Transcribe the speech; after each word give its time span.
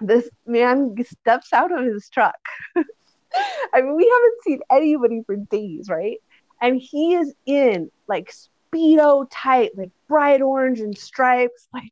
this 0.00 0.28
man 0.46 0.94
steps 1.04 1.52
out 1.52 1.76
of 1.76 1.84
his 1.84 2.08
truck. 2.08 2.38
I 2.76 3.82
mean, 3.82 3.96
we 3.96 4.04
haven't 4.04 4.42
seen 4.42 4.60
anybody 4.70 5.22
for 5.26 5.36
days, 5.36 5.88
right? 5.88 6.18
And 6.60 6.80
he 6.80 7.14
is 7.14 7.34
in 7.46 7.90
like 8.08 8.32
speedo 8.72 9.26
tight, 9.30 9.76
like 9.76 9.90
bright 10.08 10.40
orange 10.40 10.80
and 10.80 10.96
stripes, 10.96 11.68
like 11.74 11.90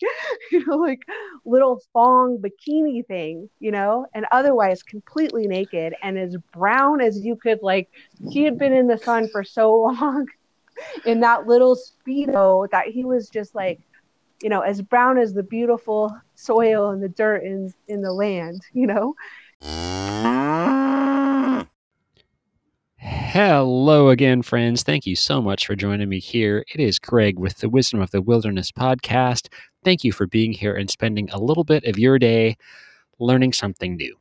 you 0.51 0.65
know, 0.67 0.77
like 0.77 1.03
little 1.45 1.81
thong 1.93 2.39
bikini 2.39 3.07
thing, 3.07 3.49
you 3.61 3.71
know, 3.71 4.07
and 4.15 4.27
otherwise 4.33 4.83
completely 4.83 5.47
naked 5.47 5.95
and 6.03 6.19
as 6.19 6.37
brown 6.53 7.01
as 7.01 7.25
you 7.25 7.37
could 7.37 7.61
like 7.63 7.89
he 8.31 8.45
had 8.45 8.59
been 8.59 8.73
in 8.73 8.87
the 8.87 8.99
sun 8.99 9.29
for 9.29 9.45
so 9.45 9.73
long 10.01 10.27
in 11.05 11.21
that 11.21 11.47
little 11.47 11.77
speedo 11.77 12.69
that 12.71 12.87
he 12.87 13.05
was 13.05 13.29
just 13.29 13.55
like 13.55 13.81
you 14.43 14.49
know 14.49 14.61
as 14.61 14.83
brown 14.83 15.19
as 15.19 15.33
the 15.35 15.43
beautiful 15.43 16.15
soil 16.35 16.91
and 16.91 17.03
the 17.03 17.09
dirt 17.09 17.43
in 17.43 17.73
in 17.89 18.01
the 18.01 18.13
land 18.13 18.61
you 18.73 18.87
know 18.87 19.15
Hello 22.99 24.09
again, 24.09 24.41
friends. 24.43 24.83
Thank 24.83 25.07
you 25.07 25.15
so 25.15 25.43
much 25.43 25.67
for 25.67 25.77
joining 25.77 26.09
me 26.09 26.19
here. 26.19 26.65
It 26.73 26.81
is 26.81 26.99
Greg 26.99 27.39
with 27.39 27.59
the 27.59 27.69
Wisdom 27.69 28.01
of 28.01 28.11
the 28.11 28.23
Wilderness 28.23 28.73
podcast. 28.73 29.49
Thank 29.85 30.05
you 30.05 30.13
for 30.13 30.27
being 30.27 30.53
here 30.53 30.75
and 30.75 30.91
spending 30.91 31.29
a 31.31 31.39
little 31.39 31.65
bit 31.65 31.85
of 31.85 31.99
your 31.99 32.19
day 32.19 32.57
learning 33.19 33.53
something 33.53 33.97
new. 33.97 34.17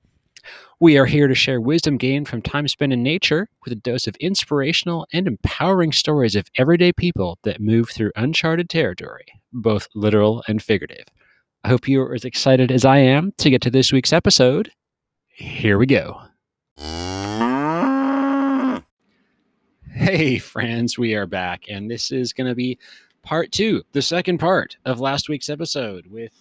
We 0.79 0.97
are 0.97 1.05
here 1.05 1.27
to 1.27 1.35
share 1.35 1.61
wisdom 1.61 1.97
gained 1.97 2.27
from 2.27 2.41
time 2.41 2.67
spent 2.67 2.93
in 2.93 3.01
nature 3.01 3.47
with 3.63 3.73
a 3.73 3.77
dose 3.77 4.07
of 4.07 4.15
inspirational 4.17 5.07
and 5.13 5.27
empowering 5.27 5.91
stories 5.91 6.35
of 6.35 6.49
everyday 6.57 6.91
people 6.91 7.39
that 7.43 7.61
move 7.61 7.89
through 7.89 8.11
uncharted 8.15 8.69
territory, 8.69 9.25
both 9.53 9.87
literal 9.95 10.43
and 10.47 10.61
figurative. 10.61 11.05
I 11.63 11.69
hope 11.69 11.87
you 11.87 12.01
are 12.01 12.13
as 12.13 12.25
excited 12.25 12.71
as 12.71 12.85
I 12.85 12.97
am 12.97 13.33
to 13.37 13.49
get 13.49 13.61
to 13.63 13.71
this 13.71 13.91
week's 13.91 14.13
episode. 14.13 14.71
Here 15.27 15.77
we 15.77 15.85
go. 15.85 16.21
Hey, 19.91 20.37
friends, 20.39 20.97
we 20.97 21.15
are 21.15 21.25
back, 21.25 21.65
and 21.69 21.89
this 21.89 22.11
is 22.11 22.33
going 22.33 22.47
to 22.47 22.55
be 22.55 22.77
part 23.23 23.51
two, 23.51 23.81
the 23.93 24.01
second 24.01 24.37
part 24.37 24.77
of 24.85 24.99
last 24.99 25.29
week's 25.29 25.49
episode 25.49 26.05
with 26.07 26.33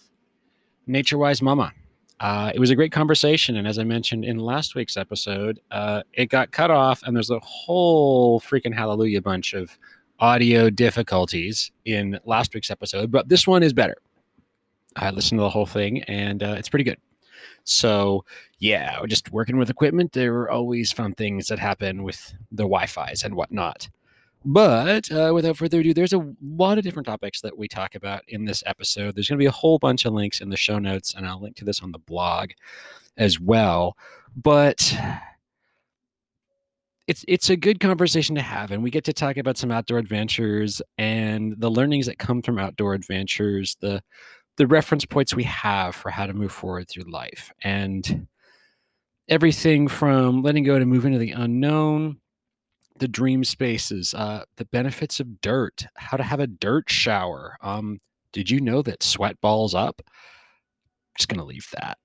Nature 0.85 1.17
Wise 1.17 1.41
Mama. 1.41 1.71
Uh, 2.19 2.51
it 2.55 2.59
was 2.59 2.69
a 2.69 2.75
great 2.75 2.91
conversation, 2.91 3.57
and 3.57 3.67
as 3.67 3.77
I 3.77 3.83
mentioned 3.83 4.23
in 4.23 4.37
last 4.37 4.73
week's 4.73 4.95
episode, 4.95 5.59
uh, 5.71 6.03
it 6.13 6.27
got 6.27 6.51
cut 6.51 6.71
off, 6.71 7.03
and 7.03 7.15
there's 7.15 7.29
a 7.29 7.39
whole 7.39 8.39
freaking 8.39 8.73
hallelujah 8.73 9.21
bunch 9.21 9.53
of 9.53 9.77
audio 10.19 10.69
difficulties 10.69 11.71
in 11.83 12.17
last 12.25 12.53
week's 12.53 12.71
episode, 12.71 13.11
but 13.11 13.27
this 13.27 13.45
one 13.45 13.63
is 13.63 13.73
better. 13.73 13.97
I 14.95 15.09
listened 15.09 15.39
to 15.39 15.43
the 15.43 15.49
whole 15.49 15.65
thing, 15.65 16.03
and 16.03 16.41
uh, 16.41 16.55
it's 16.57 16.69
pretty 16.69 16.85
good. 16.85 16.97
So 17.65 18.23
yeah, 18.59 18.99
just 19.07 19.31
working 19.31 19.57
with 19.57 19.69
equipment, 19.69 20.13
there 20.13 20.33
are 20.35 20.51
always 20.51 20.91
fun 20.91 21.13
things 21.15 21.47
that 21.47 21.59
happen 21.59 22.03
with 22.03 22.33
the 22.51 22.63
Wi-Fi's 22.63 23.23
and 23.23 23.35
whatnot. 23.35 23.89
But 24.47 25.11
uh, 25.11 25.31
without 25.33 25.57
further 25.57 25.79
ado, 25.79 25.93
there's 25.93 26.13
a 26.13 26.33
lot 26.43 26.77
of 26.77 26.83
different 26.83 27.07
topics 27.07 27.41
that 27.41 27.57
we 27.57 27.67
talk 27.67 27.95
about 27.95 28.21
in 28.27 28.45
this 28.45 28.61
episode. 28.67 29.15
There's 29.15 29.27
going 29.27 29.39
to 29.39 29.43
be 29.43 29.47
a 29.47 29.51
whole 29.51 29.79
bunch 29.79 30.05
of 30.05 30.13
links 30.13 30.39
in 30.39 30.49
the 30.49 30.57
show 30.57 30.77
notes, 30.77 31.15
and 31.15 31.25
I'll 31.25 31.41
link 31.41 31.55
to 31.57 31.65
this 31.65 31.81
on 31.81 31.91
the 31.91 31.97
blog 31.97 32.51
as 33.17 33.39
well. 33.39 33.97
But 34.35 34.95
it's 37.07 37.25
it's 37.27 37.49
a 37.49 37.55
good 37.55 37.79
conversation 37.79 38.35
to 38.35 38.41
have, 38.41 38.69
and 38.69 38.83
we 38.83 38.91
get 38.91 39.03
to 39.05 39.13
talk 39.13 39.37
about 39.37 39.57
some 39.57 39.71
outdoor 39.71 39.97
adventures 39.97 40.79
and 40.99 41.55
the 41.57 41.71
learnings 41.71 42.05
that 42.05 42.19
come 42.19 42.43
from 42.43 42.59
outdoor 42.59 42.93
adventures, 42.93 43.75
the 43.81 44.01
the 44.57 44.67
reference 44.67 45.05
points 45.05 45.35
we 45.35 45.43
have 45.43 45.95
for 45.95 46.11
how 46.11 46.27
to 46.27 46.33
move 46.33 46.51
forward 46.51 46.87
through 46.87 47.11
life 47.11 47.51
and 47.63 48.27
everything 49.27 49.87
from 49.87 50.43
letting 50.43 50.63
go 50.63 50.77
to 50.77 50.85
move 50.85 51.05
into 51.05 51.17
the 51.17 51.31
unknown 51.31 52.17
the 52.97 53.07
dream 53.07 53.43
spaces 53.43 54.13
uh, 54.13 54.43
the 54.57 54.65
benefits 54.65 55.19
of 55.19 55.41
dirt 55.41 55.85
how 55.95 56.15
to 56.17 56.23
have 56.23 56.39
a 56.39 56.47
dirt 56.47 56.89
shower 56.89 57.57
um, 57.61 57.99
did 58.35 58.49
you 58.51 58.59
know 58.59 58.81
that 58.81 59.01
sweat 59.01 59.39
balls 59.39 59.73
up? 59.73 60.01
Just 61.17 61.29
gonna 61.29 61.45
leave 61.45 61.69
that. 61.79 61.97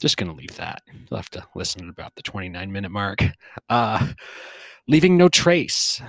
Just 0.00 0.16
gonna 0.16 0.34
leave 0.34 0.56
that. 0.56 0.82
You'll 0.92 1.18
have 1.18 1.30
to 1.30 1.46
listen 1.54 1.84
at 1.84 1.88
about 1.88 2.16
the 2.16 2.22
29 2.22 2.70
minute 2.72 2.90
mark. 2.90 3.22
Uh, 3.68 4.12
leaving 4.86 5.16
no 5.16 5.28
trace. 5.28 6.00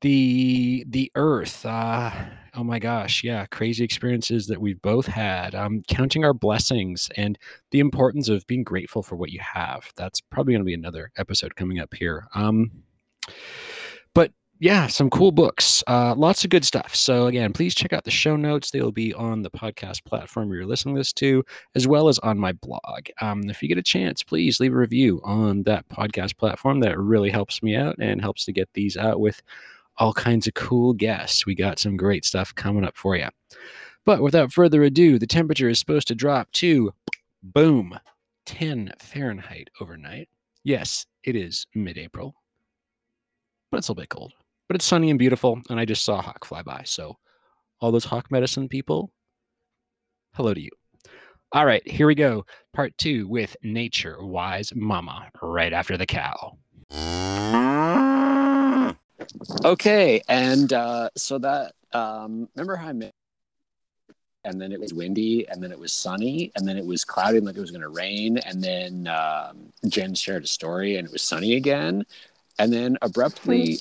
The 0.00 0.84
the 0.88 1.10
earth 1.14 1.64
uh 1.66 2.10
oh 2.54 2.62
my 2.62 2.78
gosh 2.78 3.24
yeah 3.24 3.46
crazy 3.46 3.82
experiences 3.84 4.46
that 4.46 4.60
we've 4.60 4.80
both 4.82 5.06
had 5.06 5.54
um 5.54 5.80
counting 5.88 6.24
our 6.24 6.34
blessings 6.34 7.08
and 7.16 7.38
the 7.70 7.80
importance 7.80 8.28
of 8.28 8.46
being 8.46 8.64
grateful 8.64 9.02
for 9.02 9.16
what 9.16 9.30
you 9.30 9.40
have. 9.40 9.90
That's 9.96 10.20
probably 10.20 10.54
to 10.56 10.64
be 10.64 10.74
another 10.74 11.10
episode 11.16 11.56
coming 11.56 11.78
up 11.78 11.94
here. 11.94 12.26
Um 12.34 12.70
but 14.14 14.32
yeah 14.60 14.86
some 14.86 15.08
cool 15.10 15.30
books 15.30 15.84
uh 15.86 16.14
lots 16.16 16.44
of 16.44 16.50
good 16.50 16.64
stuff 16.64 16.94
so 16.94 17.26
again 17.26 17.52
please 17.52 17.74
check 17.74 17.92
out 17.92 18.04
the 18.04 18.10
show 18.10 18.36
notes 18.36 18.70
they'll 18.70 18.90
be 18.90 19.14
on 19.14 19.42
the 19.42 19.50
podcast 19.50 20.04
platform 20.04 20.52
you're 20.52 20.66
listening 20.66 20.94
to 20.94 21.00
this 21.00 21.12
to 21.12 21.44
as 21.74 21.86
well 21.86 22.08
as 22.08 22.18
on 22.20 22.38
my 22.38 22.52
blog 22.52 23.06
um 23.20 23.48
if 23.48 23.62
you 23.62 23.68
get 23.68 23.78
a 23.78 23.82
chance 23.82 24.22
please 24.22 24.60
leave 24.60 24.72
a 24.72 24.76
review 24.76 25.20
on 25.24 25.62
that 25.62 25.88
podcast 25.88 26.36
platform 26.36 26.80
that 26.80 26.98
really 26.98 27.30
helps 27.30 27.62
me 27.62 27.76
out 27.76 27.96
and 28.00 28.20
helps 28.20 28.44
to 28.44 28.52
get 28.52 28.68
these 28.74 28.96
out 28.96 29.20
with 29.20 29.42
all 29.98 30.12
kinds 30.12 30.46
of 30.46 30.54
cool 30.54 30.92
guests. 30.92 31.44
We 31.44 31.54
got 31.54 31.78
some 31.78 31.96
great 31.96 32.24
stuff 32.24 32.54
coming 32.54 32.84
up 32.84 32.96
for 32.96 33.16
you. 33.16 33.28
But 34.04 34.22
without 34.22 34.52
further 34.52 34.82
ado, 34.84 35.18
the 35.18 35.26
temperature 35.26 35.68
is 35.68 35.78
supposed 35.78 36.08
to 36.08 36.14
drop 36.14 36.50
to 36.52 36.92
boom, 37.42 37.98
10 38.46 38.92
Fahrenheit 38.98 39.68
overnight. 39.80 40.28
Yes, 40.64 41.04
it 41.24 41.36
is 41.36 41.66
mid 41.74 41.98
April, 41.98 42.34
but 43.70 43.78
it's 43.78 43.88
a 43.88 43.92
little 43.92 44.02
bit 44.02 44.08
cold. 44.08 44.32
But 44.68 44.76
it's 44.76 44.84
sunny 44.84 45.10
and 45.10 45.18
beautiful, 45.18 45.60
and 45.70 45.80
I 45.80 45.84
just 45.84 46.04
saw 46.04 46.18
a 46.18 46.22
hawk 46.22 46.44
fly 46.44 46.62
by. 46.62 46.82
So, 46.84 47.16
all 47.80 47.92
those 47.92 48.04
hawk 48.04 48.30
medicine 48.30 48.68
people, 48.68 49.12
hello 50.34 50.52
to 50.52 50.60
you. 50.60 50.70
All 51.52 51.64
right, 51.64 51.86
here 51.88 52.06
we 52.06 52.14
go. 52.14 52.44
Part 52.74 52.96
two 52.98 53.26
with 53.26 53.56
Nature 53.62 54.22
Wise 54.22 54.72
Mama 54.74 55.30
right 55.40 55.72
after 55.72 55.96
the 55.96 56.04
cow. 56.06 56.58
Okay, 59.64 60.20
and 60.28 60.72
uh, 60.72 61.08
so 61.16 61.38
that 61.38 61.72
um, 61.92 62.48
remember 62.54 62.76
how 62.76 62.88
I 62.88 62.92
met, 62.92 63.14
and 64.44 64.60
then 64.60 64.72
it 64.72 64.80
was 64.80 64.92
windy, 64.92 65.48
and 65.48 65.62
then 65.62 65.72
it 65.72 65.78
was 65.78 65.92
sunny, 65.92 66.52
and 66.56 66.68
then 66.68 66.76
it 66.76 66.84
was 66.84 67.04
cloudy, 67.04 67.38
and 67.38 67.46
like 67.46 67.56
it 67.56 67.60
was 67.60 67.70
going 67.70 67.82
to 67.82 67.88
rain, 67.88 68.38
and 68.38 68.62
then 68.62 69.06
um, 69.08 69.72
Jen 69.88 70.14
shared 70.14 70.44
a 70.44 70.46
story, 70.46 70.96
and 70.96 71.06
it 71.06 71.12
was 71.12 71.22
sunny 71.22 71.54
again, 71.54 72.04
and 72.58 72.72
then 72.72 72.96
abruptly 73.02 73.78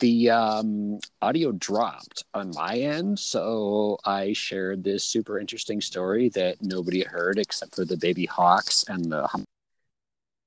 the 0.00 0.30
um, 0.30 0.98
audio 1.20 1.52
dropped 1.52 2.24
on 2.34 2.50
my 2.54 2.78
end, 2.78 3.18
so 3.18 3.98
I 4.04 4.32
shared 4.32 4.84
this 4.84 5.04
super 5.04 5.38
interesting 5.38 5.80
story 5.80 6.30
that 6.30 6.62
nobody 6.62 7.02
heard 7.02 7.38
except 7.38 7.74
for 7.74 7.84
the 7.84 7.96
baby 7.96 8.24
hawks 8.26 8.84
and 8.88 9.04
the 9.12 9.28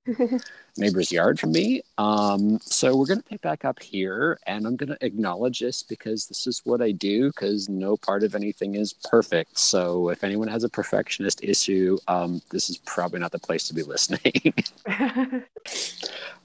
neighbor's 0.77 1.11
yard 1.11 1.39
from 1.39 1.51
me. 1.51 1.81
Um, 1.97 2.59
so 2.61 2.95
we're 2.95 3.05
going 3.05 3.21
to 3.21 3.25
pick 3.25 3.41
back 3.41 3.65
up 3.65 3.81
here, 3.81 4.39
and 4.45 4.65
I'm 4.65 4.75
going 4.75 4.89
to 4.89 5.05
acknowledge 5.05 5.59
this 5.59 5.83
because 5.83 6.27
this 6.27 6.47
is 6.47 6.61
what 6.63 6.81
I 6.81 6.91
do. 6.91 7.29
Because 7.29 7.69
no 7.69 7.97
part 7.97 8.23
of 8.23 8.35
anything 8.35 8.75
is 8.75 8.93
perfect. 8.93 9.57
So 9.57 10.09
if 10.09 10.23
anyone 10.23 10.47
has 10.47 10.63
a 10.63 10.69
perfectionist 10.69 11.43
issue, 11.43 11.97
um, 12.07 12.41
this 12.51 12.69
is 12.69 12.77
probably 12.77 13.19
not 13.19 13.31
the 13.31 13.39
place 13.39 13.67
to 13.67 13.73
be 13.73 13.83
listening. 13.83 14.53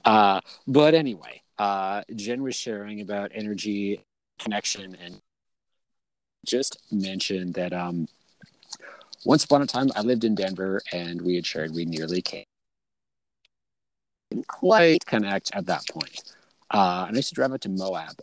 uh, 0.05 0.41
but 0.67 0.93
anyway, 0.93 1.41
uh, 1.59 2.03
Jen 2.15 2.41
was 2.41 2.55
sharing 2.55 3.01
about 3.01 3.31
energy 3.33 4.01
connection 4.39 4.97
and 5.03 5.19
just 6.45 6.77
mentioned 6.91 7.53
that 7.53 7.73
um, 7.73 8.07
once 9.25 9.45
upon 9.45 9.61
a 9.61 9.67
time 9.67 9.89
I 9.95 10.01
lived 10.01 10.23
in 10.23 10.33
Denver 10.33 10.81
and 10.91 11.21
we 11.21 11.35
had 11.35 11.45
shared 11.45 11.75
we 11.75 11.85
nearly 11.85 12.21
came 12.23 12.45
didn't 14.31 14.47
quite 14.47 15.05
connect 15.05 15.51
at 15.53 15.65
that 15.65 15.83
point. 15.91 16.23
Uh, 16.71 17.05
and 17.07 17.15
I 17.15 17.17
used 17.17 17.29
to 17.29 17.35
drive 17.35 17.51
out 17.51 17.61
to 17.61 17.69
Moab 17.69 18.21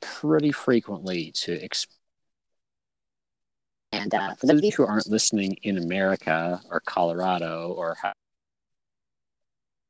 pretty 0.00 0.52
frequently 0.52 1.30
to 1.32 1.52
exp- 1.58 1.86
and 3.92 4.14
uh, 4.14 4.34
for 4.36 4.46
those 4.46 4.58
of 4.58 4.64
you 4.64 4.70
who 4.70 4.86
aren't 4.86 5.08
listening 5.08 5.56
in 5.62 5.76
America 5.76 6.60
or 6.70 6.80
Colorado 6.80 7.74
or 7.76 7.96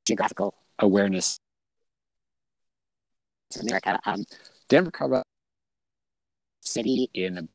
geographical 0.06 0.54
awareness 0.78 1.38
in 3.54 3.68
America, 3.68 4.00
um, 4.06 4.24
Denver, 4.68 4.90
Colorado, 4.90 5.22
city 6.62 7.10
in 7.12 7.48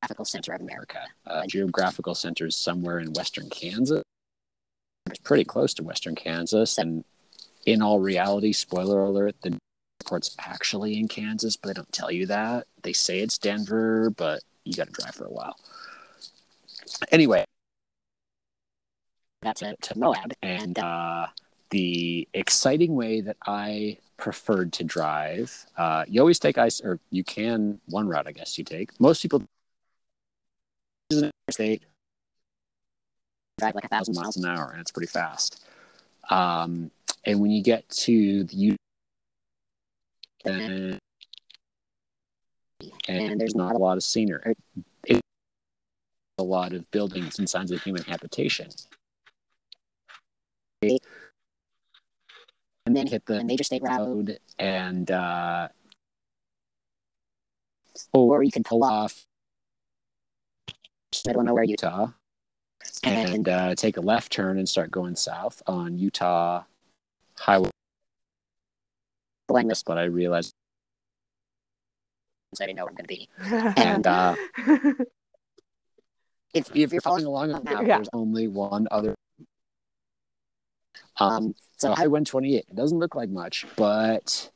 geographical 0.00 0.24
center 0.24 0.52
of 0.54 0.60
America. 0.60 1.00
Uh, 1.26 1.42
geographical 1.48 2.14
centers 2.14 2.56
somewhere 2.56 3.00
in 3.00 3.12
western 3.12 3.50
Kansas 3.50 4.04
pretty 5.30 5.44
close 5.44 5.72
to 5.72 5.84
Western 5.84 6.16
Kansas. 6.16 6.76
And 6.76 7.04
in 7.64 7.82
all 7.82 8.00
reality, 8.00 8.52
spoiler 8.52 9.04
alert, 9.04 9.36
the 9.42 9.56
airport's 10.02 10.34
actually 10.40 10.98
in 10.98 11.06
Kansas, 11.06 11.56
but 11.56 11.68
they 11.68 11.74
don't 11.74 11.92
tell 11.92 12.10
you 12.10 12.26
that. 12.26 12.66
They 12.82 12.92
say 12.92 13.20
it's 13.20 13.38
Denver, 13.38 14.10
but 14.10 14.42
you 14.64 14.74
got 14.74 14.88
to 14.88 14.92
drive 14.92 15.14
for 15.14 15.26
a 15.26 15.30
while. 15.30 15.54
Anyway, 17.12 17.44
that's 19.42 19.62
a 19.62 19.76
to 19.82 19.96
Moab, 19.96 20.32
and 20.42 20.76
uh, 20.80 21.28
the 21.70 22.26
exciting 22.34 22.96
way 22.96 23.20
that 23.20 23.36
I 23.46 23.98
preferred 24.16 24.72
to 24.72 24.84
drive, 24.84 25.64
uh, 25.76 26.06
you 26.08 26.20
always 26.20 26.40
take 26.40 26.58
ice, 26.58 26.80
or 26.80 26.98
you 27.10 27.22
can 27.22 27.78
one 27.86 28.08
route, 28.08 28.26
I 28.26 28.32
guess 28.32 28.58
you 28.58 28.64
take. 28.64 28.98
Most 28.98 29.22
people 29.22 29.44
state 31.50 31.84
drive 33.60 33.74
like 33.74 33.84
a 33.84 33.88
thousand 33.88 34.14
miles 34.14 34.36
an 34.36 34.44
hour, 34.46 34.70
and 34.72 34.80
it's 34.80 34.90
pretty 34.90 35.10
fast. 35.10 35.64
Um, 36.30 36.90
and 37.24 37.40
when 37.40 37.50
you 37.50 37.62
get 37.62 37.88
to 37.90 38.44
the 38.44 38.76
and, 40.44 40.98
and 43.08 43.40
there's 43.40 43.54
not 43.54 43.74
a 43.74 43.78
lot 43.78 43.96
of 43.96 44.02
scenery, 44.02 44.54
it, 45.04 45.20
a 46.38 46.42
lot 46.42 46.72
of 46.72 46.90
buildings 46.90 47.38
and 47.38 47.48
signs 47.48 47.70
of 47.70 47.82
human 47.82 48.02
habitation. 48.04 48.68
And 50.82 50.98
then 52.86 53.06
hit 53.06 53.26
the 53.26 53.44
major 53.44 53.64
state 53.64 53.82
road, 53.82 54.38
and 54.58 55.10
uh, 55.10 55.68
or 58.14 58.42
you 58.42 58.50
can 58.50 58.64
pull 58.64 58.82
off 58.82 59.26
middle 61.26 61.40
of 61.40 61.46
nowhere, 61.46 61.64
Utah, 61.64 62.08
and 63.02 63.48
uh, 63.48 63.74
take 63.74 63.96
a 63.96 64.00
left 64.00 64.32
turn 64.32 64.58
and 64.58 64.68
start 64.68 64.90
going 64.90 65.16
south 65.16 65.62
on 65.66 65.98
Utah 65.98 66.64
Highway. 67.38 67.70
This, 69.64 69.82
but 69.82 69.98
I 69.98 70.04
realized 70.04 70.52
I 72.60 72.66
didn't 72.66 72.76
know 72.76 72.84
where 72.84 72.90
I'm 72.90 72.96
going 72.96 73.06
to 73.06 73.08
be. 73.08 73.28
And 73.82 74.06
uh, 74.06 74.36
if, 76.54 76.74
if 76.74 76.92
you're 76.92 77.00
following 77.00 77.24
along 77.24 77.52
on 77.52 77.64
the 77.64 77.70
map, 77.70 77.86
Yeah. 77.86 77.96
there's 77.96 78.08
only 78.12 78.46
one 78.48 78.86
other. 78.90 79.14
Um, 81.18 81.54
so 81.76 81.88
Highway 81.94 82.20
128. 82.22 82.66
It 82.68 82.76
doesn't 82.76 82.98
look 82.98 83.14
like 83.14 83.28
much, 83.28 83.66
but 83.76 84.50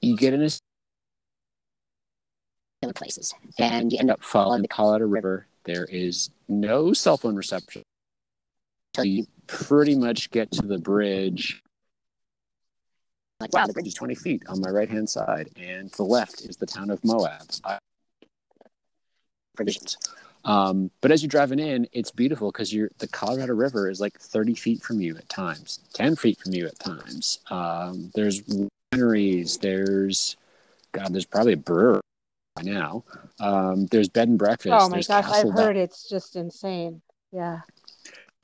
you 0.00 0.16
get 0.16 0.34
in 0.34 0.42
a 0.42 0.50
places, 2.94 3.34
and 3.58 3.92
you 3.92 3.98
end 3.98 4.10
up 4.10 4.22
following 4.22 4.62
the 4.62 4.68
Colorado 4.68 5.06
River. 5.06 5.46
There 5.66 5.84
is 5.84 6.30
no 6.48 6.92
cell 6.92 7.16
phone 7.16 7.34
reception 7.34 7.82
until 8.94 9.04
you 9.04 9.26
pretty 9.48 9.96
much 9.96 10.30
get 10.30 10.50
to 10.52 10.62
the 10.62 10.78
bridge. 10.78 11.60
Like, 13.40 13.52
wow, 13.52 13.66
the 13.66 13.72
bridge 13.72 13.88
is 13.88 13.94
20 13.94 14.14
feet 14.14 14.42
on 14.48 14.60
my 14.60 14.70
right 14.70 14.88
hand 14.88 15.10
side, 15.10 15.50
and 15.56 15.90
to 15.90 15.96
the 15.96 16.04
left 16.04 16.42
is 16.42 16.56
the 16.56 16.66
town 16.66 16.90
of 16.90 17.04
Moab. 17.04 17.42
I, 17.64 17.78
provisions. 19.56 19.98
Um, 20.44 20.92
but 21.00 21.10
as 21.10 21.22
you're 21.22 21.28
driving 21.28 21.58
in, 21.58 21.88
it's 21.92 22.12
beautiful 22.12 22.52
because 22.52 22.72
you're 22.72 22.90
the 22.98 23.08
Colorado 23.08 23.54
River 23.54 23.90
is 23.90 24.00
like 24.00 24.18
30 24.18 24.54
feet 24.54 24.82
from 24.82 25.00
you 25.00 25.16
at 25.16 25.28
times, 25.28 25.80
10 25.94 26.14
feet 26.14 26.38
from 26.38 26.54
you 26.54 26.66
at 26.66 26.78
times. 26.78 27.40
Um, 27.50 28.12
there's 28.14 28.42
wineries, 28.94 29.58
there's 29.60 30.36
God, 30.92 31.12
there's 31.12 31.26
probably 31.26 31.54
a 31.54 31.58
brewery 31.58 32.00
now. 32.62 33.04
Um, 33.40 33.86
there's 33.86 34.08
bed 34.08 34.28
and 34.28 34.38
breakfast. 34.38 34.74
oh 34.78 34.88
my 34.88 35.02
gosh, 35.02 35.24
Castle 35.24 35.50
I've 35.52 35.58
heard 35.58 35.76
it's 35.76 36.08
just 36.08 36.36
insane. 36.36 37.02
Yeah. 37.32 37.60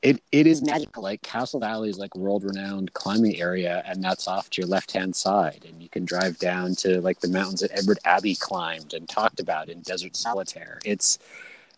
It 0.03 0.21
it 0.33 0.49
is 0.49 0.63
magical. 0.63 1.05
Like 1.05 1.23
Castle 1.23 1.61
Valley 1.61 1.89
is 1.89 1.97
like 1.97 2.17
world 2.17 2.43
renowned 2.43 2.93
climbing 2.93 3.41
area, 3.41 3.85
and 3.87 4.03
that's 4.03 4.27
off 4.27 4.51
to 4.51 4.63
your 4.63 4.69
left 4.69 4.91
hand 4.91 5.15
side, 5.15 5.65
and 5.69 5.81
you 5.81 5.89
can 5.89 6.05
drive 6.05 6.39
down 6.39 6.75
to 6.77 7.01
like 7.01 7.21
the 7.21 7.29
mountains 7.29 7.61
that 7.61 7.71
Edward 7.73 8.01
Abbey 8.05 8.35
climbed 8.35 8.95
and 8.95 9.09
talked 9.09 9.39
about 9.39 9.69
in 9.69 9.81
Desert 9.83 10.17
Solitaire. 10.17 10.81
It's 10.85 11.21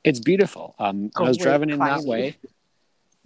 it's 0.04 0.20
beautiful. 0.20 0.74
Um, 0.78 1.10
I 1.16 1.22
was 1.22 1.36
driving 1.36 1.68
in 1.68 1.78
that 1.80 2.04
way. 2.04 2.38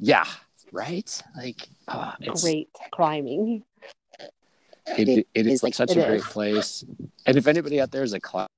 Yeah, 0.00 0.24
right. 0.72 1.22
Like 1.36 1.68
ah, 1.86 2.16
it's 2.20 2.42
Great 2.42 2.68
climbing. 2.90 3.62
it, 4.86 5.28
it 5.32 5.46
is 5.46 5.62
like 5.62 5.74
such 5.74 5.92
It 5.92 5.98
a 5.98 6.06
great 6.06 6.22
place. 6.22 6.84
And 7.24 7.36
if 7.36 7.46
anybody 7.46 7.80
out 7.80 7.92
there 7.92 8.02
is 8.02 8.14
a 8.14 8.20
climber, 8.20 8.48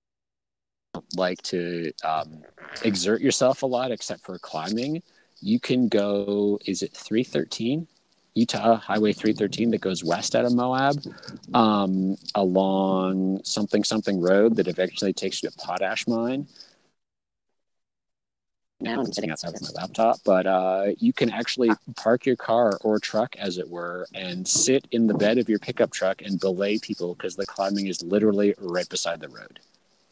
like 1.15 1.43
to 1.43 1.93
um, 2.05 2.43
exert 2.83 3.21
yourself 3.21 3.63
a 3.63 3.67
lot, 3.67 3.91
except 3.91 4.23
for 4.23 4.39
climbing, 4.39 5.03
you 5.41 5.61
can 5.61 5.89
go. 5.89 6.59
Is 6.67 6.83
it 6.83 6.93
three 6.93 7.25
thirteen? 7.25 7.87
Utah 8.35 8.77
Highway 8.77 9.13
313 9.13 9.73
that 9.73 9.81
goes 9.81 10.05
west 10.05 10.37
out 10.37 10.45
of 10.45 10.55
Moab 10.55 11.03
um, 11.53 12.17
along 12.37 13.43
something 13.43 13.83
something 13.83 14.21
road 14.21 14.55
that 14.57 14.69
eventually 14.69 15.13
takes 15.13 15.43
you 15.43 15.51
to 15.51 15.57
Potash 15.59 16.07
Mine. 16.07 16.47
Now 18.83 19.01
I'm 19.01 19.13
sitting 19.13 19.31
outside 19.31 19.53
with 19.53 19.63
my 19.63 19.81
laptop, 19.83 20.19
but 20.25 20.47
uh, 20.47 20.87
you 20.99 21.13
can 21.13 21.31
actually 21.31 21.71
park 21.97 22.25
your 22.25 22.37
car 22.37 22.79
or 22.83 22.99
truck, 22.99 23.37
as 23.37 23.59
it 23.59 23.69
were, 23.69 24.07
and 24.15 24.49
sit 24.49 24.87
in 24.91 25.07
the 25.07 25.13
bed 25.13 25.37
of 25.37 25.51
your 25.51 25.59
pickup 25.59 25.91
truck 25.91 26.23
and 26.23 26.41
belay 26.41 26.79
people 26.79 27.15
because 27.15 27.37
the 27.37 27.45
climbing 27.45 27.89
is 27.89 28.03
literally 28.03 28.55
right 28.59 28.89
beside 28.89 29.21
the 29.21 29.29
road. 29.29 29.61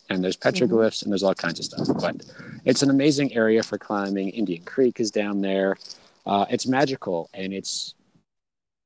And 0.08 0.24
there's 0.24 0.36
petroglyphs 0.36 1.02
and 1.02 1.12
there's 1.12 1.22
all 1.22 1.34
kinds 1.34 1.58
of 1.58 1.66
stuff. 1.66 1.88
But 2.00 2.24
it's 2.64 2.82
an 2.82 2.90
amazing 2.90 3.34
area 3.34 3.62
for 3.62 3.78
climbing. 3.78 4.30
Indian 4.30 4.62
Creek 4.64 5.00
is 5.00 5.10
down 5.10 5.40
there. 5.40 5.76
Uh, 6.26 6.46
it's 6.50 6.66
magical 6.66 7.28
and 7.34 7.52
it's 7.52 7.94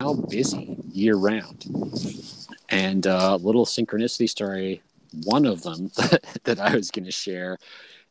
now 0.00 0.14
busy 0.14 0.76
year 0.90 1.16
round. 1.16 1.64
And 2.68 3.06
uh, 3.06 3.38
a 3.40 3.44
little 3.44 3.66
synchronicity 3.66 4.28
story, 4.28 4.82
one 5.24 5.46
of 5.46 5.62
them 5.62 5.90
that 6.44 6.58
I 6.58 6.74
was 6.74 6.90
going 6.90 7.04
to 7.04 7.12
share 7.12 7.58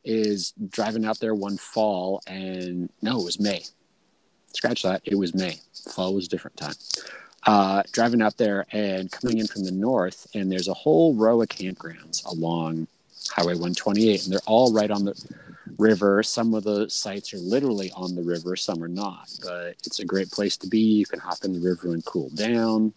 is 0.04 0.52
driving 0.70 1.04
out 1.04 1.20
there 1.20 1.34
one 1.34 1.56
fall 1.56 2.22
and 2.26 2.90
no, 3.02 3.20
it 3.20 3.24
was 3.24 3.40
May. 3.40 3.62
Scratch 4.54 4.82
that. 4.82 5.02
It 5.04 5.16
was 5.16 5.34
May. 5.34 5.58
Fall 5.94 6.14
was 6.14 6.26
a 6.26 6.28
different 6.28 6.56
time. 6.56 6.74
Uh, 7.44 7.82
driving 7.92 8.22
out 8.22 8.36
there 8.36 8.66
and 8.70 9.10
coming 9.10 9.38
in 9.38 9.46
from 9.46 9.64
the 9.64 9.72
north, 9.72 10.28
and 10.34 10.50
there's 10.50 10.68
a 10.68 10.74
whole 10.74 11.14
row 11.14 11.42
of 11.42 11.48
campgrounds 11.48 12.24
along 12.26 12.86
Highway 13.32 13.54
128, 13.54 14.24
and 14.24 14.32
they're 14.32 14.40
all 14.46 14.72
right 14.72 14.90
on 14.90 15.04
the 15.04 15.14
river. 15.78 16.22
Some 16.22 16.52
of 16.52 16.64
the 16.64 16.88
sites 16.90 17.32
are 17.32 17.38
literally 17.38 17.90
on 17.92 18.14
the 18.14 18.22
river, 18.22 18.56
some 18.56 18.82
are 18.84 18.88
not, 18.88 19.30
but 19.42 19.74
it's 19.86 20.00
a 20.00 20.04
great 20.04 20.30
place 20.30 20.56
to 20.58 20.66
be. 20.66 20.78
You 20.78 21.06
can 21.06 21.18
hop 21.18 21.38
in 21.44 21.52
the 21.52 21.66
river 21.66 21.92
and 21.94 22.04
cool 22.04 22.28
down. 22.30 22.92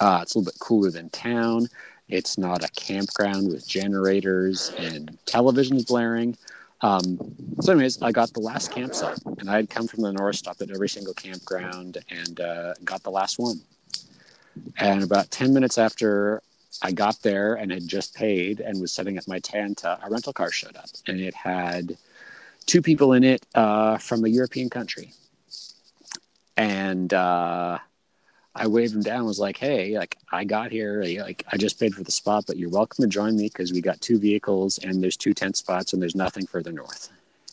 Uh, 0.00 0.18
it's 0.22 0.34
a 0.34 0.38
little 0.38 0.52
bit 0.52 0.58
cooler 0.58 0.90
than 0.90 1.10
town. 1.10 1.68
It's 2.08 2.38
not 2.38 2.64
a 2.64 2.68
campground 2.72 3.48
with 3.48 3.68
generators 3.68 4.72
and 4.78 5.16
televisions 5.26 5.86
blaring. 5.86 6.36
Um, 6.82 7.18
so, 7.60 7.72
anyways, 7.72 8.02
I 8.02 8.12
got 8.12 8.32
the 8.32 8.40
last 8.40 8.70
campsite, 8.72 9.18
and 9.38 9.48
I 9.48 9.56
had 9.56 9.70
come 9.70 9.86
from 9.86 10.02
the 10.02 10.12
north, 10.12 10.36
stopped 10.36 10.60
at 10.60 10.70
every 10.70 10.88
single 10.88 11.14
campground, 11.14 11.98
and 12.10 12.40
uh, 12.40 12.74
got 12.84 13.02
the 13.02 13.10
last 13.10 13.38
one. 13.38 13.60
And 14.78 15.02
about 15.02 15.30
10 15.30 15.54
minutes 15.54 15.78
after 15.78 16.42
I 16.82 16.92
got 16.92 17.22
there 17.22 17.54
and 17.54 17.70
had 17.70 17.88
just 17.88 18.14
paid 18.14 18.60
and 18.60 18.80
was 18.80 18.92
setting 18.92 19.18
up 19.18 19.26
my 19.26 19.38
tent, 19.38 19.84
uh, 19.84 19.96
a 20.02 20.10
rental 20.10 20.32
car 20.32 20.50
showed 20.50 20.76
up, 20.76 20.88
and 21.06 21.20
it 21.20 21.34
had 21.34 21.96
two 22.66 22.82
people 22.82 23.12
in 23.12 23.24
it 23.24 23.46
uh, 23.54 23.98
from 23.98 24.24
a 24.24 24.28
European 24.28 24.68
country. 24.68 25.12
And 26.56 27.12
uh, 27.12 27.78
I 28.54 28.66
waved 28.66 28.94
them 28.94 29.02
down. 29.02 29.26
Was 29.26 29.38
like, 29.38 29.58
"Hey, 29.58 29.98
like 29.98 30.16
I 30.32 30.44
got 30.44 30.70
here. 30.70 31.02
Like 31.02 31.44
I 31.52 31.56
just 31.56 31.78
paid 31.78 31.94
for 31.94 32.02
the 32.02 32.10
spot, 32.10 32.44
but 32.46 32.56
you're 32.56 32.70
welcome 32.70 33.02
to 33.02 33.08
join 33.08 33.36
me 33.36 33.44
because 33.44 33.72
we 33.72 33.80
got 33.80 34.00
two 34.00 34.18
vehicles 34.18 34.78
and 34.78 35.02
there's 35.02 35.16
two 35.16 35.34
tent 35.34 35.56
spots 35.56 35.92
and 35.92 36.00
there's 36.00 36.14
nothing 36.14 36.46
further 36.46 36.72
north." 36.72 37.10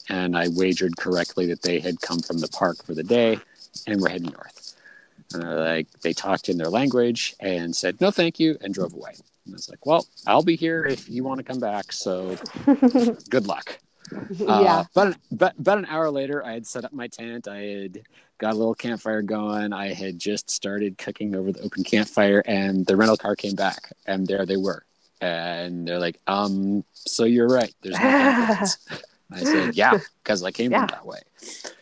And 0.10 0.38
I 0.38 0.50
wagered 0.50 0.98
correctly 0.98 1.46
that 1.48 1.62
they 1.62 1.79
had 1.79 2.01
come 2.01 2.20
from 2.20 2.39
the 2.39 2.50
park 2.50 2.84
for 2.84 2.93
the 2.93 3.03
day 3.03 3.39
and 3.88 4.01
were 4.01 4.10
heading 4.10 4.32
north. 4.32 4.62
And 5.34 5.44
uh, 5.44 5.56
like 5.56 5.88
they 6.02 6.13
talked 6.13 6.50
in 6.50 6.58
their 6.58 6.70
language 6.70 7.36
and 7.40 7.75
said 7.75 8.00
no, 8.02 8.12
thank 8.12 8.40
you, 8.40 8.58
and 8.62 8.74
drove 8.74 8.94
away. 8.94 9.13
And 9.46 9.54
I 9.54 9.58
was 9.58 9.70
like, 9.70 9.86
"Well, 9.86 10.06
I'll 10.28 10.44
be 10.44 10.56
here 10.56 10.86
if 10.86 11.10
you 11.10 11.24
want 11.24 11.40
to 11.40 11.44
come 11.44 11.60
back. 11.60 11.92
So 11.92 12.38
good 13.30 13.48
luck." 13.48 13.80
yeah. 14.38 14.48
Uh, 14.48 14.84
but, 14.94 15.08
an, 15.08 15.16
but 15.32 15.60
about 15.60 15.78
an 15.78 15.86
hour 15.86 16.10
later, 16.10 16.46
I 16.46 16.54
had 16.54 16.68
set 16.68 16.86
up 16.86 16.94
my 16.94 17.08
tent. 17.08 17.48
I 17.48 17.62
had 17.62 18.02
got 18.38 18.54
a 18.54 18.58
little 18.58 18.75
campfire 18.75 19.22
going. 19.22 19.74
I 19.74 19.94
had 19.94 20.20
just 20.20 20.50
started 20.50 20.98
cooking 20.98 21.36
over 21.36 21.52
the 21.52 21.62
open 21.62 21.84
campfire, 21.84 22.44
and 22.46 22.86
the 22.86 22.96
rental 22.96 23.18
car 23.18 23.36
came 23.36 23.56
back, 23.56 23.92
and 24.06 24.28
there 24.28 24.46
they 24.46 24.58
were. 24.58 24.86
And 25.22 25.88
they're 25.88 26.00
like, 26.00 26.20
"Um, 26.28 26.84
so 26.94 27.24
you're 27.24 27.48
right. 27.48 27.74
There's 27.82 28.00
no 28.00 28.98
campgrounds." 29.34 29.42
I 29.42 29.44
said, 29.66 29.75
"Yeah, 29.84 30.00
because 30.24 30.44
I 30.44 30.52
came 30.52 30.72
Yeah. 30.72 30.80
from 30.80 30.88
that 30.88 31.06
way." 31.06 31.20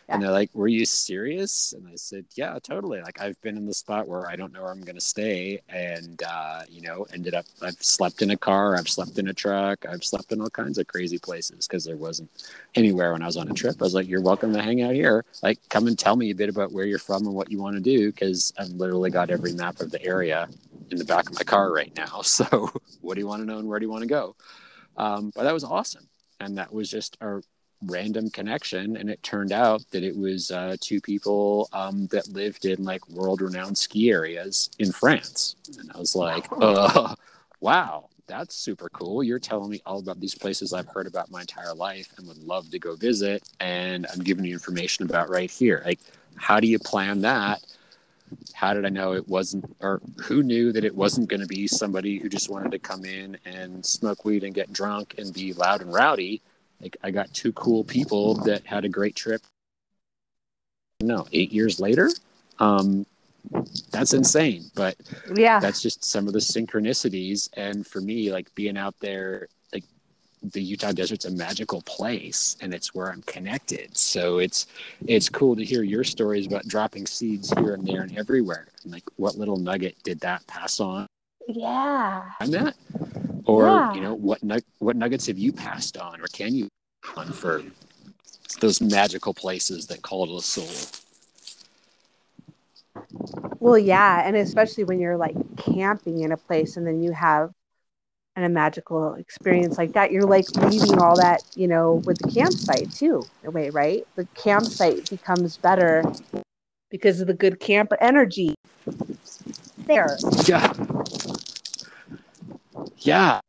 Yeah. 0.08 0.14
And 0.14 0.22
they're 0.22 0.30
like, 0.32 0.50
"Were 0.52 0.68
you 0.68 0.84
serious?" 0.84 1.72
And 1.72 1.86
I 1.88 1.96
said, 1.96 2.26
"Yeah, 2.34 2.58
totally. 2.62 3.00
Like 3.00 3.20
I've 3.20 3.40
been 3.40 3.56
in 3.56 3.66
the 3.66 3.74
spot 3.74 4.08
where 4.08 4.26
I 4.26 4.36
don't 4.36 4.52
know 4.52 4.62
where 4.62 4.70
I'm 4.72 4.80
going 4.82 4.96
to 4.96 5.00
stay, 5.00 5.60
and 5.68 6.22
uh, 6.22 6.62
you 6.68 6.82
know, 6.82 7.06
ended 7.12 7.34
up 7.34 7.46
I've 7.62 7.82
slept 7.82 8.20
in 8.22 8.30
a 8.30 8.36
car, 8.36 8.76
I've 8.76 8.88
slept 8.88 9.18
in 9.18 9.28
a 9.28 9.32
truck, 9.34 9.86
I've 9.86 10.04
slept 10.04 10.32
in 10.32 10.40
all 10.40 10.50
kinds 10.50 10.78
of 10.78 10.86
crazy 10.86 11.18
places 11.18 11.66
because 11.66 11.84
there 11.84 11.96
wasn't 11.96 12.30
anywhere 12.74 13.12
when 13.12 13.22
I 13.22 13.26
was 13.26 13.36
on 13.36 13.50
a 13.50 13.54
trip. 13.54 13.76
I 13.80 13.84
was 13.84 13.94
like, 13.94 14.08
"You're 14.08 14.20
welcome 14.22 14.52
to 14.52 14.60
hang 14.62 14.82
out 14.82 14.94
here. 14.94 15.24
Like, 15.42 15.58
come 15.68 15.86
and 15.86 15.98
tell 15.98 16.16
me 16.16 16.30
a 16.30 16.34
bit 16.34 16.48
about 16.48 16.72
where 16.72 16.84
you're 16.84 16.98
from 16.98 17.26
and 17.26 17.34
what 17.34 17.50
you 17.50 17.58
want 17.58 17.76
to 17.76 17.82
do, 17.82 18.10
because 18.10 18.52
I've 18.58 18.68
literally 18.70 19.10
got 19.10 19.30
every 19.30 19.52
map 19.52 19.80
of 19.80 19.90
the 19.90 20.04
area 20.04 20.48
in 20.90 20.98
the 20.98 21.04
back 21.04 21.28
of 21.30 21.34
my 21.34 21.42
car 21.44 21.72
right 21.72 21.94
now. 21.96 22.20
So, 22.32 22.70
what 23.00 23.14
do 23.14 23.20
you 23.20 23.26
want 23.26 23.40
to 23.42 23.46
know 23.46 23.58
and 23.58 23.68
where 23.68 23.78
do 23.78 23.86
you 23.86 23.90
want 23.90 24.02
to 24.02 24.08
go?" 24.08 24.36
Um, 24.96 25.32
but 25.34 25.44
that 25.44 25.54
was 25.54 25.64
awesome, 25.64 26.06
and 26.42 26.58
that 26.58 26.72
was 26.72 26.90
just 26.90 27.16
a 27.20 27.40
random 27.86 28.30
connection, 28.30 28.96
and 28.96 29.10
it 29.10 29.22
turned 29.22 29.52
out 29.52 29.82
that 29.90 30.02
it 30.02 30.16
was 30.16 30.50
uh, 30.50 30.76
two 30.80 31.00
people 31.00 31.68
um, 31.72 32.06
that 32.08 32.28
lived 32.28 32.64
in 32.64 32.84
like 32.84 33.08
world-renowned 33.08 33.76
ski 33.76 34.10
areas 34.10 34.70
in 34.78 34.92
France, 34.92 35.56
and 35.78 35.90
I 35.94 35.98
was 35.98 36.14
like, 36.14 36.46
uh, 36.60 37.14
"Wow, 37.60 38.08
that's 38.26 38.54
super 38.54 38.88
cool. 38.92 39.22
You're 39.22 39.38
telling 39.38 39.70
me 39.70 39.82
all 39.84 39.98
about 39.98 40.20
these 40.20 40.34
places 40.34 40.72
I've 40.72 40.88
heard 40.88 41.06
about 41.06 41.30
my 41.30 41.40
entire 41.40 41.74
life 41.74 42.12
and 42.16 42.26
would 42.28 42.42
love 42.44 42.70
to 42.70 42.78
go 42.78 42.94
visit, 42.94 43.42
and 43.60 44.06
I'm 44.12 44.20
giving 44.20 44.44
you 44.44 44.52
information 44.52 45.04
about 45.04 45.30
right 45.30 45.50
here. 45.50 45.82
Like, 45.84 46.00
how 46.36 46.60
do 46.60 46.66
you 46.66 46.78
plan 46.78 47.22
that?" 47.22 47.62
How 48.54 48.74
did 48.74 48.84
I 48.86 48.88
know 48.88 49.14
it 49.14 49.28
wasn't, 49.28 49.76
or 49.80 50.00
who 50.22 50.42
knew 50.42 50.72
that 50.72 50.84
it 50.84 50.94
wasn't 50.94 51.28
going 51.28 51.40
to 51.40 51.46
be 51.46 51.66
somebody 51.66 52.18
who 52.18 52.28
just 52.28 52.50
wanted 52.50 52.72
to 52.72 52.78
come 52.78 53.04
in 53.04 53.36
and 53.44 53.84
smoke 53.84 54.24
weed 54.24 54.44
and 54.44 54.54
get 54.54 54.72
drunk 54.72 55.14
and 55.18 55.32
be 55.32 55.52
loud 55.52 55.80
and 55.80 55.92
rowdy? 55.92 56.42
Like, 56.80 56.96
I 57.02 57.10
got 57.10 57.32
two 57.32 57.52
cool 57.52 57.84
people 57.84 58.34
that 58.44 58.66
had 58.66 58.84
a 58.84 58.88
great 58.88 59.14
trip. 59.14 59.42
No, 61.00 61.26
eight 61.32 61.52
years 61.52 61.80
later, 61.80 62.10
um, 62.58 63.06
that's 63.90 64.14
insane. 64.14 64.64
But 64.74 64.96
yeah, 65.34 65.60
that's 65.60 65.82
just 65.82 66.04
some 66.04 66.26
of 66.26 66.32
the 66.32 66.38
synchronicities. 66.38 67.48
And 67.56 67.86
for 67.86 68.00
me, 68.00 68.32
like 68.32 68.54
being 68.54 68.76
out 68.76 68.94
there 69.00 69.48
the 70.42 70.62
Utah 70.62 70.92
desert's 70.92 71.24
a 71.24 71.30
magical 71.30 71.82
place 71.82 72.56
and 72.60 72.74
it's 72.74 72.94
where 72.94 73.10
I'm 73.12 73.22
connected. 73.22 73.96
So 73.96 74.38
it's 74.38 74.66
it's 75.06 75.28
cool 75.28 75.54
to 75.56 75.64
hear 75.64 75.82
your 75.82 76.04
stories 76.04 76.46
about 76.46 76.66
dropping 76.66 77.06
seeds 77.06 77.52
here 77.58 77.74
and 77.74 77.86
there 77.86 78.02
and 78.02 78.16
everywhere. 78.18 78.68
And 78.82 78.92
like 78.92 79.04
what 79.16 79.36
little 79.36 79.56
nugget 79.56 79.96
did 80.02 80.20
that 80.20 80.46
pass 80.46 80.80
on? 80.80 81.06
Yeah. 81.48 82.24
On 82.40 82.50
that? 82.50 82.74
Or 83.44 83.66
Yeah. 83.66 83.94
you 83.94 84.00
know, 84.00 84.14
what 84.14 84.40
nug- 84.40 84.64
what 84.78 84.96
nuggets 84.96 85.26
have 85.26 85.38
you 85.38 85.52
passed 85.52 85.96
on 85.96 86.20
or 86.20 86.26
can 86.28 86.54
you 86.54 86.68
on 87.16 87.32
for 87.32 87.62
those 88.60 88.80
magical 88.80 89.34
places 89.34 89.86
that 89.88 90.02
call 90.02 90.26
to 90.26 90.34
the 90.34 90.42
soul? 90.42 90.68
Well, 93.58 93.78
yeah, 93.78 94.26
and 94.26 94.36
especially 94.36 94.84
when 94.84 95.00
you're 95.00 95.16
like 95.16 95.34
camping 95.56 96.20
in 96.20 96.32
a 96.32 96.36
place 96.36 96.76
and 96.76 96.86
then 96.86 97.02
you 97.02 97.12
have 97.12 97.50
and 98.34 98.44
a 98.44 98.48
magical 98.48 99.14
experience 99.14 99.76
like 99.76 99.92
that, 99.92 100.10
you're 100.10 100.26
like 100.26 100.46
leaving 100.70 100.98
all 100.98 101.16
that, 101.16 101.42
you 101.54 101.68
know, 101.68 102.02
with 102.06 102.18
the 102.18 102.30
campsite 102.30 102.90
too, 102.94 103.26
in 103.42 103.48
a 103.48 103.50
way, 103.50 103.70
right? 103.70 104.06
The 104.16 104.26
campsite 104.34 105.08
becomes 105.10 105.58
better 105.58 106.02
because 106.90 107.20
of 107.20 107.26
the 107.26 107.34
good 107.34 107.60
camp 107.60 107.92
energy 108.00 108.54
there. 109.86 110.18
Yeah. 110.46 110.72
Yeah. 112.98 113.40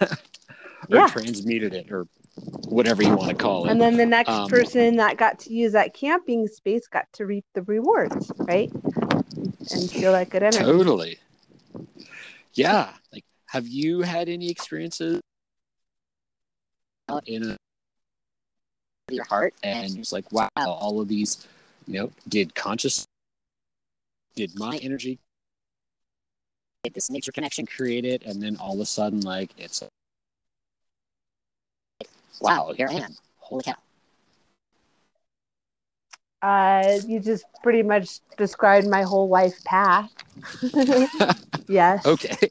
or 0.00 0.08
Yeah. 0.88 1.06
transmuted 1.08 1.74
it 1.74 1.92
or 1.92 2.06
whatever 2.68 3.02
you 3.02 3.14
want 3.14 3.28
to 3.28 3.36
call 3.36 3.66
it. 3.66 3.70
And 3.70 3.80
then 3.80 3.96
the 3.96 4.06
next 4.06 4.30
Um, 4.30 4.48
person 4.48 4.96
that 4.96 5.18
got 5.18 5.38
to 5.40 5.52
use 5.52 5.72
that 5.72 5.92
camping 5.92 6.46
space 6.46 6.86
got 6.88 7.06
to 7.14 7.26
reap 7.26 7.44
the 7.54 7.62
rewards, 7.62 8.30
right? 8.38 8.70
And 9.70 9.90
feel 9.90 10.12
that 10.12 10.30
good 10.30 10.42
energy. 10.42 10.64
Totally. 10.64 11.18
Yeah. 12.54 12.92
Like, 13.12 13.24
have 13.46 13.66
you 13.66 14.02
had 14.02 14.28
any 14.28 14.50
experiences 14.50 15.20
in 17.26 17.50
a, 17.50 17.56
your 19.10 19.24
heart 19.24 19.54
and 19.62 19.98
it's 19.98 20.12
like, 20.12 20.30
wow, 20.32 20.48
all 20.56 21.00
of 21.00 21.08
these, 21.08 21.46
you 21.86 21.94
know, 21.94 22.12
did 22.28 22.54
conscious, 22.54 23.04
did 24.36 24.56
my 24.56 24.76
energy, 24.76 25.18
did 26.84 26.94
this 26.94 27.10
nature 27.10 27.32
connection 27.32 27.66
create 27.66 28.04
it? 28.04 28.22
And 28.24 28.40
then 28.40 28.56
all 28.56 28.74
of 28.74 28.80
a 28.80 28.86
sudden, 28.86 29.20
like, 29.20 29.50
it's, 29.58 29.82
wow, 32.40 32.72
here 32.76 32.88
I 32.88 32.94
am. 32.94 33.16
Holy 33.38 33.64
cow. 33.64 33.74
Uh, 36.42 36.98
you 37.06 37.20
just 37.20 37.44
pretty 37.62 37.82
much 37.82 38.20
described 38.38 38.88
my 38.88 39.02
whole 39.02 39.28
life 39.28 39.62
path. 39.64 40.10
yes, 41.68 42.04
Okay. 42.06 42.50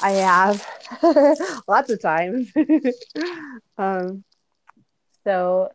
I 0.00 0.10
have 0.10 0.64
lots 1.66 1.90
of 1.90 2.00
times. 2.00 2.52
um, 3.78 4.22
so, 5.24 5.70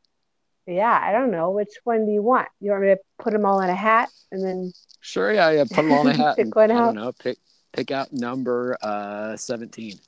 yeah, 0.65 0.97
I 1.03 1.11
don't 1.11 1.31
know 1.31 1.51
which 1.51 1.73
one 1.83 2.05
do 2.05 2.11
you 2.11 2.21
want. 2.21 2.47
You 2.61 2.71
want 2.71 2.83
me 2.83 2.89
to 2.89 2.99
put 3.19 3.33
them 3.33 3.45
all 3.45 3.59
in 3.61 3.69
a 3.69 3.75
hat 3.75 4.09
and 4.31 4.43
then 4.43 4.71
Sure. 5.01 5.33
Yeah. 5.33 5.49
Yeah. 5.51 5.63
Put 5.65 5.75
them 5.75 5.91
all 5.91 6.07
in 6.07 6.15
a 6.19 6.23
hat. 6.23 6.37
Pick 6.37 6.45
and, 6.45 6.55
one 6.55 6.71
I 6.71 6.75
out. 6.75 6.85
don't 6.85 6.95
know. 6.95 7.11
Pick, 7.11 7.37
pick 7.73 7.91
out 7.91 8.13
number 8.13 8.77
uh, 8.81 9.35
17. 9.35 9.99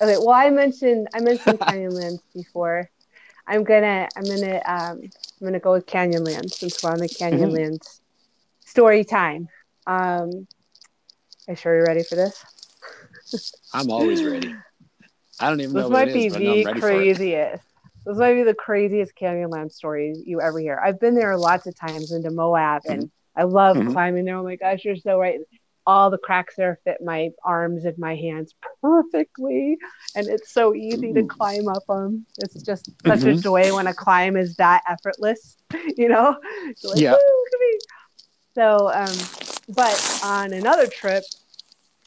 okay? 0.00 0.16
Well, 0.18 0.30
I 0.30 0.50
mentioned 0.50 1.08
I 1.12 1.20
mentioned 1.20 1.58
Canyonlands 1.58 2.20
before. 2.32 2.88
I'm 3.48 3.64
gonna 3.64 4.08
I'm 4.16 4.24
gonna 4.24 4.62
um, 4.64 5.10
I'm 5.44 5.48
gonna 5.50 5.60
go 5.60 5.72
with 5.72 5.84
Canyonlands 5.84 6.54
since 6.54 6.82
we're 6.82 6.90
on 6.90 7.00
the 7.00 7.08
Canyonlands 7.08 8.00
story 8.64 9.04
time. 9.04 9.48
Um, 9.86 10.46
are 11.46 11.50
you 11.50 11.54
sure 11.56 11.74
you're 11.76 11.84
ready 11.84 12.02
for 12.02 12.14
this? 12.16 13.52
I'm 13.74 13.90
always 13.90 14.24
ready. 14.24 14.54
I 15.38 15.50
don't 15.50 15.60
even 15.60 15.74
know 15.74 15.82
This 15.82 15.90
what 15.90 15.98
might 15.98 16.08
it 16.08 16.14
be 16.14 16.26
is, 16.28 16.32
but 16.32 16.40
I 16.40 16.44
know 16.44 16.52
I'm 16.52 16.58
the 16.60 16.64
ready 16.64 16.80
for 16.80 16.86
it. 16.88 16.96
craziest. 16.96 17.64
This 18.06 18.16
might 18.16 18.34
be 18.36 18.42
the 18.44 18.54
craziest 18.54 19.12
Canyonland 19.20 19.70
story 19.72 20.16
you 20.24 20.40
ever 20.40 20.58
hear. 20.58 20.80
I've 20.82 20.98
been 20.98 21.14
there 21.14 21.36
lots 21.36 21.66
of 21.66 21.78
times 21.78 22.10
into 22.10 22.30
Moab, 22.30 22.84
and 22.86 23.10
I 23.36 23.42
love 23.42 23.76
Mhm. 23.76 23.92
climbing 23.92 24.24
there. 24.24 24.36
Oh 24.38 24.44
my 24.44 24.56
gosh, 24.56 24.82
you're 24.82 24.96
so 24.96 25.20
right. 25.20 25.40
All 25.86 26.10
the 26.10 26.18
cracks 26.18 26.54
there 26.56 26.78
fit 26.84 26.98
my 27.04 27.30
arms 27.44 27.84
and 27.84 27.98
my 27.98 28.16
hands 28.16 28.54
perfectly, 28.80 29.76
and 30.16 30.28
it's 30.28 30.52
so 30.52 30.74
easy 30.74 31.12
to 31.12 31.22
climb 31.24 31.68
up 31.68 31.84
them. 31.86 32.26
It's 32.38 32.62
just 32.62 32.86
such 33.06 33.20
a 33.22 33.34
Mhm. 33.34 33.42
joy 33.42 33.74
when 33.74 33.86
a 33.86 33.92
climb 33.94 34.36
is 34.36 34.54
that 34.56 34.82
effortless. 34.88 35.56
You 35.98 36.08
know, 36.08 36.36
like, 36.82 37.00
Yeah. 37.00 37.12
"Woo, 37.12 37.18
look 37.18 37.52
at 37.52 37.60
me." 37.60 37.78
So, 38.54 38.90
um, 38.92 39.74
but 39.74 40.20
on 40.24 40.52
another 40.52 40.86
trip, 40.86 41.24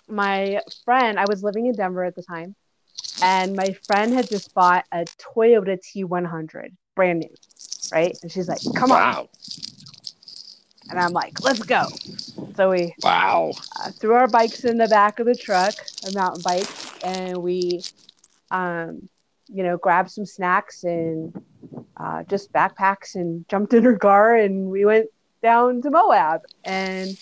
my 0.07 0.62
friend, 0.86 1.19
I 1.19 1.25
was 1.25 1.43
living 1.43 1.67
in 1.67 1.75
Denver 1.75 2.03
at 2.03 2.15
the 2.15 2.24
time, 2.24 2.55
and 3.22 3.55
my 3.55 3.74
friend 3.86 4.13
had 4.13 4.27
just 4.29 4.53
bought 4.55 4.86
a 4.91 5.05
Toyota 5.36 5.77
T100, 5.79 6.75
brand 6.96 7.19
new, 7.19 7.29
right? 7.91 8.17
And 8.24 8.31
she's 8.31 8.48
like, 8.48 8.62
"Come 8.75 8.91
on!" 8.91 9.27
And 10.89 11.00
I'm 11.00 11.13
like, 11.13 11.44
"Let's 11.44 11.63
go!" 11.63 11.86
So 12.56 12.70
we 12.72 12.96
Wow. 13.03 13.51
uh, 13.79 13.91
threw 13.91 14.13
our 14.13 14.27
bikes 14.27 14.63
in 14.65 14.77
the 14.77 14.88
back 14.88 15.20
of 15.20 15.25
the 15.25 15.36
truck, 15.36 15.74
a 16.08 16.12
mountain 16.12 16.41
bike, 16.44 16.67
and 17.03 17.38
we, 17.38 17.82
um, 18.51 19.08
you 19.48 19.63
know, 19.63 19.77
grabbed 19.77 20.12
some 20.12 20.25
snacks 20.25 20.84
and 20.84 21.34
uh, 21.98 22.24
just 22.24 22.51
backpacks 22.51 23.15
and 23.15 23.48
jumped 23.50 23.74
in 23.74 23.84
her 23.84 23.98
car, 23.98 24.36
and 24.36 24.70
we 24.70 24.86
went 24.86 25.08
down 25.41 25.82
to 25.82 25.89
Moab. 25.91 26.41
And 26.63 27.17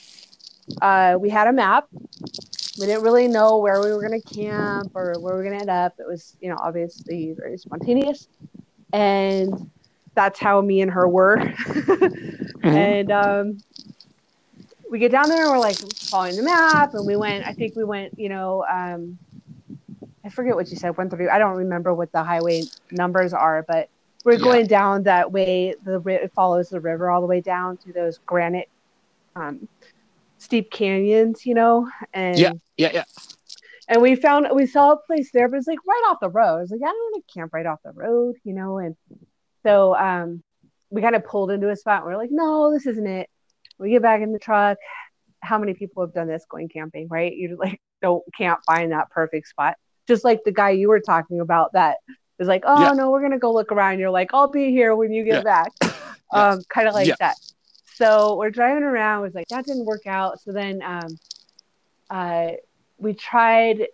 uh, 0.82 1.18
we 1.20 1.30
had 1.30 1.48
a 1.48 1.54
map. 1.54 1.88
We 2.78 2.86
didn't 2.88 3.04
really 3.04 3.28
know 3.28 3.58
where 3.60 3.82
we 3.82 3.92
were 3.94 4.02
going 4.06 4.20
to 4.22 4.34
camp 4.36 4.92
or 4.96 5.20
where 5.20 5.34
we 5.34 5.38
were 5.38 5.44
going 5.44 5.56
to 5.56 5.62
end 5.62 5.70
up. 5.70 5.94
It 6.00 6.08
was, 6.08 6.36
you 6.42 6.50
know, 6.50 6.58
obviously 6.62 7.34
very 7.38 7.58
spontaneous, 7.58 8.28
and 8.94 9.70
that's 10.16 10.40
how 10.40 10.62
me 10.62 10.82
and 10.82 10.92
her 10.92 11.08
were. 11.08 11.38
and 12.64 13.12
um, 13.12 13.64
we 14.90 15.00
get 15.00 15.12
down 15.12 15.30
there 15.30 15.44
and 15.44 15.52
we're 15.52 15.60
like 15.60 15.78
following 16.10 16.36
the 16.36 16.44
map 16.44 16.94
and 16.94 17.06
we 17.06 17.16
went 17.16 17.44
i 17.46 17.54
think 17.54 17.76
we 17.76 17.84
went 17.84 18.14
you 18.18 18.30
know 18.30 18.64
um 18.72 19.18
i 20.24 20.30
forget 20.30 20.56
what 20.56 20.70
you 20.72 20.78
said 20.78 20.96
one 20.98 21.10
thirty 21.10 21.28
i 21.28 21.40
don't 21.40 21.58
remember 21.58 21.94
what 21.94 22.12
the 22.12 22.24
highway 22.24 22.64
numbers 22.92 23.34
are 23.34 23.66
but 23.68 23.90
we're 24.24 24.38
Yeah. 24.38 24.44
going 24.44 24.68
down 24.68 25.04
that 25.04 25.32
way 25.32 25.76
the 25.84 26.02
it 26.08 26.32
follows 26.34 26.70
the 26.70 26.80
river 26.80 27.10
all 27.10 27.22
the 27.22 27.28
way 27.28 27.42
down 27.42 27.78
to 27.78 27.92
those 27.94 28.20
granite 28.26 28.70
um 29.36 29.68
steep 30.38 30.72
canyons 30.72 31.46
you 31.46 31.54
know 31.56 31.90
and 32.14 32.40
Yeah. 32.40 32.52
Yeah. 32.78 32.92
Yeah. 32.94 33.04
and 33.88 34.02
we 34.02 34.16
found 34.16 34.48
we 34.54 34.66
saw 34.66 34.94
a 34.94 34.98
place 34.98 35.32
there, 35.32 35.48
but 35.48 35.58
it's 35.58 35.68
like 35.68 35.80
right 35.88 36.04
off 36.10 36.20
the 36.22 36.30
road. 36.30 36.58
I 36.58 36.62
was 36.62 36.72
like, 36.72 36.82
I 36.82 36.86
don't 36.88 37.12
want 37.14 37.24
to 37.28 37.34
camp 37.34 37.54
right 37.54 37.66
off 37.66 37.80
the 37.84 37.92
road, 37.94 38.36
you 38.44 38.54
know. 38.54 38.78
And 38.80 38.96
so 39.66 39.96
um, 39.96 40.44
we 40.92 41.02
kind 41.02 41.16
of 41.16 41.26
pulled 41.26 41.50
into 41.52 41.70
a 41.70 41.76
spot. 41.76 42.04
And 42.04 42.06
we're 42.06 42.18
like, 42.18 42.30
no, 42.32 42.72
this 42.72 42.86
isn't 42.86 43.08
it. 43.08 43.30
We 43.80 43.90
get 43.90 44.02
back 44.02 44.22
in 44.22 44.32
the 44.32 44.40
truck. 44.40 44.78
How 45.42 45.58
many 45.58 45.74
people 45.74 46.04
have 46.04 46.14
done 46.14 46.28
this 46.28 46.46
going 46.50 46.70
camping, 46.70 47.08
right? 47.10 47.36
You 47.36 47.58
like 47.60 47.82
don't 48.02 48.24
can't 48.38 48.60
find 48.66 48.92
that 48.92 49.10
perfect 49.10 49.48
spot. 49.48 49.76
Just 50.08 50.24
like 50.24 50.44
the 50.46 50.52
guy 50.52 50.70
you 50.72 50.88
were 50.90 51.00
talking 51.00 51.40
about 51.40 51.74
that 51.74 51.98
is 52.40 52.48
like, 52.48 52.64
oh 52.66 52.82
Yeah. 52.82 52.94
no, 52.94 53.10
we're 53.12 53.22
gonna 53.22 53.40
go 53.40 53.52
look 53.54 53.72
around. 53.72 54.00
You're 54.00 54.12
like, 54.12 54.30
I'll 54.34 54.50
be 54.50 54.70
here 54.70 54.96
when 54.96 55.12
you 55.12 55.24
get 55.24 55.36
Yeah. 55.36 55.42
back. 55.42 55.72
Um, 56.32 56.66
kind 56.68 56.88
of 56.88 56.94
like 56.94 57.08
Yeah. 57.08 57.16
that. 57.20 57.38
So 57.98 58.36
we're 58.36 58.50
driving 58.50 58.84
around. 58.84 59.20
It 59.20 59.28
was 59.28 59.36
like 59.36 59.48
that 59.50 59.66
didn't 59.66 59.86
work 59.86 60.06
out. 60.06 60.42
So 60.42 60.52
then 60.52 60.82
um, 60.82 61.20
uh, 62.10 62.54
we 62.98 63.14
tried 63.14 63.88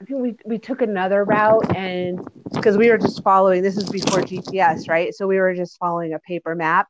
I 0.00 0.04
think 0.04 0.20
we, 0.20 0.34
we 0.44 0.58
took 0.58 0.80
another 0.80 1.24
route 1.24 1.64
and 1.74 2.20
because 2.54 2.76
we 2.76 2.88
were 2.90 2.98
just 2.98 3.22
following 3.22 3.62
this 3.62 3.76
is 3.76 3.90
before 3.90 4.20
GPS, 4.20 4.88
right? 4.88 5.12
So 5.14 5.26
we 5.26 5.38
were 5.38 5.54
just 5.54 5.78
following 5.78 6.12
a 6.14 6.18
paper 6.20 6.54
map. 6.54 6.86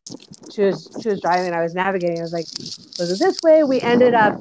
She 0.50 0.62
was 0.62 0.88
she 1.02 1.08
was 1.08 1.20
driving, 1.20 1.46
and 1.46 1.54
I 1.54 1.62
was 1.62 1.74
navigating. 1.74 2.18
I 2.18 2.22
was 2.22 2.32
like, 2.32 2.46
was 2.98 3.10
it 3.10 3.18
this 3.18 3.42
way? 3.42 3.64
We 3.64 3.80
ended 3.80 4.14
up 4.14 4.38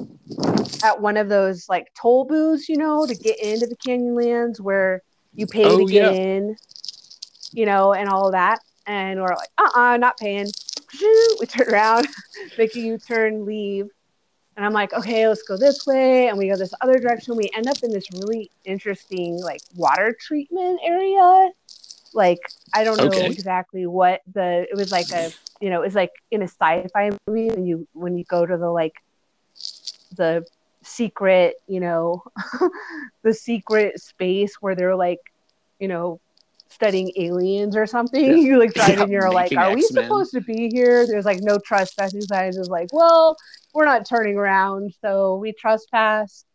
at 0.83 1.01
one 1.01 1.17
of 1.17 1.29
those 1.29 1.67
like 1.69 1.87
toll 1.99 2.25
booths, 2.25 2.69
you 2.69 2.77
know, 2.77 3.05
to 3.05 3.15
get 3.15 3.39
into 3.39 3.67
the 3.67 3.75
Canyonlands 3.75 4.59
where 4.59 5.01
You 5.33 5.47
pay 5.47 5.63
Oh, 5.65 5.77
to 5.77 5.85
get 5.85 6.03
yeah. 6.03 6.11
in, 6.11 6.55
you 7.53 7.65
know, 7.65 7.93
and 7.93 8.09
all 8.09 8.31
that. 8.31 8.59
And 8.85 9.19
we're 9.21 9.35
like, 9.35 9.49
uh 9.57 9.69
uh 9.75 9.97
not 9.97 10.17
paying. 10.17 10.47
We 11.39 11.45
turn 11.45 11.69
around, 11.69 12.07
make 12.57 12.75
a 12.75 12.79
U 12.79 12.97
turn, 12.97 13.45
leave. 13.45 13.87
And 14.57 14.65
I'm 14.65 14.73
like, 14.73 14.91
okay, 14.93 15.27
let's 15.27 15.43
go 15.43 15.55
this 15.55 15.85
way. 15.85 16.29
And 16.29 16.37
we 16.37 16.49
go 16.49 16.57
this 16.57 16.73
other 16.81 16.97
direction. 16.99 17.35
We 17.37 17.49
end 17.55 17.69
up 17.69 17.77
in 17.83 17.91
this 17.91 18.11
really 18.11 18.49
interesting, 18.65 19.39
like, 19.43 19.61
water 19.75 20.15
treatment 20.19 20.79
area. 20.83 21.51
Like, 22.13 22.39
I 22.73 22.83
don't 22.83 22.97
know 22.97 23.05
Okay. 23.07 23.27
exactly 23.27 23.85
what 23.85 24.21
the, 24.33 24.65
it 24.69 24.75
was 24.75 24.89
like 24.91 25.11
a, 25.11 25.31
you 25.61 25.69
know, 25.69 25.81
it 25.83 25.85
was 25.85 25.95
like 25.95 26.11
in 26.31 26.41
a 26.41 26.47
sci 26.47 26.87
fi 26.91 27.11
movie 27.27 27.49
when 27.49 27.65
you, 27.67 27.87
when 27.93 28.17
you 28.17 28.23
go 28.25 28.47
to 28.47 28.57
the, 28.57 28.69
like, 28.69 28.93
the 30.15 30.43
secret, 30.81 31.55
you 31.67 31.79
know, 31.79 32.23
the 33.23 33.33
secret 33.35 34.01
space 34.01 34.55
where 34.59 34.73
they're 34.75 34.95
like, 34.95 35.19
you 35.79 35.87
know, 35.87 36.19
studying 36.69 37.11
aliens 37.17 37.75
or 37.75 37.85
something. 37.85 38.25
Yeah. 38.25 38.33
You 38.47 38.59
like 38.59 38.73
drive 38.73 38.97
Yeah, 38.97 39.03
and 39.03 39.11
you're 39.11 39.31
like, 39.31 39.55
are 39.55 39.71
we 39.71 39.81
X-Men. 39.83 40.03
supposed 40.05 40.31
to 40.33 40.41
be 40.41 40.69
here? 40.69 41.05
There's 41.07 41.25
like 41.25 41.41
no 41.41 41.59
trespassing 41.59 42.21
signs. 42.21 42.57
It's 42.57 42.69
like, 42.69 42.89
well, 42.91 43.35
we're 43.77 43.85
not 43.85 44.07
turning 44.09 44.35
around, 44.37 44.91
so 45.01 45.35
we 45.35 45.53
trespass, 45.53 46.45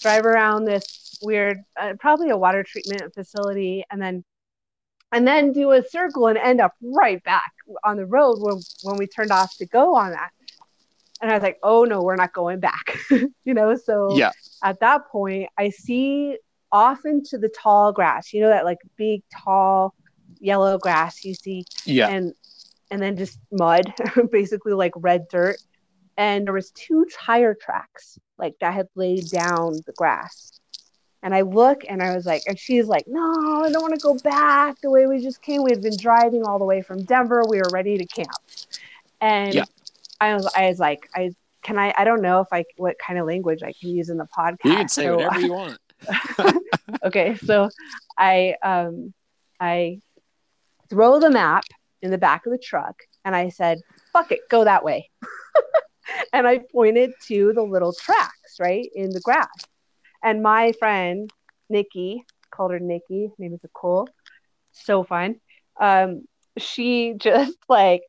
drive 0.00 0.26
around 0.26 0.64
this 0.64 1.16
weird, 1.22 1.58
uh, 1.80 1.92
probably 2.00 2.30
a 2.30 2.36
water 2.36 2.64
treatment 2.64 3.14
facility, 3.14 3.84
and 3.92 4.02
then 4.02 4.24
and 5.12 5.24
then 5.24 5.52
do 5.52 5.70
a 5.70 5.82
circle 5.84 6.26
and 6.26 6.36
end 6.36 6.60
up 6.60 6.72
right 6.82 7.22
back 7.22 7.52
on 7.84 7.96
the 7.96 8.04
road 8.04 8.38
when 8.40 8.58
when 8.82 8.96
we 8.96 9.06
turned 9.06 9.30
off 9.30 9.56
to 9.58 9.66
go 9.66 9.94
on 9.94 10.10
that. 10.10 10.30
And 11.20 11.30
I 11.30 11.34
was 11.34 11.42
like, 11.44 11.60
oh 11.62 11.84
no, 11.84 12.02
we're 12.02 12.16
not 12.16 12.32
going 12.32 12.58
back. 12.58 12.98
you 13.10 13.54
know, 13.54 13.76
so 13.76 14.18
Yeah. 14.18 14.32
at 14.64 14.80
that 14.80 15.06
point, 15.06 15.50
I 15.56 15.70
see 15.70 16.36
off 16.72 17.04
into 17.04 17.38
the 17.38 17.48
tall 17.50 17.92
grass, 17.92 18.32
you 18.32 18.40
know, 18.40 18.48
that 18.48 18.64
like 18.64 18.78
big, 18.96 19.22
tall 19.32 19.94
yellow 20.40 20.78
grass 20.78 21.24
you 21.24 21.34
see, 21.34 21.64
Yeah. 21.84 22.08
and 22.08 22.32
and 22.90 23.00
then 23.00 23.16
just 23.16 23.38
mud, 23.52 23.94
basically 24.32 24.72
like 24.72 24.92
red 24.96 25.28
dirt. 25.30 25.58
And 26.16 26.46
there 26.46 26.54
was 26.54 26.70
two 26.72 27.06
tire 27.12 27.54
tracks 27.54 28.18
like 28.38 28.54
that 28.60 28.74
had 28.74 28.88
laid 28.94 29.30
down 29.30 29.74
the 29.86 29.92
grass. 29.96 30.60
And 31.22 31.34
I 31.34 31.42
look 31.42 31.82
and 31.88 32.02
I 32.02 32.14
was 32.14 32.26
like, 32.26 32.42
and 32.46 32.58
she's 32.58 32.86
like, 32.86 33.04
no, 33.06 33.62
I 33.64 33.70
don't 33.70 33.82
want 33.82 33.94
to 33.94 34.00
go 34.00 34.14
back 34.18 34.80
the 34.80 34.90
way 34.90 35.06
we 35.06 35.22
just 35.22 35.40
came. 35.40 35.62
We 35.62 35.70
had 35.70 35.82
been 35.82 35.96
driving 35.96 36.44
all 36.44 36.58
the 36.58 36.64
way 36.64 36.82
from 36.82 37.04
Denver. 37.04 37.44
We 37.48 37.58
were 37.58 37.70
ready 37.70 37.96
to 37.96 38.06
camp. 38.06 38.30
And 39.20 39.54
Yeah. 39.54 39.64
I 40.20 40.34
was, 40.34 40.52
I 40.56 40.66
was 40.68 40.80
like, 40.80 41.08
I 41.14 41.30
can 41.62 41.78
I, 41.78 41.94
I 41.96 42.04
don't 42.04 42.22
know 42.22 42.40
if 42.40 42.48
I, 42.52 42.64
what 42.76 42.96
kind 42.98 43.18
of 43.18 43.26
language 43.26 43.62
I 43.62 43.72
can 43.72 43.90
use 43.90 44.08
in 44.08 44.16
the 44.16 44.26
podcast. 44.36 44.64
You 44.64 44.74
can 44.74 44.88
say 44.88 45.04
So 45.04 45.16
whatever 45.16 45.40
you 45.40 45.52
want. 45.52 45.78
okay 47.04 47.36
so 47.36 47.68
i 48.18 48.56
um 48.62 49.14
i 49.60 50.00
throw 50.90 51.20
the 51.20 51.30
map 51.30 51.62
in 52.02 52.10
the 52.10 52.18
back 52.18 52.44
of 52.44 52.50
the 52.50 52.58
truck 52.58 53.02
and 53.24 53.36
i 53.36 53.48
said 53.48 53.78
fuck 54.12 54.32
it 54.32 54.40
go 54.48 54.64
that 54.64 54.84
way 54.84 55.08
and 56.32 56.46
i 56.46 56.58
pointed 56.72 57.12
to 57.26 57.52
the 57.52 57.62
little 57.62 57.92
tracks 57.92 58.58
right 58.60 58.88
in 58.94 59.10
the 59.10 59.20
grass 59.20 59.48
and 60.22 60.42
my 60.42 60.72
friend 60.72 61.30
nikki 61.68 62.24
called 62.50 62.72
her 62.72 62.80
nikki 62.80 63.30
name 63.38 63.54
is 63.54 63.60
nicole 63.62 64.08
so 64.72 65.02
fun 65.02 65.36
um 65.80 66.22
she 66.58 67.14
just 67.16 67.56
like 67.68 68.02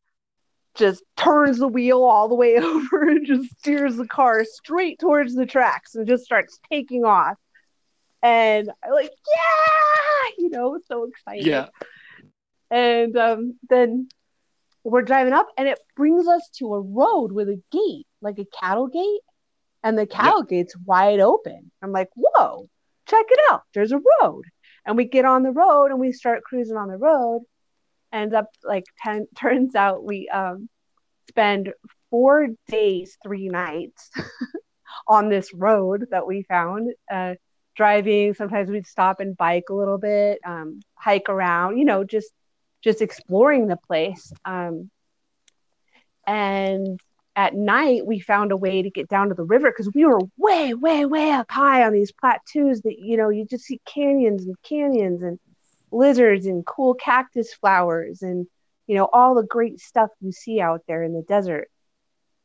just 0.76 1.04
turns 1.16 1.60
the 1.60 1.68
wheel 1.68 2.04
all 2.04 2.28
the 2.28 2.36
way 2.36 2.58
over 2.58 3.08
and 3.08 3.28
just 3.28 3.58
steers 3.60 3.96
the 3.96 4.08
car 4.08 4.44
straight 4.44 5.00
towards 5.00 5.36
the 5.36 5.46
tracks 5.46 5.96
and 5.96 6.08
just 6.08 6.24
starts 6.24 6.60
taking 6.70 7.06
off 7.06 7.38
and 8.24 8.72
I'm 8.84 8.92
like, 8.94 9.12
yeah, 9.12 10.30
you 10.38 10.50
know, 10.50 10.80
so 10.88 11.04
excited. 11.04 11.46
Yeah. 11.46 11.68
And 12.72 13.16
um, 13.18 13.60
then 13.70 14.08
we're 14.92 15.02
driving 15.02 15.34
up, 15.34 15.48
and 15.58 15.68
it 15.68 15.80
brings 15.96 16.28
us 16.28 16.50
to 16.58 16.74
a 16.74 16.82
road 16.82 17.32
with 17.32 17.50
a 17.50 17.62
gate, 17.72 18.06
like 18.22 18.40
a 18.40 18.46
cattle 18.60 18.88
gate, 18.88 19.22
and 19.84 19.98
the 19.98 20.06
cattle 20.06 20.44
gate's 20.44 20.76
wide 20.86 21.20
open. 21.20 21.72
I'm 21.82 21.92
like, 21.92 22.10
whoa, 22.16 22.68
check 23.08 23.26
it 23.30 23.40
out. 23.52 23.64
There's 23.74 23.92
a 23.92 24.02
road, 24.22 24.44
and 24.86 24.98
we 24.98 25.06
get 25.06 25.26
on 25.26 25.44
the 25.44 25.52
road, 25.52 25.88
and 25.92 26.00
we 26.00 26.12
start 26.12 26.44
cruising 26.44 26.78
on 26.78 26.90
the 26.90 26.98
road. 26.98 27.44
Ends 28.12 28.34
up 28.34 28.48
like 28.64 28.86
ten, 29.00 29.28
turns 29.38 29.76
out 29.76 30.04
we 30.04 30.28
um 30.30 30.70
spend 31.30 31.74
four 32.10 32.50
days, 32.68 33.18
three 33.24 33.50
nights 33.50 34.12
on 35.08 35.30
this 35.30 35.54
road 35.54 36.08
that 36.12 36.28
we 36.28 36.44
found. 36.44 36.92
Uh, 37.12 37.36
driving 37.76 38.34
sometimes 38.34 38.70
we'd 38.70 38.86
stop 38.86 39.20
and 39.20 39.36
bike 39.38 39.64
a 39.70 39.74
little 39.74 39.98
bit 39.98 40.40
um, 40.46 40.80
hike 40.96 41.28
around 41.30 41.78
you 41.78 41.86
know 41.86 42.04
just 42.04 42.32
just 42.84 43.02
exploring 43.02 43.68
the 43.68 43.78
place 43.78 44.32
um, 44.46 44.90
and 46.28 47.00
at 47.36 47.56
night 47.56 48.06
we 48.06 48.20
found 48.20 48.52
a 48.52 48.58
way 48.58 48.82
to 48.82 48.90
get 48.90 49.08
down 49.08 49.30
to 49.30 49.36
the 49.36 49.44
river 49.44 49.72
because 49.72 49.92
we 49.94 50.06
were 50.06 50.20
way 50.38 50.74
way 50.74 51.06
way 51.06 51.32
up 51.32 51.50
high 51.50 51.84
on 51.84 51.94
these 51.94 52.12
plateaus 52.12 52.82
that 52.82 53.00
you 53.00 53.18
know 53.18 53.30
you 53.30 53.46
just 53.46 53.64
see 53.66 53.80
canyons 53.86 54.46
and 54.46 54.56
canyons 54.62 55.24
and 55.24 55.40
lizards 55.92 56.46
and 56.46 56.66
cool 56.66 56.94
cactus 56.94 57.54
flowers 57.54 58.22
and 58.22 58.48
you 58.88 58.96
know 58.96 59.08
all 59.14 59.36
the 59.36 59.44
great 59.44 59.80
stuff 59.80 60.10
you 60.20 60.32
see 60.32 60.60
out 60.60 60.82
there 60.88 61.04
in 61.04 61.14
the 61.14 61.24
desert. 61.24 61.70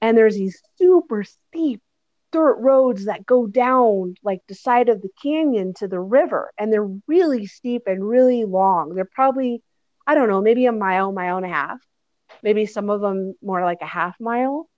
And 0.01 0.17
there's 0.17 0.37
these 0.37 0.63
super 0.77 1.25
steep 1.25 1.81
dirt 2.31 2.57
roads 2.59 3.07
that 3.07 3.27
go 3.27 3.47
down 3.47 4.15
like 4.23 4.41
the 4.49 4.55
side 4.55 4.89
of 4.89 5.03
the 5.03 5.09
canyon 5.21 5.73
to 5.75 5.89
the 5.89 5.99
river 5.99 6.53
and 6.59 6.73
they're 6.73 6.89
really 7.07 7.47
steep 7.47 7.83
and 7.87 8.07
really 8.07 8.45
long. 8.45 8.95
They're 8.95 9.09
probably 9.13 9.63
i 10.09 10.15
don't 10.15 10.29
know 10.29 10.43
maybe 10.43 10.67
a 10.67 10.73
mile 10.73 11.13
mile 11.13 11.39
and 11.39 11.47
a 11.47 11.51
half 11.51 11.79
maybe 12.43 12.67
some 12.67 12.91
of 12.91 13.01
them 13.03 13.35
more 13.43 13.65
like 13.65 13.79
a 13.83 13.87
half 13.87 14.17
mile 14.21 14.69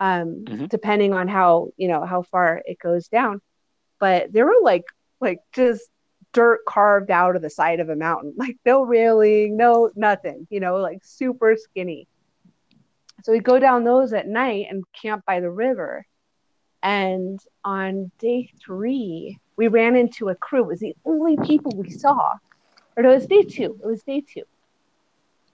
um 0.00 0.44
Mhm. 0.48 0.68
depending 0.70 1.14
on 1.14 1.28
how 1.28 1.70
you 1.76 1.88
know 1.88 2.04
how 2.06 2.22
far 2.22 2.62
it 2.66 2.78
goes 2.80 3.08
down 3.08 3.40
but 4.00 4.32
they 4.32 4.42
were 4.42 4.54
like 4.62 4.84
like 5.20 5.40
just 5.54 5.90
dirt 6.32 6.60
carved 6.68 7.10
out 7.10 7.36
of 7.36 7.42
the 7.42 7.50
side 7.50 7.80
of 7.80 7.90
a 7.90 7.96
mountain 7.96 8.34
like 8.38 8.56
no 8.66 8.82
railing 8.84 9.56
no 9.56 9.90
nothing 9.96 10.46
you 10.50 10.60
know 10.60 10.76
like 10.78 11.00
super 11.04 11.56
skinny 11.56 12.08
so 13.24 13.32
we 13.32 13.40
go 13.40 13.58
down 13.60 13.84
those 13.84 14.12
at 14.14 14.28
night 14.28 14.66
and 14.70 14.84
camp 15.00 15.24
by 15.26 15.40
the 15.40 15.50
river 15.50 16.06
and 16.82 17.40
on 17.64 18.10
day 18.20 18.50
three, 18.64 19.38
we 19.56 19.68
ran 19.68 19.96
into 19.96 20.28
a 20.28 20.36
crew. 20.36 20.62
It 20.64 20.68
was 20.68 20.80
the 20.80 20.96
only 21.04 21.36
people 21.44 21.72
we 21.76 21.90
saw. 21.90 22.34
Or 22.96 23.02
no, 23.02 23.10
it 23.10 23.14
was 23.14 23.26
day 23.26 23.42
two. 23.42 23.78
It 23.82 23.86
was 23.86 24.02
day 24.04 24.22
two. 24.22 24.44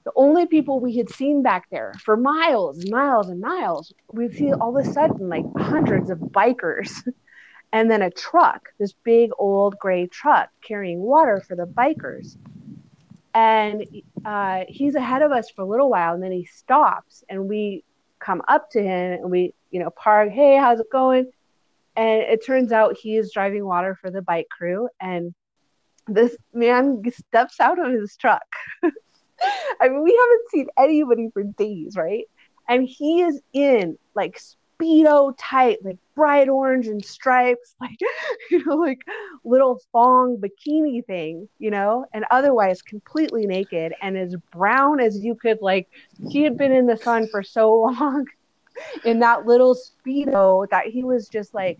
The 0.04 0.12
only 0.16 0.46
people 0.46 0.80
we 0.80 0.96
had 0.96 1.08
seen 1.08 1.42
back 1.42 1.70
there 1.70 1.94
for 2.04 2.16
miles 2.16 2.78
and 2.78 2.90
miles 2.90 3.28
and 3.28 3.40
miles. 3.40 3.92
We'd 4.12 4.34
see 4.34 4.52
all 4.52 4.76
of 4.76 4.84
a 4.84 4.92
sudden 4.92 5.28
like 5.28 5.44
hundreds 5.56 6.10
of 6.10 6.18
bikers 6.18 6.90
and 7.72 7.90
then 7.90 8.02
a 8.02 8.10
truck, 8.10 8.70
this 8.78 8.92
big 9.04 9.30
old 9.38 9.78
gray 9.78 10.08
truck 10.08 10.50
carrying 10.66 11.00
water 11.00 11.40
for 11.46 11.54
the 11.54 11.66
bikers. 11.66 12.36
And 13.34 13.86
uh, 14.24 14.64
he's 14.68 14.94
ahead 14.94 15.22
of 15.22 15.30
us 15.30 15.50
for 15.50 15.62
a 15.62 15.66
little 15.66 15.88
while 15.88 16.14
and 16.14 16.22
then 16.22 16.32
he 16.32 16.44
stops 16.46 17.24
and 17.28 17.48
we 17.48 17.84
come 18.18 18.42
up 18.48 18.70
to 18.70 18.82
him 18.82 19.12
and 19.12 19.30
we, 19.30 19.54
you 19.70 19.80
know, 19.80 19.90
park, 19.90 20.30
hey, 20.30 20.56
how's 20.56 20.80
it 20.80 20.90
going? 20.90 21.30
And 21.94 22.22
it 22.22 22.44
turns 22.44 22.72
out 22.72 22.96
he 23.00 23.16
is 23.16 23.32
driving 23.32 23.64
water 23.64 23.94
for 23.94 24.10
the 24.10 24.22
bike 24.22 24.48
crew. 24.50 24.88
And 25.00 25.34
this 26.08 26.36
man 26.52 27.02
steps 27.10 27.60
out 27.60 27.78
of 27.78 27.92
his 27.92 28.16
truck. 28.16 28.42
I 29.80 29.88
mean, 29.88 30.02
we 30.02 30.18
haven't 30.18 30.50
seen 30.50 30.66
anybody 30.78 31.30
for 31.32 31.42
days, 31.42 31.96
right? 31.96 32.24
And 32.68 32.88
he 32.88 33.22
is 33.22 33.40
in 33.52 33.98
like 34.14 34.38
speedo 34.38 35.34
tight, 35.38 35.78
like 35.84 35.98
bright 36.14 36.48
orange 36.48 36.86
and 36.86 37.04
stripes, 37.04 37.74
like 37.80 37.98
you 38.50 38.64
know, 38.64 38.76
like 38.76 39.00
little 39.44 39.80
thong 39.92 40.36
bikini 40.36 41.04
thing, 41.04 41.48
you 41.58 41.70
know, 41.70 42.06
and 42.12 42.24
otherwise 42.30 42.82
completely 42.82 43.46
naked 43.46 43.94
and 44.02 44.16
as 44.16 44.34
brown 44.52 45.00
as 45.00 45.18
you 45.22 45.34
could 45.34 45.58
like 45.60 45.88
he 46.30 46.42
had 46.42 46.56
been 46.56 46.72
in 46.72 46.86
the 46.86 46.96
sun 46.96 47.26
for 47.28 47.42
so 47.42 47.70
long 48.00 48.26
in 49.04 49.18
that 49.20 49.46
little 49.46 49.76
speedo 49.76 50.68
that 50.70 50.86
he 50.86 51.04
was 51.04 51.28
just 51.28 51.54
like 51.54 51.78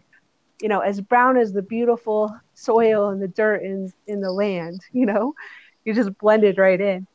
you 0.61 0.69
know 0.69 0.81
as 0.81 1.01
brown 1.01 1.37
as 1.37 1.53
the 1.53 1.63
beautiful 1.63 2.35
soil 2.55 3.09
and 3.09 3.21
the 3.21 3.29
dirt 3.29 3.63
in 3.63 3.93
in 4.07 4.21
the 4.21 4.31
land 4.31 4.81
you 4.93 5.07
know 5.07 5.35
he 5.85 5.93
just 5.93 6.17
blended 6.19 6.59
right 6.59 6.81
in 6.81 7.07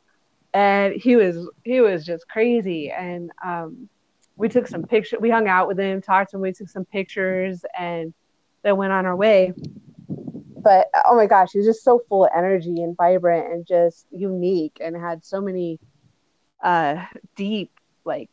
and 0.54 0.94
he 0.94 1.16
was 1.16 1.48
he 1.64 1.80
was 1.80 2.04
just 2.04 2.28
crazy. 2.28 2.90
And 2.90 3.30
um 3.44 3.88
we 4.36 4.48
took 4.48 4.66
some 4.66 4.84
pictures 4.84 5.20
we 5.20 5.30
hung 5.30 5.48
out 5.48 5.66
with 5.68 5.78
him 5.78 6.00
talked 6.00 6.30
to 6.30 6.36
him 6.36 6.42
we 6.42 6.52
took 6.52 6.68
some 6.68 6.84
pictures 6.84 7.64
and 7.78 8.14
then 8.62 8.76
went 8.76 8.92
on 8.92 9.06
our 9.06 9.16
way. 9.16 9.52
But 10.08 10.88
oh 11.06 11.16
my 11.16 11.26
gosh 11.26 11.50
he 11.52 11.58
was 11.58 11.66
just 11.66 11.84
so 11.84 12.00
full 12.08 12.24
of 12.26 12.30
energy 12.36 12.82
and 12.82 12.96
vibrant 12.96 13.52
and 13.52 13.66
just 13.66 14.06
unique 14.10 14.78
and 14.80 14.96
had 14.96 15.24
so 15.24 15.40
many 15.40 15.78
uh 16.62 17.04
deep 17.36 17.70
like 18.04 18.28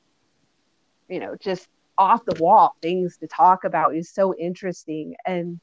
you 1.08 1.20
know 1.20 1.36
just 1.40 1.68
off 1.98 2.26
the 2.26 2.42
wall 2.42 2.76
things 2.82 3.18
to 3.18 3.28
talk 3.28 3.64
about. 3.64 3.96
Is 3.96 4.10
so 4.10 4.36
interesting. 4.36 5.16
And 5.26 5.60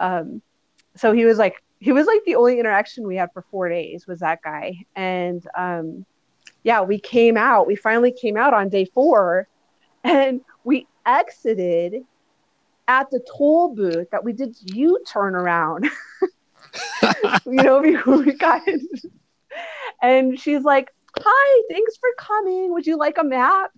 um 0.00 0.42
so 0.96 1.12
he 1.12 1.24
was 1.24 1.38
like 1.38 1.62
he 1.78 1.90
was 1.92 2.06
like 2.06 2.22
the 2.24 2.36
only 2.36 2.60
interaction 2.60 3.06
we 3.08 3.16
had 3.16 3.32
for 3.32 3.42
four 3.50 3.68
days 3.68 4.06
was 4.06 4.20
that 4.20 4.40
guy. 4.42 4.84
And 4.94 5.44
um 5.56 6.06
yeah 6.64 6.80
we 6.80 6.98
came 6.98 7.36
out 7.36 7.66
we 7.66 7.74
finally 7.76 8.12
came 8.12 8.36
out 8.36 8.54
on 8.54 8.68
day 8.68 8.84
four 8.84 9.48
and 10.04 10.40
we 10.64 10.86
exited 11.06 12.04
at 12.86 13.10
the 13.10 13.20
toll 13.36 13.74
booth 13.74 14.08
that 14.10 14.22
we 14.22 14.32
did 14.32 14.56
u-turn 14.74 15.34
around. 15.34 15.88
You 17.44 17.52
know 17.52 17.82
before 17.82 18.18
we 18.22 18.32
got 18.32 18.66
in. 18.66 18.88
and 20.00 20.40
she's 20.40 20.62
like 20.62 20.88
hi 21.18 21.62
thanks 21.70 21.96
for 21.98 22.08
coming. 22.16 22.72
Would 22.72 22.86
you 22.86 22.96
like 22.96 23.18
a 23.18 23.24
map? 23.24 23.72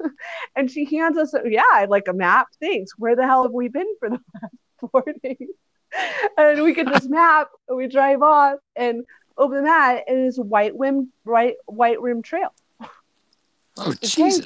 And 0.56 0.70
she 0.70 0.86
hands 0.86 1.18
us 1.18 1.34
yeah 1.44 1.62
i'd 1.74 1.90
like 1.90 2.08
a 2.08 2.14
map. 2.14 2.48
Thanks. 2.58 2.92
Where 2.96 3.14
the 3.14 3.26
hell 3.26 3.42
have 3.42 3.52
we 3.52 3.68
been 3.68 3.94
for 4.00 4.08
the 4.08 4.18
last 4.42 4.54
four 4.80 5.04
days 5.22 5.48
and 6.36 6.62
we 6.62 6.72
get 6.74 6.88
this 6.88 7.08
map 7.08 7.48
and 7.68 7.76
we 7.76 7.86
drive 7.88 8.22
off 8.22 8.58
and 8.76 9.04
open 9.36 9.58
the 9.58 9.62
map 9.62 10.02
and 10.06 10.18
it's 10.26 10.38
white 10.38 10.72
rim 10.78 11.12
white 11.24 11.56
white 11.66 12.00
rim 12.00 12.22
trail 12.22 12.52
Oh 13.76 13.92
It's 14.02 14.14
Jesus! 14.14 14.44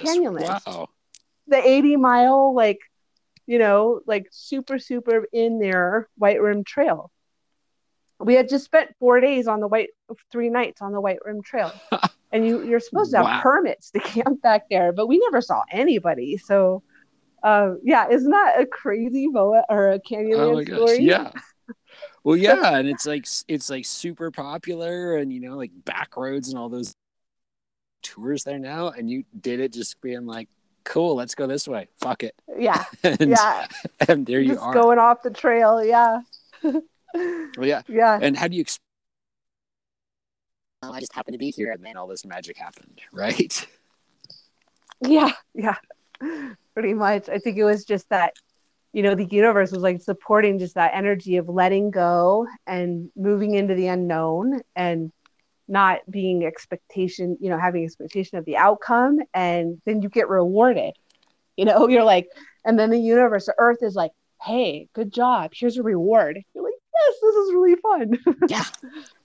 Wow. 0.67 0.89
the 1.49 1.57
80 1.67 1.97
mile 1.97 2.55
like 2.55 2.79
you 3.47 3.59
know 3.59 4.01
like 4.07 4.27
super 4.31 4.79
super 4.79 5.27
in 5.33 5.59
there 5.59 6.09
white 6.17 6.41
rim 6.41 6.65
trail 6.65 7.11
we 8.21 8.35
had 8.35 8.49
just 8.49 8.65
spent 8.65 8.95
four 8.99 9.21
days 9.21 9.47
on 9.49 9.61
the 9.61 9.67
white 9.69 9.91
three 10.31 10.49
nights 10.49 10.81
on 10.81 10.93
the 10.93 11.01
white 11.01 11.19
rim 11.25 11.43
trail 11.43 11.73
and 12.33 12.47
you 12.47 12.63
you're 12.63 12.81
supposed 12.81 13.11
to 13.11 13.19
have 13.19 13.27
Wow. 13.27 13.41
permits 13.43 13.91
to 13.91 13.99
camp 14.01 14.41
back 14.41 14.63
there 14.71 14.93
but 14.93 15.09
we 15.09 15.19
never 15.19 15.41
saw 15.41 15.63
anybody 15.71 16.37
so 16.39 16.83
uh, 17.45 17.75
yeah 17.85 18.09
isn't 18.11 18.31
that 18.31 18.61
a 18.61 18.67
crazy 18.67 19.29
boa 19.33 19.63
or 19.69 19.91
a 19.91 20.01
canyon 20.01 20.41
Oh 20.41 20.55
my 20.55 20.65
gosh! 20.65 20.77
story 20.77 21.05
Yeah. 21.05 21.31
Well, 22.25 22.37
yeah, 22.37 22.79
and 22.79 22.89
it's 22.89 23.07
like 23.07 23.27
it's 23.49 23.69
like 23.69 23.85
super 23.85 24.31
popular, 24.31 25.17
and 25.19 25.31
you 25.31 25.41
know, 25.41 25.57
like 25.57 25.71
back 25.85 26.17
roads 26.17 26.49
and 26.49 26.59
all 26.59 26.71
those 26.71 26.95
tours 28.03 28.45
there 28.45 28.59
now, 28.59 28.89
and 28.89 29.11
you 29.11 29.25
did 29.39 29.61
it 29.61 29.75
just 29.75 30.01
being 30.01 30.25
like, 30.25 30.49
"Cool, 30.85 31.17
let's 31.17 31.35
go 31.35 31.47
this 31.47 31.69
way. 31.69 31.89
Fuck 32.01 32.23
it." 32.23 32.35
yeah 32.57 32.85
And, 33.03 33.31
yeah 33.31 33.67
and 34.09 34.25
there 34.25 34.41
you 34.41 34.55
just 34.55 34.65
are. 34.65 34.73
going 34.73 34.99
off 34.99 35.23
the 35.23 35.31
trail 35.31 35.85
yeah 35.85 36.21
Well, 36.63 37.67
yeah. 37.67 37.83
yeah 37.89 38.19
And 38.21 38.37
how 38.37 38.49
do 38.49 38.57
you? 38.57 38.65
Exp- 38.65 38.79
I 40.83 41.01
just 41.01 41.15
happened 41.15 41.35
to 41.35 41.39
be 41.39 41.51
here, 41.51 41.73
and 41.73 41.85
then 41.85 41.97
all 41.97 42.07
this 42.07 42.25
magic 42.25 42.57
happened, 42.57 43.01
right? 43.13 43.67
Yeah, 45.01 45.33
yeah, 45.55 45.77
pretty 46.75 46.95
much. 46.95 47.29
I 47.29 47.39
think 47.39 47.57
it 47.57 47.65
was 47.65 47.85
just 47.85 48.09
that, 48.11 48.35
you 48.93 49.03
know, 49.03 49.15
the 49.15 49.25
universe 49.25 49.73
was 49.73 49.81
like 49.81 50.03
supporting 50.03 50.59
just 50.59 50.75
that 50.75 50.93
energy 50.95 51.37
of 51.37 51.49
letting 51.49 51.91
go 51.91 52.47
and 52.67 53.11
moving 53.17 53.55
into 53.55 53.75
the 53.75 53.87
unknown 53.87 54.61
and 54.77 55.11
not 55.67 56.01
being 56.11 56.45
expectation, 56.45 57.39
you 57.41 57.49
know, 57.49 57.59
having 57.59 57.85
expectation 57.85 58.39
of 58.39 58.45
the 58.45 58.57
outcome. 58.57 59.19
And 59.33 59.81
then 59.87 60.03
you 60.03 60.09
get 60.09 60.29
rewarded, 60.29 60.95
you 61.57 61.65
know, 61.65 61.89
you're 61.89 62.05
like, 62.05 62.29
and 62.65 62.79
then 62.79 62.91
the 62.91 62.99
universe, 62.99 63.47
the 63.47 63.55
earth 63.59 63.79
is 63.83 63.95
like, 63.95 64.13
hey, 64.43 64.89
good 64.93 65.13
job. 65.13 65.53
Here's 65.55 65.79
a 65.79 65.83
reward. 65.83 66.39
You're 66.55 66.65
like, 66.65 66.75
yes, 66.95 67.15
this 67.23 67.35
is 67.35 67.53
really 67.53 67.77
fun. 67.77 68.19
Yeah. 68.49 68.65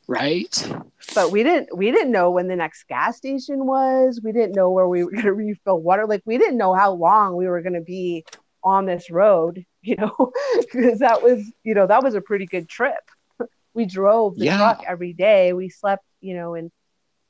Right. 0.09 0.73
but 1.13 1.31
we 1.31 1.43
didn't 1.43 1.77
we 1.77 1.91
didn't 1.91 2.11
know 2.11 2.31
when 2.31 2.47
the 2.47 2.55
next 2.55 2.87
gas 2.87 3.17
station 3.17 3.67
was. 3.67 4.19
We 4.23 4.31
didn't 4.31 4.55
know 4.55 4.71
where 4.71 4.87
we 4.87 5.03
were 5.03 5.11
going 5.11 5.23
to 5.25 5.33
refill 5.33 5.79
water. 5.79 6.07
Like 6.07 6.23
we 6.25 6.39
didn't 6.39 6.57
know 6.57 6.73
how 6.73 6.93
long 6.93 7.35
we 7.35 7.47
were 7.47 7.61
going 7.61 7.73
to 7.73 7.81
be 7.81 8.25
on 8.63 8.85
this 8.87 9.09
road 9.11 9.63
you 9.81 9.95
know? 9.95 10.31
Because 10.59 10.99
that 10.99 11.21
was 11.21 11.39
you 11.63 11.75
know 11.75 11.85
that 11.87 12.03
was 12.03 12.15
a 12.15 12.21
pretty 12.21 12.45
good 12.47 12.67
trip. 12.67 13.03
We 13.75 13.85
drove 13.85 14.35
the 14.35 14.45
Yeah. 14.45 14.57
truck 14.57 14.83
every 14.87 15.13
day. 15.13 15.53
We 15.53 15.69
slept 15.69 16.03
you 16.21 16.33
know 16.35 16.55
and 16.55 16.71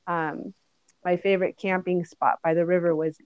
um 0.08 0.54
my 1.04 1.18
favorite 1.18 1.58
camping 1.62 2.06
spot 2.06 2.36
by 2.44 2.54
the 2.54 2.66
river 2.66 2.96
was 2.96 3.18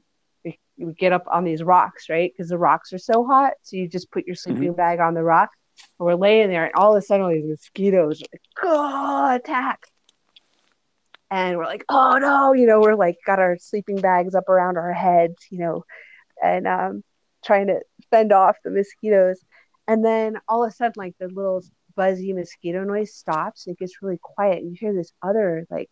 would 0.78 0.98
get 0.98 1.14
up 1.14 1.26
on 1.32 1.44
these 1.44 1.62
rocks 1.62 2.10
right? 2.10 2.32
Because 2.36 2.50
the 2.50 2.58
rocks 2.58 2.92
are 2.92 2.98
so 2.98 3.24
hot 3.24 3.54
so 3.62 3.78
you 3.78 3.88
just 3.88 4.12
put 4.12 4.26
your 4.26 4.36
sleeping 4.36 4.74
bag 4.74 5.00
on 5.00 5.14
the 5.14 5.24
rock 5.24 5.52
and 6.00 6.06
we're 6.06 6.16
laying 6.16 6.50
there 6.50 6.66
and 6.66 6.74
all 6.76 6.96
of 6.96 7.02
a 7.02 7.06
sudden 7.06 7.26
all 7.26 7.32
these 7.32 7.46
mosquitoes 7.46 8.22
are 8.22 8.26
like 8.34 8.42
go 8.62 9.36
attack. 9.36 9.86
And 11.32 11.58
we're 11.58 11.66
like 11.66 11.86
oh 11.90 12.18
no 12.20 12.54
you 12.54 12.68
know 12.68 12.80
we're 12.80 12.96
like 12.96 13.18
got 13.26 13.40
our 13.40 13.58
sleeping 13.58 13.98
bags 13.98 14.36
up 14.36 14.50
around 14.50 14.78
our 14.78 14.94
heads 14.94 15.36
you 15.50 15.60
know 15.60 15.84
and 16.44 16.68
um 16.68 17.04
trying 17.44 17.68
to 17.68 17.82
fend 18.12 18.32
off 18.32 18.58
the 18.64 18.70
mosquitoes. 18.72 19.44
And 19.88 20.04
then 20.06 20.38
all 20.48 20.64
of 20.64 20.70
a 20.72 20.76
sudden 20.76 20.94
like 20.96 21.16
the 21.20 21.28
little 21.28 21.62
buzzy 21.96 22.34
mosquito 22.34 22.84
noise 22.84 23.14
stops 23.14 23.68
and 23.68 23.76
it 23.76 23.80
gets 23.80 24.02
really 24.02 24.20
quiet 24.22 24.60
and 24.64 24.72
you 24.72 24.78
hear 24.80 24.94
this 24.94 25.12
other 25.22 25.66
like 25.70 25.90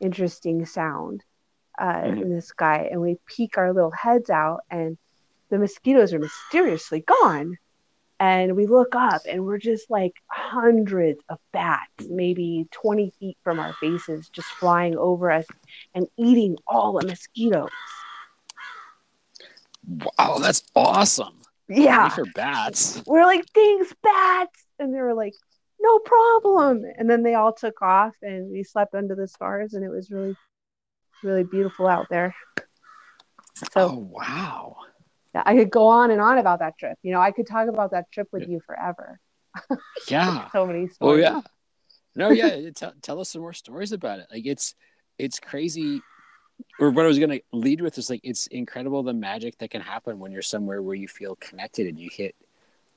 interesting 0.00 0.66
sound 0.66 1.24
uh, 1.78 2.02
Mhm. 2.02 2.22
in 2.22 2.34
the 2.34 2.42
sky. 2.42 2.88
And 2.90 3.00
we 3.00 3.16
peek 3.26 3.56
our 3.58 3.72
little 3.72 3.90
heads 3.90 4.30
out 4.30 4.60
and 4.70 4.98
the 5.50 5.58
mosquitoes 5.58 6.12
are 6.12 6.18
mysteriously 6.18 7.00
gone 7.00 7.56
and 8.20 8.56
we 8.56 8.66
look 8.66 8.94
up 8.94 9.22
and 9.28 9.44
we're 9.44 9.58
just 9.58 9.90
like 9.90 10.12
hundreds 10.28 11.20
of 11.28 11.38
bats 11.52 12.06
maybe 12.08 12.66
20 12.70 13.12
feet 13.20 13.36
from 13.44 13.58
our 13.58 13.74
faces 13.80 14.28
just 14.28 14.54
flying 14.60 14.96
over 14.96 15.30
us 15.30 15.46
and 15.94 16.06
eating 16.16 16.56
all 16.66 16.92
the 16.98 17.06
mosquitoes 17.06 17.70
Wow, 20.18 20.38
that's 20.38 20.62
awesome. 20.74 21.34
yeah 21.68 22.08
For 22.10 22.24
bats. 22.26 23.02
we're 23.06 23.24
like 23.24 23.44
thanks 23.54 23.92
bats 24.02 24.64
and 24.78 24.94
they 24.94 25.00
were 25.00 25.14
like 25.14 25.34
no 25.80 25.98
problem 25.98 26.84
and 26.96 27.08
then 27.10 27.22
they 27.22 27.34
all 27.34 27.52
took 27.52 27.82
off 27.82 28.14
and 28.22 28.50
we 28.50 28.62
slept 28.62 28.94
under 28.94 29.14
the 29.14 29.28
stars 29.28 29.74
and 29.74 29.84
it 29.84 29.90
was 29.90 30.10
really 30.10 30.34
really 31.22 31.44
beautiful 31.44 31.86
out 31.86 32.06
there 32.10 32.34
so 33.72 33.90
Oh 33.90 33.98
wow. 34.10 34.76
I 35.46 35.54
could 35.56 35.70
go 35.70 35.86
on 35.86 36.10
and 36.10 36.20
on 36.20 36.38
about 36.38 36.58
that 36.60 36.76
trip 36.78 36.96
you 37.02 37.12
know 37.12 37.20
i 37.20 37.30
could 37.30 37.46
talk 37.46 37.68
about 37.68 37.90
that 37.90 38.10
trip 38.12 38.28
with 38.32 38.48
you 38.48 38.60
forever 38.66 39.18
Yeah. 40.08 40.48
so 40.50 40.66
many 40.66 40.88
stories. 40.88 40.98
Oh 41.00 41.14
yeah. 41.20 41.40
No, 42.16 42.30
yeah. 42.30 42.70
tell, 42.74 42.92
tell 43.02 43.20
us 43.20 43.30
some 43.30 43.40
more 43.42 43.52
stories 43.52 43.92
about 43.92 44.18
it. 44.18 44.26
Like 44.32 44.46
it's 44.46 44.74
it's 45.18 45.38
crazy. 45.38 46.00
Or 46.80 46.90
what 46.90 47.04
I 47.04 47.08
was 47.08 47.18
gonna 47.20 47.38
lead 47.52 47.80
with 47.80 47.96
is 47.98 48.10
like 48.10 48.20
it's 48.24 48.46
incredible 48.48 49.02
the 49.02 49.12
magic 49.12 49.58
that 49.58 49.70
can 49.70 49.80
happen 49.80 50.18
when 50.18 50.32
you're 50.32 50.42
somewhere 50.42 50.82
where 50.82 50.94
you 50.96 51.06
feel 51.08 51.36
connected 51.36 51.86
and 51.86 51.98
you 51.98 52.08
hit. 52.12 52.34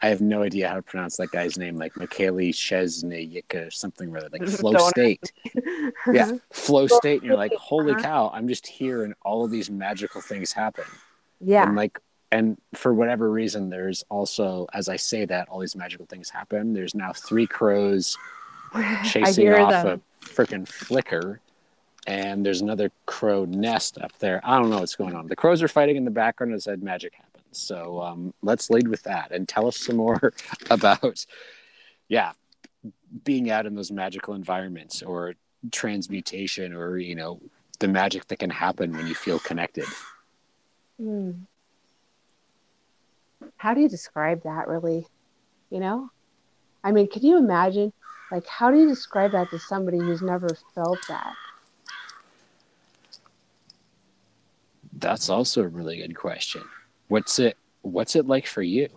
I 0.02 0.10
have 0.10 0.22
no 0.22 0.44
idea 0.44 0.68
how 0.68 0.76
to 0.76 0.82
pronounce 0.84 1.18
that 1.18 1.32
guy's 1.32 1.58
name, 1.58 1.76
like 1.78 1.94
Michaeli 1.94 2.50
Chesneyika 2.50 3.68
or 3.68 3.72
something 3.72 4.12
rather, 4.12 4.30
like 4.32 4.48
flow 4.48 4.78
state. 4.90 5.32
Yeah, 6.12 6.32
flow 6.52 6.88
state, 6.88 7.22
and 7.22 7.28
you're 7.28 7.38
like, 7.38 7.54
holy 7.54 7.96
cow! 7.96 8.30
I'm 8.34 8.48
just 8.48 8.68
here, 8.68 9.04
and 9.04 9.14
all 9.24 9.44
of 9.46 9.52
these 9.52 9.70
magical 9.72 10.22
things 10.22 10.52
happen. 10.54 10.86
yeah 11.40 11.68
and 11.68 11.76
like 11.76 12.00
and 12.32 12.58
for 12.74 12.94
whatever 12.94 13.32
reason 13.32 13.70
there's 13.70 14.04
also 14.10 14.68
as 14.74 14.90
i 14.90 14.96
say 14.96 15.26
that 15.26 15.48
all 15.50 15.60
these 15.60 15.76
magical 15.76 16.06
things 16.06 16.30
happen. 16.30 16.74
There's 16.74 16.96
now 16.96 17.14
three 17.14 17.48
crows 17.48 18.18
chasing 19.06 19.54
off 19.54 19.84
them. 19.84 20.02
a 20.22 20.26
freaking 20.26 20.68
flicker 20.68 21.40
and 22.06 22.46
there's 22.46 22.62
another 22.62 22.90
crow 23.06 23.44
nest 23.46 23.98
up 23.98 24.18
there. 24.20 24.40
I 24.44 24.58
don't 24.58 24.70
know 24.70 24.80
what's 24.80 24.96
going 24.96 25.14
on. 25.14 25.28
The 25.28 25.36
crows 25.36 25.62
are 25.62 25.68
fighting 25.68 25.98
in 25.98 26.06
the 26.06 26.12
background 26.12 26.54
as 26.54 26.64
said 26.64 26.82
magic 26.82 27.14
happens. 27.14 27.44
So 27.52 28.02
um, 28.02 28.34
let's 28.42 28.70
lead 28.70 28.88
with 28.88 29.04
that 29.04 29.32
and 29.32 29.48
tell 29.48 29.68
us 29.68 29.78
some 29.78 29.98
more 29.98 30.34
about 30.70 31.26
yeah 32.08 32.32
being 33.24 33.50
out 33.52 33.66
in 33.66 33.76
those 33.76 33.92
magical 33.92 34.34
environments 34.34 35.02
or 35.02 35.36
transmutation 35.72 36.74
or 36.74 36.98
you 36.98 37.16
know 37.16 37.42
the 37.80 37.88
magic 37.88 38.28
that 38.28 38.40
can 38.40 38.50
happen 38.50 38.92
when 38.94 39.08
you 39.08 39.16
feel 39.16 39.40
connected. 39.40 39.86
Hmm. 41.00 41.32
How 43.58 43.74
do 43.74 43.82
you 43.82 43.90
describe 43.90 44.44
that 44.44 44.68
really? 44.68 45.06
You 45.70 45.80
know? 45.80 46.10
I 46.84 46.92
mean, 46.92 47.10
can 47.10 47.24
you 47.24 47.38
imagine 47.38 47.92
like 48.32 48.46
how 48.48 48.72
do 48.72 48.78
you 48.80 48.88
describe 48.88 49.32
that 49.32 49.50
to 49.50 49.60
somebody 49.60 49.98
who's 49.98 50.22
never 50.22 50.50
felt 50.76 51.00
that? 51.10 51.34
That's 54.94 55.30
also 55.30 55.64
a 55.64 55.68
really 55.68 55.98
good 55.98 56.16
question. 56.16 56.64
What's 57.08 57.40
it 57.40 57.58
what's 57.82 58.16
it 58.16 58.28
like 58.28 58.48
for 58.48 58.62
you? 58.62 58.90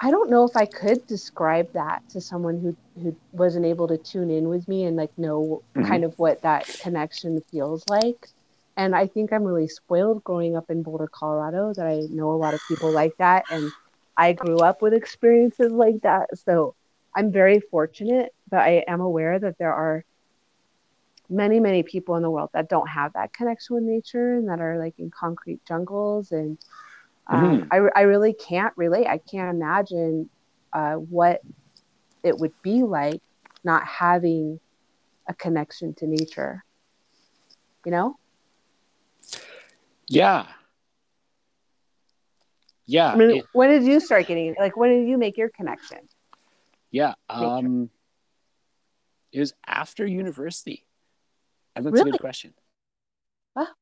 I 0.00 0.10
don't 0.10 0.30
know 0.30 0.44
if 0.44 0.54
I 0.56 0.66
could 0.66 1.06
describe 1.06 1.72
that 1.72 2.02
to 2.10 2.20
someone 2.20 2.60
who 2.60 2.76
who 3.02 3.16
wasn't 3.32 3.64
able 3.66 3.88
to 3.88 3.96
tune 3.98 4.30
in 4.30 4.48
with 4.48 4.66
me 4.68 4.84
and 4.84 4.96
like 4.96 5.16
know 5.18 5.62
Mhm. 5.74 5.88
kind 5.88 6.04
of 6.04 6.18
what 6.18 6.42
that 6.42 6.66
connection 6.82 7.40
feels 7.50 7.84
like. 7.88 8.28
And 8.76 8.94
I 8.94 9.06
think 9.06 9.32
I'm 9.32 9.44
really 9.44 9.68
spoiled 9.68 10.22
growing 10.22 10.56
up 10.56 10.70
in 10.70 10.82
Boulder, 10.82 11.08
Colorado, 11.08 11.72
that 11.74 11.86
I 11.86 12.00
know 12.10 12.30
a 12.30 12.36
lot 12.36 12.54
of 12.54 12.60
people 12.68 12.92
like 12.92 13.16
that 13.18 13.44
and 13.50 13.72
I 14.16 14.32
grew 14.32 14.58
up 14.58 14.82
with 14.82 14.92
experiences 14.92 15.72
like 15.72 16.02
that. 16.02 16.36
So 16.38 16.74
I'm 17.14 17.32
very 17.32 17.60
fortunate, 17.60 18.34
but 18.50 18.60
I 18.60 18.84
am 18.86 19.00
aware 19.00 19.38
that 19.38 19.58
there 19.58 19.72
are 19.72 20.04
many, 21.28 21.60
many 21.60 21.82
people 21.82 22.16
in 22.16 22.22
the 22.22 22.30
world 22.30 22.50
that 22.52 22.68
don't 22.68 22.88
have 22.88 23.12
that 23.14 23.32
connection 23.32 23.76
with 23.76 23.84
nature 23.84 24.34
and 24.34 24.48
that 24.48 24.60
are 24.60 24.78
like 24.78 24.94
in 24.98 25.10
concrete 25.10 25.64
jungles. 25.66 26.32
And 26.32 26.58
um, 27.26 27.68
I, 27.70 27.78
I 27.96 28.00
really 28.02 28.32
can't 28.32 28.72
relate. 28.76 29.06
I 29.06 29.18
can't 29.18 29.54
imagine 29.54 30.28
uh, 30.72 30.94
what 30.94 31.40
it 32.22 32.38
would 32.38 32.52
be 32.62 32.82
like 32.82 33.22
not 33.64 33.86
having 33.86 34.60
a 35.28 35.34
connection 35.34 35.94
to 35.94 36.06
nature. 36.06 36.64
You 37.84 37.92
know? 37.92 38.16
Yeah. 40.08 40.46
Yeah. 42.86 43.12
I 43.12 43.16
mean, 43.16 43.30
it- 43.30 43.46
when 43.52 43.70
did 43.70 43.84
you 43.84 44.00
start 44.00 44.26
getting 44.26 44.54
like 44.58 44.76
when 44.76 44.90
did 44.90 45.08
you 45.08 45.18
make 45.18 45.36
your 45.36 45.48
connection? 45.50 45.98
yeah. 46.90 47.14
Um, 47.28 47.90
it 49.32 49.40
was 49.40 49.52
after 49.66 50.06
university. 50.06 50.84
And 51.74 51.84
that's 51.84 51.92
a 52.00 52.04
Really? 52.04 52.12
good 52.12 52.20
question. 52.20 52.54
Ah, 53.54 53.72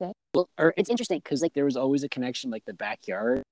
okay. 0.00 0.12
Well, 0.34 0.48
or 0.58 0.74
it's 0.76 0.90
interesting 0.90 1.18
because 1.18 1.42
like 1.42 1.54
there 1.54 1.64
was 1.64 1.76
always 1.76 2.04
a 2.04 2.08
connection, 2.08 2.50
like 2.50 2.64
the 2.66 2.74
backyard. 2.74 3.42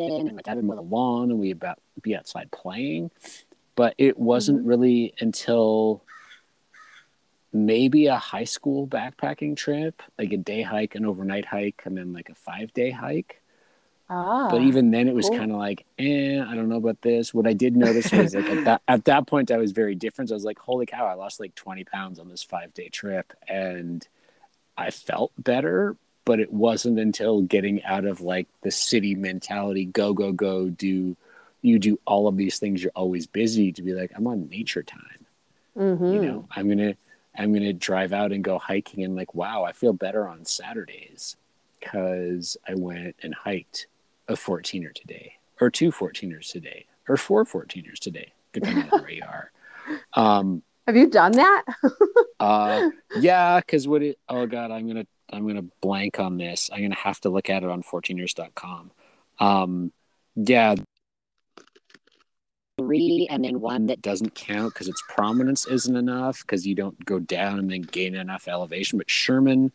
And 0.00 0.34
my 0.34 0.42
dad 0.42 0.56
would 0.56 0.78
the 0.78 0.82
lawn, 0.82 1.30
and 1.30 1.38
we 1.40 1.50
about 1.50 1.78
be 2.02 2.14
outside 2.16 2.50
playing. 2.52 3.10
But 3.76 3.94
it 3.98 4.18
wasn't 4.18 4.60
Mm-hmm. 4.60 4.68
really 4.68 5.14
until 5.20 6.02
maybe 7.52 8.06
a 8.06 8.16
high 8.16 8.44
school 8.44 8.86
backpacking 8.86 9.56
trip, 9.56 10.02
like 10.18 10.32
a 10.32 10.36
day 10.36 10.62
hike, 10.62 10.94
an 10.94 11.06
overnight 11.06 11.44
hike, 11.46 11.82
and 11.84 11.96
then 11.96 12.12
like 12.12 12.28
a 12.28 12.34
five 12.34 12.72
day 12.74 12.90
hike. 12.90 13.40
Ah. 14.10 14.48
but 14.50 14.62
even 14.62 14.90
then 14.90 15.06
it 15.06 15.14
was 15.14 15.28
cool. 15.28 15.36
kind 15.36 15.52
of 15.52 15.58
like 15.58 15.84
eh 15.98 16.40
i 16.40 16.54
don't 16.54 16.70
know 16.70 16.78
about 16.78 17.02
this 17.02 17.34
what 17.34 17.46
i 17.46 17.52
did 17.52 17.76
notice 17.76 18.10
was 18.10 18.34
like 18.34 18.46
at 18.48 18.64
that 18.64 18.82
at 18.88 19.04
that 19.04 19.26
point 19.26 19.50
i 19.50 19.58
was 19.58 19.72
very 19.72 19.94
different 19.94 20.30
i 20.30 20.34
was 20.34 20.46
like 20.46 20.58
holy 20.58 20.86
cow 20.86 21.04
i 21.04 21.12
lost 21.12 21.38
like 21.38 21.54
20 21.54 21.84
pounds 21.84 22.18
on 22.18 22.26
this 22.30 22.42
five 22.42 22.72
day 22.72 22.88
trip 22.88 23.34
and 23.48 24.08
i 24.78 24.90
felt 24.90 25.30
better 25.36 25.94
but 26.24 26.40
it 26.40 26.50
wasn't 26.50 26.98
until 26.98 27.42
getting 27.42 27.84
out 27.84 28.06
of 28.06 28.22
like 28.22 28.48
the 28.62 28.70
city 28.70 29.14
mentality 29.14 29.84
go 29.84 30.14
go 30.14 30.32
go 30.32 30.70
do 30.70 31.14
you 31.60 31.78
do 31.78 32.00
all 32.06 32.28
of 32.28 32.38
these 32.38 32.58
things 32.58 32.82
you're 32.82 32.90
always 32.94 33.26
busy 33.26 33.72
to 33.72 33.82
be 33.82 33.92
like 33.92 34.10
i'm 34.16 34.26
on 34.26 34.48
nature 34.48 34.82
time 34.82 35.26
Mhm. 35.76 36.14
you 36.14 36.22
know 36.22 36.48
i'm 36.56 36.66
gonna 36.66 36.94
i'm 37.38 37.52
gonna 37.52 37.72
drive 37.72 38.12
out 38.12 38.32
and 38.32 38.44
go 38.44 38.58
hiking 38.58 39.04
and 39.04 39.16
like 39.16 39.34
wow 39.34 39.64
i 39.64 39.72
feel 39.72 39.92
better 39.92 40.28
on 40.28 40.44
saturdays 40.44 41.36
because 41.80 42.56
i 42.68 42.74
went 42.74 43.14
and 43.22 43.34
hiked 43.34 43.86
a 44.28 44.34
14er 44.34 44.92
today 44.94 45.32
or 45.60 45.70
two 45.70 45.90
14ers 45.90 46.50
today 46.50 46.86
or 47.08 47.16
four 47.16 47.44
14ers 47.44 47.98
today 47.98 48.32
depending 48.52 48.88
on 48.90 49.00
where 49.00 49.10
you 49.10 49.22
are. 49.22 49.50
Um 50.12 50.62
Have 50.86 50.96
you 50.96 51.08
done 51.08 51.32
that? 51.32 51.64
uh 52.40 52.90
yeah 53.20 53.58
because 53.58 53.88
what 53.88 54.02
it 54.02 54.18
oh 54.28 54.46
god 54.46 54.70
i'm 54.70 54.86
gonna 54.86 55.06
i'm 55.32 55.46
gonna 55.46 55.64
blank 55.80 56.20
on 56.20 56.36
this. 56.36 56.68
I'm 56.70 56.82
gonna 56.82 56.94
have 56.94 57.18
to 57.22 57.30
look 57.30 57.48
at 57.48 57.62
it 57.62 57.70
on 57.70 57.82
14ers.com 57.82 58.90
um 59.40 59.92
yeah 60.36 60.74
three 62.78 63.26
and 63.30 63.44
then 63.44 63.60
one 63.60 63.86
that 63.86 64.00
doesn't 64.00 64.34
count 64.34 64.72
because 64.72 64.88
its 64.88 65.02
prominence 65.08 65.66
isn't 65.66 65.96
enough 65.96 66.40
because 66.42 66.66
you 66.66 66.74
don't 66.74 67.04
go 67.04 67.18
down 67.18 67.58
and 67.58 67.70
then 67.70 67.82
gain 67.82 68.14
enough 68.14 68.48
elevation. 68.48 68.98
But 68.98 69.10
sherman 69.10 69.72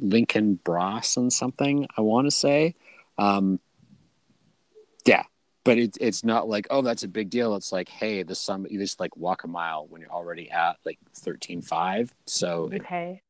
lincoln 0.00 0.54
bross 0.54 1.16
and 1.16 1.32
something 1.32 1.84
i 1.96 2.00
want 2.00 2.24
to 2.24 2.30
say 2.30 2.72
um 3.18 3.58
yeah. 5.08 5.22
But 5.64 5.78
it, 5.78 5.98
it's 6.00 6.24
not 6.24 6.48
like 6.48 6.66
oh 6.70 6.82
that's 6.82 7.02
a 7.02 7.08
big 7.08 7.30
deal. 7.30 7.54
It's 7.56 7.72
like 7.72 7.88
hey 7.88 8.22
the 8.22 8.34
summit 8.34 8.70
you 8.70 8.78
just 8.78 9.00
like 9.00 9.16
walk 9.16 9.44
a 9.44 9.48
mile 9.48 9.86
when 9.88 10.00
you're 10.00 10.10
already 10.10 10.50
at 10.50 10.76
like 10.84 10.98
13.5 11.18 12.10
so 12.26 12.70
it, 12.72 12.82
Okay. 12.82 13.22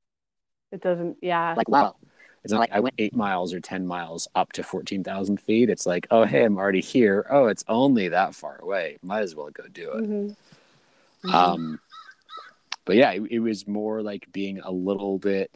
It 0.71 0.83
doesn't 0.83 1.17
yeah. 1.23 1.55
like 1.57 1.69
wow 1.69 1.97
it's 2.49 2.55
not 2.55 2.61
like 2.61 2.73
i 2.73 2.81
went 2.81 2.95
eight 2.97 3.15
miles 3.15 3.53
or 3.53 3.61
10 3.61 3.87
miles 3.87 4.27
up 4.35 4.53
to 4.55 4.63
14000 4.63 5.39
feet. 5.39 5.69
It's 5.69 5.85
like 5.85 6.07
oh 6.11 6.25
hey 6.25 6.45
i'm 6.45 6.57
already 6.57 6.81
here. 6.81 7.27
Oh 7.29 7.47
it's 7.49 7.63
only 7.69 8.09
that 8.09 8.35
far 8.35 8.59
away. 8.63 8.97
Might 9.03 9.21
as 9.21 9.35
well 9.35 9.51
go 9.51 9.65
do 9.69 9.93
it. 9.93 10.05
Mhm. 10.05 10.37
Mhm. 11.25 11.35
um 11.35 11.81
but 12.87 12.97
yeah 12.97 13.11
it, 13.13 13.23
it 13.31 13.41
was 13.41 13.69
more 13.69 14.01
like 14.03 14.33
being 14.33 14.61
a 14.61 14.71
little 14.73 15.19
bit 15.19 15.51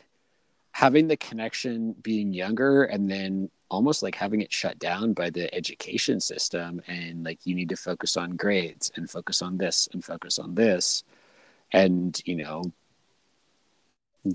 having 0.73 1.09
the 1.09 1.17
connection 1.17 1.95
being 2.03 2.35
younger 2.35 2.85
and 2.85 3.11
then 3.11 3.49
almost 3.71 4.03
like 4.03 4.15
having 4.15 4.43
it 4.43 4.53
shut 4.53 4.79
down 4.79 5.15
by 5.15 5.31
the 5.31 5.53
education 5.55 6.21
system 6.21 6.83
and 6.89 7.25
like 7.25 7.39
you 7.45 7.55
need 7.55 7.71
to 7.71 7.77
focus 7.77 8.19
on 8.19 8.37
grades 8.37 8.93
and 8.97 9.09
focus 9.09 9.41
on 9.41 9.57
this 9.57 9.89
and 9.95 10.05
focus 10.05 10.39
on 10.39 10.55
this. 10.55 11.05
And 11.73 12.21
you 12.27 12.37
know 12.37 12.71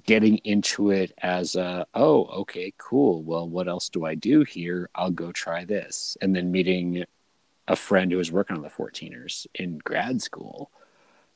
getting 0.06 0.38
into 0.39 0.91
it 0.91 1.13
as 1.19 1.56
a 1.56 1.86
oh 1.93 2.26
okay 2.26 2.73
cool 2.78 3.23
well 3.23 3.47
what 3.47 3.69
else 3.69 3.88
do 3.89 4.06
i 4.06 4.15
do 4.15 4.43
here 4.43 4.89
i'll 4.95 5.12
go 5.12 5.32
try 5.32 5.63
this 5.63 6.17
and 6.21 6.36
then 6.36 6.52
meeting 6.52 7.06
a 7.69 7.76
friend 7.76 8.12
who 8.12 8.17
was 8.17 8.32
working 8.32 8.56
on 8.58 8.63
the 8.63 8.69
14ers 8.69 9.47
in 9.56 9.78
grad 9.80 10.21
school 10.21 10.69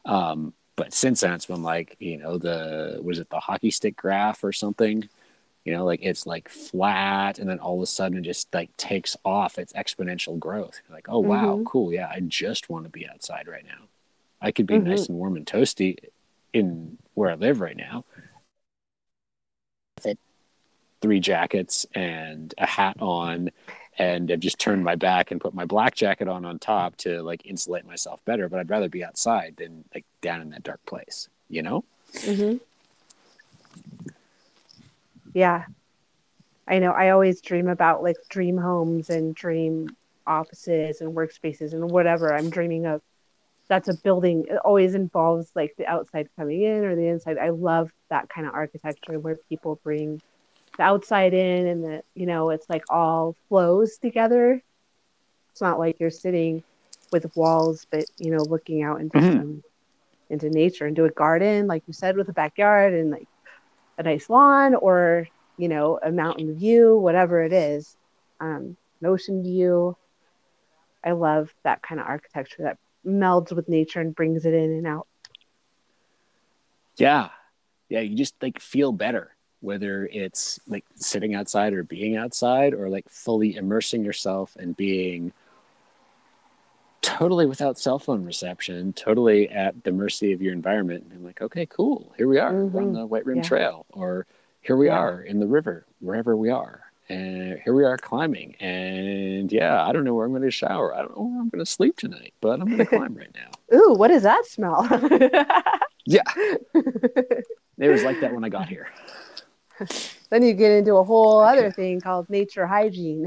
um, 0.06 0.54
but 0.76 0.94
since 0.94 1.22
then, 1.22 1.34
it's 1.34 1.46
been 1.46 1.64
like 1.64 1.96
you 2.00 2.18
know 2.18 2.38
the 2.38 3.00
was 3.04 3.20
it 3.20 3.30
the 3.30 3.40
hockey 3.40 3.72
stick 3.72 3.96
graph 3.96 4.44
or 4.44 4.52
something? 4.52 5.08
You 5.66 5.74
know, 5.74 5.86
like 5.86 6.00
it's 6.02 6.26
like 6.26 6.50
flat, 6.50 7.38
and 7.38 7.48
then 7.48 7.60
all 7.60 7.76
of 7.76 7.84
a 7.84 7.86
sudden 7.86 8.18
it 8.20 8.22
just 8.22 8.54
like 8.54 8.76
takes 8.78 9.16
off. 9.24 9.60
It's 9.60 9.74
exponential 9.74 10.40
growth. 10.40 10.82
You're 10.88 10.96
like, 10.96 11.08
oh 11.10 11.20
wow, 11.20 11.58
Mhm. 11.58 11.66
cool, 11.66 11.94
yeah, 11.94 12.08
I 12.10 12.20
just 12.22 12.70
want 12.70 12.86
to 12.86 12.90
be 12.90 13.08
outside 13.08 13.48
right 13.48 13.66
now. 13.66 13.88
I 14.42 14.52
could 14.52 14.66
be 14.66 14.78
Mhm. 14.78 14.86
nice 14.86 15.08
and 15.08 15.18
warm 15.18 15.36
and 15.36 15.46
toasty 15.46 15.98
in 16.54 16.98
where 17.14 17.30
I 17.30 17.36
live 17.36 17.62
right 17.62 17.78
now. 17.78 18.06
With 20.06 20.18
three 21.02 21.20
jackets 21.20 21.86
and 21.96 22.54
a 22.58 22.66
hat 22.66 22.98
on 23.00 23.52
and 23.98 24.32
I've 24.32 24.40
just 24.40 24.60
turned 24.60 24.84
my 24.84 24.96
back 24.96 25.32
and 25.32 25.42
put 25.42 25.54
my 25.54 25.66
black 25.66 25.96
jacket 25.96 26.28
on 26.28 26.46
on 26.46 26.60
top 26.60 26.96
to 26.98 27.22
like 27.22 27.46
insulate 27.46 27.86
myself 27.86 28.24
better. 28.26 28.48
But 28.48 28.60
I'd 28.60 28.70
rather 28.70 28.90
be 28.90 29.04
outside 29.04 29.56
than 29.58 29.84
like 29.94 30.06
down 30.22 30.42
in 30.42 30.50
that 30.52 30.64
dark 30.64 30.84
place, 30.86 31.28
you 31.50 31.62
know? 31.62 31.84
hmm 32.24 32.56
Yeah. 35.34 35.66
I 36.68 36.80
know. 36.80 36.92
I 36.92 37.10
always 37.10 37.42
dream 37.42 37.68
about 37.68 38.02
like 38.02 38.18
dream 38.30 38.58
homes 38.58 39.10
and 39.10 39.36
dream 39.36 39.96
offices 40.26 41.02
and 41.02 41.16
workspaces 41.16 41.74
and 41.74 41.92
whatever 41.92 42.34
I'm 42.34 42.50
dreaming 42.50 42.86
of. 42.86 43.02
That's 43.72 43.90
a 43.90 43.96
building. 43.96 44.46
It 44.50 44.58
always 44.66 44.96
involves 44.96 45.52
like 45.56 45.74
the 45.80 45.88
outside 45.88 46.30
coming 46.38 46.64
in 46.64 46.86
or 46.86 46.96
the 46.96 47.08
inside. 47.08 47.40
I 47.40 47.52
love 47.52 47.92
that 48.12 48.30
kind 48.30 48.48
of 48.48 48.54
architecture 48.54 49.20
where 49.20 49.38
people 49.50 49.82
bring 49.84 50.22
the 50.78 50.84
outside 50.84 51.34
in 51.34 51.68
and 51.68 51.84
the, 51.86 52.04
you 52.16 52.28
know, 52.28 52.52
it's 52.52 52.70
like 52.70 52.84
all 52.90 53.36
flows 53.50 53.98
together. 54.00 54.62
It's 55.54 55.62
not 55.62 55.80
like 55.80 55.98
you're 56.00 56.12
sitting 56.12 56.64
with 57.12 57.32
walls, 57.36 57.88
but, 57.92 58.06
you 58.20 58.32
know, 58.32 58.44
looking 58.44 58.84
out 58.84 59.02
into 59.02 59.20
Mhm. 59.20 59.38
some, 59.38 59.64
into 60.30 60.50
nature 60.50 60.90
do 60.92 61.06
a 61.06 61.12
garden, 61.12 61.68
like 61.68 61.84
you 61.88 61.94
said, 61.94 62.18
with 62.18 62.30
a 62.30 62.34
backyard 62.34 62.94
and 62.94 63.12
like 63.12 63.28
a 63.98 64.04
nice 64.04 64.30
lawn 64.30 64.76
or 64.76 65.28
you 65.58 65.70
know 65.70 66.00
a 66.04 66.12
mountain 66.12 66.56
view 66.58 66.98
whatever 66.98 67.44
it 67.44 67.54
is 67.54 67.96
um, 68.42 68.78
an 69.02 69.08
ocean 69.08 69.44
view 69.44 69.96
i 71.04 71.12
love 71.12 71.50
that 71.64 71.82
kind 71.84 72.00
of 72.02 72.08
architecture 72.08 72.64
that 72.64 72.78
melds 73.06 73.52
with 73.52 73.68
nature 73.68 74.00
and 74.00 74.16
brings 74.16 74.46
it 74.46 74.54
in 74.54 74.72
and 74.72 74.88
out 74.88 75.08
Yeah. 76.98 77.30
Yeah. 77.90 78.02
You 78.02 78.16
just 78.16 78.36
like 78.42 78.60
feel 78.60 78.92
better, 78.92 79.36
whether 79.62 80.06
it's 80.12 80.60
like 80.68 80.86
sitting 80.96 81.34
outside 81.36 81.74
or 81.74 81.84
being 81.84 82.16
outside 82.16 82.74
or 82.74 82.90
like 82.90 83.10
fully 83.10 83.56
immersing 83.56 84.04
yourself 84.06 84.56
and 84.60 84.76
being 84.78 85.34
totally 87.02 87.48
without 87.48 87.80
cell 87.80 87.98
phone 87.98 88.24
reception, 88.24 88.94
totally 88.94 89.50
at 89.50 89.84
the 89.84 89.92
mercy 89.92 90.34
of 90.34 90.42
your 90.42 90.54
environment. 90.54 91.08
And 91.12 91.26
like, 91.26 91.42
okay, 91.42 91.66
cool. 91.66 92.14
Here 92.18 92.28
we 92.28 92.38
are. 92.38 92.54
We're 92.66 92.82
on 92.84 92.90
Mhm. 92.90 92.94
the 92.94 93.06
White 93.08 93.26
Rim 93.26 93.38
Yeah. 93.38 93.44
Trail, 93.44 93.86
or 93.92 94.28
here 94.62 94.78
we 94.78 94.88
Yeah. 94.88 95.00
are 95.00 95.22
in 95.24 95.40
the 95.40 95.48
river, 95.48 95.86
wherever 96.00 96.36
we 96.38 96.50
are. 96.52 96.81
And 97.12 97.60
here 97.64 97.74
we 97.74 97.84
are 97.84 97.98
climbing. 97.98 98.56
And 98.56 99.52
yeah, 99.52 99.84
I 99.84 99.92
don't 99.92 100.04
know 100.06 100.14
where 100.14 100.26
I'm 100.26 100.32
going 100.32 100.44
to 100.44 100.52
shower. 100.52 100.96
I 100.96 101.00
don't 101.00 101.16
know 101.18 101.24
where 101.24 101.42
I'm 101.42 101.50
going 101.50 101.64
to 101.64 101.70
sleep 101.70 101.98
tonight, 101.98 102.34
but 102.40 102.62
I'm 102.62 102.68
going 102.68 102.78
to 102.78 102.86
climb 102.86 103.16
right 103.16 103.34
now. 103.34 103.52
ooh 103.78 103.94
what 103.94 104.08
does 104.10 104.24
that 104.24 104.46
smell 104.46 104.88
Yeah. 106.06 106.24
It 106.74 107.90
was 107.90 108.04
like 108.04 108.20
that 108.22 108.34
when 108.34 108.44
I 108.44 108.50
got 108.50 108.68
here. 108.68 108.90
then 110.30 110.44
you 110.44 110.54
get 110.54 110.72
into 110.72 110.96
a 110.96 111.04
whole 111.04 111.40
other 111.42 111.72
thing 111.72 112.00
called 112.00 112.30
nature 112.30 112.68
hygiene 112.68 113.26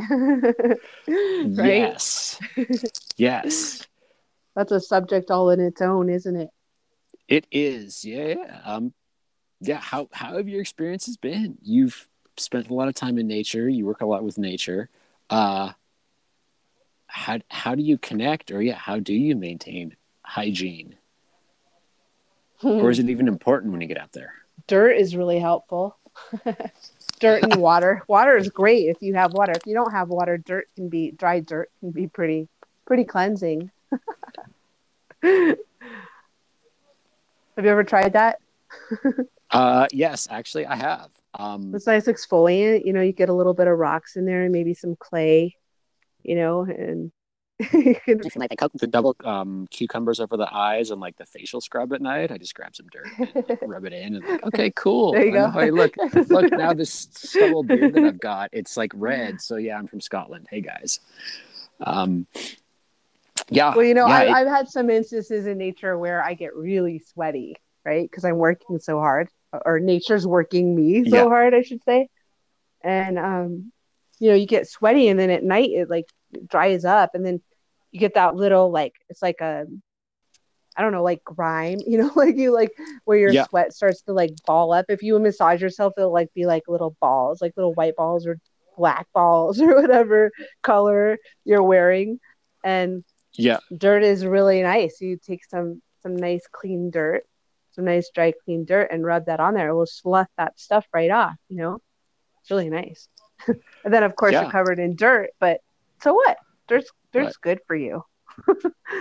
Yes. 1.07 2.39
yes. 3.17 3.87
that's 4.55 4.73
a 4.73 4.81
subject 4.81 5.31
all 5.31 5.51
in 5.51 5.61
its 5.61 5.83
own 5.83 6.09
isn't 6.09 6.37
it 6.37 6.51
It 7.29 7.47
is. 7.51 8.05
Yeah. 8.05 8.35
yeah. 8.39 8.61
Um 8.65 8.95
yeah, 9.61 9.79
how 9.79 10.09
how 10.13 10.37
have 10.37 10.49
your 10.49 10.61
experiences 10.61 11.17
been? 11.17 11.59
You've 11.63 12.09
spent 12.37 12.69
a 12.69 12.75
lot 12.75 12.89
of 12.89 12.95
time 12.95 13.19
in 13.19 13.27
nature, 13.27 13.69
you 13.69 13.87
work 13.87 14.01
a 14.01 14.07
lot 14.07 14.25
with 14.25 14.39
nature. 14.39 14.89
Uh 15.31 15.73
how 17.07 17.39
how 17.49 17.75
do 17.75 17.83
you 17.83 17.99
connect 17.99 18.51
or 18.51 18.61
yeah, 18.61 18.75
how 18.75 18.99
do 18.99 19.15
you 19.15 19.37
maintain 19.37 19.97
hygiene? 20.23 20.97
Or 22.63 22.91
is 22.91 22.99
it 22.99 23.11
even 23.11 23.29
important 23.29 23.73
when 23.73 23.83
you 23.83 23.87
get 23.87 24.01
out 24.01 24.13
there? 24.13 24.33
dirt 24.67 24.93
is 24.93 25.17
really 25.17 25.39
helpful. 25.39 25.97
dirt 27.21 27.43
and 27.43 27.57
water. 27.57 28.03
Water 28.09 28.37
is 28.37 28.49
great 28.49 28.89
if 28.89 28.97
you 29.01 29.15
have 29.15 29.33
water. 29.33 29.53
If 29.53 29.67
you 29.67 29.75
don't 29.75 29.93
have 29.93 30.09
water, 30.09 30.39
dirt 30.39 30.69
can 30.77 30.89
be 30.89 31.11
dry 31.11 31.41
dirt 31.41 31.71
can 31.81 31.91
be 31.91 32.07
pretty 32.07 32.49
pretty 32.87 33.05
cleansing. 33.05 33.71
Have 37.57 37.65
you 37.65 37.71
ever 37.71 37.85
tried 37.85 38.15
that? 38.15 38.41
Uh, 39.51 39.87
yes, 39.93 40.27
actually, 40.29 40.67
I 40.67 40.75
have. 40.75 41.11
Um, 41.35 41.75
It's 41.75 41.87
nice 41.87 42.07
exfoliant. 42.07 42.85
You 42.85 42.93
know, 42.93 43.01
you 43.01 43.13
get 43.13 43.29
a 43.29 43.35
little 43.35 43.55
bit 43.55 43.67
of 43.69 43.79
rocks 43.79 44.17
in 44.17 44.25
there 44.25 44.43
and 44.43 44.53
maybe 44.53 44.75
some 44.75 44.97
clay, 44.97 45.57
you 46.23 46.37
know, 46.37 46.63
and 46.63 47.13
you 47.73 47.95
can 47.95 48.21
like 48.37 48.51
the, 48.59 48.71
the 48.75 48.87
double 48.87 49.15
um, 49.25 49.69
cucumbers 49.71 50.19
over 50.19 50.37
the 50.37 50.53
eyes 50.53 50.91
and 50.91 51.01
like 51.01 51.17
the 51.17 51.25
facial 51.27 51.61
scrub 51.61 51.93
at 51.93 52.03
night. 52.03 52.33
I 52.33 52.39
just 52.39 52.55
grab 52.55 52.75
some 52.75 52.87
dirt, 52.89 53.07
and 53.19 53.59
rub 53.63 53.85
it 53.85 53.93
in, 53.93 54.17
and 54.17 54.25
like, 54.27 54.45
okay, 54.47 54.73
cool. 54.75 55.13
There 55.13 55.25
you 55.25 55.33
know 55.33 55.47
go. 55.47 55.51
how 55.51 55.61
look, 55.67 55.95
look 56.29 56.51
now 56.51 56.73
this 56.75 57.09
stubble 57.13 57.63
beard 57.63 57.95
that 57.95 58.05
I've 58.05 58.21
got, 58.21 58.51
it's 58.53 58.77
like 58.77 58.91
red. 58.95 59.41
So 59.41 59.57
yeah, 59.57 59.79
I'm 59.79 59.87
from 59.87 60.01
Scotland. 60.01 60.49
Hey 60.51 60.63
guys. 60.63 60.99
Um, 61.81 62.27
yeah. 63.51 63.75
Well, 63.75 63.85
you 63.85 63.95
know, 63.95 64.09
yeah, 64.09 64.15
I, 64.15 64.23
it- 64.25 64.31
I've 64.33 64.49
had 64.49 64.69
some 64.69 64.91
instances 64.91 65.47
in 65.47 65.57
nature 65.59 65.97
where 65.97 66.25
I 66.25 66.35
get 66.35 66.57
really 66.57 66.99
sweaty, 66.99 67.57
right? 67.85 68.09
Because 68.11 68.25
I'm 68.25 68.37
working 68.39 68.81
so 68.81 68.99
hard, 68.99 69.29
or 69.65 69.81
nature's 69.81 70.27
working 70.27 70.75
me 70.75 71.05
so 71.05 71.17
Yeah. 71.17 71.29
hard, 71.29 71.55
I 71.55 71.63
should 71.63 71.83
say. 71.85 72.09
And 72.83 73.19
um, 73.19 73.73
you 74.21 74.29
know, 74.31 74.35
you 74.35 74.47
get 74.47 74.69
sweaty, 74.69 75.09
and 75.09 75.19
then 75.19 75.31
at 75.31 75.45
night 75.45 75.71
it 75.71 75.91
like 75.91 76.07
dries 76.49 76.85
up, 76.85 77.11
and 77.15 77.25
then 77.25 77.41
you 77.93 78.01
get 78.01 78.15
that 78.15 78.37
little 78.37 78.71
like 78.71 78.95
it's 79.09 79.23
like 79.23 79.41
a, 79.41 79.67
I 80.77 80.83
don't 80.83 80.93
know, 80.93 81.03
like 81.03 81.23
grime, 81.25 81.79
you 81.87 81.99
know, 81.99 82.11
like 82.17 82.37
you 82.37 82.53
like 82.53 82.73
where 83.05 83.19
your 83.19 83.33
Yeah. 83.33 83.47
sweat 83.49 83.73
starts 83.73 84.03
to 84.03 84.13
like 84.13 84.33
ball 84.47 84.73
up. 84.73 84.87
If 84.89 85.03
you 85.03 85.19
massage 85.19 85.63
yourself, 85.63 85.95
it'll 85.97 86.13
like 86.13 86.33
be 86.35 86.47
like 86.47 86.65
little 86.69 86.97
balls, 87.01 87.41
like 87.41 87.53
little 87.57 87.75
white 87.75 87.97
balls 87.97 88.27
or 88.27 88.39
black 88.77 89.07
balls 89.15 89.61
or 89.61 89.81
whatever 89.81 90.31
color 90.63 91.19
you're 91.45 91.63
wearing, 91.63 92.19
and 92.65 93.03
yeah. 93.37 93.59
dirt 93.77 94.03
is 94.03 94.25
really 94.27 94.63
nice. 94.63 95.01
You 95.01 95.19
take 95.19 95.45
some 95.45 95.83
some 96.03 96.17
nice 96.17 96.47
clean 96.51 96.91
dirt, 96.91 97.25
some 97.75 97.85
nice 97.85 98.11
dry 98.15 98.33
clean 98.45 98.65
dirt, 98.65 98.89
and 98.91 99.05
rub 99.05 99.27
that 99.27 99.41
on 99.41 99.55
there. 99.55 99.69
It 99.71 99.75
will 99.75 99.87
slough 99.87 100.29
that 100.39 100.59
stuff 100.59 100.87
right 100.93 101.11
off. 101.11 101.35
You 101.49 101.57
know, 101.59 101.79
it's 102.41 102.51
really 102.51 102.71
nice. 102.71 103.09
and 103.47 103.93
then 103.93 104.03
of 104.03 104.17
course 104.17 104.33
Yeah. 104.33 104.43
you're 104.43 104.51
covered 104.51 104.79
in 104.79 104.97
dirt, 104.97 105.31
but 105.41 105.61
so 106.03 106.15
what? 106.15 106.37
Dirt's 106.69 106.91
dirt's 107.13 107.37
good 107.37 107.61
for 107.67 107.77
you. 107.77 108.05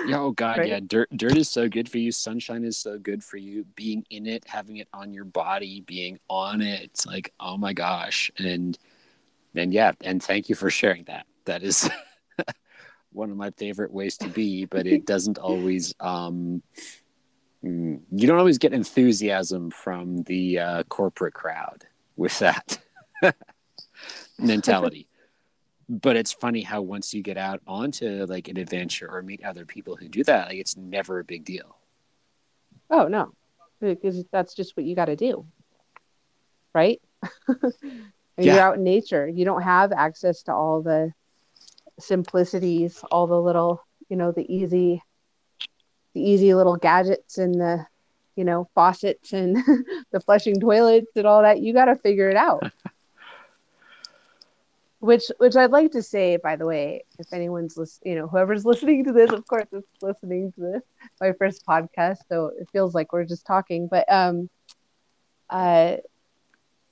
Yeah, 0.05 0.19
oh 0.19 0.31
god, 0.31 0.59
Right? 0.59 0.69
yeah. 0.69 0.79
Dirt 0.85 1.09
dirt 1.15 1.37
is 1.37 1.49
so 1.49 1.67
good 1.69 1.87
for 1.89 1.97
you. 1.97 2.11
Sunshine 2.11 2.63
is 2.63 2.77
so 2.77 2.97
good 2.99 3.23
for 3.23 3.37
you. 3.37 3.65
Being 3.75 4.05
in 4.09 4.25
it, 4.27 4.43
having 4.47 4.77
it 4.77 4.87
on 4.93 5.13
your 5.13 5.23
body, 5.25 5.81
being 5.81 6.19
on 6.29 6.61
it, 6.61 6.81
it's 6.83 7.05
like, 7.05 7.33
oh 7.39 7.57
my 7.57 7.73
gosh. 7.73 8.29
And 8.37 8.77
and 9.55 9.73
yeah, 9.73 9.93
and 10.01 10.21
thank 10.21 10.49
you 10.49 10.55
for 10.55 10.69
sharing 10.69 11.03
that. 11.05 11.25
That 11.45 11.63
is 11.63 11.89
one 13.11 13.29
of 13.31 13.37
my 13.37 13.51
favorite 13.51 13.93
ways 13.93 14.17
to 14.19 14.29
be, 14.29 14.65
but 14.65 14.87
it 14.87 15.05
doesn't 15.05 15.37
always 15.37 15.93
um 15.99 16.61
mm, 17.63 17.99
you 18.11 18.27
don't 18.27 18.39
always 18.39 18.57
get 18.57 18.73
enthusiasm 18.73 19.71
from 19.71 20.23
the 20.23 20.59
uh, 20.59 20.83
corporate 20.83 21.33
crowd 21.33 21.85
with 22.15 22.37
that 22.39 22.79
mentality. 24.39 25.07
But 25.89 26.15
it's 26.15 26.31
funny 26.31 26.61
how 26.61 26.81
once 26.81 27.13
you 27.13 27.21
get 27.21 27.37
out 27.37 27.61
onto 27.67 28.25
like 28.25 28.47
an 28.47 28.57
adventure 28.57 29.09
or 29.11 29.21
meet 29.21 29.43
other 29.43 29.65
people 29.65 29.95
who 29.95 30.07
do 30.07 30.23
that 30.23 30.47
like 30.47 30.57
it's 30.57 30.77
never 30.77 31.19
a 31.19 31.23
big 31.23 31.43
deal. 31.43 31.77
Oh 32.89 33.07
no, 33.07 33.33
because 33.81 34.23
that's 34.31 34.53
just 34.53 34.77
what 34.77 34.85
you 34.85 34.95
got 34.95 35.05
to 35.05 35.15
do, 35.15 35.45
right? 36.73 37.01
and 37.57 38.11
you're 38.37 38.59
out 38.59 38.77
in 38.77 38.83
nature. 38.83 39.27
You 39.27 39.45
don't 39.45 39.61
have 39.61 39.91
access 39.91 40.43
to 40.43 40.53
all 40.53 40.81
the 40.81 41.13
simplicities, 41.99 43.03
all 43.11 43.27
the 43.27 43.39
little, 43.39 43.83
you 44.09 44.15
know, 44.15 44.31
the 44.31 44.51
easy, 44.53 45.01
the 46.13 46.21
easy 46.21 46.53
little 46.53 46.75
gadgets 46.75 47.37
and 47.37 47.55
the, 47.55 47.85
you 48.35 48.43
know, 48.43 48.69
faucets 48.75 49.33
and 49.33 49.57
the 50.11 50.19
flushing 50.19 50.59
toilets 50.59 51.15
and 51.15 51.25
all 51.25 51.41
that. 51.41 51.61
You 51.61 51.73
got 51.73 51.85
to 51.85 51.95
figure 51.95 52.29
it 52.29 52.37
out. 52.37 52.63
Which, 54.99 55.25
which 55.37 55.57
I'd 55.57 55.71
like 55.71 55.91
to 55.91 56.01
say, 56.01 56.37
by 56.37 56.55
the 56.55 56.65
way, 56.65 57.03
if 57.19 57.33
anyone's 57.33 57.75
listening, 57.75 58.13
you 58.13 58.19
know, 58.19 58.27
whoever's 58.27 58.65
listening 58.65 59.03
to 59.03 59.11
this, 59.11 59.31
of 59.31 59.45
course, 59.45 59.67
is 59.73 59.83
listening 60.01 60.53
to 60.53 60.61
this 60.61 60.81
my 61.19 61.33
first 61.33 61.65
podcast, 61.65 62.19
so 62.29 62.51
it 62.57 62.69
feels 62.71 62.95
like 62.95 63.11
we're 63.11 63.25
just 63.25 63.45
talking. 63.45 63.87
But 63.87 64.09
um, 64.09 64.49
uh, 65.49 65.97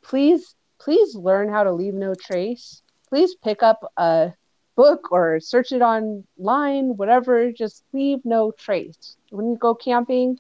please, 0.02 0.56
please 0.78 1.16
learn 1.16 1.48
how 1.48 1.64
to 1.64 1.72
leave 1.72 1.94
no 1.94 2.14
trace. 2.14 2.82
Please 3.08 3.36
pick 3.36 3.64
up 3.64 3.90
a 3.96 4.34
book 4.82 5.12
or 5.12 5.40
search 5.40 5.72
it 5.72 5.84
online, 5.84 6.98
whatever. 6.98 7.52
Just 7.52 7.84
leave 7.94 8.20
no 8.26 8.52
trace. 8.52 9.16
When 9.30 9.52
you 9.52 9.58
go 9.58 9.76
camping, 9.76 10.40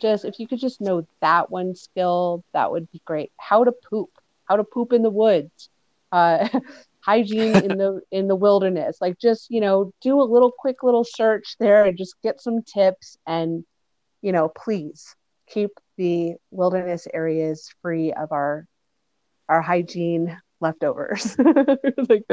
just 0.00 0.24
if 0.24 0.38
you 0.38 0.48
could 0.48 0.58
just 0.58 0.80
know 0.80 1.06
that 1.20 1.50
one 1.50 1.74
skill, 1.74 2.44
that 2.54 2.70
would 2.70 2.90
be 2.92 3.02
great. 3.04 3.30
How 3.36 3.62
to 3.62 3.72
poop, 3.72 4.08
how 4.46 4.56
to 4.56 4.64
poop 4.64 4.94
in 4.94 5.02
the 5.02 5.10
woods. 5.10 5.68
Uh, 6.10 6.48
hygiene 7.00 7.62
in 7.62 7.76
the 7.76 8.00
in 8.12 8.28
the 8.28 8.36
wilderness 8.36 8.96
like 9.02 9.18
just 9.18 9.50
you 9.50 9.60
know 9.60 9.92
do 10.00 10.18
a 10.18 10.24
little 10.24 10.50
quick 10.50 10.82
little 10.82 11.04
search 11.04 11.54
there 11.60 11.84
and 11.84 11.98
just 11.98 12.14
get 12.22 12.40
some 12.40 12.62
tips 12.62 13.18
and 13.26 13.62
you 14.22 14.32
know 14.32 14.48
please 14.48 15.14
keep 15.46 15.70
the 15.98 16.32
wilderness 16.50 17.06
areas 17.12 17.68
free 17.82 18.10
of 18.14 18.32
our 18.32 18.64
our 19.50 19.60
hygiene 19.60 20.34
leftovers. 20.60 21.36
Like 22.08 22.24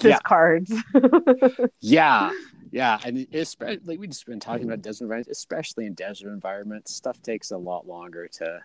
discards 0.00 0.72
yeah. 1.80 2.30
yeah. 2.70 2.98
And 3.04 3.26
especially 3.32 3.80
like 3.84 3.98
we've 3.98 4.10
just 4.10 4.26
been 4.26 4.40
talking 4.40 4.66
about 4.66 4.82
desert 4.82 5.04
environments 5.04 5.30
especially 5.38 5.86
in 5.86 5.94
desert 5.94 6.32
environments 6.32 6.94
stuff 6.94 7.20
takes 7.22 7.50
a 7.50 7.56
lot 7.58 7.86
longer 7.86 8.28
to 8.38 8.60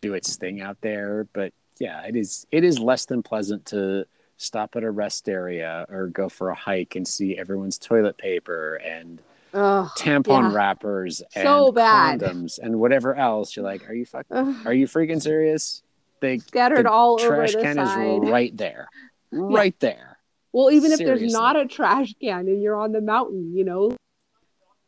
do 0.00 0.14
its 0.14 0.36
thing 0.36 0.60
out 0.60 0.78
there. 0.80 1.26
But 1.32 1.52
yeah 1.78 2.06
it 2.06 2.16
is 2.16 2.46
it 2.52 2.64
is 2.64 2.78
less 2.78 3.04
than 3.06 3.22
pleasant 3.22 3.66
to 3.66 4.06
stop 4.38 4.76
at 4.76 4.82
a 4.84 4.90
rest 4.90 5.28
area 5.28 5.86
or 5.88 6.08
go 6.08 6.28
for 6.28 6.50
a 6.50 6.54
hike 6.54 6.94
and 6.96 7.06
see 7.08 7.36
everyone's 7.38 7.78
toilet 7.78 8.18
paper 8.18 8.74
and 8.76 9.20
Ugh, 9.54 9.88
tampon 9.96 10.50
Yeah. 10.50 10.54
wrappers 10.54 11.22
and 11.34 11.44
So 11.46 11.72
bad. 11.72 12.20
condoms 12.20 12.58
and 12.58 12.78
whatever 12.78 13.14
else. 13.14 13.56
You're 13.56 13.64
like 13.64 13.88
are 13.88 13.94
you 13.94 14.04
fucking, 14.04 14.36
ugh, 14.36 14.66
are 14.66 14.74
you 14.74 14.86
freaking 14.86 15.22
serious 15.22 15.82
they 16.20 16.38
scattered 16.38 16.86
the 16.86 16.90
all 16.90 17.20
over 17.20 17.36
trash 17.36 17.52
the 17.52 17.62
can 17.62 17.76
side. 17.76 18.22
is 18.24 18.30
right 18.30 18.56
there. 18.56 18.88
Right 19.32 19.78
there. 19.80 20.18
Well, 20.52 20.70
even 20.70 20.92
if 20.92 20.98
there's 20.98 21.32
not 21.32 21.56
a 21.56 21.66
trash 21.66 22.14
can 22.20 22.48
and 22.48 22.62
you're 22.62 22.76
on 22.76 22.92
the 22.92 23.00
mountain, 23.00 23.54
you 23.54 23.64
know, 23.64 23.94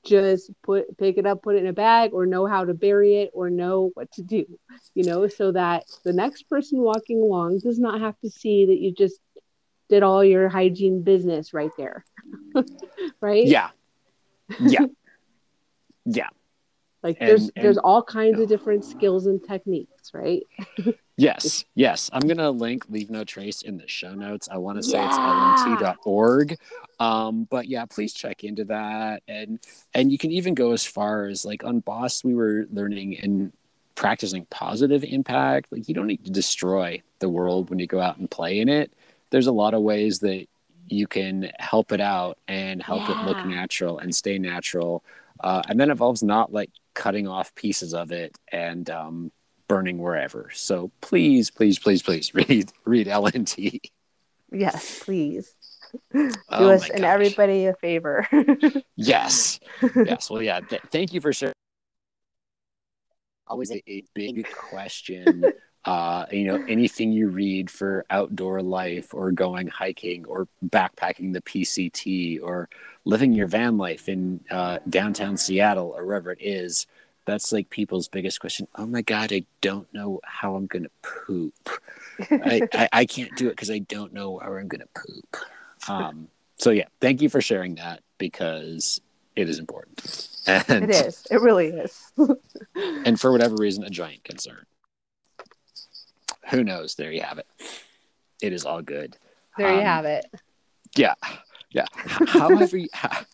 just 0.04 0.50
put 0.62 0.96
pick 0.96 1.18
it 1.18 1.26
up, 1.26 1.42
put 1.42 1.56
it 1.56 1.58
in 1.58 1.66
a 1.66 1.72
bag, 1.72 2.12
or 2.14 2.24
know 2.24 2.46
how 2.46 2.64
to 2.64 2.72
bury 2.72 3.16
it, 3.16 3.30
or 3.34 3.50
know 3.50 3.90
what 3.94 4.10
to 4.12 4.22
do, 4.22 4.46
you 4.94 5.04
know, 5.04 5.28
so 5.28 5.52
that 5.52 5.84
the 6.04 6.12
next 6.12 6.48
person 6.48 6.80
walking 6.80 7.20
along 7.20 7.60
does 7.60 7.78
not 7.78 8.00
have 8.00 8.18
to 8.20 8.30
see 8.30 8.66
that 8.66 8.78
you 8.78 8.94
just 8.94 9.20
did 9.90 10.02
all 10.02 10.24
your 10.24 10.48
hygiene 10.48 11.02
business 11.02 11.52
right 11.52 11.72
there, 11.76 12.04
right? 13.20 13.46
yeah. 13.46 13.70
Yeah. 14.60 14.86
Yeah 16.10 16.28
like 17.08 17.16
And- 17.20 17.28
there's 17.30 17.48
and- 17.56 17.64
there's 17.64 17.78
all 17.78 18.02
kinds 18.02 18.38
of 18.40 18.48
different 18.48 18.84
skills 18.84 19.26
and 19.26 19.42
techniques, 19.42 20.12
right? 20.14 20.42
Yes, 21.20 21.64
yes. 21.74 22.08
I'm 22.12 22.28
gonna 22.28 22.52
link 22.52 22.84
Leave 22.88 23.10
No 23.10 23.24
Trace 23.24 23.62
in 23.62 23.76
the 23.76 23.88
show 23.88 24.14
notes. 24.14 24.48
I 24.48 24.58
want 24.58 24.78
to 24.78 24.84
say 24.84 25.04
it's 25.04 25.16
Yeah. 25.16 25.56
lnt.org. 25.66 26.56
Um, 27.00 27.42
but 27.50 27.66
yeah, 27.66 27.86
please 27.86 28.12
check 28.12 28.44
into 28.44 28.64
that. 28.66 29.24
And 29.26 29.58
and 29.94 30.12
you 30.12 30.16
can 30.18 30.30
even 30.30 30.54
go 30.54 30.70
as 30.70 30.84
far 30.84 31.24
as 31.26 31.44
like 31.44 31.64
on 31.64 31.80
Boss, 31.80 32.22
we 32.22 32.34
were 32.36 32.66
learning 32.70 33.18
and 33.18 33.52
practicing 33.96 34.46
positive 34.50 35.02
impact. 35.02 35.72
Like 35.72 35.88
you 35.88 35.94
don't 35.96 36.06
need 36.06 36.24
to 36.24 36.30
destroy 36.30 37.02
the 37.18 37.28
world 37.28 37.68
when 37.68 37.80
you 37.80 37.88
go 37.88 38.00
out 38.00 38.18
and 38.18 38.30
play 38.30 38.60
in 38.60 38.68
it. 38.68 38.92
There's 39.30 39.48
a 39.48 39.52
lot 39.52 39.74
of 39.74 39.82
ways 39.82 40.20
that 40.20 40.46
you 40.86 41.08
can 41.08 41.50
help 41.58 41.90
it 41.90 42.00
out 42.00 42.38
and 42.46 42.80
help 42.80 43.10
it 43.10 43.16
look 43.26 43.44
natural 43.44 43.98
and 43.98 44.14
stay 44.14 44.38
natural. 44.38 45.02
Uh, 45.40 45.62
and 45.68 45.80
that 45.80 45.88
involves 45.88 46.22
not 46.22 46.52
like 46.52 46.70
cutting 46.98 47.28
off 47.28 47.54
pieces 47.54 47.94
of 47.94 48.10
it 48.10 48.36
and 48.50 48.90
um, 48.90 49.30
burning 49.68 49.98
wherever. 49.98 50.50
So 50.52 50.90
please, 51.00 51.48
please, 51.48 51.78
please, 51.78 52.02
please 52.02 52.34
read 52.34 52.70
read 52.84 53.06
LNT. 53.06 53.78
Yes, 54.50 55.04
please 55.04 55.54
do 56.12 56.30
Oh 56.50 56.70
us 56.70 56.90
and 56.90 57.04
everybody 57.04 57.66
a 57.66 57.74
favor. 57.74 58.26
Yes, 59.00 59.60
yes. 59.94 60.28
Well, 60.28 60.42
yeah. 60.42 60.58
Th- 60.58 60.82
thank 60.90 61.12
you 61.12 61.20
for 61.20 61.32
sharing. 61.32 61.54
Always 63.46 63.70
a, 63.70 63.80
a 63.86 64.02
big 64.12 64.44
question. 64.52 65.44
Uh, 65.88 66.26
you 66.30 66.44
know, 66.44 66.62
anything 66.68 67.10
you 67.10 67.28
read 67.28 67.70
for 67.70 68.04
outdoor 68.10 68.60
life, 68.60 69.14
or 69.14 69.32
going 69.32 69.66
hiking, 69.66 70.26
or 70.26 70.46
backpacking 70.66 71.32
the 71.32 71.40
PCT, 71.40 72.40
or 72.42 72.68
living 73.06 73.32
your 73.32 73.46
van 73.46 73.78
life 73.78 74.06
in 74.08 74.38
uh, 74.50 74.78
downtown 74.90 75.36
Seattle, 75.36 75.94
or 75.96 76.04
wherever 76.04 76.30
it 76.30 76.42
is. 76.42 76.86
That's 77.24 77.52
like 77.52 77.68
people's 77.70 78.08
biggest 78.08 78.40
question. 78.40 78.68
Oh 78.76 78.86
my 78.86 79.02
god, 79.02 79.32
I 79.32 79.44
don't 79.62 79.92
know 79.94 80.20
how 80.24 80.56
I'm 80.56 80.66
gonna 80.66 80.90
poop. 81.02 81.70
I, 82.30 82.68
I, 82.72 82.88
I 82.92 83.04
can't 83.06 83.34
do 83.36 83.48
it 83.48 83.50
because 83.50 83.70
I 83.70 83.80
don't 83.80 84.12
know 84.12 84.32
where 84.32 84.58
I'm 84.58 84.68
gonna 84.68 84.84
poop. 84.94 85.36
Um, 85.88 86.28
so 86.56 86.70
yeah, 86.70 86.88
thank 87.00 87.22
you 87.22 87.28
for 87.28 87.40
sharing 87.40 87.76
that 87.76 88.00
because 88.18 89.00
it 89.36 89.48
is 89.48 89.58
important. 89.58 90.28
And, 90.46 90.84
It 90.84 90.90
is. 90.90 91.26
It 91.30 91.40
really 91.40 91.68
is. 91.68 92.12
And 93.04 93.20
for 93.20 93.30
whatever 93.30 93.56
reason, 93.56 93.84
a 93.84 93.90
giant 93.90 94.24
concern. 94.24 94.64
Who 96.50 96.64
knows? 96.64 96.94
There 96.94 97.12
you 97.12 97.22
have 97.22 97.38
it. 97.38 97.46
It 98.40 98.52
is 98.52 98.64
all 98.64 98.82
good. 98.82 99.16
there 99.56 99.72
you 99.72 99.78
Um, 99.80 99.84
have 99.84 100.04
it. 100.04 100.26
Yeah. 100.96 101.14
Yeah. 101.70 101.86
How 102.26 102.54
have 102.56 102.72
you, 102.72 102.88
how, 102.94 103.24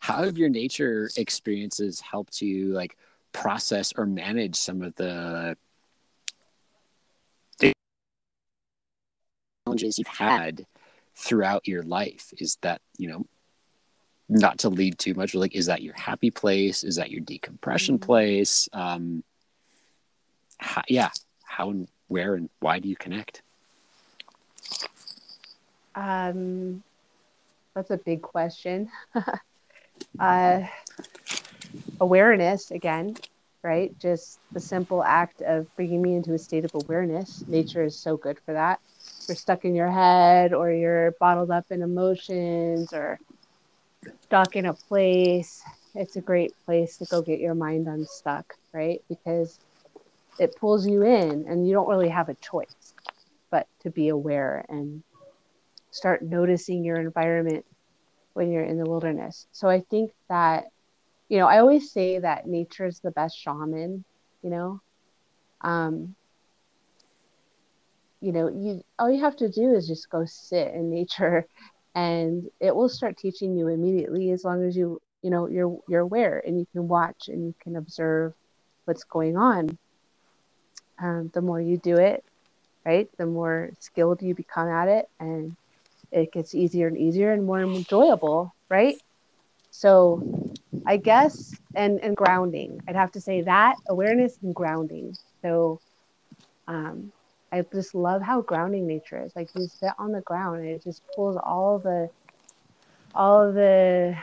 how 0.00 0.22
have 0.24 0.38
your 0.38 0.48
nature 0.48 1.10
experiences 1.16 2.00
helped 2.00 2.40
you 2.40 2.68
like 2.72 2.96
process 3.32 3.92
or 3.96 4.06
manage 4.06 4.56
some 4.56 4.82
of 4.82 4.94
the 4.94 5.56
challenges 9.66 9.98
you've 9.98 10.06
had 10.08 10.64
throughout 11.16 11.66
your 11.68 11.82
life? 11.82 12.32
Is 12.38 12.56
that, 12.62 12.80
you 12.96 13.08
know, 13.08 13.26
not 14.28 14.58
to 14.60 14.68
lead 14.70 14.98
too 14.98 15.14
much, 15.14 15.34
like, 15.34 15.54
is 15.54 15.66
that 15.66 15.82
your 15.82 15.94
happy 15.94 16.30
place? 16.30 16.84
Is 16.84 16.96
that 16.96 17.10
your 17.10 17.20
decompression 17.20 17.98
Mhm. 17.98 18.02
place? 18.02 18.68
Um, 18.72 19.24
how, 20.58 20.82
yeah. 20.88 21.10
How 21.44 21.74
where 22.12 22.34
and 22.34 22.50
why 22.60 22.78
do 22.78 22.88
you 22.88 22.96
connect? 22.96 23.42
Um, 25.94 26.82
that's 27.74 27.90
a 27.90 27.96
big 27.96 28.20
question. 28.20 28.90
uh, 30.18 30.60
awareness 32.00 32.70
again, 32.70 33.16
right? 33.62 33.98
Just 33.98 34.38
the 34.52 34.60
simple 34.60 35.02
act 35.02 35.40
of 35.40 35.74
bringing 35.74 36.02
me 36.02 36.14
into 36.14 36.34
a 36.34 36.38
state 36.38 36.66
of 36.66 36.74
awareness. 36.74 37.44
Nature 37.48 37.84
is 37.84 37.98
so 37.98 38.18
good 38.18 38.38
for 38.44 38.52
that. 38.52 38.80
If 39.22 39.28
You're 39.28 39.36
stuck 39.36 39.64
in 39.64 39.74
your 39.74 39.90
head, 39.90 40.52
or 40.52 40.70
you're 40.70 41.12
bottled 41.12 41.50
up 41.50 41.66
in 41.70 41.80
emotions, 41.80 42.92
or 42.92 43.18
stuck 44.24 44.54
in 44.56 44.66
a 44.66 44.74
place. 44.74 45.62
It's 45.94 46.16
a 46.16 46.20
great 46.20 46.52
place 46.66 46.98
to 46.98 47.06
go 47.06 47.22
get 47.22 47.40
your 47.40 47.54
mind 47.54 47.86
unstuck, 47.86 48.54
right? 48.72 49.02
Because 49.08 49.58
it 50.38 50.56
pulls 50.56 50.86
you 50.86 51.02
in, 51.02 51.46
and 51.48 51.66
you 51.66 51.72
don't 51.72 51.88
really 51.88 52.08
have 52.08 52.28
a 52.28 52.34
choice 52.34 52.94
but 53.50 53.66
to 53.80 53.90
be 53.90 54.08
aware 54.08 54.64
and 54.68 55.02
start 55.90 56.22
noticing 56.22 56.84
your 56.84 56.96
environment 56.96 57.64
when 58.32 58.50
you're 58.50 58.64
in 58.64 58.78
the 58.78 58.88
wilderness. 58.88 59.46
So 59.52 59.68
I 59.68 59.80
think 59.80 60.12
that, 60.28 60.64
you 61.28 61.38
know, 61.38 61.46
I 61.46 61.58
always 61.58 61.92
say 61.92 62.18
that 62.18 62.46
nature 62.46 62.86
is 62.86 63.00
the 63.00 63.10
best 63.10 63.38
shaman, 63.38 64.04
you 64.42 64.50
know. 64.50 64.80
Um, 65.60 66.16
you 68.20 68.32
know, 68.32 68.48
you 68.48 68.82
all 68.98 69.10
you 69.10 69.20
have 69.20 69.36
to 69.36 69.48
do 69.48 69.74
is 69.74 69.86
just 69.86 70.08
go 70.08 70.24
sit 70.24 70.72
in 70.72 70.90
nature 70.90 71.46
and 71.94 72.48
it 72.60 72.74
will 72.74 72.88
start 72.88 73.18
teaching 73.18 73.56
you 73.56 73.68
immediately 73.68 74.30
as 74.30 74.44
long 74.44 74.64
as 74.64 74.76
you, 74.76 75.00
you 75.20 75.30
know, 75.30 75.46
you're 75.46 75.78
you're 75.88 76.00
aware 76.00 76.42
and 76.46 76.58
you 76.58 76.66
can 76.72 76.88
watch 76.88 77.28
and 77.28 77.44
you 77.44 77.54
can 77.60 77.76
observe 77.76 78.32
what's 78.86 79.04
going 79.04 79.36
on. 79.36 79.76
Um, 81.02 81.30
the 81.34 81.42
more 81.42 81.60
you 81.60 81.78
do 81.78 81.96
it, 81.98 82.24
right, 82.86 83.08
the 83.18 83.26
more 83.26 83.70
skilled 83.80 84.22
you 84.22 84.34
become 84.34 84.68
at 84.68 84.88
it 84.88 85.06
and 85.20 85.56
it 86.12 86.32
gets 86.32 86.54
easier 86.54 86.88
and 86.88 86.98
easier 86.98 87.32
and 87.32 87.44
more 87.44 87.60
enjoyable, 87.62 88.54
right? 88.70 88.96
So 89.72 90.22
I 90.86 90.98
guess 90.98 91.54
and 91.74 92.00
and 92.02 92.16
grounding. 92.16 92.80
I'd 92.88 92.96
have 92.96 93.12
to 93.12 93.20
say 93.20 93.42
that 93.42 93.76
awareness 93.88 94.38
and 94.42 94.54
grounding. 94.54 95.16
So 95.42 95.80
um 96.68 97.12
I 97.52 97.64
just 97.72 97.94
love 97.94 98.22
how 98.22 98.42
grounding 98.42 98.86
nature 98.86 99.22
is. 99.24 99.32
Like 99.36 99.48
you 99.54 99.68
sit 99.68 99.92
on 99.98 100.12
the 100.12 100.22
ground 100.22 100.60
and 100.60 100.68
it 100.68 100.82
just 100.84 101.02
pulls 101.16 101.36
all 101.44 101.78
the 101.78 102.08
all 103.14 103.52
the 103.52 104.16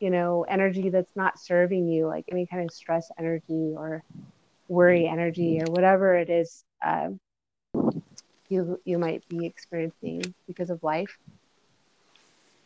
you 0.00 0.10
know 0.10 0.44
energy 0.48 0.90
that's 0.90 1.16
not 1.16 1.38
serving 1.38 1.88
you, 1.88 2.06
like 2.06 2.24
any 2.30 2.46
kind 2.46 2.64
of 2.64 2.72
stress 2.72 3.10
energy 3.18 3.74
or 3.76 4.02
worry 4.68 5.06
energy 5.06 5.60
or 5.60 5.70
whatever 5.70 6.14
it 6.14 6.30
is 6.30 6.64
uh, 6.84 7.08
you 8.48 8.80
you 8.84 8.98
might 8.98 9.26
be 9.28 9.46
experiencing 9.46 10.34
because 10.46 10.70
of 10.70 10.82
life 10.82 11.18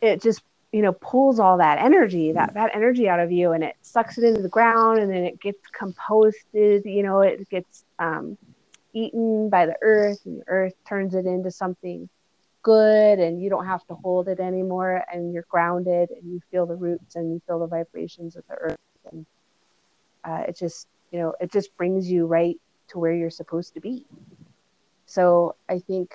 it 0.01 0.21
just 0.21 0.41
you 0.71 0.81
know 0.81 0.93
pulls 0.93 1.39
all 1.39 1.57
that 1.57 1.79
energy 1.79 2.31
that 2.33 2.53
that 2.53 2.71
energy 2.75 3.07
out 3.07 3.19
of 3.19 3.31
you 3.31 3.53
and 3.53 3.63
it 3.63 3.75
sucks 3.81 4.17
it 4.17 4.23
into 4.23 4.41
the 4.41 4.49
ground 4.49 4.99
and 4.99 5.11
then 5.11 5.23
it 5.23 5.39
gets 5.39 5.59
composted 5.71 6.83
you 6.85 7.03
know 7.03 7.21
it 7.21 7.49
gets 7.49 7.83
um, 7.99 8.37
eaten 8.93 9.49
by 9.49 9.65
the 9.65 9.75
earth 9.81 10.25
and 10.25 10.41
the 10.41 10.47
earth 10.47 10.73
turns 10.87 11.15
it 11.15 11.25
into 11.25 11.49
something 11.49 12.09
good 12.63 13.19
and 13.19 13.41
you 13.41 13.49
don't 13.49 13.65
have 13.65 13.85
to 13.87 13.95
hold 13.95 14.27
it 14.27 14.39
anymore 14.39 15.03
and 15.11 15.33
you're 15.33 15.45
grounded 15.49 16.09
and 16.09 16.31
you 16.31 16.41
feel 16.51 16.65
the 16.65 16.75
roots 16.75 17.15
and 17.15 17.31
you 17.31 17.41
feel 17.47 17.59
the 17.59 17.67
vibrations 17.67 18.35
of 18.35 18.43
the 18.49 18.55
earth 18.55 18.77
and 19.11 19.25
uh, 20.25 20.43
it 20.47 20.57
just 20.57 20.87
you 21.11 21.19
know 21.19 21.33
it 21.41 21.51
just 21.51 21.75
brings 21.77 22.09
you 22.09 22.25
right 22.27 22.57
to 22.89 22.99
where 22.99 23.13
you're 23.13 23.29
supposed 23.29 23.73
to 23.75 23.81
be 23.81 24.05
so 25.05 25.55
i 25.69 25.79
think 25.79 26.11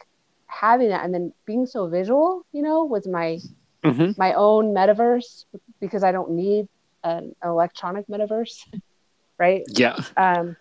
having 0.46 0.90
that 0.90 1.04
and 1.04 1.14
then 1.14 1.32
being 1.46 1.66
so 1.66 1.88
visual 1.88 2.42
you 2.52 2.62
know 2.62 2.84
was 2.84 3.06
my 3.08 3.38
Mm-hmm. 3.84 4.12
my 4.18 4.34
own 4.34 4.74
metaverse 4.74 5.44
because 5.80 6.04
I 6.04 6.12
don't 6.12 6.32
need 6.32 6.66
an 7.04 7.34
electronic 7.44 8.06
metaverse, 8.08 8.66
right? 9.38 9.62
Yeah. 9.68 9.96
Um, 10.16 10.56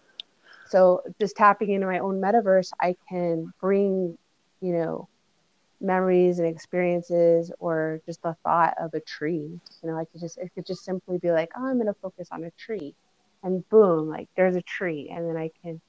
so 0.65 1.01
just 1.21 1.37
tapping 1.37 1.71
into 1.71 1.87
my 1.87 1.99
own 1.99 2.21
metaverse, 2.21 2.69
I 2.81 2.95
can 3.09 3.53
bring, 3.61 4.17
you 4.61 4.73
know, 4.73 5.09
memories 5.81 6.39
and 6.39 6.47
experiences 6.47 7.51
or 7.59 8.01
just 8.05 8.21
the 8.23 8.35
thought 8.43 8.75
of 8.81 8.93
a 8.93 9.01
tree. 9.01 9.59
You 9.83 9.89
know, 9.91 9.97
I 9.97 10.05
could 10.11 10.21
just 10.21 10.37
it 10.39 10.51
could 10.55 10.65
just 10.67 10.85
simply 10.85 11.19
be 11.19 11.31
like, 11.31 11.49
oh, 11.57 11.67
I'm 11.67 11.77
gonna 11.79 11.93
focus 12.01 12.29
on 12.31 12.43
a 12.45 12.51
tree, 12.59 12.95
and 13.43 13.67
boom, 13.69 14.09
like 14.09 14.29
there's 14.35 14.55
a 14.55 14.61
tree, 14.61 15.11
and 15.13 15.27
then 15.27 15.37
I 15.37 15.51
can, 15.61 15.81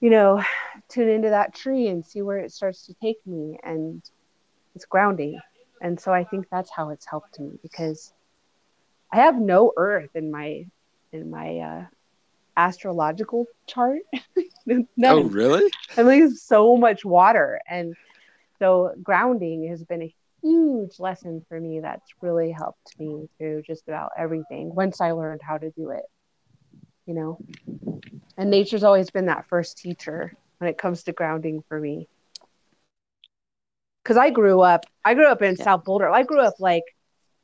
you 0.00 0.10
know, 0.10 0.42
tune 0.88 1.08
into 1.08 1.30
that 1.30 1.54
tree 1.54 1.88
and 1.88 2.04
see 2.04 2.22
where 2.22 2.38
it 2.38 2.52
starts 2.52 2.86
to 2.86 2.94
take 3.02 3.18
me, 3.26 3.58
and 3.62 4.02
it's 4.74 4.84
grounding. 4.84 5.38
And 5.82 5.98
so 5.98 6.12
I 6.12 6.24
think 6.24 6.46
that's 6.50 6.70
how 6.70 6.90
it's 6.90 7.06
helped 7.06 7.40
me 7.40 7.58
because 7.62 8.12
I 9.12 9.16
have 9.16 9.36
no 9.36 9.72
earth 9.76 10.10
in 10.14 10.30
my 10.30 10.66
in 11.12 11.30
my 11.30 11.58
uh, 11.58 11.84
astrological 12.56 13.46
chart. 13.66 14.00
Oh, 15.02 15.22
really? 15.22 15.68
I 15.96 16.02
mean, 16.04 16.30
so 16.30 16.76
much 16.76 17.04
water, 17.04 17.60
and 17.68 17.96
so 18.60 18.92
grounding 19.02 19.68
has 19.68 19.82
been 19.82 20.02
a 20.02 20.14
huge 20.42 21.00
lesson 21.00 21.44
for 21.48 21.58
me. 21.60 21.80
That's 21.80 22.08
really 22.20 22.52
helped 22.52 22.98
me 22.98 23.28
through 23.38 23.62
just 23.62 23.88
about 23.88 24.10
everything. 24.16 24.74
Once 24.74 25.00
I 25.00 25.12
learned 25.12 25.40
how 25.42 25.58
to 25.58 25.70
do 25.70 25.90
it, 25.90 26.04
you 27.10 27.16
know, 27.16 27.40
and 28.38 28.50
nature's 28.50 28.84
always 28.84 29.10
been 29.10 29.26
that 29.26 29.46
first 29.48 29.78
teacher 29.78 30.36
when 30.58 30.70
it 30.70 30.78
comes 30.78 31.04
to 31.04 31.12
grounding 31.12 31.62
for 31.68 31.80
me. 31.80 32.08
Because 34.04 34.16
I 34.16 34.30
grew 34.30 34.60
up, 34.60 34.86
I 35.04 35.14
grew 35.14 35.26
up 35.26 35.42
in 35.42 35.56
Yeah. 35.56 35.64
South 35.64 35.84
Boulder. 35.84 36.08
I 36.08 36.22
grew 36.22 36.40
up 36.40 36.56
like 36.60 36.84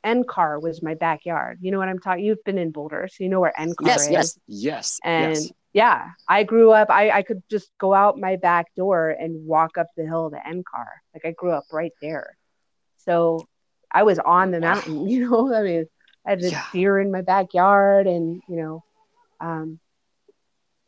NCAR 0.05 0.61
was 0.63 0.83
my 0.83 0.95
backyard. 0.95 1.59
You 1.61 1.73
know 1.73 1.79
what 1.79 1.89
I'm 1.89 1.99
talking? 1.99 2.25
You've 2.25 2.45
been 2.45 2.59
in 2.59 2.73
Boulder, 2.73 3.09
so 3.11 3.25
you 3.25 3.31
know 3.31 3.41
where 3.41 3.55
NCAR 3.59 4.07
Yes, 4.07 4.11
is. 4.21 4.39
yes, 4.39 4.39
yes, 4.47 5.01
And 5.05 5.51
yes. 5.51 5.53
yeah, 5.73 6.11
I 6.29 6.45
grew 6.45 6.71
up, 6.73 6.91
I, 6.91 7.11
I 7.11 7.23
could 7.23 7.43
just 7.51 7.71
go 7.79 7.95
out 7.95 8.19
my 8.19 8.37
back 8.37 8.67
door 8.77 9.11
and 9.11 9.47
walk 9.47 9.79
up 9.79 9.89
the 9.97 10.05
hill 10.05 10.31
to 10.31 10.37
NCAR. 10.37 10.89
Like 11.15 11.25
I 11.25 11.33
grew 11.33 11.53
up 11.53 11.67
right 11.73 11.93
there. 12.01 12.37
So 12.99 13.49
I 13.93 14.05
was 14.05 14.19
on 14.19 14.51
the 14.53 14.61
mountain, 14.61 15.07
you 15.09 15.29
know, 15.29 15.55
I 15.55 15.63
mean, 15.63 15.87
I 16.27 16.31
had 16.33 16.43
a 16.45 16.53
Yeah. 16.53 16.65
deer 16.73 16.99
in 17.01 17.13
my 17.13 17.23
backyard 17.23 18.07
and, 18.07 18.43
you 18.49 18.57
know, 18.57 18.85
um, 19.41 19.79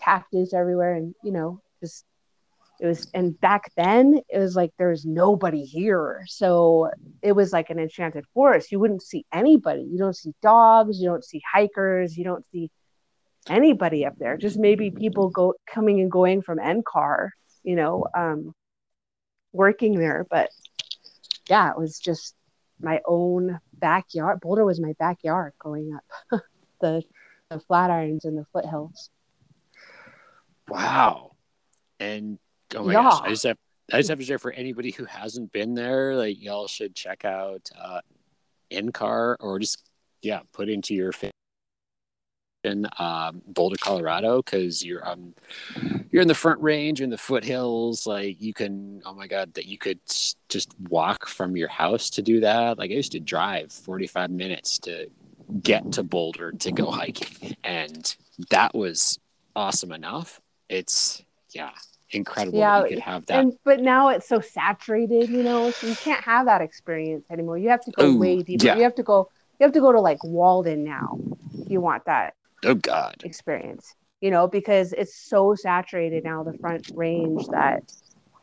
cactus 0.01 0.55
everywhere 0.55 0.95
and, 0.95 1.15
you 1.23 1.33
know, 1.33 1.61
just 1.81 2.05
it 2.81 2.87
was 2.87 3.11
and 3.13 3.39
back 3.41 3.73
then 3.77 4.21
it 4.29 4.39
was 4.39 4.55
like 4.55 4.71
there 4.79 4.91
was 4.91 5.05
nobody 5.05 5.65
here. 5.65 6.23
So 6.29 6.91
it 7.23 7.33
was 7.33 7.53
like 7.53 7.71
an 7.71 7.79
enchanted 7.79 8.25
forest. 8.35 8.71
You 8.71 8.79
wouldn't 8.79 9.03
see 9.03 9.27
anybody. 9.33 9.83
You 9.83 9.99
don't 9.99 10.17
see 10.17 10.33
dogs. 10.43 11.01
You 11.01 11.09
don't 11.09 11.25
see 11.25 11.43
hikers. 11.51 12.17
You 12.17 12.25
don't 12.25 12.45
see 12.53 12.71
anybody 13.49 14.07
up 14.07 14.15
there. 14.19 14.37
Just 14.37 14.59
maybe 14.59 14.91
people 14.91 15.29
go 15.29 15.55
coming 15.67 16.01
and 16.01 16.11
going 16.11 16.43
from 16.43 16.59
ncar 16.59 17.31
you 17.65 17.75
know 17.75 18.07
um 18.17 18.55
working 19.53 19.99
there. 19.99 20.25
But 20.31 20.51
yeah 21.49 21.71
it 21.71 21.79
was 21.79 21.99
just 21.99 22.35
my 22.81 23.01
own 23.07 23.59
backyard. 23.73 24.41
Boulder 24.41 24.65
was 24.65 24.81
my 24.81 24.95
backyard 24.99 25.53
growing 25.59 25.95
up. 25.95 26.43
The 26.81 27.03
the 27.51 27.59
flatirons 27.59 28.25
and 28.25 28.37
the 28.37 28.45
foothills 28.53 29.11
Wow. 30.69 31.33
And 31.99 32.39
oh 32.77 32.85
my 32.85 32.93
Yeah. 32.93 33.03
gosh, 33.05 33.21
I 33.23 33.29
just 33.31 33.45
have 33.45 33.57
I 33.91 33.97
just 33.97 34.11
have 34.11 34.19
to 34.19 34.25
share 34.25 34.39
for 34.39 34.53
anybody 34.53 34.91
who 34.91 35.07
hasn't 35.07 35.51
been 35.51 35.73
there, 35.75 36.15
like 36.15 36.43
y'all 36.43 36.67
should 36.69 36.95
check 36.95 37.25
out 37.25 37.71
uh 37.81 38.01
NCAR 38.71 39.37
or 39.41 39.59
just 39.59 39.91
yeah, 40.21 40.41
put 40.53 40.69
into 40.69 40.95
your 40.95 41.13
in 42.65 42.87
um, 42.99 43.41
Boulder, 43.47 43.77
Colorado, 43.81 44.43
because 44.43 44.85
you're 44.85 45.09
um 45.09 45.35
you're 46.11 46.23
in 46.23 46.29
the 46.29 46.35
Front 46.35 46.61
Range, 46.61 46.99
you're 46.99 47.05
in 47.05 47.11
the 47.11 47.17
foothills. 47.17 48.07
Like 48.07 48.41
you 48.43 48.53
can, 48.53 49.01
oh 49.07 49.15
my 49.15 49.27
god, 49.27 49.55
that 49.55 49.67
you 49.67 49.79
could 49.79 50.01
just 50.49 50.75
walk 50.89 51.27
from 51.29 51.57
your 51.57 51.69
house 51.69 52.11
to 52.11 52.23
do 52.23 52.41
that. 52.41 52.79
Like 52.79 52.91
I 52.91 52.95
used 52.95 53.13
to 53.13 53.21
drive 53.21 53.73
45 53.73 54.31
minutes 54.31 54.79
to 54.81 55.09
get 55.63 55.93
to 55.93 56.03
Boulder 56.03 56.53
to 56.53 56.73
go 56.73 56.91
hiking, 56.91 57.55
and 57.65 58.15
that 58.51 58.75
was 58.75 59.19
awesome 59.57 59.93
enough. 59.93 60.41
It's 60.69 61.23
yeah, 61.51 61.71
incredible 62.11 62.59
Yeah, 62.59 62.83
that 62.83 62.91
you 62.91 62.97
could 62.97 63.05
have 63.05 63.27
that. 63.27 63.41
And 63.41 63.53
but 63.65 63.81
now 63.81 64.09
it's 64.09 64.29
so 64.29 64.41
saturated, 64.41 65.31
you 65.31 65.43
know, 65.43 65.71
so 65.71 65.87
you 65.87 65.97
can't 65.97 66.25
have 66.25 66.47
that 66.47 66.61
experience 66.61 67.25
anymore. 67.31 67.59
You 67.59 67.71
have 67.71 67.85
to 67.85 67.91
go 67.93 68.05
Ooh, 68.05 68.19
way 68.19 68.43
deeper. 68.43 68.65
yeah. 68.65 68.77
You 68.77 68.83
have 68.83 68.95
to 68.97 69.03
go. 69.03 69.31
You 69.59 69.65
have 69.65 69.73
to 69.73 69.81
go 69.81 69.93
to 69.93 70.01
like 70.01 70.23
Walden 70.23 70.85
now. 70.85 71.21
If 71.65 71.71
you 71.71 71.81
want 71.81 72.05
that 72.07 72.35
oh 72.65 72.75
God, 72.75 73.17
experience, 73.23 73.95
you 74.21 74.31
know, 74.31 74.47
because 74.47 74.93
it's 74.93 75.15
so 75.15 75.55
saturated 75.55 76.25
now. 76.25 76.43
The 76.45 76.55
Front 76.61 76.85
Range 76.95 77.45
that 77.51 77.83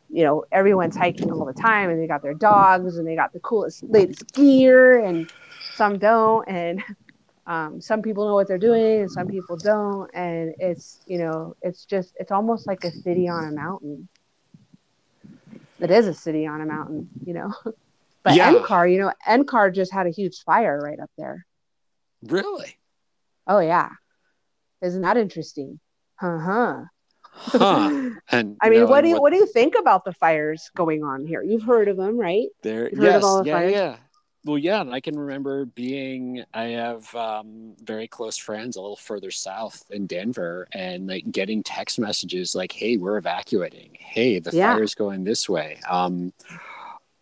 you 0.08 0.24
know 0.24 0.44
everyone's 0.52 0.96
hiking 0.96 1.30
all 1.30 1.44
the 1.46 1.54
time, 1.54 1.90
and 1.90 2.00
they 2.00 2.06
got 2.06 2.22
their 2.22 2.34
dogs, 2.34 2.96
and 2.98 3.06
they 3.06 3.16
got 3.16 3.32
the 3.32 3.40
coolest, 3.40 3.82
latest 3.88 4.32
gear, 4.34 4.98
and 5.04 5.28
some 5.76 5.98
don't, 5.98 6.48
and 6.48 6.82
um, 7.46 7.80
some 7.80 8.02
people 8.02 8.26
know 8.26 8.34
what 8.34 8.48
they're 8.48 8.58
doing, 8.58 9.00
and 9.02 9.10
some 9.10 9.28
people 9.28 9.56
don't, 9.56 10.10
and 10.14 10.54
it's 10.58 11.00
you 11.06 11.18
know, 11.18 11.54
it's 11.62 11.84
just 11.84 12.14
it's 12.18 12.32
almost 12.32 12.66
like 12.66 12.84
a 12.84 12.90
city 12.90 13.28
on 13.28 13.44
a 13.46 13.52
mountain. 13.52 14.08
It 15.80 15.90
is 15.90 16.06
a 16.06 16.14
city 16.14 16.46
on 16.46 16.60
a 16.60 16.66
mountain, 16.66 17.08
you 17.24 17.34
know. 17.34 17.52
But 18.24 18.34
Yeah. 18.34 18.50
NCAR, 18.50 18.92
you 18.92 18.98
know, 18.98 19.12
NCAR 19.24 19.72
just 19.72 19.92
had 19.92 20.08
a 20.08 20.10
huge 20.10 20.42
fire 20.42 20.80
right 20.80 20.98
up 20.98 21.10
there. 21.16 21.46
really? 22.24 22.76
Oh 23.46 23.60
yeah, 23.60 23.90
isn't 24.82 25.02
that 25.02 25.16
interesting? 25.16 25.78
Uh 26.20 26.38
huh. 26.38 26.82
Huh? 27.22 27.90
And 28.32 28.56
I 28.60 28.70
mean, 28.70 28.88
what 28.88 29.02
do 29.02 29.10
you 29.10 29.20
what 29.20 29.30
do 29.30 29.36
you 29.36 29.46
think 29.46 29.74
about 29.78 30.04
the 30.04 30.12
fires 30.14 30.70
going 30.74 31.04
on 31.04 31.24
here? 31.24 31.40
You've 31.42 31.62
heard 31.62 31.86
of 31.86 31.96
them, 31.96 32.18
right? 32.18 32.48
There, 32.62 32.88
You've 32.90 32.98
heard 32.98 33.14
of 33.14 33.22
yes, 33.22 33.46
yeah, 33.46 33.52
fires? 33.52 33.72
yeah. 33.72 33.96
Well, 34.46 34.58
yeah, 34.58 34.80
and 34.80 34.94
I 34.94 35.00
can 35.00 35.18
remember 35.18 35.64
being. 35.64 36.44
I 36.54 36.66
have 36.66 37.12
um, 37.16 37.74
very 37.82 38.06
close 38.06 38.36
friends 38.36 38.76
a 38.76 38.80
little 38.80 38.94
further 38.96 39.32
south 39.32 39.82
in 39.90 40.06
Denver, 40.06 40.68
and 40.72 41.08
like 41.08 41.32
getting 41.32 41.64
text 41.64 41.98
messages 41.98 42.54
like, 42.54 42.70
"Hey, 42.70 42.96
we're 42.96 43.16
evacuating. 43.16 43.96
Hey, 43.98 44.38
the 44.38 44.52
Yeah. 44.54 44.74
fire's 44.74 44.94
going 44.94 45.24
this 45.24 45.48
way." 45.48 45.80
Um, 45.90 46.32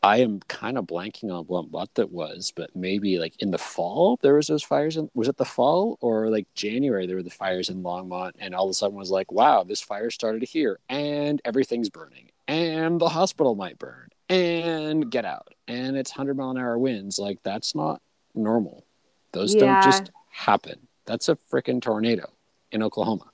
I 0.03 0.19
am 0.19 0.41
kind 0.49 0.79
of 0.79 0.87
blanking 0.87 1.33
on 1.33 1.47
what 1.47 1.71
what 1.71 1.95
that 1.95 2.13
was, 2.13 2.53
but 2.55 2.77
maybe 2.77 3.19
like 3.19 3.35
in 3.41 3.51
the 3.53 3.59
fall 3.59 4.19
there 4.23 4.35
was 4.35 4.49
those 4.49 4.63
fires. 4.63 4.97
In, 4.99 5.11
was 5.15 5.29
it 5.29 5.39
the 5.39 5.47
fall 5.47 5.99
or 6.03 6.31
like 6.31 6.47
January? 6.55 7.07
There 7.07 7.17
were 7.17 7.23
the 7.23 7.31
fires 7.31 7.71
in 7.71 7.83
Longmont, 7.83 8.33
and 8.39 8.55
all 8.55 8.67
of 8.67 8.71
a 8.71 8.75
sudden 8.75 8.99
was 8.99 9.11
like, 9.11 9.33
"Wow, 9.33 9.65
this 9.65 9.81
fire 9.81 10.11
started 10.11 10.45
here, 10.45 10.79
and 10.91 11.41
everything's 11.45 11.91
burning, 11.91 12.31
and 12.49 13.01
the 13.01 13.09
hospital 13.11 13.55
might 13.55 13.79
burn, 13.79 14.11
and 14.29 15.11
get 15.11 15.25
out, 15.25 15.55
and 15.69 15.97
it's 15.97 16.11
hundred 16.11 16.37
mile 16.37 16.51
an 16.51 16.59
hour 16.59 16.79
winds. 16.79 17.19
Like 17.19 17.43
that's 17.43 17.75
not 17.75 18.01
normal. 18.35 18.85
Those 19.33 19.55
Yeah. 19.55 19.61
don't 19.61 19.83
just 19.83 20.11
happen. 20.31 20.87
That's 21.07 21.29
a 21.29 21.37
freaking 21.37 21.81
tornado 21.83 22.31
in 22.73 22.83
Oklahoma. 22.83 23.25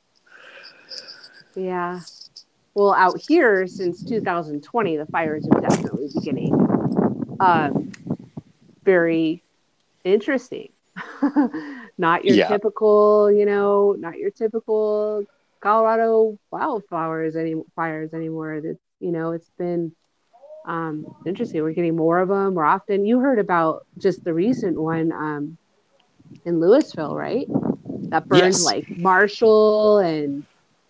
Yeah. 1.55 2.01
Well, 2.75 2.95
out 2.95 3.21
here 3.21 3.67
since 3.67 4.03
2020, 4.05 4.97
the 4.97 5.07
fires 5.07 5.47
are 5.51 5.61
definitely 5.61 6.09
beginning. 6.15 6.55
Um, 7.41 7.93
very 8.85 9.43
interesting. 10.05 10.71
not 11.99 12.25
your 12.25 12.37
Yeah. 12.37 12.49
typical, 12.49 13.31
you 13.31 13.47
know, 13.47 13.93
not 13.99 14.19
your 14.19 14.31
typical 14.31 15.25
Colorado 15.61 16.39
wildflowers 16.51 17.37
any 17.37 17.55
fires 17.77 18.15
anymore. 18.15 18.55
It's 18.55 18.81
you 19.01 19.13
know, 19.13 19.33
it's 19.33 19.51
been 19.59 19.93
um, 20.67 21.07
interesting. 21.27 21.63
We're 21.63 21.73
getting 21.73 21.97
more 21.97 22.19
of 22.19 22.29
them 22.29 22.55
more 22.55 22.65
often. 22.65 23.05
You 23.05 23.21
heard 23.21 23.39
about 23.39 23.87
just 23.99 24.25
the 24.25 24.33
recent 24.35 24.81
one 24.81 25.13
um, 25.13 25.57
in 26.45 26.61
Louisville, 26.61 27.15
right? 27.15 27.47
That 28.11 28.29
burned 28.29 28.43
Yes. 28.45 28.65
like 28.65 28.87
Marshall 28.97 29.99
and, 29.99 30.45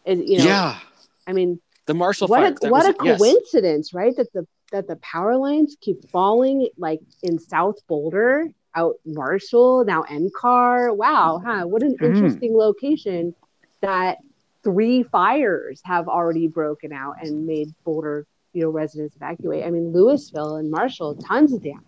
and 0.07 0.27
you 0.29 0.39
know, 0.39 0.45
yeah, 0.45 0.79
I 1.27 1.33
mean, 1.33 1.61
the 1.87 1.95
Marshall 1.95 2.29
what 2.29 2.43
a, 2.43 2.69
what 2.69 2.71
was 2.71 2.87
a 2.87 2.91
it, 2.91 2.97
yes. 3.03 3.19
coincidence, 3.19 3.95
right? 3.95 4.15
That 4.17 4.33
the 4.33 4.47
that 4.73 4.87
the 4.87 4.97
power 4.97 5.37
lines 5.37 5.77
keep 5.81 6.09
falling 6.11 6.69
like 6.79 7.01
in 7.23 7.39
South 7.39 7.77
Boulder, 7.89 8.47
out 8.75 8.97
Marshall, 9.05 9.85
now 9.85 10.05
NCAR. 10.05 10.97
Wow, 10.97 11.43
huh? 11.45 11.65
What 11.67 11.83
an 11.83 11.97
Mhm. 11.99 12.07
interesting 12.07 12.55
location 12.57 13.35
that 13.81 14.19
three 14.63 15.03
fires 15.03 15.81
have 15.85 16.07
already 16.09 16.47
broken 16.47 16.93
out 16.93 17.17
and 17.23 17.47
made 17.47 17.75
Boulder, 17.85 18.27
you 18.53 18.63
know, 18.63 18.71
residents 18.71 19.17
evacuate. 19.17 19.65
I 19.65 19.71
mean, 19.71 19.93
Louisville 19.93 20.57
and 20.57 20.71
Marshall, 20.71 21.15
tons 21.17 21.53
of 21.53 21.63
damage. 21.63 21.85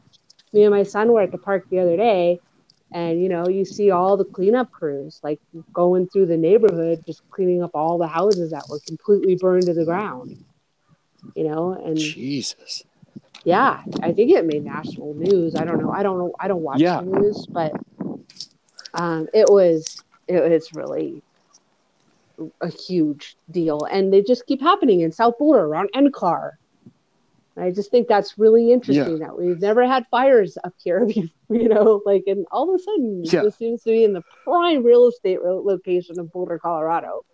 Me 0.52 0.62
and 0.64 0.70
my 0.70 0.82
son 0.82 1.12
were 1.12 1.22
at 1.22 1.32
the 1.32 1.38
park 1.38 1.64
the 1.70 1.78
other 1.78 1.96
day, 1.96 2.38
and 2.92 3.20
you 3.22 3.28
know, 3.28 3.48
you 3.48 3.64
see 3.64 3.90
all 3.90 4.16
the 4.16 4.24
cleanup 4.24 4.70
crews 4.70 5.18
like 5.22 5.40
going 5.72 6.08
through 6.08 6.26
the 6.26 6.36
neighborhood, 6.36 7.02
just 7.06 7.22
cleaning 7.30 7.62
up 7.62 7.70
all 7.74 7.98
the 7.98 8.06
houses 8.06 8.50
that 8.50 8.64
were 8.68 8.80
completely 8.86 9.34
burned 9.36 9.66
to 9.66 9.74
the 9.74 9.84
ground. 9.84 10.44
You 11.34 11.44
know, 11.48 11.72
and 11.72 11.96
Jesus. 11.96 12.84
yeah, 13.44 13.82
I 14.02 14.12
think 14.12 14.30
it 14.32 14.44
made 14.44 14.64
national 14.64 15.14
news. 15.14 15.54
I 15.56 15.64
don't 15.64 15.80
know. 15.80 15.90
I 15.90 16.02
don't 16.02 16.18
know. 16.18 16.34
I 16.38 16.48
don't 16.48 16.62
watch 16.62 16.80
Yeah. 16.80 17.00
the 17.00 17.06
news, 17.06 17.46
but 17.46 17.72
um, 18.94 19.28
it 19.32 19.48
was 19.48 20.02
it 20.28 20.42
was 20.42 20.72
really 20.74 21.22
a 22.60 22.68
huge 22.68 23.36
deal, 23.50 23.84
and 23.90 24.12
they 24.12 24.22
just 24.22 24.46
keep 24.46 24.60
happening 24.60 25.00
in 25.00 25.12
South 25.12 25.38
Boulder 25.38 25.60
around 25.60 25.90
NCAR. 25.94 26.52
I 27.56 27.70
just 27.70 27.90
think 27.90 28.08
that's 28.08 28.38
really 28.38 28.72
interesting 28.72 29.18
that 29.18 29.36
we've 29.38 29.60
never 29.60 29.86
had 29.86 30.06
fires 30.10 30.56
up 30.64 30.72
here, 30.82 31.06
you 31.50 31.68
know, 31.68 32.00
like, 32.06 32.24
and 32.26 32.46
all 32.50 32.68
of 32.72 32.80
a 32.80 32.82
sudden, 32.82 33.20
Yeah. 33.24 33.42
this 33.42 33.56
seems 33.56 33.82
to 33.82 33.90
be 33.90 34.04
in 34.04 34.14
the 34.14 34.22
prime 34.44 34.82
real 34.82 35.06
estate 35.08 35.42
location 35.42 36.18
of 36.18 36.32
Boulder, 36.32 36.58
Colorado, 36.58 37.24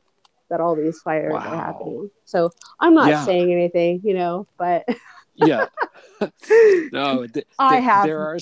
that 0.50 0.60
all 0.60 0.74
these 0.74 1.00
fires 1.02 1.32
Wow. 1.34 1.38
are 1.38 1.56
happening. 1.56 2.10
So 2.24 2.50
I'm 2.80 2.94
not 2.94 3.08
Yeah. 3.10 3.24
saying 3.24 3.52
anything, 3.52 4.00
you 4.02 4.14
know, 4.14 4.46
but 4.58 4.84
Yeah. 5.36 5.66
no, 6.92 7.26
th- 7.26 7.46
I 7.58 7.76
have 7.76 8.04
There 8.06 8.18
are. 8.20 8.38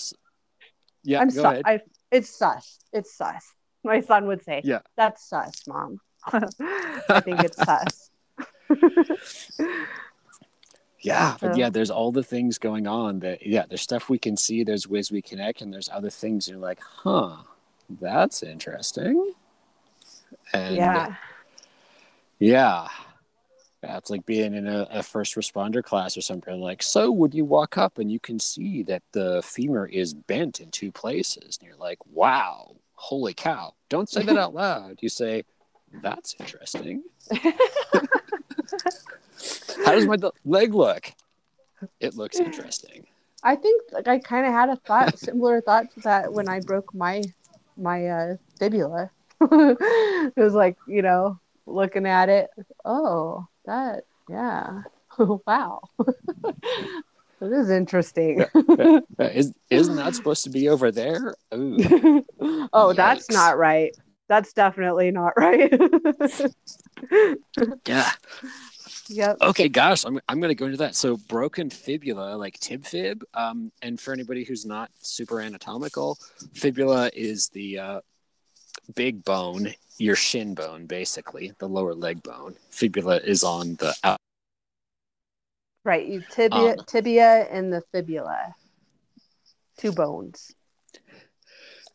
Yeah, 1.05 1.21
I'm 1.21 1.29
go 1.29 1.43
su- 1.43 1.63
I, 1.65 1.81
it's 2.11 2.31
sus. 2.31 2.79
It's 2.93 3.15
sus. 3.15 3.53
My 3.85 4.01
son 4.01 4.27
would 4.29 4.43
say, 4.43 4.63
Yeah. 4.65 4.81
that's 4.97 5.29
sus, 5.29 5.67
mom. 5.69 6.01
I 7.09 7.21
think 7.21 7.41
it's 7.45 7.59
us. 7.59 8.11
Yeah, 11.07 11.37
but 11.41 11.57
yeah, 11.57 11.71
there's 11.71 11.91
all 11.91 12.11
the 12.11 12.25
things 12.25 12.59
going 12.59 12.89
on 12.89 13.21
that 13.21 13.47
yeah, 13.47 13.65
there's 13.69 13.81
stuff 13.81 14.09
we 14.09 14.19
can 14.19 14.37
see, 14.37 14.65
there's 14.65 14.89
ways 14.89 15.13
we 15.13 15.23
connect, 15.23 15.61
and 15.61 15.73
there's 15.73 15.89
other 15.89 16.11
things 16.11 16.49
you're 16.49 16.59
like, 16.59 16.81
huh, 16.81 17.37
that's 17.89 18.43
interesting. 18.43 19.33
And 20.53 20.75
yeah. 20.75 21.15
yeah. 22.41 22.89
Yeah, 23.83 23.99
it's 23.99 24.11
like 24.11 24.27
being 24.27 24.55
in 24.55 24.67
a, 24.67 24.89
a 24.91 25.03
first 25.03 25.37
responder 25.37 25.85
class 25.85 26.17
or 26.17 26.23
something. 26.23 26.61
Like, 26.61 26.83
so 26.83 27.13
would 27.13 27.35
you 27.35 27.45
walk 27.45 27.79
up 27.79 27.99
and 27.99 28.11
you 28.11 28.19
can 28.19 28.41
see 28.41 28.83
that 28.85 29.03
the 29.13 29.43
femur 29.45 29.87
is 29.87 30.13
bent 30.13 30.61
in 30.61 30.71
two 30.73 30.91
places? 30.91 31.59
And 31.61 31.69
you're 31.69 31.79
like, 31.79 31.99
wow, 32.07 32.75
holy 32.95 33.35
cow. 33.35 33.75
Don't 33.89 34.09
say 34.09 34.25
that 34.25 34.39
out 34.39 34.55
loud. 34.55 34.99
You 35.03 35.09
say, 35.09 35.45
that's 36.03 36.35
interesting. 36.39 37.03
How 39.85 39.93
does 39.93 40.07
my 40.07 40.17
leg 40.45 40.75
look? 40.75 41.13
It 42.01 42.15
looks 42.15 42.39
interesting. 42.39 43.07
I 43.43 43.55
think 43.55 43.83
like 43.93 44.09
I 44.09 44.19
kind 44.19 44.47
of 44.47 44.53
had 44.53 44.69
a 44.71 44.77
thought, 44.77 45.19
similar 45.19 45.61
thought 45.61 45.93
to 45.95 46.01
that 46.01 46.33
when 46.33 46.49
I 46.49 46.61
broke 46.61 46.95
my 46.95 47.23
my 47.77 48.07
uh, 48.07 48.37
fibula. 48.59 49.11
it 49.41 50.37
was 50.37 50.55
like 50.55 50.77
you 50.89 51.03
know 51.03 51.39
looking 51.67 52.07
at 52.07 52.29
it. 52.29 52.51
Oh, 52.85 53.47
that 53.67 54.05
yeah. 54.29 54.83
wow. 55.19 55.83
That 57.39 57.53
is 57.53 57.69
interesting. 57.69 58.45
Is, 59.19 59.53
isn't 59.69 59.97
that 59.97 60.15
supposed 60.15 60.45
to 60.45 60.51
be 60.51 60.69
over 60.71 60.91
there? 60.91 61.35
Oh, 61.53 62.95
that's 62.95 63.31
not 63.31 63.59
right. 63.59 63.95
That's 64.29 64.53
definitely 64.53 65.11
not 65.11 65.35
right. 65.37 65.73
Yeah. 67.87 68.11
yep. 69.09 69.37
Okay, 69.41 69.69
gosh, 69.69 70.05
I'm, 70.05 70.21
I'm 70.29 70.41
going 70.41 70.51
to 70.51 70.55
go 70.55 70.67
into 70.67 70.79
that. 70.79 70.97
So, 70.97 71.17
broken 71.29 71.71
fibula, 71.71 72.37
like 72.37 72.59
tib 72.59 72.85
fib, 72.85 73.23
um, 73.35 73.71
and 73.83 74.01
for 74.01 74.13
anybody 74.13 74.45
who's 74.45 74.67
not 74.67 74.91
super 75.01 75.41
anatomical, 75.41 76.19
fibula 76.55 77.11
is 77.15 77.49
the 77.51 77.79
uh, 77.79 78.01
big 78.95 79.25
bone, 79.25 79.75
your 79.99 80.17
shin 80.17 80.55
bone, 80.55 80.87
basically, 80.87 81.53
the 81.59 81.69
lower 81.69 81.95
leg 81.95 82.23
bone. 82.23 82.57
Fibula 82.71 83.19
is 83.19 83.45
on 83.45 83.75
the 83.77 83.95
out. 84.03 84.19
Right. 85.85 86.07
You 86.07 86.23
tibia, 86.33 86.73
Um, 86.73 86.77
tibia, 86.87 87.47
and 87.49 87.73
the 87.73 87.83
fibula. 87.93 88.57
Two 89.79 89.93
bones. 89.93 90.56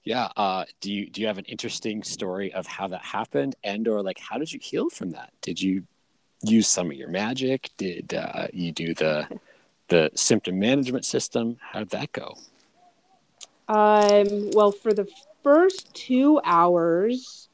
Yeah. 0.04 0.30
Uh, 0.36 0.66
do 0.80 0.92
you 0.92 1.10
do 1.10 1.22
you 1.22 1.28
have 1.28 1.38
an 1.38 1.46
interesting 1.46 2.04
story 2.04 2.52
of 2.54 2.66
how 2.66 2.88
that 2.88 3.04
happened, 3.04 3.56
and 3.64 3.88
or 3.88 4.02
like 4.02 4.20
how 4.20 4.38
did 4.38 4.52
you 4.52 4.60
heal 4.62 4.90
from 4.90 5.12
that? 5.12 5.32
Did 5.42 5.62
you 5.62 5.84
use 6.42 6.68
some 6.68 6.90
of 6.90 6.98
your 6.98 7.10
magic? 7.10 7.70
Did 7.78 8.14
uh, 8.14 8.48
you 8.52 8.72
do 8.72 8.94
the 8.94 9.28
the 9.90 10.10
symptom 10.16 10.58
management 10.60 11.06
system? 11.06 11.58
How 11.62 11.80
did 11.80 11.90
that 11.92 12.12
go? 12.14 12.36
Um. 13.68 14.50
Well, 14.54 14.72
for 14.72 14.94
the 14.94 15.08
first 15.44 15.94
two 15.94 16.42
hours, 16.44 17.50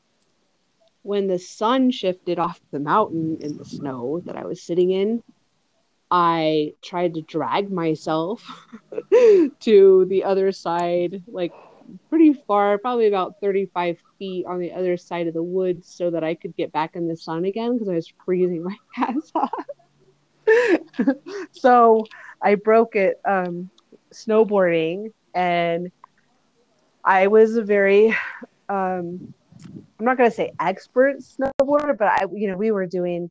when 1.04 1.28
the 1.28 1.39
sun 1.39 1.91
shifted 1.91 2.39
off 2.39 2.62
the 2.72 2.80
mountain 2.80 3.38
in 3.41 3.58
the 3.58 3.66
snow 3.66 4.22
that 4.26 4.38
I 4.38 4.45
was 4.45 4.62
sitting 4.62 4.91
in, 4.91 5.22
I 6.10 6.74
tried 6.82 7.16
to 7.16 7.22
drag 7.22 7.72
myself 7.72 8.43
to 9.60 10.06
the 10.06 10.24
other 10.24 10.54
side, 10.54 11.24
like 11.28 11.54
pretty 12.10 12.34
far, 12.34 12.78
probably 12.78 13.08
about 13.08 13.40
35 13.42 13.98
feet 14.18 14.46
on 14.46 14.60
the 14.60 14.72
other 14.72 14.98
side 14.98 15.28
of 15.28 15.34
the 15.34 15.44
woods, 15.44 15.88
so 15.88 16.10
that 16.12 16.24
I 16.24 16.36
could 16.36 16.56
get 16.56 16.72
back 16.72 16.96
in 16.96 17.08
the 17.08 17.16
sun 17.16 17.46
again 17.46 17.74
because 17.74 17.90
I 17.90 17.96
was 17.96 18.12
freezing 18.26 18.64
my 18.66 18.76
ass 18.98 19.32
off. 19.36 19.66
so 21.52 22.06
I 22.42 22.56
broke 22.56 22.96
it 22.96 23.20
um, 23.26 23.70
snowboarding, 24.12 25.12
and 25.34 25.92
I 27.04 27.28
was 27.28 27.56
a 27.56 27.64
very, 27.64 28.10
um, 28.70 29.34
I'm 30.00 30.06
not 30.06 30.18
going 30.18 30.30
to 30.30 30.36
say 30.36 30.52
expert 30.60 31.18
snowboarder, 31.20 31.98
but 31.98 32.08
I, 32.08 32.26
you 32.34 32.50
know, 32.50 32.58
we 32.58 32.72
were 32.72 32.86
doing 32.86 33.30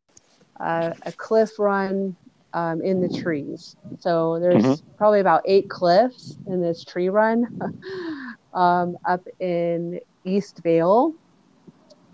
uh, 0.60 0.92
a 1.02 1.12
cliff 1.12 1.58
run 1.58 2.16
um, 2.56 2.80
in 2.80 3.00
the 3.00 3.20
trees. 3.20 3.76
So 4.00 4.40
there's 4.40 4.64
mm-hmm. 4.64 4.96
probably 4.96 5.20
about 5.20 5.42
eight 5.44 5.68
cliffs 5.68 6.36
in 6.46 6.60
this 6.62 6.84
tree 6.84 7.10
run 7.10 7.60
um, 8.56 8.96
up 9.04 9.24
in 9.38 10.00
East 10.24 10.60
Vail, 10.64 11.14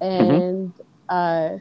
mm-hmm. 0.03 0.31
and 0.31 0.75
mm-hmm. 0.75 0.83
uh, 1.09 1.59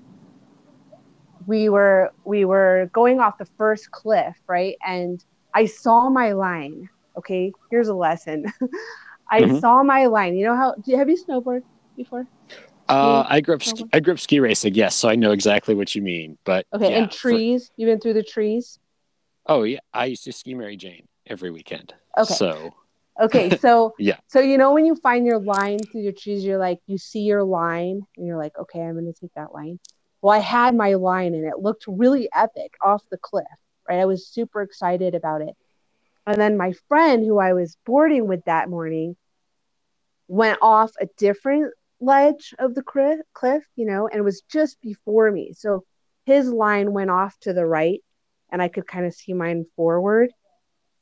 we 1.47 1.69
were 1.69 2.11
we 2.25 2.43
were 2.43 2.89
going 2.91 3.19
off 3.19 3.37
the 3.37 3.45
first 3.57 3.91
cliff, 3.91 4.35
right? 4.47 4.75
And 4.85 5.23
I 5.53 5.67
saw 5.67 6.09
my 6.09 6.33
line. 6.33 6.89
Okay, 7.17 7.53
here's 7.69 7.87
a 7.87 7.93
lesson. 7.93 8.51
I 9.31 9.41
mm-hmm. 9.41 9.59
saw 9.59 9.83
my 9.83 10.07
line. 10.07 10.35
You 10.35 10.45
know 10.45 10.55
how? 10.55 10.73
Do 10.73 10.91
you, 10.91 10.97
have 10.97 11.07
you 11.07 11.17
snowboarded 11.23 11.63
before? 11.95 12.27
Uh, 12.89 13.23
I 13.29 13.39
grew 13.39 13.55
up. 13.55 13.63
Ski, 13.63 13.85
I 13.93 13.99
grew 14.01 14.13
up 14.13 14.19
ski 14.19 14.39
racing. 14.39 14.73
Yes, 14.73 14.95
so 14.95 15.07
I 15.07 15.15
know 15.15 15.31
exactly 15.31 15.75
what 15.75 15.95
you 15.95 16.01
mean. 16.01 16.37
But 16.43 16.65
okay, 16.73 16.91
yeah, 16.91 16.97
and 16.97 17.11
trees. 17.11 17.67
For, 17.67 17.73
You've 17.77 17.87
been 17.87 17.99
through 18.01 18.15
the 18.15 18.23
trees. 18.23 18.79
Oh 19.45 19.63
yeah, 19.63 19.79
I 19.93 20.05
used 20.05 20.23
to 20.25 20.33
ski 20.33 20.55
Mary 20.55 20.75
Jane 20.75 21.07
every 21.27 21.51
weekend. 21.51 21.93
Okay. 22.17 22.33
So. 22.33 22.73
Okay, 23.21 23.57
so 23.59 23.93
yeah. 23.99 24.17
So 24.27 24.39
you 24.39 24.57
know 24.57 24.73
when 24.73 24.85
you 24.85 24.95
find 24.95 25.25
your 25.25 25.39
line 25.39 25.79
through 25.79 26.01
your 26.01 26.13
trees, 26.13 26.43
you're 26.43 26.57
like 26.57 26.79
you 26.87 26.97
see 26.97 27.21
your 27.21 27.43
line, 27.43 28.01
and 28.17 28.27
you're 28.27 28.37
like, 28.37 28.57
okay, 28.59 28.81
I'm 28.81 28.93
going 28.93 29.11
to 29.11 29.19
take 29.19 29.33
that 29.35 29.53
line. 29.53 29.79
Well, 30.21 30.33
I 30.33 30.39
had 30.39 30.75
my 30.75 30.95
line, 30.95 31.33
and 31.33 31.45
it 31.45 31.59
looked 31.59 31.85
really 31.87 32.29
epic 32.33 32.75
off 32.81 33.03
the 33.09 33.17
cliff. 33.17 33.45
Right, 33.87 33.99
I 33.99 34.05
was 34.05 34.27
super 34.27 34.61
excited 34.61 35.15
about 35.15 35.41
it. 35.41 35.55
And 36.25 36.39
then 36.39 36.57
my 36.57 36.73
friend, 36.87 37.25
who 37.25 37.39
I 37.39 37.53
was 37.53 37.77
boarding 37.85 38.27
with 38.27 38.45
that 38.45 38.69
morning, 38.69 39.15
went 40.27 40.59
off 40.61 40.91
a 40.99 41.07
different 41.17 41.73
ledge 41.99 42.53
of 42.59 42.75
the 42.75 42.83
cliff, 42.83 43.63
you 43.75 43.85
know, 43.85 44.07
and 44.07 44.19
it 44.19 44.23
was 44.23 44.41
just 44.49 44.81
before 44.81 45.31
me. 45.31 45.53
So 45.53 45.83
his 46.25 46.49
line 46.49 46.93
went 46.93 47.09
off 47.09 47.37
to 47.41 47.53
the 47.53 47.65
right, 47.65 48.01
and 48.51 48.61
I 48.61 48.67
could 48.67 48.87
kind 48.87 49.05
of 49.05 49.13
see 49.13 49.33
mine 49.33 49.65
forward. 49.75 50.31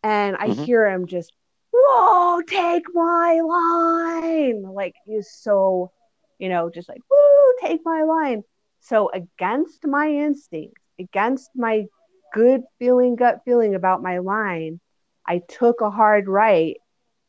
And 0.04 0.38
I 0.38 0.48
mm-hmm. 0.48 0.64
hear 0.64 0.90
him 0.90 1.08
just, 1.08 1.34
whoa, 1.74 2.42
take 2.48 2.84
my 2.94 3.42
line. 3.42 4.64
Like 4.64 4.96
he's 5.06 5.30
so, 5.32 5.92
you 6.40 6.50
know, 6.50 6.70
just 6.70 6.90
like, 6.90 7.02
whoo, 7.10 7.54
take 7.62 7.82
my 7.86 8.04
line. 8.04 8.44
So 8.82 9.12
against 9.14 9.86
my 9.86 10.08
instinct, 10.08 10.78
against 11.00 11.50
my 11.56 11.86
good 12.34 12.62
feeling, 12.80 13.16
gut 13.16 13.42
feeling 13.46 13.76
about 13.76 14.02
my 14.04 14.20
line, 14.20 14.80
I 15.26 15.42
took 15.48 15.82
a 15.82 15.92
hard 15.92 16.28
right 16.28 16.78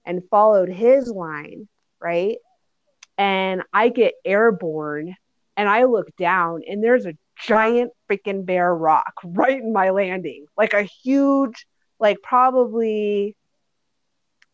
and 0.05 0.23
followed 0.31 0.69
his 0.71 1.09
line, 1.09 1.69
right? 2.01 2.39
and 3.19 3.63
I 3.73 3.91
get 3.91 4.15
airborne 4.25 5.15
and 5.57 5.69
I 5.69 5.85
look 5.85 6.09
down 6.17 6.63
and 6.67 6.83
there's 6.83 7.05
a 7.05 7.13
giant 7.47 7.93
freaking 8.11 8.47
bare 8.47 8.75
rock 8.75 9.13
right 9.25 9.61
in 9.61 9.73
my 9.75 9.91
landing. 9.91 10.47
Like 10.57 10.73
a 10.73 10.83
huge, 10.83 11.67
like 11.99 12.23
probably, 12.23 13.37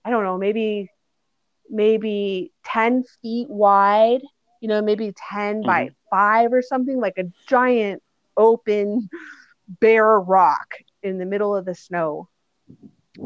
I 0.06 0.10
don't 0.10 0.24
know, 0.24 0.38
maybe, 0.38 0.90
maybe 1.68 2.52
10 2.64 3.04
feet 3.20 3.50
wide, 3.50 4.22
you 4.60 4.68
know, 4.68 4.80
maybe 4.80 5.12
10 5.30 5.56
mm-hmm. 5.56 5.66
by 5.66 5.90
five 6.10 6.52
or 6.52 6.62
something, 6.62 7.00
like 7.00 7.18
a 7.18 7.24
giant 7.48 8.02
open 8.36 9.08
bare 9.80 10.20
rock 10.20 10.76
in 11.02 11.18
the 11.18 11.26
middle 11.26 11.54
of 11.54 11.64
the 11.64 11.74
snow. 11.74 12.28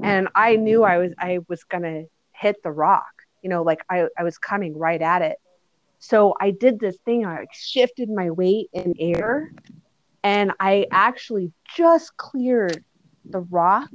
And 0.02 0.28
I 0.34 0.56
knew 0.56 0.84
I 0.84 0.98
was, 0.98 1.12
I 1.18 1.40
was 1.48 1.64
going 1.64 1.82
to 1.82 2.04
hit 2.32 2.62
the 2.62 2.70
rock 2.70 3.20
you 3.42 3.50
know, 3.50 3.62
like 3.62 3.80
I, 3.88 4.06
I 4.18 4.24
was 4.24 4.38
coming 4.38 4.76
right 4.76 5.00
at 5.00 5.22
it. 5.22 5.38
So 5.98 6.34
I 6.40 6.50
did 6.50 6.80
this 6.80 6.96
thing, 7.04 7.26
I 7.26 7.40
like 7.40 7.52
shifted 7.52 8.08
my 8.08 8.30
weight 8.30 8.68
in 8.72 8.94
air 8.98 9.52
and 10.22 10.52
I 10.58 10.86
actually 10.90 11.52
just 11.76 12.16
cleared 12.16 12.84
the 13.24 13.40
rock. 13.40 13.90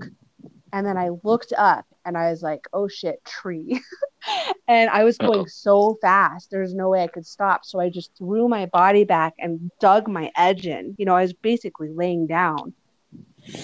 And 0.74 0.86
then 0.86 0.98
I 0.98 1.10
looked 1.24 1.54
up 1.58 1.86
and 2.06 2.18
I 2.18 2.30
was 2.32 2.42
like, 2.42 2.68
oh 2.74 2.88
shit, 2.88 3.24
tree. 3.26 3.82
and 4.68 4.90
I 4.90 5.04
was 5.04 5.18
going 5.18 5.40
Uh-oh. 5.40 5.48
so 5.48 5.98
fast, 6.02 6.50
there's 6.52 6.74
no 6.74 6.90
way 6.90 7.04
I 7.04 7.08
could 7.08 7.26
stop. 7.26 7.66
So 7.66 7.80
I 7.80 7.90
just 7.90 8.12
threw 8.18 8.48
my 8.48 8.66
body 8.68 9.04
back 9.04 9.34
and 9.40 9.72
dug 9.80 10.08
my 10.08 10.32
edge 10.36 10.68
in. 10.68 10.96
You 10.98 11.06
know, 11.06 11.16
I 11.16 11.22
was 11.22 11.34
basically 11.34 11.90
laying 11.90 12.28
down 12.28 12.74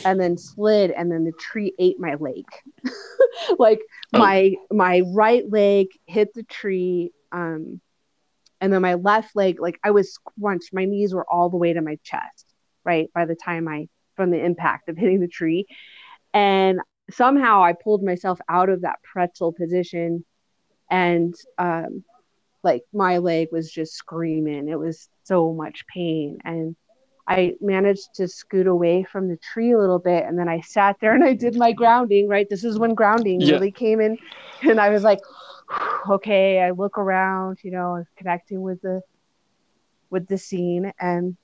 and 0.05 0.19
then 0.19 0.37
slid 0.37 0.91
and 0.91 1.11
then 1.11 1.23
the 1.23 1.31
tree 1.33 1.73
ate 1.79 1.99
my 1.99 2.15
leg 2.15 2.45
like 3.59 3.81
oh. 4.13 4.19
my 4.19 4.53
my 4.71 5.01
right 5.13 5.49
leg 5.49 5.87
hit 6.05 6.33
the 6.33 6.43
tree 6.43 7.11
um 7.31 7.81
and 8.59 8.71
then 8.71 8.81
my 8.81 8.93
left 8.95 9.35
leg 9.35 9.59
like 9.59 9.79
i 9.83 9.91
was 9.91 10.13
scrunched 10.13 10.73
my 10.73 10.85
knees 10.85 11.13
were 11.13 11.25
all 11.29 11.49
the 11.49 11.57
way 11.57 11.73
to 11.73 11.81
my 11.81 11.97
chest 12.03 12.45
right 12.83 13.09
by 13.13 13.25
the 13.25 13.35
time 13.35 13.67
i 13.67 13.87
from 14.15 14.29
the 14.29 14.43
impact 14.43 14.89
of 14.89 14.97
hitting 14.97 15.19
the 15.19 15.27
tree 15.27 15.65
and 16.33 16.79
somehow 17.11 17.63
i 17.63 17.73
pulled 17.73 18.03
myself 18.03 18.39
out 18.49 18.69
of 18.69 18.81
that 18.81 19.01
pretzel 19.03 19.51
position 19.51 20.23
and 20.89 21.35
um 21.57 22.03
like 22.63 22.83
my 22.93 23.17
leg 23.17 23.47
was 23.51 23.71
just 23.71 23.93
screaming 23.93 24.67
it 24.69 24.77
was 24.77 25.09
so 25.23 25.53
much 25.53 25.85
pain 25.87 26.37
and 26.45 26.75
I 27.27 27.53
managed 27.61 28.15
to 28.15 28.27
scoot 28.27 28.67
away 28.67 29.03
from 29.03 29.29
the 29.29 29.37
tree 29.37 29.71
a 29.71 29.77
little 29.77 29.99
bit 29.99 30.25
and 30.25 30.37
then 30.37 30.49
I 30.49 30.59
sat 30.61 30.97
there 30.99 31.13
and 31.13 31.23
I 31.23 31.33
did 31.33 31.55
my 31.55 31.71
grounding, 31.71 32.27
right? 32.27 32.47
This 32.49 32.65
is 32.65 32.77
when 32.77 32.93
grounding 32.93 33.39
yeah. 33.39 33.53
really 33.53 33.71
came 33.71 34.01
in 34.01 34.17
and 34.63 34.81
I 34.81 34.89
was 34.89 35.03
like, 35.03 35.19
okay, 36.09 36.61
I 36.61 36.71
look 36.71 36.97
around, 36.97 37.59
you 37.63 37.71
know, 37.71 38.03
connecting 38.17 38.61
with 38.61 38.81
the 38.81 39.01
with 40.09 40.27
the 40.27 40.37
scene 40.37 40.91
and 40.99 41.37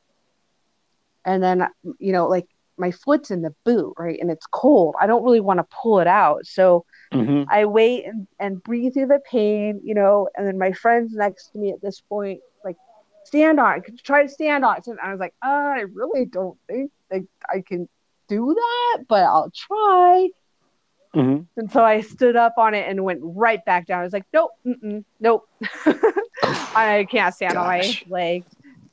and 1.23 1.41
then 1.41 1.67
you 1.99 2.11
know, 2.11 2.27
like 2.27 2.47
my 2.77 2.91
foot's 2.91 3.31
in 3.31 3.41
the 3.41 3.53
boot, 3.63 3.93
right? 3.97 4.19
And 4.19 4.29
it's 4.29 4.45
cold. 4.47 4.95
I 4.99 5.07
don't 5.07 5.23
really 5.23 5.39
want 5.39 5.59
to 5.59 5.65
pull 5.81 5.99
it 5.99 6.07
out. 6.07 6.45
So 6.45 6.85
mm-hmm. 7.13 7.43
I 7.49 7.65
wait 7.65 8.05
and, 8.05 8.27
and 8.39 8.61
breathe 8.63 8.93
through 8.93 9.07
the 9.07 9.21
pain, 9.29 9.81
you 9.83 9.93
know, 9.93 10.29
and 10.35 10.47
then 10.47 10.57
my 10.57 10.71
friend's 10.71 11.13
next 11.13 11.49
to 11.49 11.59
me 11.59 11.71
at 11.71 11.81
this 11.81 12.01
point 12.01 12.41
like, 12.63 12.77
stand 13.23 13.59
on 13.59 13.79
it. 13.79 14.03
Try 14.03 14.23
to 14.23 14.29
stand 14.29 14.63
on 14.63 14.77
it. 14.77 14.87
And 14.87 14.99
I 14.99 15.11
was 15.11 15.19
like, 15.19 15.33
uh, 15.43 15.47
I 15.47 15.85
really 15.93 16.25
don't 16.25 16.57
think 16.67 16.91
that 17.09 17.23
I 17.49 17.61
can 17.61 17.89
do 18.27 18.53
that, 18.53 19.05
but 19.07 19.23
I'll 19.23 19.51
try. 19.51 20.29
Mm-hmm. 21.15 21.43
And 21.59 21.71
so 21.71 21.83
I 21.83 22.01
stood 22.01 22.35
up 22.35 22.55
on 22.57 22.73
it 22.73 22.87
and 22.87 23.03
went 23.03 23.21
right 23.23 23.63
back 23.65 23.87
down. 23.87 24.01
I 24.01 24.03
was 24.03 24.13
like, 24.13 24.25
nope, 24.33 24.51
nope. 25.19 25.47
I 26.75 27.07
can't 27.09 27.33
stand 27.33 27.53
Gosh. 27.53 28.03
on 28.03 28.09
my 28.09 28.17
leg. 28.17 28.43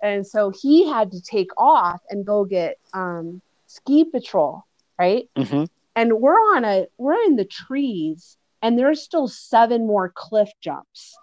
And 0.03 0.27
so 0.27 0.51
he 0.51 0.89
had 0.89 1.13
to 1.13 1.21
take 1.21 1.51
off 1.59 2.01
and 2.11 2.25
go 2.25 2.45
get 2.45 2.79
um, 2.93 3.41
ski 3.75 4.05
patrol, 4.05 4.63
right? 4.99 5.29
Mm-hmm. 5.37 5.65
And 5.97 6.21
we're 6.21 6.33
on 6.33 6.65
a, 6.65 6.87
we're 6.99 7.23
in 7.25 7.37
the 7.37 7.45
trees 7.45 8.37
and 8.63 8.79
there's 8.79 9.03
still 9.03 9.29
seven 9.29 9.87
more 9.87 10.13
cliff 10.15 10.51
jumps. 10.61 11.17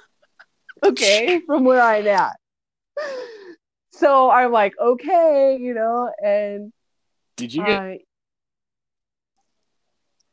okay, 0.84 1.40
from 1.46 1.64
where 1.64 1.80
I'm 1.80 2.06
at 2.06 2.36
so 3.98 4.30
I'm 4.30 4.52
like, 4.52 4.74
okay, 4.80 5.58
you 5.60 5.74
know, 5.74 6.10
and 6.24 6.72
did 7.36 7.52
you 7.52 7.64
get? 7.64 7.82
Uh, 7.82 7.94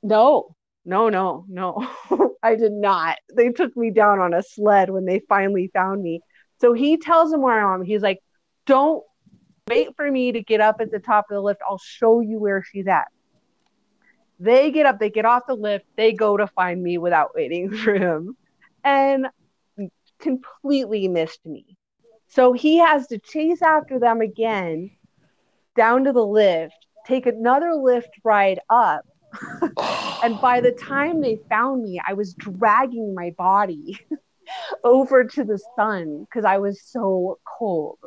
no, 0.03 0.55
no, 0.85 1.09
no, 1.09 1.45
no. 1.47 1.89
I 2.43 2.55
did 2.55 2.73
not. 2.73 3.17
They 3.35 3.49
took 3.49 3.75
me 3.75 3.89
down 3.89 4.19
on 4.19 4.33
a 4.33 4.43
sled 4.43 4.91
when 4.91 5.05
they 5.05 5.21
finally 5.27 5.71
found 5.73 6.03
me. 6.03 6.21
So 6.61 6.73
he 6.73 6.97
tells 6.97 7.33
him 7.33 7.41
where 7.41 7.67
I 7.67 7.73
am. 7.73 7.83
He's 7.83 8.03
like, 8.03 8.19
don't 8.67 9.03
wait 9.67 9.95
for 9.95 10.11
me 10.11 10.31
to 10.31 10.43
get 10.43 10.61
up 10.61 10.77
at 10.79 10.91
the 10.91 10.99
top 10.99 11.25
of 11.31 11.35
the 11.35 11.41
lift. 11.41 11.61
I'll 11.67 11.79
show 11.79 12.19
you 12.19 12.37
where 12.37 12.63
she's 12.63 12.87
at. 12.87 13.07
They 14.39 14.69
get 14.69 14.85
up, 14.85 14.99
they 14.99 15.09
get 15.09 15.25
off 15.25 15.43
the 15.47 15.55
lift, 15.55 15.85
they 15.95 16.11
go 16.11 16.37
to 16.37 16.45
find 16.45 16.83
me 16.83 16.97
without 16.99 17.33
waiting 17.33 17.71
for 17.77 17.95
him. 17.95 18.37
And 18.83 19.27
completely 20.19 21.07
missed 21.07 21.43
me. 21.45 21.77
So 22.27 22.53
he 22.53 22.77
has 22.77 23.07
to 23.07 23.17
chase 23.17 23.61
after 23.61 23.99
them 23.99 24.21
again 24.21 24.91
down 25.75 26.03
to 26.03 26.13
the 26.13 26.25
lift, 26.25 26.85
take 27.05 27.25
another 27.25 27.73
lift 27.73 28.09
ride 28.23 28.59
up. 28.69 29.01
and 30.23 30.39
by 30.39 30.61
the 30.61 30.71
time 30.79 31.21
they 31.21 31.39
found 31.49 31.81
me, 31.81 31.99
I 32.07 32.13
was 32.13 32.35
dragging 32.35 33.15
my 33.15 33.31
body. 33.31 33.99
over 34.83 35.23
to 35.23 35.43
the 35.43 35.59
sun 35.75 36.23
because 36.23 36.45
I 36.45 36.59
was 36.59 36.79
so 36.79 37.39
cold. 37.57 37.97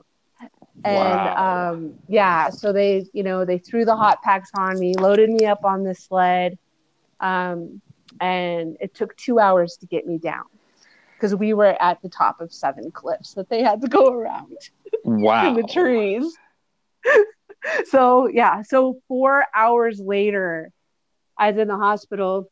And 0.84 1.20
Wow. 1.20 1.72
um, 1.72 1.94
yeah, 2.08 2.50
so 2.50 2.72
they, 2.72 3.04
you 3.12 3.22
know, 3.22 3.44
they 3.44 3.58
threw 3.58 3.84
the 3.84 3.96
hot 3.96 4.22
packs 4.22 4.50
on 4.54 4.78
me, 4.78 4.94
loaded 4.96 5.28
me 5.28 5.44
up 5.44 5.64
on 5.64 5.82
the 5.82 5.94
sled, 5.94 6.56
um, 7.20 7.80
and 8.20 8.76
it 8.80 8.94
took 8.94 9.16
two 9.16 9.38
hours 9.38 9.76
to 9.80 9.86
get 9.86 10.06
me 10.06 10.18
down 10.18 10.44
because 11.16 11.34
we 11.34 11.52
were 11.52 11.80
at 11.82 12.00
the 12.02 12.08
top 12.08 12.40
of 12.40 12.52
seven 12.52 12.90
cliffs 12.90 13.34
that 13.34 13.48
they 13.48 13.62
had 13.62 13.80
to 13.82 13.88
go 13.88 14.12
around 14.12 14.56
Wow. 15.04 15.48
in 15.48 15.54
the 15.56 15.64
trees. 15.64 16.36
so 17.86 18.28
yeah, 18.28 18.62
so 18.62 19.00
four 19.08 19.44
hours 19.54 20.00
later, 20.00 20.70
I 21.36 21.50
was 21.50 21.60
in 21.60 21.68
the 21.68 21.76
hospital 21.76 22.50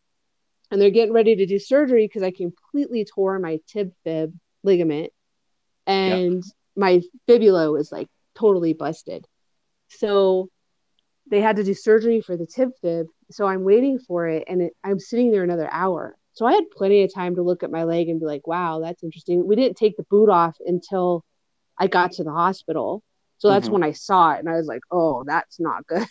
and 0.71 0.81
they're 0.81 0.91
getting 0.91 1.15
ready 1.15 1.37
to 1.37 1.47
do 1.47 1.59
surgery 1.59 2.07
because 2.07 2.23
I 2.23 2.33
completely 2.33 3.05
tore 3.05 3.39
my 3.39 3.61
tib 3.69 3.93
fib 4.05 4.35
ligament 4.65 5.13
and 5.87 6.43
my 6.77 7.03
fibula 7.27 7.71
was 7.71 7.93
like 7.93 8.09
totally 8.37 8.73
busted. 8.75 9.27
So 9.89 10.49
they 11.31 11.41
had 11.41 11.57
to 11.57 11.65
do 11.65 11.75
surgery 11.75 12.21
for 12.21 12.37
the 12.37 12.47
tib 12.47 12.71
fib. 12.83 13.07
So 13.31 13.47
I'm 13.47 13.65
waiting 13.65 13.99
for 13.99 14.29
it 14.29 14.45
and 14.49 14.63
it, 14.63 14.73
I'm 14.85 14.99
sitting 15.01 15.31
there 15.33 15.43
another 15.45 15.69
hour. 15.73 16.17
So 16.33 16.47
I 16.47 16.53
had 16.53 16.71
plenty 16.71 17.03
of 17.03 17.13
time 17.15 17.35
to 17.37 17.43
look 17.43 17.63
at 17.63 17.71
my 17.71 17.85
leg 17.85 18.09
and 18.09 18.21
be 18.21 18.27
like, 18.27 18.47
wow, 18.47 18.81
that's 18.81 19.03
interesting. 19.03 19.47
We 19.47 19.57
didn't 19.57 19.77
take 19.77 19.97
the 19.97 20.05
boot 20.11 20.29
off 20.29 20.57
until 20.65 21.25
I 21.79 21.87
got 21.89 22.13
to 22.13 22.25
the 22.25 22.33
hospital. 22.33 23.03
So 23.39 23.49
that's 23.49 23.69
Mhm. 23.69 23.73
when 23.73 23.83
I 23.85 23.93
saw 23.93 24.33
it 24.35 24.41
and 24.41 24.49
I 24.49 24.55
was 24.57 24.67
like, 24.67 24.83
oh, 24.91 25.25
that's 25.27 25.61
not 25.61 25.87
good. 25.89 26.07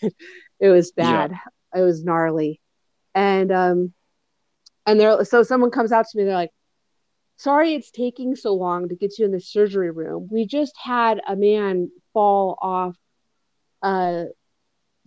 it 0.60 0.70
was 0.70 0.92
Yeah. 0.98 1.28
bad. 1.28 1.32
It 1.76 1.82
was 1.82 2.04
gnarly. 2.04 2.60
And 3.16 3.52
um 3.52 3.94
and 4.86 5.00
they're 5.00 5.24
so 5.26 5.44
someone 5.44 5.72
comes 5.72 5.92
out 5.92 6.06
to 6.08 6.18
me, 6.18 6.26
they're 6.26 6.34
like, 6.36 6.52
sorry 7.38 7.74
it's 7.74 7.92
taking 7.92 8.36
so 8.36 8.54
long 8.54 8.90
to 8.90 8.96
get 8.96 9.18
you 9.18 9.26
in 9.26 9.32
the 9.32 9.40
surgery 9.40 9.92
room. 9.92 10.28
We 10.32 10.46
just 10.46 10.76
had 10.82 11.22
a 11.28 11.36
man 11.36 11.92
fall 12.14 12.58
off 12.62 12.96
uh 13.82 14.26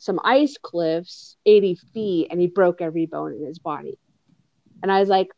some 0.00 0.20
ice 0.22 0.56
cliffs 0.62 1.36
80 1.44 1.74
feet 1.92 2.28
and 2.30 2.40
he 2.40 2.46
broke 2.46 2.80
every 2.80 3.06
bone 3.06 3.32
in 3.34 3.44
his 3.44 3.58
body. 3.58 3.98
And 4.82 4.92
I 4.92 5.00
was 5.00 5.08
like, 5.08 5.28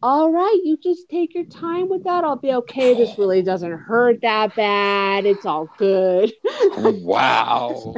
all 0.00 0.30
right, 0.30 0.60
you 0.62 0.76
just 0.80 1.08
take 1.08 1.34
your 1.34 1.44
time 1.44 1.88
with 1.88 2.04
that. 2.04 2.22
I'll 2.22 2.36
be 2.36 2.52
okay. 2.52 2.94
This 2.94 3.18
really 3.18 3.42
doesn't 3.42 3.72
hurt 3.72 4.20
that 4.22 4.54
bad. 4.54 5.26
It's 5.26 5.44
all 5.44 5.68
good. 5.76 6.32
Wow. 6.76 7.94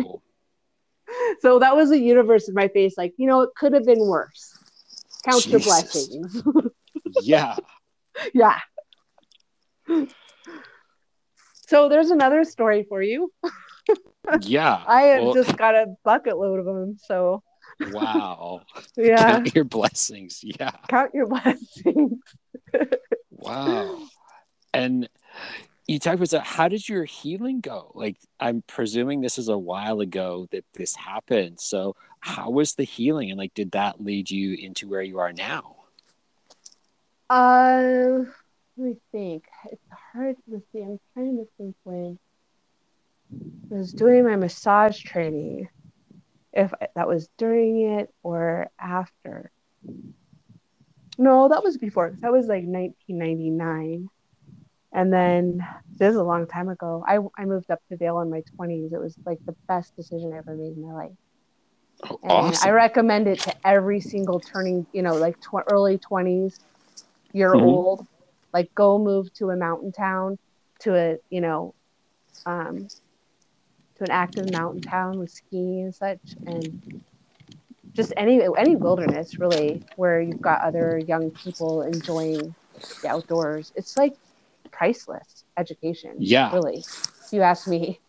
so 1.40 1.58
that 1.58 1.76
was 1.76 1.90
the 1.90 1.98
universe 1.98 2.48
in 2.48 2.54
my 2.54 2.68
face. 2.68 2.96
Like, 2.96 3.12
you 3.18 3.26
know, 3.26 3.42
it 3.42 3.50
could 3.56 3.74
have 3.74 3.84
been 3.84 3.98
worse. 3.98 4.56
Count 5.24 5.44
your 5.46 5.60
blessings. 5.60 6.42
yeah. 7.20 7.56
yeah. 8.34 8.58
So 11.66 11.88
there's 11.88 12.10
another 12.10 12.44
story 12.44 12.84
for 12.88 13.02
you. 13.02 13.32
Yeah. 14.42 14.84
I 14.86 15.02
have 15.02 15.22
Well, 15.24 15.34
just 15.34 15.56
got 15.56 15.74
a 15.74 15.86
bucket 16.04 16.36
load 16.36 16.60
of 16.60 16.66
them. 16.66 16.98
So 17.02 17.42
wow. 17.90 18.60
yeah, 18.96 19.32
Count 19.32 19.54
your 19.54 19.64
blessings. 19.64 20.40
Yeah. 20.44 20.70
count 20.88 21.12
your 21.14 21.26
blessings. 21.26 22.20
Wow. 23.30 24.06
And 24.72 25.08
you 25.88 25.98
talked 25.98 26.22
about. 26.22 26.46
How 26.46 26.68
did 26.68 26.88
your 26.88 27.04
healing 27.04 27.60
go? 27.60 27.90
Like, 27.94 28.16
I'm 28.38 28.62
presuming 28.68 29.20
this 29.20 29.38
is 29.38 29.48
a 29.48 29.58
while 29.58 30.00
ago 30.00 30.46
that 30.52 30.64
this 30.74 30.94
happened. 30.94 31.58
So, 31.58 31.96
how 32.20 32.50
was 32.50 32.74
the 32.74 32.84
healing? 32.84 33.30
And, 33.30 33.38
like, 33.38 33.54
did 33.54 33.72
that 33.72 34.00
lead 34.00 34.30
you 34.30 34.54
into 34.54 34.86
where 34.86 35.02
you 35.02 35.18
are 35.18 35.32
now? 35.32 35.76
Uh, 37.30 38.24
let 38.76 38.86
me 38.86 38.96
think. 39.12 39.44
It's 39.72 39.82
hard 40.12 40.36
to 40.50 40.62
see. 40.72 40.82
I'm 40.82 40.98
trying 41.14 41.38
to 41.38 41.46
think 41.58 41.76
when 41.84 42.18
I 43.72 43.76
was 43.76 43.94
doing 43.94 44.24
my 44.24 44.36
massage 44.36 45.00
training, 45.00 45.68
if 46.52 46.72
that 46.96 47.08
was 47.08 47.28
during 47.38 47.82
it 47.82 48.10
or 48.22 48.68
after. 48.80 49.50
No, 51.18 51.48
that 51.48 51.62
was 51.64 51.78
before. 51.78 52.16
That 52.22 52.32
was 52.32 52.48
like 52.48 52.64
1999. 52.64 54.08
And 54.92 55.12
then 55.12 55.58
this 55.98 56.10
is 56.10 56.16
a 56.16 56.24
long 56.24 56.46
time 56.48 56.68
ago. 56.68 57.04
I, 57.06 57.18
I 57.40 57.46
moved 57.46 57.70
up 57.70 57.80
to 57.90 57.96
Vail 57.96 58.20
in 58.20 58.30
my 58.30 58.42
20s. 58.56 58.92
It 58.92 59.00
was 59.00 59.16
like 59.26 59.38
the 59.46 59.56
best 59.68 59.94
decision 59.96 60.32
I 60.34 60.38
ever 60.38 60.56
made 60.56 60.76
in 60.76 60.82
my 60.86 60.94
life. 60.94 61.16
Oh, 62.10 62.18
And 62.24 62.46
awesome. 62.48 62.68
I 62.68 62.72
recommend 62.72 63.28
it 63.28 63.42
to 63.42 63.54
every 63.66 64.00
single 64.00 64.40
turning, 64.40 64.86
you 64.92 65.02
know, 65.02 65.16
like 65.16 65.38
tw- 65.40 65.64
early 65.70 65.98
20s, 65.98 66.58
year 67.32 67.52
Mhm. 67.54 67.62
old. 67.62 68.06
Like, 68.52 68.74
go 68.74 68.98
move 68.98 69.32
to 69.34 69.50
a 69.50 69.56
mountain 69.56 69.92
town, 69.92 70.38
to 70.80 70.94
a, 70.94 71.18
you 71.30 71.40
know, 71.40 71.74
um, 72.46 72.88
to 73.96 74.04
an 74.04 74.10
active 74.10 74.50
mountain 74.50 74.82
town 74.82 75.18
with 75.18 75.30
skiing 75.30 75.84
and 75.84 75.94
such. 75.94 76.18
And 76.46 76.80
just 77.94 78.12
any 78.16 78.40
any 78.56 78.76
wilderness, 78.76 79.38
really, 79.38 79.82
where 79.96 80.20
you've 80.20 80.40
got 80.40 80.62
other 80.62 80.98
young 80.98 81.30
people 81.30 81.82
enjoying 81.82 82.54
the 83.02 83.08
outdoors. 83.08 83.72
It's 83.76 83.96
like 83.96 84.14
priceless 84.70 85.44
education. 85.56 86.14
Yeah. 86.18 86.52
Really, 86.52 86.78
if 86.78 87.32
you 87.32 87.42
ask 87.42 87.66
me. 87.66 88.00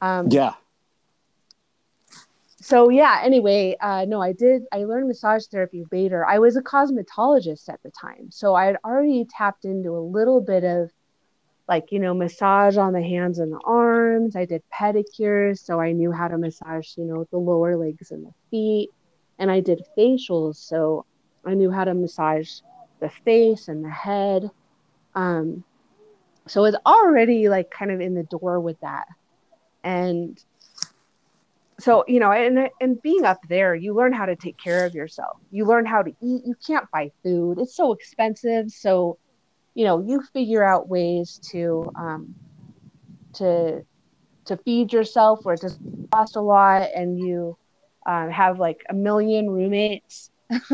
Um, 0.00 0.30
yeah. 0.30 0.54
So 2.60 2.90
yeah 2.90 3.20
anyway 3.24 3.74
uh, 3.80 4.04
no 4.06 4.20
i 4.20 4.32
did 4.32 4.62
i 4.72 4.84
learned 4.84 5.08
massage 5.08 5.46
therapy 5.46 5.84
later. 5.90 6.24
I 6.26 6.38
was 6.38 6.56
a 6.56 6.62
cosmetologist 6.62 7.68
at 7.68 7.82
the 7.82 7.90
time 7.90 8.30
so 8.30 8.54
i 8.54 8.66
had 8.66 8.76
already 8.84 9.24
tapped 9.24 9.64
into 9.64 9.90
a 9.96 10.00
little 10.00 10.40
bit 10.40 10.64
of 10.64 10.90
like 11.68 11.90
you 11.90 11.98
know 11.98 12.12
massage 12.12 12.76
on 12.76 12.92
the 12.92 13.02
hands 13.02 13.38
and 13.38 13.52
the 13.52 13.60
arms. 13.64 14.36
I 14.36 14.44
did 14.44 14.62
pedicures 14.72 15.58
so 15.60 15.80
i 15.80 15.92
knew 15.92 16.12
how 16.12 16.28
to 16.28 16.36
massage 16.36 16.96
you 16.96 17.04
know 17.04 17.26
the 17.30 17.38
lower 17.38 17.76
legs 17.76 18.10
and 18.10 18.26
the 18.26 18.32
feet. 18.50 18.90
And 19.38 19.50
i 19.50 19.60
did 19.60 19.86
facials 19.96 20.56
so 20.56 21.06
i 21.46 21.54
knew 21.54 21.70
how 21.70 21.84
to 21.84 21.94
massage 21.94 22.60
the 23.00 23.10
face 23.24 23.68
and 23.68 23.84
the 23.84 23.90
head. 23.90 24.50
Um 25.14 25.64
so 26.46 26.64
it's 26.64 26.76
already 26.84 27.48
like 27.48 27.70
kind 27.70 27.90
of 27.90 28.00
in 28.00 28.14
the 28.14 28.24
door 28.24 28.60
with 28.60 28.80
that. 28.80 29.06
And 29.84 30.42
so 31.82 32.04
you 32.08 32.20
know 32.20 32.32
and 32.32 32.68
and 32.80 33.00
being 33.02 33.24
up 33.24 33.38
there 33.48 33.74
you 33.74 33.94
learn 33.94 34.12
how 34.12 34.26
to 34.26 34.36
take 34.36 34.56
care 34.62 34.84
of 34.84 34.94
yourself. 34.94 35.36
You 35.50 35.66
learn 35.66 35.86
how 35.86 36.02
to 36.02 36.10
eat. 36.10 36.42
You 36.44 36.54
can't 36.66 36.86
buy 36.92 37.10
food. 37.24 37.58
It's 37.58 37.76
so 37.76 37.92
expensive. 37.92 38.66
So 38.70 39.18
you 39.74 39.84
know 39.84 40.00
you 40.00 40.22
figure 40.32 40.64
out 40.64 40.88
ways 40.88 41.40
to 41.52 41.90
um 41.98 42.34
to 43.34 43.82
to 44.46 44.56
feed 44.64 44.92
yourself 44.92 45.40
where 45.44 45.54
it 45.54 45.60
doesn't 45.62 45.84
cost 45.98 46.36
a 46.36 46.40
lot 46.40 46.88
and 46.94 47.18
you 47.18 47.56
um, 48.06 48.30
have 48.30 48.58
like 48.58 48.78
a 48.90 48.94
million 48.94 49.50
roommates 49.50 50.30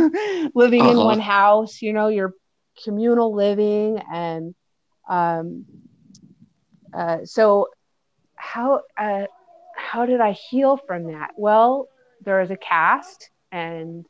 living 0.54 0.86
in 0.86 0.98
Uh-huh. 0.98 1.02
one 1.02 1.20
house 1.20 1.82
you 1.82 1.92
know 1.92 2.08
you're 2.08 2.32
communal 2.84 3.34
living 3.34 3.98
and 4.12 4.54
um 5.08 5.66
uh 6.96 7.18
so 7.24 7.66
how 8.36 8.80
uh 8.98 9.26
how 9.76 10.06
did 10.06 10.20
I 10.20 10.32
heal 10.32 10.76
from 10.86 11.06
that? 11.12 11.30
Well, 11.36 11.88
there 12.24 12.40
was 12.40 12.50
a 12.50 12.56
cast 12.56 13.30
and 13.52 14.04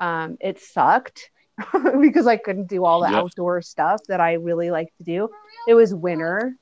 um, 0.00 0.36
it 0.40 0.60
sucked 0.60 1.30
because 2.00 2.26
I 2.26 2.36
couldn't 2.36 2.68
do 2.68 2.84
all 2.84 3.00
the 3.00 3.08
Yep. 3.10 3.14
outdoor 3.14 3.62
stuff 3.62 4.00
that 4.08 4.20
I 4.20 4.34
really 4.34 4.70
like 4.70 4.88
to 4.98 5.04
do. 5.04 5.28
It 5.68 5.74
was 5.74 5.94
winter. 5.94 6.54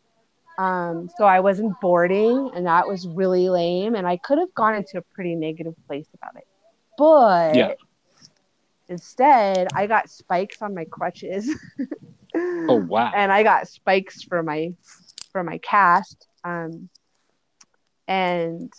Um, 0.59 1.09
so 1.17 1.25
I 1.25 1.41
wasn't 1.41 1.81
boarding 1.81 2.51
and 2.55 2.67
that 2.67 2.87
was 2.87 3.07
really 3.09 3.49
lame. 3.49 3.95
And 3.95 4.07
I 4.07 4.19
could 4.19 4.39
have 4.39 4.53
gone 4.55 4.75
into 4.75 4.99
a 4.99 5.03
pretty 5.15 5.35
negative 5.35 5.75
place 5.87 6.07
about 6.15 6.37
it. 6.37 6.45
But 6.99 7.57
Yeah. 7.57 7.75
instead, 8.89 9.69
I 9.75 9.87
got 9.87 10.11
spikes 10.11 10.61
on 10.63 10.75
my 10.75 10.85
crutches. 10.91 11.49
Oh, 12.69 12.77
wow. 12.89 13.13
and 13.15 13.33
I 13.33 13.43
got 13.43 13.69
spikes 13.69 14.23
for 14.23 14.43
my 14.43 14.73
for 15.33 15.43
my 15.43 15.59
cast. 15.59 16.27
Um, 16.45 16.89
and 18.09 18.73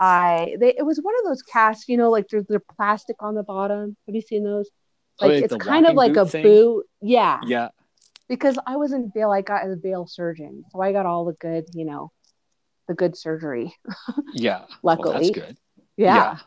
I 0.00 0.56
they 0.60 0.74
it 0.76 0.84
was 0.84 0.98
one 0.98 1.14
of 1.18 1.24
those 1.24 1.42
casts, 1.42 1.88
you 1.88 1.96
know, 1.96 2.10
like 2.10 2.28
there's 2.28 2.46
the 2.46 2.60
plastic 2.76 3.16
on 3.20 3.34
the 3.34 3.42
bottom. 3.42 3.96
Have 4.06 4.14
you 4.14 4.22
seen 4.22 4.44
those? 4.44 4.68
Oh, 5.20 5.26
Like 5.26 5.34
like 5.36 5.44
it's 5.44 5.52
the 5.52 5.58
kind 5.58 5.86
of 5.86 5.94
like 5.94 6.16
a 6.16 6.24
boot 6.24 6.30
thing? 6.30 6.42
boot. 6.42 6.86
Yeah. 7.00 7.40
Yeah. 7.46 7.68
Because 8.28 8.58
I 8.66 8.76
was 8.76 8.92
in 8.92 9.10
Vail, 9.14 9.30
I 9.30 9.42
got 9.42 9.66
a 9.66 9.76
Vail 9.76 10.06
surgeon. 10.06 10.64
So 10.70 10.80
I 10.80 10.92
got 10.92 11.06
all 11.06 11.24
the 11.26 11.34
good, 11.34 11.66
you 11.74 11.84
know, 11.84 12.10
the 12.88 12.94
good 12.94 13.16
surgery. 13.16 13.74
Yeah. 14.32 14.64
Well, 14.82 14.96
Luckily. 14.96 15.14
that's 15.14 15.30
good. 15.30 15.56
Yeah. 15.96 16.38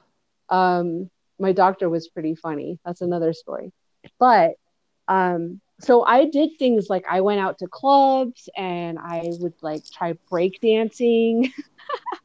Um, 0.50 1.10
my 1.40 1.54
doctor 1.54 1.90
was 1.90 2.10
pretty 2.10 2.36
funny. 2.36 2.80
That's 2.84 3.02
another 3.02 3.32
story. 3.32 3.72
But 4.20 4.54
um, 5.08 5.62
so 5.80 6.04
I 6.06 6.26
did 6.26 6.52
things 6.58 6.88
like 6.90 7.06
I 7.10 7.22
went 7.22 7.40
out 7.40 7.60
to 7.60 7.68
clubs 7.68 8.50
and 8.58 8.98
I 9.00 9.22
would 9.26 9.54
like 9.62 9.84
try 9.92 10.14
break 10.30 10.60
dancing, 10.62 11.54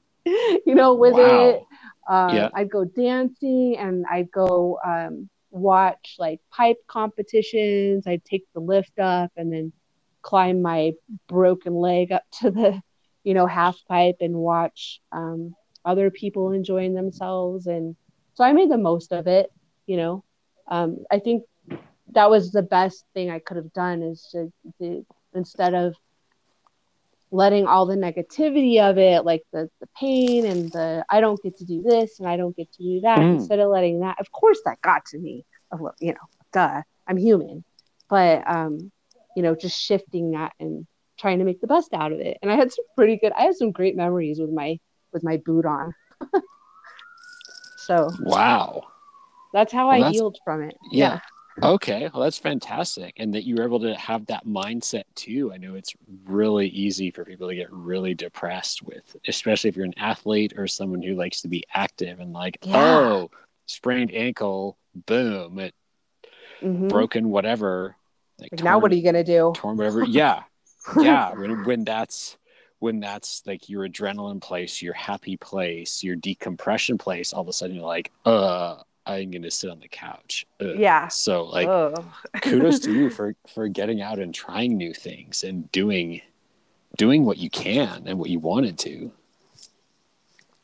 you 0.25 0.75
know, 0.75 0.95
with 0.95 1.15
Wow. 1.15 1.51
it. 1.51 1.63
Um, 2.09 2.35
Yeah. 2.35 2.49
I'd 2.55 2.71
go 2.71 2.85
dancing 2.85 3.77
and 3.79 4.05
I'd 4.11 4.31
go 4.31 4.79
um, 4.85 5.29
watch 5.51 6.17
like 6.19 6.41
pipe 6.51 6.79
competitions. 6.89 8.07
I'd 8.07 8.25
take 8.25 8.45
the 8.55 8.61
lift 8.61 8.99
up 8.99 9.31
and 9.37 9.53
then 9.53 9.73
climb 10.23 10.63
my 10.63 10.93
broken 11.29 11.75
leg 11.75 12.13
up 12.13 12.25
to 12.41 12.51
the, 12.51 12.81
you 13.25 13.35
know, 13.35 13.47
half 13.47 13.77
pipe 13.89 14.17
and 14.21 14.35
watch 14.35 15.01
um, 15.13 15.55
other 15.85 16.11
people 16.11 16.53
enjoying 16.53 16.95
themselves. 16.95 17.67
And 17.67 17.97
so 18.35 18.45
I 18.45 18.53
made 18.53 18.71
the 18.71 18.79
most 18.79 19.13
of 19.13 19.27
it, 19.27 19.51
you 19.87 19.97
know. 19.97 20.25
Um, 20.69 21.05
I 21.11 21.19
think 21.19 21.45
that 22.13 22.31
was 22.31 22.53
the 22.53 22.63
best 22.63 23.05
thing 23.15 23.31
I 23.31 23.39
could 23.39 23.57
have 23.57 23.73
done 23.73 24.03
is 24.03 24.29
to, 24.33 24.53
to 24.79 25.05
instead 25.35 25.75
of 25.75 25.95
letting 27.31 27.67
all 27.67 27.87
the 27.87 27.97
negativity 27.97 28.81
of 28.81 28.99
it, 28.99 29.25
like 29.25 29.43
the, 29.53 29.69
the 29.81 29.89
pain 29.99 30.45
and 30.45 30.71
the 30.73 31.05
I 31.09 31.21
don't 31.21 31.43
get 31.43 31.57
to 31.59 31.65
do 31.65 31.83
this 31.83 32.21
and 32.21 32.29
I 32.29 32.37
don't 32.37 32.57
get 32.57 32.71
to 32.73 32.83
do 32.83 33.01
that, 33.01 33.19
mm. 33.19 33.35
instead 33.35 33.59
of 33.59 33.71
letting 33.71 34.01
that, 34.01 34.21
of 34.21 34.31
course, 34.31 34.61
that 34.65 34.81
got 34.83 35.05
to 35.07 35.19
me. 35.19 35.45
You 36.01 36.13
know, 36.13 36.19
duh, 36.53 36.83
I'm 37.07 37.17
human, 37.17 37.65
but 38.11 38.43
um, 38.47 38.93
you 39.35 39.43
know, 39.43 39.55
just 39.55 39.81
shifting 39.81 40.33
that 40.33 40.53
and 40.61 40.87
trying 41.19 41.39
to 41.39 41.47
make 41.47 41.63
the 41.63 41.67
best 41.67 41.95
out 41.95 42.13
of 42.13 42.21
it. 42.21 42.37
And 42.43 42.51
I 42.51 42.57
had 42.57 42.71
some 42.71 42.85
pretty 42.95 43.17
good, 43.17 43.33
I 43.33 43.45
had 43.45 43.55
some 43.55 43.73
great 43.73 43.97
memories 43.97 44.39
with 44.39 44.51
my 44.51 44.79
with 45.15 45.25
my 45.25 45.39
boot 45.39 45.65
on. 45.65 45.95
so 47.79 48.11
wow, 48.21 48.83
that's 49.55 49.73
how 49.73 49.89
well, 49.89 49.97
I 49.97 50.01
that's, 50.01 50.13
healed 50.13 50.39
from 50.45 50.63
it. 50.63 50.77
yeah. 50.91 51.15
yeah 51.15 51.21
okay 51.63 52.09
well 52.13 52.23
that's 52.23 52.39
fantastic 52.39 53.15
and 53.19 53.35
that 53.35 53.45
you 53.45 53.57
were 53.57 53.65
able 53.65 53.81
to 53.81 53.95
have 53.95 54.25
that 54.27 54.47
mindset 54.47 55.05
too 55.15 55.53
i 55.53 55.57
know 55.59 55.75
it's 55.75 55.95
really 56.25 56.69
easy 56.69 57.11
for 57.11 57.25
people 57.25 57.49
to 57.49 57.55
get 57.55 57.71
really 57.71 58.15
depressed 58.15 58.83
with 58.83 59.17
especially 59.29 59.69
if 59.69 59.77
you're 59.77 59.85
an 59.85 59.99
athlete 59.99 60.55
or 60.57 60.67
someone 60.67 61.03
who 61.03 61.15
likes 61.15 61.43
to 61.43 61.49
be 61.49 61.63
active 61.75 62.21
and 62.21 62.33
like 62.33 62.59
yeah. 62.63 62.77
oh 62.77 63.31
sprained 63.67 64.13
ankle 64.15 64.79
boom 65.07 65.59
it 65.59 65.75
mm-hmm. 66.63 66.89
broken 66.89 67.29
whatever 67.29 67.97
like, 68.39 68.53
like 68.53 68.59
torn, 68.59 68.65
now 68.65 68.79
what 68.79 68.91
are 68.91 68.97
you 68.97 69.05
gonna 69.05 69.25
do 69.25 69.53
torn 69.55 69.77
whatever 69.77 70.05
yeah 70.09 70.43
yeah 71.01 71.33
when, 71.35 71.65
when 71.65 71.85
that's 71.85 72.39
when 72.79 72.99
that's 72.99 73.43
like 73.47 73.69
your 73.69 73.87
adrenaline 73.87 74.41
place 74.41 74.81
your 74.81 74.95
happy 74.95 75.37
place 75.37 76.03
your 76.03 76.17
decompression 76.17 76.97
place 76.97 77.33
all 77.33 77.43
of 77.43 77.49
a 77.49 77.53
sudden 77.53 77.77
you're 77.77 77.85
like 77.85 78.11
uh 78.25 78.77
I'm 79.07 79.31
gonna 79.31 79.51
sit 79.51 79.71
on 79.71 79.81
the 79.81 79.89
couch. 79.89 80.47
Ugh. 80.61 80.77
Yeah. 80.77 81.09
So 81.09 81.45
like, 81.45 81.67
kudos 82.43 82.81
to 82.81 82.93
you 82.93 83.11
for 83.17 83.35
for 83.53 83.69
getting 83.69 84.01
out 84.01 84.19
and 84.19 84.35
trying 84.35 84.77
new 84.77 84.95
things 84.95 85.45
and 85.45 85.71
doing 85.73 86.21
doing 86.97 87.25
what 87.25 87.39
you 87.39 87.51
can 87.51 88.05
and 88.07 88.19
what 88.19 88.31
you 88.31 88.39
wanted 88.39 88.79
to. 88.81 89.13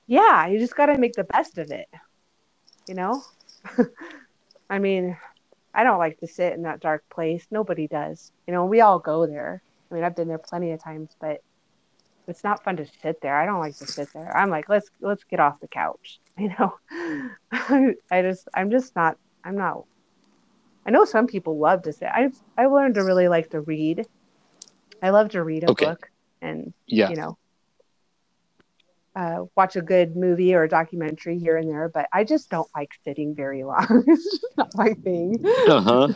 Yeah, 0.07 0.47
you 0.47 0.59
just 0.59 0.77
got 0.77 0.87
to 0.87 0.97
make 0.97 1.15
the 1.15 1.25
best 1.25 1.59
of 1.59 1.71
it. 1.71 1.89
You 2.87 2.95
know, 2.95 3.23
I 4.71 4.79
mean, 4.79 5.17
I 5.75 5.85
don't 5.85 5.99
like 5.99 6.19
to 6.21 6.27
sit 6.27 6.55
in 6.55 6.63
that 6.63 6.81
dark 6.81 7.05
place. 7.11 7.47
Nobody 7.51 7.87
does. 7.87 8.33
You 8.47 8.55
know, 8.55 8.65
we 8.65 8.81
all 8.81 8.99
go 8.99 9.27
there. 9.27 9.63
I 9.91 9.95
mean, 9.95 10.05
I've 10.05 10.17
been 10.17 10.29
there 10.29 10.39
plenty 10.39 10.73
of 10.73 10.83
times, 10.83 11.11
but 11.21 11.43
it's 12.29 12.45
not 12.45 12.63
fun 12.63 12.77
to 12.77 12.87
sit 13.03 13.21
there. 13.21 13.37
I 13.37 13.47
don't 13.47 13.61
like 13.61 13.77
to 13.79 13.87
sit 13.87 14.13
there. 14.13 14.37
I'm 14.37 14.51
like, 14.51 14.69
let's 14.69 14.91
let's 15.01 15.25
get 15.25 15.41
off 15.41 15.61
the 15.61 15.69
couch. 15.69 16.21
You 16.39 16.55
know, 16.57 16.73
I 18.13 18.23
just 18.23 18.47
I'm 18.55 18.71
just 18.71 18.95
not 18.95 19.19
I'm 19.43 19.57
not. 19.57 19.87
I 20.87 20.91
know 20.91 21.05
some 21.05 21.27
people 21.27 21.59
love 21.59 21.83
to 21.83 21.93
sit. 21.93 22.09
I've 22.15 22.39
I've 22.57 22.71
learned 22.71 22.95
to 22.95 23.03
really 23.03 23.27
like 23.27 23.51
to 23.51 23.61
read. 23.61 24.07
I 25.03 25.11
love 25.11 25.31
to 25.31 25.43
read 25.43 25.65
a 25.65 25.71
okay. 25.73 25.87
book 25.87 26.13
and 26.41 26.73
yeah. 26.87 27.11
you 27.11 27.17
know 27.17 27.37
uh, 29.19 29.45
watch 29.57 29.75
a 29.75 29.83
good 29.83 30.15
movie 30.15 30.55
or 30.55 30.63
a 30.63 30.69
documentary 30.69 31.41
here 31.41 31.57
and 31.57 31.69
there, 31.69 31.89
but 31.89 32.07
I 32.13 32.23
just 32.23 32.51
don't 32.51 32.69
like 32.77 32.93
sitting 33.03 33.35
very 33.35 33.65
long. 33.65 34.05
it's 34.07 34.25
just 34.25 34.57
not 34.57 34.71
my 34.77 34.95
thing. 34.95 35.45
Uh 35.67 35.81
huh. 35.81 36.09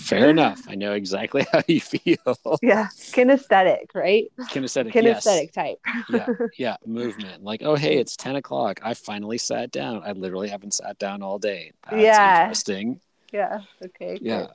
Fair 0.00 0.30
enough. 0.30 0.62
I 0.68 0.74
know 0.74 0.92
exactly 0.92 1.46
how 1.52 1.62
you 1.66 1.80
feel. 1.80 2.16
Yeah. 2.62 2.88
Kinesthetic, 3.12 3.94
right? 3.94 4.24
Kinesthetic. 4.50 4.92
Kinesthetic 4.92 5.50
yes. 5.54 5.54
type. 5.54 5.78
yeah. 6.08 6.26
Yeah. 6.58 6.76
Movement. 6.86 7.42
Like, 7.42 7.62
oh, 7.62 7.76
hey, 7.76 7.98
it's 7.98 8.16
10 8.16 8.36
o'clock. 8.36 8.80
I 8.82 8.94
finally 8.94 9.38
sat 9.38 9.70
down. 9.70 10.02
I 10.04 10.12
literally 10.12 10.48
haven't 10.48 10.74
sat 10.74 10.98
down 10.98 11.22
all 11.22 11.38
day. 11.38 11.72
That's 11.90 12.02
yeah. 12.02 12.42
interesting. 12.42 13.00
Yeah. 13.32 13.60
Okay. 13.84 14.18
Yeah. 14.20 14.48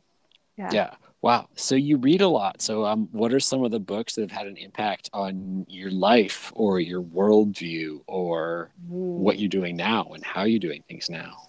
yeah. 0.57 0.69
Yeah. 0.71 0.93
Wow. 1.21 1.47
So 1.55 1.75
you 1.75 1.97
read 1.97 2.21
a 2.21 2.27
lot. 2.27 2.61
So, 2.61 2.85
um, 2.85 3.07
what 3.11 3.33
are 3.33 3.39
some 3.39 3.63
of 3.63 3.71
the 3.71 3.79
books 3.79 4.13
that 4.15 4.21
have 4.21 4.31
had 4.31 4.47
an 4.47 4.57
impact 4.57 5.09
on 5.13 5.65
your 5.67 5.89
life 5.89 6.51
or 6.55 6.79
your 6.79 7.01
worldview 7.01 8.01
or 8.07 8.69
mm. 8.87 8.91
what 8.91 9.39
you're 9.39 9.49
doing 9.49 9.75
now 9.75 10.11
and 10.13 10.23
how 10.23 10.43
you're 10.43 10.59
doing 10.59 10.83
things 10.87 11.09
now? 11.09 11.44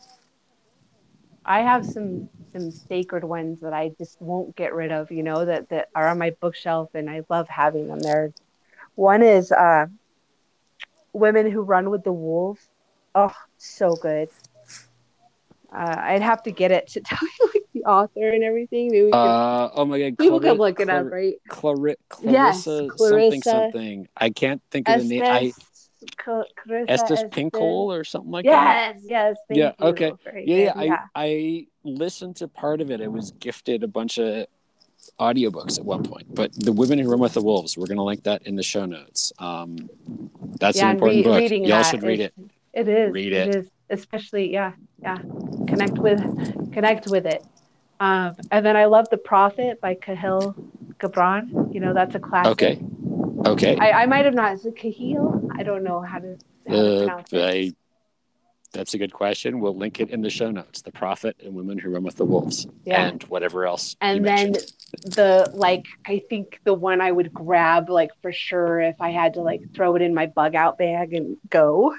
I 1.46 1.60
have 1.60 1.86
some 1.86 2.28
some 2.52 2.70
sacred 2.70 3.22
ones 3.22 3.60
that 3.60 3.72
I 3.72 3.92
just 3.98 4.20
won't 4.20 4.56
get 4.56 4.74
rid 4.74 4.90
of, 4.90 5.10
you 5.12 5.22
know, 5.22 5.44
that 5.44 5.68
that 5.68 5.88
are 5.94 6.08
on 6.08 6.18
my 6.18 6.30
bookshelf 6.40 6.90
and 6.94 7.08
I 7.08 7.22
love 7.28 7.48
having 7.48 7.86
them 7.86 8.00
there. 8.00 8.32
One 8.96 9.22
is 9.22 9.52
uh 9.52 9.86
Women 11.12 11.50
Who 11.50 11.62
Run 11.62 11.90
with 11.90 12.02
the 12.02 12.12
Wolves. 12.12 12.66
Oh, 13.14 13.34
so 13.58 13.96
good. 13.96 14.28
Uh, 15.72 15.96
I'd 15.98 16.22
have 16.22 16.42
to 16.44 16.50
get 16.50 16.72
it 16.72 16.88
to 16.88 17.00
tell 17.04 17.18
you 17.22 17.50
like 17.54 17.64
the 17.72 17.84
author 17.84 18.28
and 18.28 18.42
everything. 18.42 18.90
Maybe 18.90 19.12
uh, 19.12 19.70
oh 19.72 19.84
my 19.84 20.00
god, 20.00 20.18
people 20.18 20.40
Clar- 20.40 20.50
can 20.50 20.58
look 20.58 20.80
it 20.80 20.88
Clar- 20.88 21.06
up, 21.06 21.12
right? 21.12 21.36
Clar- 21.48 21.96
Clarissa, 22.08 22.34
yes, 22.34 22.96
Clarissa 22.96 23.08
something 23.08 23.42
something. 23.42 24.08
I 24.16 24.30
can't 24.30 24.60
think 24.70 24.88
of 24.88 24.98
the 24.98 25.04
name. 25.04 25.22
I 25.22 25.52
Clarissa 26.16 26.90
Estes 26.90 27.22
Pinkola 27.24 27.98
or 27.98 28.04
something 28.04 28.30
like 28.30 28.44
yes, 28.44 28.54
that. 28.54 29.08
Yes, 29.08 29.36
yes. 29.50 29.74
yeah. 29.80 29.86
Okay. 29.86 30.12
Yeah, 30.24 30.40
yeah, 30.44 30.82
yeah. 30.82 31.04
I 31.14 31.24
I 31.24 31.66
listened 31.84 32.36
to 32.36 32.48
part 32.48 32.80
of 32.80 32.90
it. 32.90 33.00
I 33.00 33.08
was 33.08 33.32
gifted 33.32 33.82
a 33.82 33.88
bunch 33.88 34.18
of 34.18 34.46
audiobooks 35.20 35.78
at 35.78 35.84
one 35.84 36.02
point. 36.02 36.34
But 36.34 36.52
The 36.52 36.72
Women 36.72 36.98
Who 36.98 37.10
Run 37.10 37.20
with 37.20 37.34
the 37.34 37.42
Wolves, 37.42 37.76
we're 37.76 37.86
going 37.86 37.96
to 37.96 38.02
link 38.02 38.24
that 38.24 38.46
in 38.46 38.56
the 38.56 38.62
show 38.62 38.84
notes. 38.86 39.32
Um, 39.38 39.88
that's 40.58 40.78
yeah, 40.78 40.90
an 40.90 40.96
important 40.96 41.26
re- 41.26 41.48
book. 41.48 41.68
Y'all 41.68 41.82
should 41.82 42.02
read 42.02 42.20
it. 42.20 42.34
It 42.72 42.88
is. 42.88 43.12
Read 43.12 43.32
it. 43.32 43.48
It 43.48 43.56
is. 43.56 43.70
Especially, 43.88 44.52
yeah, 44.52 44.72
yeah. 45.00 45.18
Connect 45.68 45.98
with, 45.98 46.20
connect 46.72 47.06
with 47.06 47.24
it. 47.24 47.44
Um, 48.00 48.34
and 48.50 48.66
then 48.66 48.76
I 48.76 48.86
love 48.86 49.08
The 49.10 49.16
Prophet 49.16 49.80
by 49.80 49.94
Cahill 49.94 50.54
Gibran. 50.98 51.72
You 51.72 51.80
know, 51.80 51.94
that's 51.94 52.14
a 52.14 52.18
classic. 52.18 52.52
Okay. 52.52 52.82
Okay. 53.52 53.76
I, 53.76 54.02
I 54.02 54.06
might 54.06 54.24
have 54.24 54.34
not. 54.34 54.54
Is 54.54 54.66
it 54.66 54.76
Kahil? 54.76 55.48
I 55.56 55.62
don't 55.62 55.82
know 55.82 56.00
how 56.00 56.18
to, 56.18 56.36
how 56.68 56.74
to 56.74 56.96
uh, 56.96 56.98
pronounce 56.98 57.32
it. 57.32 57.42
I, 57.42 57.72
that's 58.72 58.94
a 58.94 58.98
good 58.98 59.12
question. 59.12 59.60
We'll 59.60 59.76
link 59.76 60.00
it 60.00 60.10
in 60.10 60.20
the 60.20 60.30
show 60.30 60.50
notes. 60.50 60.82
The 60.82 60.92
Prophet 60.92 61.36
and 61.42 61.54
Women 61.54 61.78
Who 61.78 61.90
Run 61.90 62.02
with 62.02 62.16
the 62.16 62.24
Wolves. 62.24 62.66
Yeah. 62.84 63.06
And 63.06 63.22
whatever 63.24 63.66
else. 63.66 63.96
And 64.00 64.24
then 64.24 64.52
mentioned. 64.52 64.72
the 65.04 65.50
like 65.54 65.86
I 66.06 66.18
think 66.28 66.60
the 66.64 66.74
one 66.74 67.00
I 67.00 67.10
would 67.10 67.32
grab 67.32 67.88
like 67.88 68.10
for 68.20 68.32
sure 68.32 68.80
if 68.80 69.00
I 69.00 69.10
had 69.10 69.34
to 69.34 69.40
like 69.40 69.62
throw 69.74 69.96
it 69.96 70.02
in 70.02 70.14
my 70.14 70.26
bug 70.26 70.54
out 70.54 70.78
bag 70.78 71.14
and 71.14 71.36
go. 71.48 71.94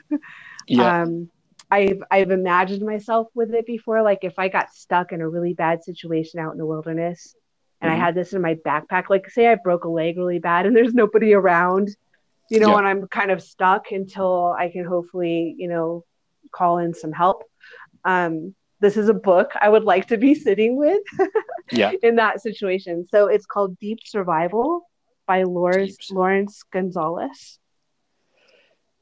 Yeah. 0.68 1.04
Um 1.04 1.32
I've 1.72 2.04
I've 2.12 2.32
imagined 2.32 2.86
myself 2.86 3.28
with 3.34 3.54
it 3.54 3.66
before. 3.66 4.02
Like 4.02 4.20
if 4.24 4.38
I 4.38 4.50
got 4.50 4.74
stuck 4.74 5.12
in 5.14 5.22
a 5.22 5.30
really 5.30 5.54
bad 5.54 5.84
situation 5.84 6.40
out 6.40 6.52
in 6.52 6.58
the 6.58 6.66
wilderness 6.66 7.36
and 7.82 7.92
mm-hmm. 7.92 8.02
I 8.02 8.06
had 8.06 8.16
this 8.16 8.34
in 8.34 8.42
my 8.42 8.56
backpack, 8.56 9.10
like 9.10 9.30
say 9.30 9.48
I 9.48 9.56
broke 9.56 9.84
a 9.84 9.90
leg 9.90 10.18
really 10.18 10.40
bad 10.40 10.66
and 10.66 10.76
there's 10.76 10.94
nobody 10.94 11.34
around, 11.34 11.96
you 12.50 12.60
know, 12.60 12.72
yeah. 12.72 12.78
and 12.80 12.88
I'm 12.88 13.08
kind 13.08 13.32
of 13.32 13.42
stuck 13.42 13.92
until 13.92 14.56
I 14.58 14.70
can 14.70 14.86
hopefully, 14.86 15.56
you 15.58 15.68
know, 15.68 16.04
call 16.52 16.80
in 16.80 16.94
some 16.94 17.12
help. 17.12 17.44
Um, 18.04 18.56
this 18.80 18.98
is 18.98 19.10
a 19.10 19.14
book 19.14 19.52
I 19.60 19.70
would 19.70 19.84
like 19.84 20.08
to 20.08 20.18
be 20.18 20.36
sitting 20.36 20.76
with 20.76 21.02
yeah. 21.72 21.92
in 22.04 22.16
that 22.18 22.42
situation. 22.42 23.08
So 23.10 23.28
it's 23.28 23.46
called 23.46 23.80
Deep 23.80 24.00
Survival 24.06 24.88
by 25.26 25.44
Lawrence, 25.44 26.10
Laurence 26.12 26.64
Gonzales. 26.72 27.60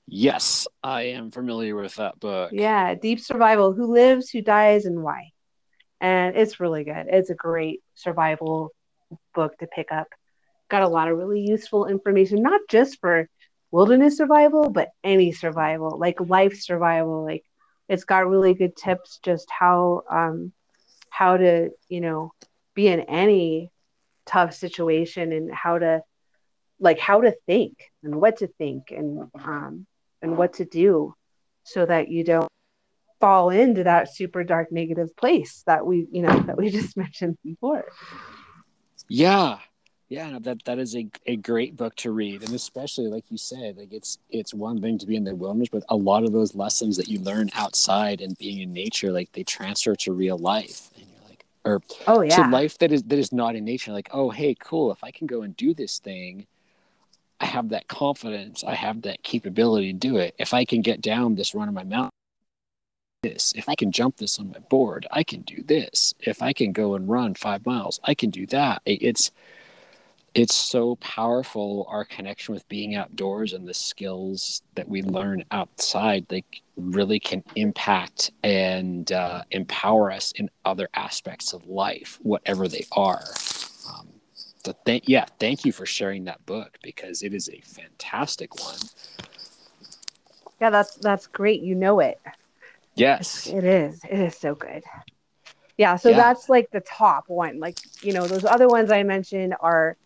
Yes, 0.07 0.67
I 0.83 1.03
am 1.03 1.31
familiar 1.31 1.75
with 1.75 1.95
that 1.95 2.19
book. 2.19 2.51
Yeah, 2.53 2.93
Deep 2.95 3.19
Survival 3.19 3.73
Who 3.73 3.91
Lives, 3.91 4.29
Who 4.29 4.41
Dies, 4.41 4.85
and 4.85 5.01
Why. 5.01 5.31
And 6.01 6.35
it's 6.35 6.59
really 6.59 6.83
good. 6.83 7.07
It's 7.09 7.29
a 7.29 7.35
great 7.35 7.81
survival 7.95 8.71
book 9.33 9.57
to 9.59 9.67
pick 9.67 9.91
up. 9.91 10.07
Got 10.69 10.83
a 10.83 10.87
lot 10.87 11.07
of 11.07 11.17
really 11.17 11.41
useful 11.41 11.87
information, 11.87 12.41
not 12.41 12.61
just 12.69 12.99
for 12.99 13.29
wilderness 13.71 14.17
survival, 14.17 14.69
but 14.69 14.89
any 15.03 15.31
survival, 15.31 15.97
like 15.97 16.19
life 16.19 16.59
survival. 16.59 17.23
Like 17.23 17.43
it's 17.87 18.03
got 18.03 18.27
really 18.27 18.53
good 18.53 18.75
tips 18.75 19.19
just 19.23 19.47
how 19.49 20.03
um 20.09 20.51
how 21.09 21.37
to, 21.37 21.69
you 21.87 22.01
know, 22.01 22.31
be 22.73 22.87
in 22.87 23.01
any 23.01 23.71
tough 24.25 24.53
situation 24.53 25.31
and 25.31 25.53
how 25.53 25.77
to 25.77 26.01
like 26.79 26.99
how 26.99 27.21
to 27.21 27.33
think 27.45 27.91
and 28.03 28.15
what 28.15 28.37
to 28.37 28.47
think 28.47 28.91
and 28.91 29.29
um 29.43 29.85
and 30.21 30.37
what 30.37 30.53
to 30.53 30.65
do 30.65 31.13
so 31.63 31.85
that 31.85 32.09
you 32.09 32.23
don't 32.23 32.49
fall 33.19 33.49
into 33.49 33.83
that 33.83 34.13
super 34.13 34.43
dark 34.43 34.71
negative 34.71 35.15
place 35.15 35.63
that 35.65 35.85
we 35.85 36.07
you 36.11 36.21
know 36.21 36.39
that 36.41 36.57
we 36.57 36.69
just 36.79 36.97
mentioned 36.97 37.37
before. 37.43 37.85
Yeah. 39.07 39.59
Yeah 40.07 40.29
no, 40.29 40.39
that 40.39 40.63
that 40.65 40.77
is 40.77 40.95
a, 40.95 41.07
a 41.25 41.35
great 41.35 41.75
book 41.75 41.95
to 41.97 42.11
read. 42.11 42.43
And 42.43 42.53
especially 42.53 43.07
like 43.07 43.25
you 43.29 43.37
said 43.37 43.77
like 43.77 43.91
it's 43.91 44.19
it's 44.29 44.53
one 44.53 44.81
thing 44.81 44.97
to 44.99 45.05
be 45.05 45.15
in 45.15 45.23
the 45.23 45.35
wilderness 45.35 45.69
but 45.71 45.83
a 45.89 45.95
lot 45.95 46.23
of 46.23 46.31
those 46.31 46.55
lessons 46.55 46.97
that 46.97 47.07
you 47.07 47.19
learn 47.19 47.49
outside 47.55 48.21
and 48.21 48.37
being 48.37 48.59
in 48.61 48.73
nature 48.73 49.11
like 49.11 49.31
they 49.31 49.43
transfer 49.43 49.95
to 49.95 50.13
real 50.13 50.37
life. 50.37 50.89
And 50.95 51.05
you're 51.09 51.29
like 51.29 51.45
or 51.63 51.81
Oh 52.07 52.21
yeah. 52.21 52.35
to 52.43 52.49
life 52.49 52.77
that 52.79 52.91
is 52.91 53.03
that 53.03 53.17
is 53.19 53.31
not 53.31 53.55
in 53.55 53.65
nature. 53.65 53.91
Like 53.91 54.09
oh 54.11 54.29
hey 54.29 54.55
cool. 54.59 54.91
If 54.91 55.03
i 55.03 55.11
can 55.11 55.27
go 55.27 55.41
and 55.41 55.55
do 55.57 55.73
this 55.73 55.99
thing 55.99 56.45
i 57.39 57.45
have 57.45 57.69
that 57.69 57.87
confidence. 57.87 58.63
I 58.63 58.75
have 58.75 59.01
that 59.03 59.23
capability 59.23 59.91
to 59.91 59.97
do 59.97 60.17
it. 60.17 60.35
If 60.37 60.53
i 60.53 60.65
can 60.65 60.81
get 60.81 61.01
down 61.01 61.35
this 61.35 61.55
run 61.55 61.67
of 61.67 61.73
my 61.73 61.83
mountain 61.83 62.11
this. 63.29 63.53
If 63.55 63.67
i 63.69 63.75
can 63.75 63.91
jump 63.91 64.17
this 64.17 64.39
on 64.39 64.49
my 64.49 64.59
board 64.59 65.07
i 65.11 65.23
can 65.23 65.41
do 65.41 65.63
this. 65.63 66.13
If 66.19 66.41
i 66.41 66.53
can 66.53 66.71
go 66.71 66.95
and 66.95 67.07
run 67.09 67.33
five 67.35 67.65
miles 67.65 67.99
i 68.03 68.13
can 68.13 68.29
do 68.29 68.45
that. 68.47 68.81
It's 68.85 69.31
it's 70.33 70.53
so 70.53 70.97
powerful 70.97 71.87
our 71.89 72.03
connection 72.03 72.53
with 72.53 72.67
being 72.67 72.95
outdoors 72.95 73.53
and 73.53 73.65
the 73.65 73.73
skills 73.73 74.61
that 74.75 74.87
we 74.87 75.01
learn 75.01 75.45
outside 75.51 76.25
like 76.29 76.61
really 76.75 77.19
can 77.19 77.41
impact 77.55 78.31
and 78.43 79.13
uh, 79.13 79.43
empower 79.51 80.11
us 80.11 80.33
in 80.33 80.49
other 80.65 80.89
aspects 80.93 81.53
of 81.53 81.65
life 81.67 82.19
whatever 82.21 82.67
they 82.67 82.85
are. 82.91 83.23
Um, 83.89 84.09
so 84.63 84.73
thank 84.85 85.03
yeah 85.07 85.25
thank 85.39 85.63
you 85.65 85.71
for 85.71 85.85
sharing 85.85 86.25
that 86.25 86.45
book 86.45 86.77
because 86.83 87.23
it 87.23 87.33
is 87.33 87.49
a 87.49 87.61
fantastic 87.61 88.59
one. 88.59 88.79
Yeah, 90.59 90.69
that's 90.69 90.95
that's 90.95 91.27
great. 91.27 91.61
You 91.61 91.75
know 91.75 91.99
it. 91.99 92.19
Yes 92.95 93.47
It 93.47 93.63
is. 93.63 94.01
It 94.09 94.19
is 94.19 94.37
so 94.37 94.55
good. 94.55 94.83
Yeah, 95.77 95.97
so 95.97 96.09
Yeah. 96.09 96.17
that's 96.17 96.47
like 96.49 96.69
the 96.71 96.79
top 96.81 97.25
one. 97.27 97.59
Like, 97.59 97.75
you 98.01 98.13
know, 98.13 98.27
those 98.27 98.45
other 98.45 98.67
ones 98.67 98.91
I 98.91 99.03
mentioned 99.03 99.55
are 99.59 99.97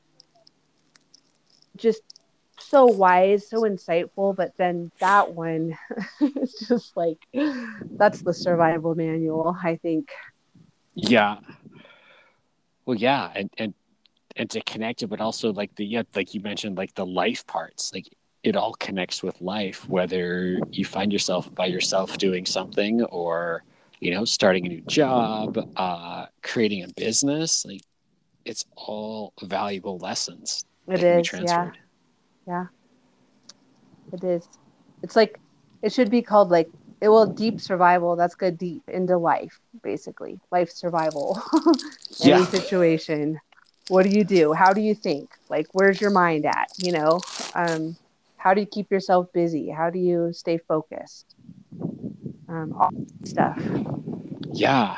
just 1.77 2.01
so 2.59 2.85
wise, 2.85 3.49
so 3.49 3.61
insightful, 3.61 4.35
but 4.35 4.51
then 4.57 4.91
that 4.99 5.33
one 5.33 5.77
is 6.21 6.65
just 6.67 6.97
like 6.97 7.17
that's 7.33 8.21
the 8.21 8.33
survival 8.33 8.95
manual, 8.95 9.55
I 9.63 9.75
think. 9.77 10.09
yeah 10.95 11.37
well 12.85 12.97
yeah 12.97 13.31
and 13.35 13.49
and 13.57 13.73
and 14.35 14.49
to 14.49 14.59
connect 14.61 15.01
it 15.03 15.07
but 15.07 15.21
also 15.21 15.53
like 15.53 15.73
the 15.75 15.85
yeah 15.85 16.01
like 16.15 16.33
you 16.33 16.41
mentioned 16.41 16.75
like 16.77 16.93
the 16.95 17.05
life 17.05 17.45
parts 17.47 17.93
like 17.93 18.07
it 18.43 18.55
all 18.55 18.73
connects 18.73 19.21
with 19.21 19.39
life 19.41 19.87
whether 19.89 20.59
you 20.71 20.85
find 20.85 21.11
yourself 21.11 21.53
by 21.53 21.65
yourself 21.65 22.17
doing 22.17 22.45
something 22.45 23.03
or 23.05 23.63
you 23.99 24.11
know 24.11 24.23
starting 24.25 24.65
a 24.65 24.69
new 24.69 24.81
job 24.81 25.57
uh 25.75 26.25
creating 26.41 26.83
a 26.83 26.87
business 26.95 27.65
like 27.65 27.81
it's 28.45 28.65
all 28.75 29.33
valuable 29.43 29.97
lessons 29.97 30.65
It 30.87 31.03
is, 31.03 31.29
that 31.29 31.29
can 31.29 31.39
be 31.39 31.45
is, 31.45 31.77
yeah. 32.49 32.65
It 34.11 34.23
is. 34.23 34.47
It's 35.03 35.15
like 35.15 35.39
it 35.81 35.93
should 35.93 36.09
be 36.09 36.21
called 36.21 36.49
like 36.49 36.69
it 37.01 37.09
will 37.09 37.27
deep 37.27 37.61
survival. 37.61 38.15
That's 38.15 38.35
good 38.35 38.57
deep 38.57 38.83
into 38.89 39.17
life, 39.17 39.59
basically. 39.83 40.39
Life 40.51 40.71
survival. 40.71 41.41
Any 42.23 42.31
yeah 42.31 42.45
situation. 42.45 43.39
What 43.87 44.03
do 44.03 44.09
you 44.09 44.23
do? 44.23 44.53
How 44.53 44.73
do 44.73 44.81
you 44.81 44.95
think? 44.95 45.31
Like 45.47 45.67
where's 45.73 46.01
your 46.01 46.11
mind 46.11 46.45
at? 46.45 46.69
You 46.77 46.93
know? 46.93 47.21
Um, 47.53 47.95
how 48.39 48.53
do 48.53 48.61
you 48.61 48.67
keep 48.67 48.89
yourself 48.89 49.27
busy? 49.33 49.69
How 49.69 49.89
do 49.89 49.99
you 49.99 50.31
stay 50.31 50.57
focused? 50.57 51.35
Um, 52.47 52.73
all 52.79 52.89
stuff. 53.25 53.61
Yeah. 54.53 54.97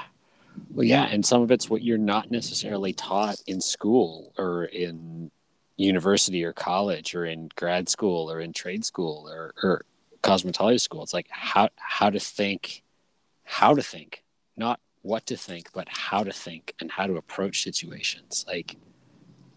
Well, 0.70 0.86
yeah, 0.86 1.06
and 1.06 1.26
some 1.26 1.42
of 1.42 1.52
it's 1.52 1.70
what 1.70 1.82
you're 1.82 1.98
not 1.98 2.30
necessarily 2.30 2.94
taught 2.94 3.42
in 3.48 3.60
school 3.60 4.32
or 4.38 4.66
in 4.66 5.32
university 5.76 6.46
or 6.46 6.54
college 6.54 7.16
or 7.16 7.26
in 7.26 7.50
grad 7.56 7.89
school 7.89 8.32
or 8.32 8.39
in 8.39 8.54
trade 8.54 8.86
school 8.86 9.28
or, 9.28 9.54
or 9.64 9.86
cosmetology 10.22 10.80
school. 10.80 11.02
It's 11.02 11.14
like 11.14 11.28
how 11.30 11.70
how 11.76 12.12
to 12.12 12.20
think, 12.20 12.84
how 13.44 13.74
to 13.74 13.82
think, 13.82 14.24
not 14.56 14.80
what 15.02 15.26
to 15.26 15.36
think, 15.36 15.74
but 15.74 15.89
how 15.89 16.24
to 16.24 16.32
think 16.32 16.76
and 16.80 16.92
how 16.92 17.08
to 17.08 17.18
approach 17.18 17.64
situations. 17.64 18.46
Like 18.48 18.78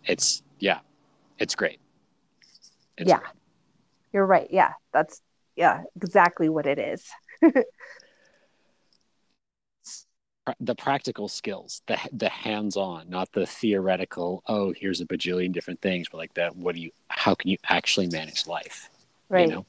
it's 0.06 0.42
yeah, 0.58 0.80
it's 1.38 1.54
great. 1.54 1.80
It's 2.96 3.10
Yeah. 3.10 3.18
great. 3.18 3.43
You're 4.14 4.24
right. 4.24 4.46
Yeah, 4.48 4.72
that's 4.92 5.20
yeah, 5.56 5.82
exactly 5.96 6.48
what 6.48 6.66
it 6.66 6.78
is. 6.78 7.04
the 10.60 10.76
practical 10.76 11.26
skills, 11.26 11.82
the 11.88 11.98
the 12.12 12.28
hands 12.28 12.76
on, 12.76 13.10
not 13.10 13.32
the 13.32 13.44
theoretical. 13.44 14.44
Oh, 14.46 14.72
here's 14.72 15.00
a 15.00 15.06
bajillion 15.06 15.50
different 15.50 15.80
things, 15.80 16.08
but 16.08 16.18
like 16.18 16.32
that. 16.34 16.54
What 16.54 16.76
do 16.76 16.80
you? 16.80 16.92
How 17.08 17.34
can 17.34 17.50
you 17.50 17.58
actually 17.68 18.06
manage 18.06 18.46
life? 18.46 18.88
Right. 19.28 19.48
You 19.48 19.54
know? 19.54 19.66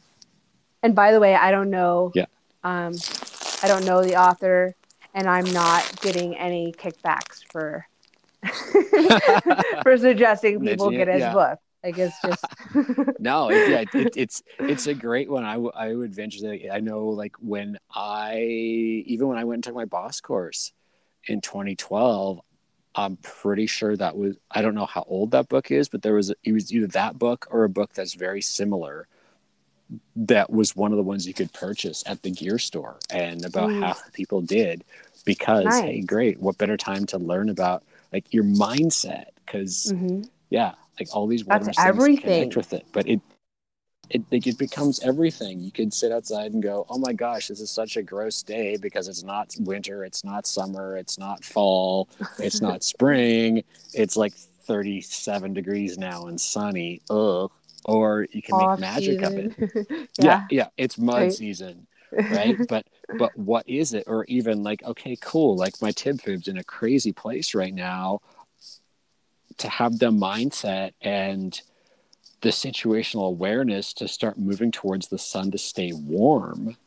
And 0.83 0.93
by 0.93 1.11
the 1.11 1.19
way, 1.19 1.33
I 1.33 1.49
don't 1.49 1.71
know. 1.71 2.11
Yeah. 2.13 2.25
Um, 2.63 2.93
I 3.63 3.67
don't 3.67 3.83
know 3.83 4.03
the 4.03 4.15
author, 4.15 4.75
and 5.15 5.27
I'm 5.27 5.51
not 5.53 6.01
getting 6.01 6.35
any 6.35 6.71
kickbacks 6.71 7.43
for 7.51 7.87
for 9.81 9.97
suggesting 9.97 10.59
people 10.61 10.91
get 10.91 11.07
his 11.07 11.21
yeah. 11.21 11.33
book. 11.33 11.59
Like 11.85 11.97
it's 11.99 12.19
just 12.19 12.43
no, 13.19 13.49
it, 13.49 13.67
yeah, 13.67 13.81
it, 13.93 14.17
it's 14.17 14.41
it's 14.67 14.87
a 14.87 14.95
great 14.95 15.29
one. 15.29 15.43
I, 15.45 15.53
w- 15.53 15.71
I 15.75 15.93
would 15.93 16.15
venture 16.15 16.39
to. 16.39 16.69
I 16.73 16.79
know, 16.79 17.05
like 17.09 17.35
when 17.39 17.77
I 17.93 18.39
even 18.39 19.27
when 19.27 19.37
I 19.37 19.43
went 19.43 19.57
and 19.57 19.63
took 19.65 19.75
my 19.75 19.85
boss 19.85 20.19
course 20.19 20.73
in 21.27 21.41
2012, 21.41 22.41
I'm 22.95 23.17
pretty 23.17 23.67
sure 23.67 23.95
that 23.95 24.17
was. 24.17 24.35
I 24.49 24.63
don't 24.63 24.73
know 24.73 24.87
how 24.87 25.05
old 25.07 25.29
that 25.31 25.47
book 25.47 25.69
is, 25.69 25.89
but 25.89 26.01
there 26.01 26.15
was 26.15 26.33
it 26.43 26.51
was 26.51 26.73
either 26.73 26.87
that 26.87 27.19
book 27.19 27.45
or 27.51 27.63
a 27.65 27.69
book 27.69 27.93
that's 27.93 28.15
very 28.15 28.41
similar. 28.41 29.07
That 30.15 30.49
was 30.49 30.75
one 30.75 30.91
of 30.91 30.97
the 30.97 31.03
ones 31.03 31.27
you 31.27 31.35
could 31.35 31.53
purchase 31.53 32.03
at 32.07 32.23
the 32.23 32.31
gear 32.31 32.57
store, 32.57 32.97
and 33.11 33.45
about 33.45 33.69
Mm. 33.69 33.83
half 33.83 34.03
the 34.03 34.11
people 34.11 34.41
did 34.41 34.83
because 35.23 35.65
hey, 35.81 36.01
great! 36.01 36.39
What 36.39 36.57
better 36.57 36.77
time 36.77 37.05
to 37.07 37.19
learn 37.19 37.49
about 37.49 37.83
like 38.11 38.33
your 38.33 38.43
mindset? 38.45 39.25
Because 39.45 39.93
Mhm. 39.95 40.27
yeah 40.49 40.73
like 40.99 41.09
all 41.15 41.27
these 41.27 41.45
That's 41.45 41.67
things 41.67 41.77
everything. 41.79 42.23
connect 42.33 42.55
with 42.55 42.73
it 42.73 42.85
but 42.93 43.07
it 43.07 43.21
it 44.09 44.23
like, 44.31 44.45
it 44.47 44.57
becomes 44.57 44.99
everything 45.01 45.59
you 45.59 45.71
could 45.71 45.93
sit 45.93 46.11
outside 46.11 46.53
and 46.53 46.61
go 46.61 46.85
oh 46.89 46.97
my 46.99 47.13
gosh 47.13 47.47
this 47.47 47.59
is 47.59 47.71
such 47.71 47.97
a 47.97 48.03
gross 48.03 48.43
day 48.43 48.77
because 48.77 49.07
it's 49.07 49.23
not 49.23 49.53
winter 49.59 50.03
it's 50.05 50.23
not 50.23 50.45
summer 50.47 50.97
it's 50.97 51.17
not 51.17 51.43
fall 51.43 52.07
it's 52.39 52.61
not 52.61 52.83
spring 52.83 53.63
it's 53.93 54.15
like 54.15 54.33
37 54.67 55.53
degrees 55.53 55.97
now 55.97 56.25
and 56.27 56.39
sunny 56.39 57.01
ugh 57.09 57.51
or 57.85 58.27
you 58.31 58.41
can 58.41 58.57
make 58.57 58.69
Off 58.69 58.79
magic 58.79 59.21
of 59.23 59.37
it 59.37 59.51
season. 59.57 60.07
yeah 60.17 60.37
yeah 60.49 60.67
it's 60.77 60.97
mud 60.97 61.31
Right. 61.31 61.31
season 61.31 61.87
right 62.29 62.59
but 62.67 62.85
but 63.17 63.35
what 63.37 63.67
is 63.67 63.93
it 63.93 64.03
or 64.07 64.25
even 64.25 64.63
like 64.63 64.83
okay 64.83 65.17
cool 65.21 65.55
like 65.55 65.81
my 65.81 65.91
tib 65.91 66.21
fib's 66.21 66.47
in 66.47 66.57
a 66.57 66.63
crazy 66.63 67.11
place 67.13 67.53
right 67.55 67.73
now 67.73 68.19
to 69.57 69.69
have 69.69 69.99
the 69.99 70.11
mindset 70.11 70.91
and 71.01 71.61
the 72.41 72.49
situational 72.49 73.27
awareness 73.27 73.93
to 73.93 74.07
start 74.07 74.37
moving 74.37 74.71
towards 74.71 75.07
the 75.07 75.17
sun 75.17 75.51
to 75.51 75.57
stay 75.57 75.91
warm 75.93 76.77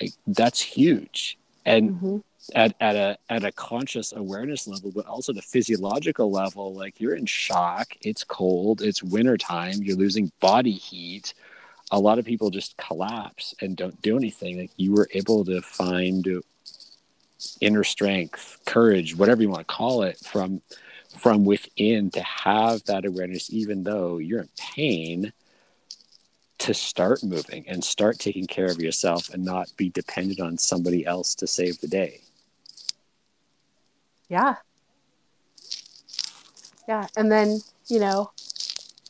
like 0.00 0.12
that's 0.26 0.60
huge 0.60 1.38
and 1.64 1.92
Mhm. 1.92 2.22
at, 2.54 2.74
at 2.80 2.96
a 2.96 3.16
at 3.30 3.44
a 3.44 3.52
conscious 3.52 4.12
awareness 4.12 4.66
level 4.66 4.90
but 4.94 5.06
also 5.06 5.32
the 5.32 5.40
physiological 5.40 6.30
level 6.30 6.74
like 6.74 7.00
you're 7.00 7.14
in 7.14 7.24
shock 7.26 7.96
it's 8.02 8.24
cold 8.24 8.82
it's 8.82 9.02
winter 9.02 9.38
time 9.38 9.82
you're 9.82 9.96
losing 9.96 10.30
body 10.40 10.72
heat 10.72 11.32
a 11.90 11.98
lot 11.98 12.18
of 12.18 12.24
people 12.24 12.50
just 12.50 12.76
collapse 12.76 13.54
and 13.62 13.76
don't 13.76 14.02
do 14.02 14.16
anything 14.16 14.58
like 14.58 14.70
you 14.76 14.92
were 14.92 15.08
able 15.14 15.44
to 15.44 15.62
find 15.62 16.26
inner 17.60 17.84
strength 17.84 18.58
courage 18.66 19.16
whatever 19.16 19.40
you 19.42 19.48
want 19.48 19.66
to 19.66 19.74
call 19.74 20.02
it 20.02 20.18
from 20.18 20.60
from 21.18 21.44
within 21.44 22.10
to 22.10 22.22
have 22.22 22.82
that 22.84 23.04
awareness 23.04 23.50
even 23.52 23.82
though 23.84 24.18
you're 24.18 24.40
in 24.42 24.48
pain 24.58 25.32
to 26.58 26.72
start 26.74 27.22
moving 27.22 27.64
and 27.68 27.82
start 27.84 28.18
taking 28.18 28.46
care 28.46 28.66
of 28.66 28.80
yourself 28.80 29.28
and 29.32 29.44
not 29.44 29.72
be 29.76 29.90
dependent 29.90 30.40
on 30.40 30.56
somebody 30.58 31.04
else 31.06 31.34
to 31.34 31.46
save 31.46 31.80
the 31.80 31.88
day 31.88 32.20
Yeah. 34.28 34.56
Yeah. 36.88 37.06
And 37.16 37.30
then, 37.30 37.58
you 37.88 37.98
know, 38.00 38.30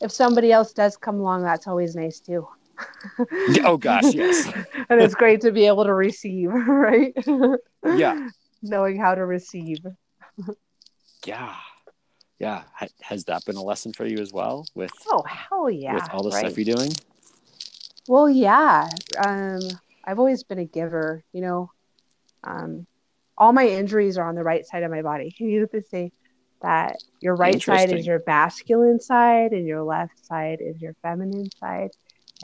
if 0.01 0.11
somebody 0.11 0.51
else 0.51 0.73
does 0.73 0.97
come 0.97 1.19
along, 1.19 1.43
that's 1.43 1.67
always 1.67 1.95
nice 1.95 2.19
too. 2.19 2.47
oh 3.63 3.77
gosh 3.77 4.13
yes 4.13 4.45
and 4.89 5.01
it's 5.01 5.15
great 5.15 5.39
to 5.39 5.51
be 5.51 5.65
able 5.65 5.85
to 5.85 5.93
receive, 5.93 6.49
right? 6.87 7.13
yeah 7.95 8.27
Knowing 8.61 8.97
how 8.99 9.15
to 9.15 9.25
receive. 9.25 9.79
yeah 11.25 11.55
yeah 12.39 12.63
has 13.01 13.23
that 13.25 13.43
been 13.45 13.55
a 13.55 13.63
lesson 13.63 13.93
for 13.93 14.05
you 14.05 14.17
as 14.17 14.31
well 14.33 14.65
with 14.75 14.91
Oh, 15.07 15.23
hell 15.23 15.69
yeah. 15.69 15.93
with 15.95 16.09
all 16.11 16.23
the 16.23 16.31
right. 16.31 16.39
stuff 16.45 16.57
you're 16.57 16.75
doing 16.75 16.91
Well, 18.07 18.29
yeah. 18.29 18.89
Um, 19.17 19.59
I've 20.03 20.19
always 20.19 20.43
been 20.43 20.59
a 20.59 20.65
giver, 20.65 21.23
you 21.33 21.41
know. 21.41 21.71
Um, 22.43 22.85
all 23.37 23.51
my 23.51 23.67
injuries 23.67 24.17
are 24.17 24.27
on 24.27 24.35
the 24.35 24.43
right 24.43 24.65
side 24.65 24.83
of 24.83 24.91
my 24.91 25.01
body. 25.01 25.31
Can 25.31 25.49
you 25.49 25.67
say 25.89 26.11
that 26.61 26.97
your 27.21 27.35
right 27.35 27.61
side 27.61 27.91
is 27.91 28.05
your 28.05 28.21
masculine 28.25 28.99
side 28.99 29.51
and 29.51 29.65
your 29.67 29.83
left 29.83 30.25
side 30.25 30.59
is 30.61 30.81
your 30.81 30.95
feminine 31.01 31.49
side. 31.59 31.91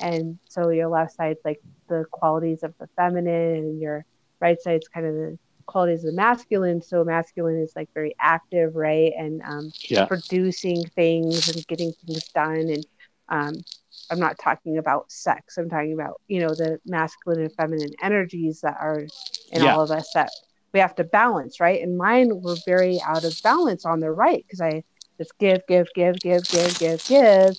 And 0.01 0.39
so 0.49 0.69
your 0.69 0.87
left 0.87 1.15
side's 1.15 1.39
like 1.45 1.61
the 1.87 2.05
qualities 2.11 2.63
of 2.63 2.73
the 2.79 2.87
feminine 2.95 3.55
and 3.57 3.81
your 3.81 4.05
right 4.39 4.59
side's 4.59 4.87
kind 4.87 5.05
of 5.05 5.13
the 5.13 5.39
qualities 5.65 6.03
of 6.03 6.11
the 6.11 6.15
masculine. 6.17 6.81
So 6.81 7.03
masculine 7.03 7.57
is 7.61 7.73
like 7.75 7.89
very 7.93 8.15
active, 8.19 8.75
right? 8.75 9.13
And 9.17 9.41
um, 9.41 9.71
Yeah. 9.89 10.05
producing 10.05 10.85
things 10.95 11.47
and 11.47 11.65
getting 11.67 11.93
things 12.05 12.29
done. 12.33 12.69
And 12.69 12.85
um, 13.29 13.63
I'm 14.09 14.19
not 14.19 14.37
talking 14.39 14.77
about 14.77 15.11
sex. 15.11 15.57
I'm 15.57 15.69
talking 15.69 15.93
about, 15.93 16.21
you 16.27 16.39
know, 16.41 16.53
the 16.53 16.79
masculine 16.85 17.41
and 17.41 17.53
feminine 17.55 17.93
energies 18.01 18.61
that 18.61 18.77
are 18.79 19.05
in 19.51 19.63
Yeah. 19.63 19.75
all 19.75 19.83
of 19.83 19.91
us 19.91 20.11
that 20.13 20.31
we 20.73 20.79
have 20.79 20.95
to 20.95 21.03
balance, 21.03 21.59
right? 21.59 21.81
And 21.81 21.97
mine 21.97 22.41
were 22.41 22.57
very 22.65 23.01
out 23.01 23.25
of 23.25 23.41
balance 23.43 23.85
on 23.85 23.99
the 23.99 24.11
right 24.11 24.43
because 24.45 24.61
I 24.61 24.83
just 25.17 25.37
give, 25.39 25.61
give, 25.67 25.87
give, 25.93 26.19
give, 26.21 26.43
give, 26.47 26.77
give, 26.79 27.03
give, 27.07 27.57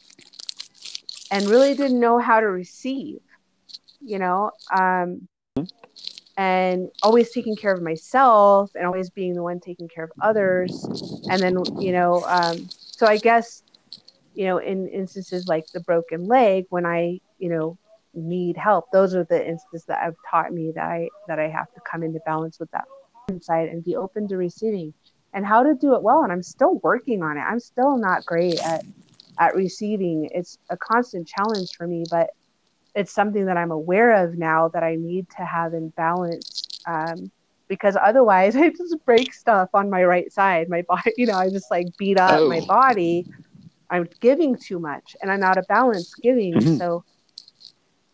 and 1.30 1.48
really 1.48 1.74
didn't 1.74 2.00
know 2.00 2.18
how 2.18 2.40
to 2.40 2.46
receive, 2.46 3.20
you 4.00 4.18
know, 4.18 4.50
um, 4.74 5.28
and 6.36 6.88
always 7.02 7.30
taking 7.30 7.56
care 7.56 7.72
of 7.72 7.82
myself 7.82 8.70
and 8.74 8.86
always 8.86 9.10
being 9.10 9.34
the 9.34 9.42
one 9.42 9.60
taking 9.60 9.88
care 9.88 10.04
of 10.04 10.12
others. 10.20 10.84
And 11.28 11.42
then, 11.42 11.62
you 11.80 11.92
know, 11.92 12.24
um, 12.26 12.68
so 12.70 13.06
I 13.06 13.18
guess, 13.18 13.62
you 14.34 14.46
know, 14.46 14.58
in 14.58 14.88
instances 14.88 15.46
like 15.46 15.66
the 15.72 15.80
broken 15.80 16.26
leg, 16.26 16.66
when 16.70 16.86
I, 16.86 17.20
you 17.38 17.50
know, 17.50 17.76
need 18.14 18.56
help, 18.56 18.90
those 18.92 19.14
are 19.14 19.24
the 19.24 19.46
instances 19.46 19.84
that 19.86 20.00
have 20.00 20.14
taught 20.30 20.52
me 20.52 20.72
that 20.74 20.84
I 20.84 21.08
that 21.28 21.38
I 21.38 21.48
have 21.48 21.72
to 21.74 21.80
come 21.80 22.02
into 22.02 22.20
balance 22.24 22.58
with 22.58 22.70
that 22.72 22.84
inside 23.28 23.68
and 23.68 23.84
be 23.84 23.96
open 23.96 24.28
to 24.28 24.36
receiving 24.36 24.92
and 25.34 25.46
how 25.46 25.62
to 25.62 25.74
do 25.74 25.94
it 25.94 26.02
well. 26.02 26.22
And 26.22 26.32
I'm 26.32 26.42
still 26.42 26.78
working 26.82 27.22
on 27.22 27.36
it. 27.36 27.40
I'm 27.40 27.60
still 27.60 27.96
not 27.96 28.24
great 28.24 28.58
at 28.60 28.84
at 29.38 29.54
receiving. 29.54 30.28
It's 30.32 30.58
a 30.70 30.76
constant 30.76 31.26
challenge 31.26 31.70
for 31.76 31.86
me, 31.86 32.04
but 32.10 32.30
it's 32.94 33.12
something 33.12 33.46
that 33.46 33.56
I'm 33.56 33.70
aware 33.70 34.24
of 34.24 34.36
now 34.36 34.68
that 34.68 34.82
I 34.82 34.96
need 34.96 35.26
to 35.38 35.44
have 35.44 35.74
in 35.74 35.88
balance. 35.90 36.68
Um, 36.86 37.30
because 37.68 37.96
otherwise 38.00 38.54
I 38.56 38.68
just 38.70 38.96
break 39.06 39.32
stuff 39.32 39.70
on 39.74 39.88
my 39.90 40.04
right 40.04 40.30
side. 40.32 40.68
My 40.68 40.82
body, 40.82 41.12
you 41.16 41.26
know, 41.26 41.38
I 41.38 41.48
just 41.48 41.70
like 41.70 41.86
beat 41.98 42.18
up 42.18 42.48
my 42.48 42.60
Oh. 42.60 42.66
body. 42.66 43.26
I'm 43.90 44.08
giving 44.20 44.56
too 44.56 44.78
much 44.78 45.16
and 45.20 45.30
I'm 45.30 45.42
out 45.42 45.58
of 45.58 45.66
balance 45.68 46.12
giving. 46.22 46.54
Mhm. 46.54 46.78
So, 46.78 47.04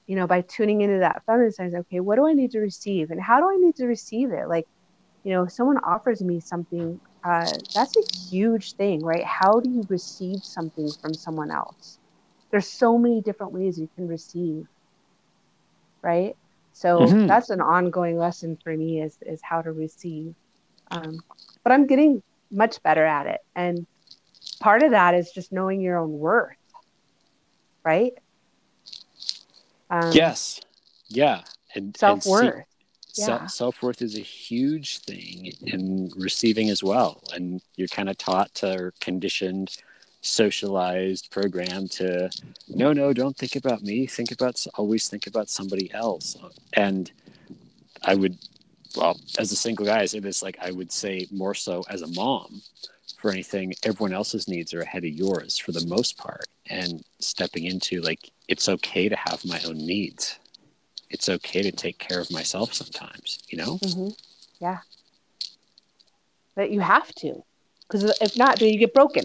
you 0.06 0.16
know, 0.16 0.26
by 0.26 0.40
tuning 0.40 0.80
into 0.80 0.98
that 1.00 1.22
feminine 1.26 1.52
side, 1.52 1.74
okay, 1.74 2.00
what 2.00 2.16
do 2.16 2.26
I 2.26 2.32
need 2.32 2.50
to 2.52 2.60
receive 2.60 3.10
and 3.10 3.20
how 3.20 3.38
do 3.40 3.48
I 3.48 3.56
need 3.56 3.76
to 3.76 3.86
receive 3.86 4.32
it? 4.32 4.48
Like, 4.48 4.64
you 5.24 5.32
know, 5.32 5.44
if 5.44 5.52
someone 5.52 5.78
offers 5.78 6.22
me 6.22 6.40
something, 6.40 7.00
uh, 7.24 7.52
that's 7.74 7.96
a 7.96 8.02
huge 8.30 8.74
thing, 8.74 9.02
right? 9.02 9.24
How 9.24 9.60
do 9.60 9.68
you 9.68 9.84
receive 9.88 10.42
something 10.42 10.90
from 11.00 11.14
someone 11.14 11.50
else? 11.50 11.98
There's 12.50 12.68
so 12.68 12.96
many 12.98 13.20
different 13.20 13.52
ways 13.52 13.78
you 13.78 13.88
can 13.94 14.08
receive, 14.08 14.66
right? 16.02 16.36
So 16.72 17.00
Mhm. 17.00 17.26
that's 17.26 17.50
an 17.50 17.60
ongoing 17.60 18.16
lesson 18.16 18.56
for 18.62 18.76
me 18.76 19.02
is 19.02 19.18
is 19.22 19.40
how 19.42 19.62
to 19.62 19.72
receive. 19.72 20.34
Um, 20.90 21.22
but 21.64 21.72
I'm 21.72 21.86
getting 21.86 22.22
much 22.50 22.82
better 22.82 23.04
at 23.04 23.26
it, 23.26 23.40
and 23.54 23.86
part 24.60 24.82
of 24.82 24.92
that 24.92 25.14
is 25.14 25.30
just 25.32 25.52
knowing 25.52 25.80
your 25.80 25.98
own 25.98 26.18
worth, 26.18 26.56
right? 27.84 28.12
Um, 29.90 30.12
yes. 30.12 30.60
Yeah. 31.08 31.42
And 31.74 31.96
self 31.96 32.26
worth. 32.26 32.64
Yeah. 33.16 33.46
Self 33.46 33.82
worth 33.82 34.00
is 34.00 34.16
a 34.16 34.22
huge 34.22 34.98
thing 35.00 35.52
in 35.62 36.12
receiving 36.16 36.70
as 36.70 36.84
well, 36.84 37.22
and 37.34 37.60
you're 37.76 37.88
kind 37.88 38.08
of 38.08 38.16
taught 38.16 38.54
to 38.56 38.78
or 38.78 38.94
conditioned, 39.00 39.76
socialized, 40.20 41.30
program 41.30 41.88
to, 41.88 42.30
no, 42.68 42.92
no, 42.92 43.12
don't 43.12 43.36
think 43.36 43.56
about 43.56 43.82
me. 43.82 44.06
Think 44.06 44.32
about 44.32 44.64
always 44.74 45.08
think 45.08 45.26
about 45.26 45.48
somebody 45.48 45.92
else. 45.92 46.36
And 46.72 47.10
I 48.02 48.14
would, 48.14 48.38
well, 48.96 49.18
as 49.38 49.52
a 49.52 49.56
single 49.56 49.86
guy, 49.86 50.00
I 50.00 50.06
say 50.06 50.20
this 50.20 50.42
like 50.42 50.58
I 50.60 50.70
would 50.70 50.92
say 50.92 51.26
more 51.30 51.54
so 51.54 51.84
as 51.88 52.02
a 52.02 52.08
mom. 52.08 52.62
For 53.16 53.32
anything, 53.32 53.74
everyone 53.82 54.12
else's 54.12 54.46
needs 54.46 54.72
are 54.72 54.80
ahead 54.82 55.02
of 55.04 55.10
yours 55.10 55.58
for 55.58 55.72
the 55.72 55.84
most 55.86 56.16
part, 56.16 56.46
and 56.70 57.04
stepping 57.18 57.64
into 57.64 58.00
like 58.00 58.30
it's 58.46 58.68
okay 58.68 59.08
to 59.08 59.16
have 59.16 59.44
my 59.44 59.60
own 59.66 59.76
needs 59.76 60.38
it's 61.10 61.28
okay 61.28 61.62
to 61.62 61.72
take 61.72 61.98
care 61.98 62.20
of 62.20 62.30
myself 62.30 62.74
sometimes, 62.74 63.38
you 63.48 63.58
know? 63.58 63.78
hmm 63.78 64.08
Yeah. 64.60 64.78
But 66.54 66.70
you 66.70 66.80
have 66.80 67.14
to, 67.16 67.44
because 67.82 68.04
if 68.20 68.36
not, 68.36 68.58
then 68.58 68.72
you 68.72 68.78
get 68.78 68.92
broken. 68.92 69.24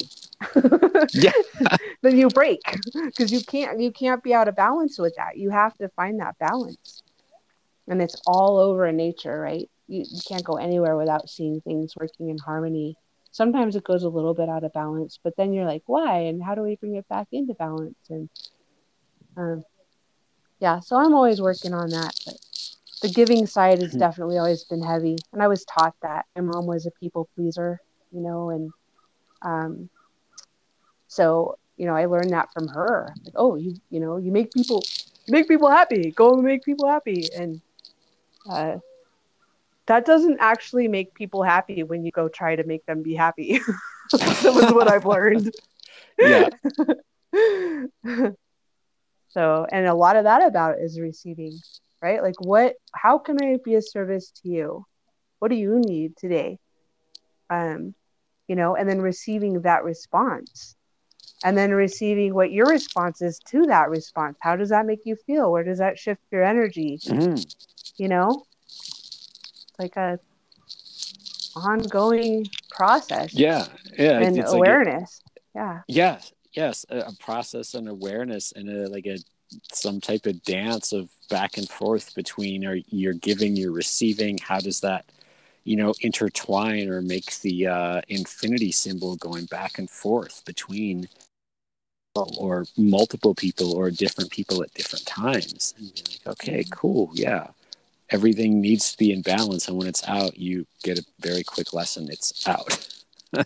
Yeah. 1.13 1.31
then 2.01 2.17
you 2.17 2.29
break 2.29 2.61
because 3.05 3.31
you 3.31 3.41
can't 3.41 3.79
you 3.79 3.91
can't 3.91 4.23
be 4.23 4.33
out 4.33 4.47
of 4.47 4.55
balance 4.55 4.97
with 4.99 5.15
that. 5.17 5.37
You 5.37 5.49
have 5.51 5.75
to 5.77 5.89
find 5.89 6.19
that 6.19 6.37
balance, 6.39 7.01
and 7.87 8.01
it's 8.01 8.21
all 8.25 8.57
over 8.57 8.85
in 8.87 8.97
nature, 8.97 9.39
right? 9.39 9.69
You, 9.87 10.05
you 10.09 10.21
can't 10.27 10.43
go 10.43 10.55
anywhere 10.55 10.95
without 10.97 11.29
seeing 11.29 11.61
things 11.61 11.95
working 11.95 12.29
in 12.29 12.37
harmony. 12.37 12.95
Sometimes 13.31 13.75
it 13.75 13.83
goes 13.83 14.03
a 14.03 14.09
little 14.09 14.33
bit 14.33 14.49
out 14.49 14.63
of 14.63 14.73
balance, 14.73 15.19
but 15.23 15.35
then 15.37 15.53
you're 15.53 15.65
like, 15.65 15.83
why? 15.87 16.19
And 16.19 16.41
how 16.43 16.55
do 16.55 16.61
we 16.61 16.75
bring 16.75 16.95
it 16.95 17.07
back 17.09 17.27
into 17.31 17.53
balance? 17.55 17.97
And 18.09 18.29
um, 19.37 19.63
yeah, 20.59 20.79
so 20.79 20.97
I'm 20.97 21.13
always 21.13 21.41
working 21.41 21.73
on 21.73 21.89
that. 21.89 22.13
But 22.25 22.35
the 23.01 23.09
giving 23.09 23.45
side 23.45 23.79
has 23.79 23.93
Mhm. 23.93 23.99
definitely 23.99 24.37
always 24.37 24.63
been 24.65 24.83
heavy, 24.83 25.17
and 25.33 25.41
I 25.43 25.47
was 25.47 25.65
taught 25.65 25.95
that. 26.01 26.25
My 26.35 26.41
mom 26.41 26.65
was 26.65 26.85
a 26.85 26.91
people 26.91 27.27
pleaser, 27.35 27.79
you 28.11 28.21
know, 28.21 28.49
and 28.49 28.71
um, 29.41 29.89
so 31.13 31.59
you 31.77 31.85
know, 31.85 31.95
I 31.95 32.05
learned 32.05 32.31
that 32.31 32.51
from 32.51 32.67
her. 32.69 33.13
Like, 33.23 33.33
oh, 33.35 33.55
you 33.55 33.75
you 33.91 33.99
know, 33.99 34.17
you 34.17 34.31
make 34.31 34.51
people 34.51 34.83
make 35.27 35.47
people 35.47 35.69
happy. 35.69 36.11
Go 36.11 36.33
and 36.33 36.43
make 36.43 36.63
people 36.63 36.89
happy, 36.89 37.27
and 37.37 37.61
uh, 38.49 38.77
that 39.85 40.05
doesn't 40.05 40.37
actually 40.39 40.87
make 40.87 41.13
people 41.13 41.43
happy 41.43 41.83
when 41.83 42.03
you 42.03 42.11
go 42.11 42.27
try 42.27 42.55
to 42.55 42.63
make 42.63 42.85
them 42.87 43.03
be 43.03 43.13
happy. 43.13 43.59
that 44.11 44.53
was 44.55 44.73
what 44.73 44.89
I've 44.89 45.05
learned. 45.05 45.53
Yeah. 46.17 46.49
so, 49.29 49.67
and 49.71 49.87
a 49.87 49.93
lot 49.93 50.15
of 50.15 50.23
that 50.23 50.43
about 50.43 50.79
is 50.79 50.99
receiving, 50.99 51.53
right? 52.01 52.23
Like, 52.23 52.39
what, 52.39 52.75
how 52.93 53.19
can 53.19 53.37
I 53.43 53.57
be 53.63 53.75
a 53.75 53.81
service 53.81 54.31
to 54.41 54.49
you? 54.49 54.85
What 55.39 55.49
do 55.49 55.55
you 55.55 55.79
need 55.79 56.17
today? 56.17 56.59
Um, 57.49 57.93
you 58.47 58.55
know, 58.55 58.75
and 58.75 58.89
then 58.89 59.01
receiving 59.01 59.61
that 59.61 59.83
response 59.83 60.75
and 61.43 61.57
then 61.57 61.71
receiving 61.71 62.33
what 62.33 62.51
your 62.51 62.65
response 62.67 63.21
is 63.21 63.39
to 63.47 63.63
that 63.67 63.89
response. 63.89 64.37
How 64.39 64.55
does 64.55 64.69
that 64.69 64.85
make 64.85 64.99
you 65.05 65.15
feel? 65.15 65.51
Where 65.51 65.63
does 65.63 65.79
that 65.79 65.99
shift 65.99 66.21
your 66.31 66.43
energy? 66.43 66.99
Mhm. 67.03 67.55
You 67.97 68.07
know, 68.07 68.45
it's 68.65 69.71
like 69.79 69.95
a 69.97 70.19
ongoing 71.55 72.47
process 72.71 73.33
Yeah. 73.33 73.67
Yeah. 73.97 74.19
and 74.19 74.37
it's 74.37 74.47
like 74.51 74.53
a- 74.53 74.57
awareness. 74.57 75.21
yeah. 75.55 75.81
yes. 75.87 76.31
Yes. 76.53 76.85
A, 76.89 76.99
a 76.99 77.11
process 77.19 77.73
and 77.73 77.87
awareness 77.89 78.51
and 78.51 78.69
a, 78.69 78.87
like 78.87 79.05
a, 79.07 79.17
some 79.71 79.99
type 80.01 80.25
of 80.25 80.41
dance 80.43 80.93
of 80.93 81.09
back 81.29 81.57
and 81.57 81.67
forth 81.69 82.13
between 82.15 82.65
or 82.65 82.75
you're 82.89 83.13
giving, 83.13 83.55
you're 83.55 83.71
receiving. 83.71 84.37
How 84.39 84.59
does 84.59 84.79
that, 84.81 85.05
you 85.63 85.75
know, 85.75 85.93
intertwine 86.01 86.89
or 86.89 87.01
make 87.01 87.39
the 87.41 87.67
uh, 87.67 88.01
infinity 88.07 88.71
symbol 88.71 89.15
going 89.15 89.45
back 89.45 89.77
and 89.79 89.89
forth 89.89 90.43
between 90.45 91.07
or 92.15 92.65
multiple 92.77 93.33
people 93.33 93.73
or 93.73 93.89
different 93.89 94.29
people 94.29 94.61
at 94.63 94.73
different 94.73 95.05
times. 95.05 95.73
And 95.77 95.93
be 95.93 96.01
like 96.25 96.27
okay 96.37 96.65
cool 96.71 97.11
yeah. 97.13 97.47
Everything 98.09 98.61
needs 98.61 98.91
to 98.91 98.97
be 98.97 99.11
in 99.11 99.21
balance. 99.21 99.67
And 99.67 99.77
when 99.77 99.87
it's 99.87 100.07
out 100.07 100.37
you 100.37 100.65
get 100.83 100.99
a 100.99 101.05
very 101.19 101.43
quick 101.43 101.73
lesson 101.73 102.07
it's 102.09 102.47
out. 102.47 102.87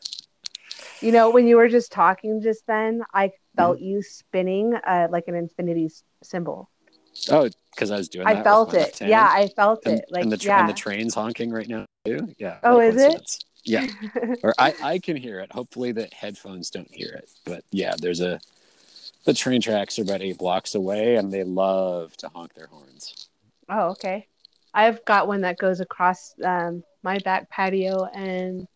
You 1.00 1.12
know, 1.12 1.30
when 1.30 1.48
you 1.48 1.58
were 1.58 1.70
just 1.70 1.92
talking 1.92 2.42
just 2.42 2.66
then, 2.66 3.04
I 3.14 3.32
felt 3.56 3.80
you 3.80 4.02
spinning 4.02 4.74
uh, 4.74 5.08
like 5.12 5.26
an 5.28 5.36
infinity 5.36 5.92
symbol. 6.24 6.70
oh 7.30 7.50
because 7.72 7.92
i 7.92 7.98
was 7.98 8.10
doing 8.10 8.26
I 8.26 8.42
felt 8.42 8.74
it. 8.74 9.00
Yeah, 9.00 9.30
I 9.32 9.48
felt 9.56 9.86
and, 9.86 10.00
it. 10.00 10.06
Like, 10.10 10.24
and 10.24 10.32
the 10.32 10.38
tra- 10.38 10.48
yeah. 10.48 10.60
and 10.62 10.70
the 10.70 10.74
train's 10.74 11.14
honking 11.14 11.52
right 11.52 11.68
now 11.68 11.86
too? 12.06 12.34
Yeah 12.40 12.58
Oh, 12.64 12.80
is 12.80 12.96
it? 12.96 13.44
yeah. 13.64 13.86
Or 14.44 14.56
I, 14.58 14.74
I 14.82 15.00
can 15.00 15.16
hear 15.16 15.40
it. 15.40 15.52
Hopefully 15.52 15.92
the 15.92 16.10
headphones 16.12 16.72
don't 16.72 16.92
hear 16.92 17.14
it. 17.14 17.30
But 17.46 17.64
yeah 17.72 17.94
there's 18.00 18.22
a 18.22 18.40
the 19.28 19.34
train 19.34 19.62
tracks 19.62 20.00
are 20.00 20.04
about 20.04 20.22
eight 20.22 20.38
blocks 20.40 20.74
away 20.74 21.18
and 21.18 21.32
they 21.32 21.44
love 21.44 22.16
to 22.18 22.30
honk 22.34 22.54
their 22.56 22.68
horns 22.68 23.30
oh, 23.70 23.90
okay. 23.90 24.28
I've 24.74 25.04
got 25.06 25.28
one 25.28 25.42
that 25.42 25.58
goes 25.58 25.80
across 25.80 26.34
um, 26.44 26.84
my 27.04 27.20
back 27.20 27.50
patio, 27.50 28.06
and 28.06 28.68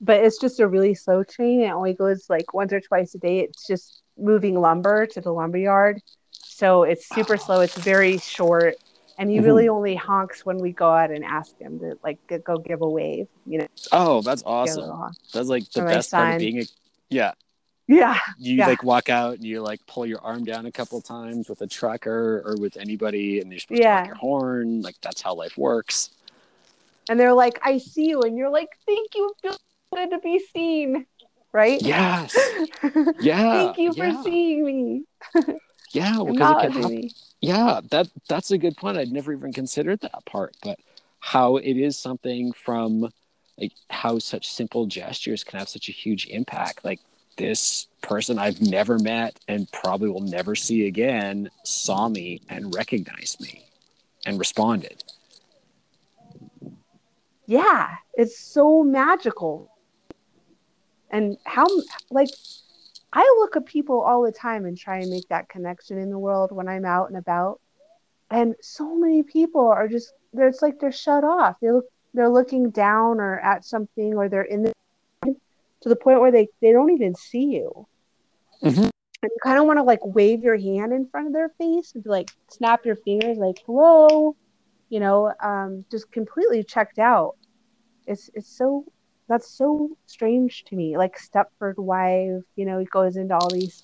but 0.00 0.22
it's 0.24 0.38
just 0.38 0.60
a 0.60 0.66
really 0.66 0.94
slow 0.94 1.22
train. 1.22 1.60
It 1.60 1.70
only 1.70 1.94
goes 1.94 2.28
like 2.28 2.52
once 2.52 2.72
or 2.72 2.80
twice 2.80 3.14
a 3.14 3.18
day. 3.18 3.40
It's 3.40 3.66
just 3.66 4.02
moving 4.18 4.60
lumber 4.60 5.06
to 5.06 5.20
the 5.20 5.32
lumber 5.32 5.58
yard, 5.58 6.00
so 6.32 6.82
it's 6.82 7.06
super 7.06 7.36
slow. 7.36 7.60
It's 7.60 7.76
very 7.76 8.18
short, 8.18 8.76
and 9.18 9.30
he 9.30 9.38
Mhm. 9.38 9.44
really 9.44 9.68
only 9.68 9.94
honks 9.94 10.44
when 10.44 10.58
we 10.58 10.72
go 10.72 10.90
out 10.90 11.10
and 11.10 11.24
ask 11.24 11.56
him 11.58 11.78
to 11.78 11.98
like 12.02 12.18
go 12.44 12.58
give 12.58 12.82
a 12.82 12.88
wave. 12.88 13.28
You 13.46 13.58
know, 13.58 13.66
oh 13.92 14.22
that's 14.22 14.42
awesome. 14.44 15.12
That's 15.32 15.48
like 15.48 15.70
the 15.72 15.82
best 15.82 16.10
part 16.10 16.34
of 16.34 16.38
being 16.40 16.60
a 16.60 16.64
yeah. 17.08 17.32
Yeah, 17.88 18.18
You 18.38 18.56
Yeah. 18.56 18.66
like 18.66 18.82
walk 18.82 19.08
out 19.08 19.34
and 19.34 19.44
you 19.44 19.60
like 19.62 19.84
pull 19.86 20.06
your 20.06 20.20
arm 20.20 20.44
down 20.44 20.66
a 20.66 20.72
couple 20.72 21.00
times 21.00 21.48
with 21.48 21.60
a 21.62 21.66
trucker 21.68 22.42
or 22.44 22.56
with 22.58 22.76
anybody 22.76 23.40
and 23.40 23.50
you're 23.50 23.60
supposed 23.60 23.78
to 23.78 23.82
Yeah. 23.84 23.96
honk 23.98 24.06
your 24.08 24.16
horn. 24.16 24.82
Like 24.82 24.96
that's 25.00 25.22
how 25.22 25.34
life 25.34 25.56
works. 25.56 26.10
and 27.08 27.20
they're 27.20 27.32
like, 27.34 27.60
"I 27.62 27.78
see 27.78 28.08
you," 28.08 28.22
and 28.22 28.36
you're 28.36 28.50
like, 28.50 28.70
"Thank 28.84 29.14
you, 29.14 29.32
good 29.42 30.10
to 30.10 30.18
be 30.18 30.40
seen." 30.52 31.06
Right? 31.52 31.80
Yes. 31.80 32.36
Yeah. 33.20 33.52
Thank 33.52 33.78
you 33.78 33.94
for 33.94 34.22
seeing 34.24 34.64
me. 34.64 35.04
Yeah, 35.92 36.18
because 36.18 36.26
it 36.26 36.26
can 36.26 36.32
Acknowledging 36.34 36.82
happen. 36.82 36.96
me. 36.96 37.12
Yeah, 37.40 37.80
that 37.90 38.08
that's 38.28 38.50
a 38.50 38.58
good 38.58 38.76
point. 38.76 38.98
I'd 38.98 39.12
never 39.12 39.32
even 39.32 39.52
considered 39.52 40.00
that 40.00 40.24
part, 40.26 40.56
but 40.62 40.78
how 41.20 41.56
it 41.58 41.76
is 41.76 41.96
something 41.96 42.52
from 42.52 43.08
like 43.56 43.72
how 43.88 44.18
such 44.18 44.48
simple 44.48 44.86
gestures 44.86 45.44
can 45.44 45.58
have 45.60 45.68
such 45.68 45.88
a 45.88 45.92
huge 45.92 46.26
impact. 46.26 46.84
Like 46.84 47.00
this 47.36 47.86
person 48.02 48.38
I've 48.38 48.60
never 48.60 48.98
met 48.98 49.38
and 49.48 49.70
probably 49.72 50.08
will 50.08 50.20
never 50.20 50.54
see 50.54 50.86
again 50.86 51.50
saw 51.64 52.08
me 52.08 52.40
and 52.48 52.74
recognized 52.74 53.40
me 53.40 53.64
and 54.24 54.38
responded. 54.38 55.02
yeah 57.46 57.96
it's 58.14 58.38
so 58.38 58.82
magical. 58.82 59.70
And 61.10 61.36
how 61.44 61.66
like 62.10 62.28
i 63.12 63.20
look 63.38 63.56
at 63.56 63.66
people 63.66 64.00
all 64.00 64.22
the 64.22 64.32
time 64.32 64.64
and 64.64 64.76
try 64.76 64.98
and 64.98 65.10
make 65.10 65.28
that 65.28 65.48
connection 65.48 65.98
in 65.98 66.10
the 66.10 66.18
world 66.18 66.50
when 66.50 66.68
i'm 66.68 66.84
out 66.84 67.08
and 67.08 67.18
about. 67.18 67.60
And 68.30 68.56
so 68.60 68.96
many 68.96 69.22
people 69.22 69.68
are 69.68 69.86
just 69.86 70.12
they're 70.32 70.48
it's 70.48 70.62
like 70.62 70.80
they're 70.80 70.92
shut 70.92 71.22
off. 71.24 71.56
They 71.60 71.70
look 71.70 71.86
they're 72.14 72.28
looking 72.28 72.70
down 72.70 73.20
or 73.20 73.38
at 73.40 73.64
something 73.64 74.14
or 74.14 74.28
they're 74.28 74.42
in 74.42 74.62
the 74.64 74.72
to 75.82 75.88
the 75.88 75.96
point 75.96 76.20
where 76.20 76.32
they 76.32 76.48
they 76.60 76.72
don't 76.72 76.90
even 76.92 77.14
see 77.14 77.44
you 77.44 77.86
Mhm. 78.62 78.88
and 79.22 79.30
you 79.34 79.38
kind 79.42 79.58
of 79.58 79.66
want 79.66 79.78
to 79.78 79.82
like 79.82 80.00
wave 80.04 80.42
your 80.42 80.56
hand 80.56 80.92
in 80.92 81.06
front 81.08 81.26
of 81.26 81.32
their 81.32 81.50
face 81.58 81.92
and 81.94 82.02
be 82.04 82.10
like 82.10 82.30
snap 82.50 82.84
your 82.86 82.96
fingers 82.96 83.36
like 83.38 83.58
hello 83.66 84.34
you 84.88 85.00
know 85.00 85.32
um 85.42 85.84
just 85.90 86.10
completely 86.12 86.62
checked 86.64 86.98
out 86.98 87.36
it's 88.06 88.30
it's 88.34 88.48
so 88.48 88.84
that's 89.28 89.48
so 89.50 89.90
strange 90.06 90.64
to 90.64 90.76
me 90.76 90.96
like 90.96 91.18
stepford 91.18 91.76
wife 91.76 92.42
you 92.54 92.64
know 92.64 92.78
he 92.78 92.86
goes 92.86 93.16
into 93.16 93.34
all 93.34 93.50
these 93.50 93.82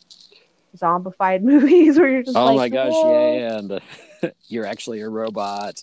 zombified 0.77 1.43
movies 1.53 1.99
where 1.99 2.09
you're 2.09 2.23
just 2.23 2.37
Oh 2.37 2.47
like 2.47 2.57
my 2.57 2.69
gosh, 2.69 2.95
"Whoa." 3.03 3.11
yeah, 3.11 3.39
yeah. 3.41 3.59
And 3.59 3.71
the, 3.71 4.33
you're 4.49 4.65
actually 4.67 5.01
a 5.01 5.09
robot. 5.09 5.83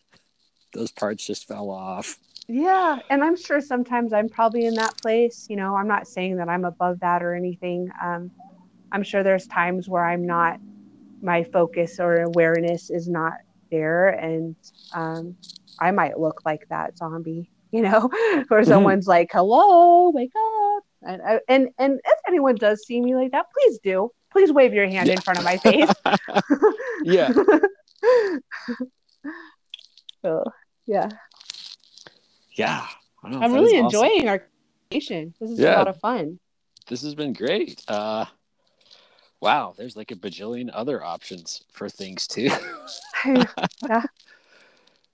Those 0.74 0.92
parts 0.92 1.26
just 1.28 1.48
fell 1.48 1.70
off. 1.70 2.18
Yeah, 2.52 2.98
and 3.12 3.24
I'm 3.24 3.36
sure 3.36 3.62
sometimes 3.62 4.12
I'm 4.12 4.28
probably 4.28 4.66
in 4.66 4.74
that 4.74 4.98
place. 4.98 5.46
You 5.50 5.56
know, 5.56 5.76
I'm 5.76 5.88
not 5.88 6.08
saying 6.08 6.38
that 6.38 6.50
I'm 6.50 6.66
above 6.66 7.00
that 7.02 7.22
or 7.22 7.36
anything. 7.36 7.90
Um, 8.04 8.32
I'm 8.92 9.04
sure 9.04 9.22
there's 9.22 9.46
times 9.46 9.88
where 9.88 10.04
I'm 10.04 10.26
not, 10.26 10.60
my 11.22 11.44
focus 11.44 12.00
or 12.00 12.22
awareness 12.22 12.90
is 12.90 13.08
not 13.08 13.34
there, 13.70 14.08
and 14.10 14.56
um, 14.94 15.36
I 15.80 15.92
might 15.92 16.20
look 16.20 16.42
like 16.44 16.68
that 16.70 16.98
zombie. 16.98 17.50
You 17.72 17.84
know, 17.84 18.10
where 18.48 18.64
someone's 18.64 19.06
like, 19.06 19.30
"Hello, 19.32 20.10
wake 20.10 20.32
up," 20.36 20.84
and 21.04 21.22
I- 21.22 21.40
and 21.48 21.70
and 21.78 22.00
if 22.04 22.20
anyone 22.28 22.56
does 22.56 22.84
see 22.84 23.00
me 23.00 23.14
like 23.16 23.30
that, 23.34 23.46
please 23.54 23.78
do. 23.84 24.10
Please 24.32 24.52
wave 24.52 24.74
your 24.74 24.88
hand 24.88 25.08
in 25.08 25.22
front 25.22 25.38
of 25.38 25.46
my 25.46 25.58
face. 25.58 25.88
Yeah. 27.04 27.32
so, 30.24 30.44
yeah. 30.88 31.10
Yeah. 32.60 32.86
I 33.24 33.30
I'm 33.30 33.54
really 33.54 33.78
is 33.78 33.86
awesome. 33.86 34.06
enjoying 34.06 34.28
our 34.28 34.48
conversation. 34.92 35.34
This 35.40 35.52
is 35.52 35.60
a 35.60 35.72
lot 35.72 35.88
of 35.88 35.98
fun. 36.00 36.40
This 36.88 37.04
has 37.04 37.16
been 37.16 37.32
great. 37.32 37.82
Uh, 37.88 38.26
wow, 39.40 39.74
there's 39.78 39.96
like 39.96 40.12
a 40.12 40.16
bajillion 40.16 40.70
other 40.74 41.02
options 41.02 41.64
for 41.72 41.88
things 41.88 42.28
too. 42.28 42.50
yeah, 43.26 44.04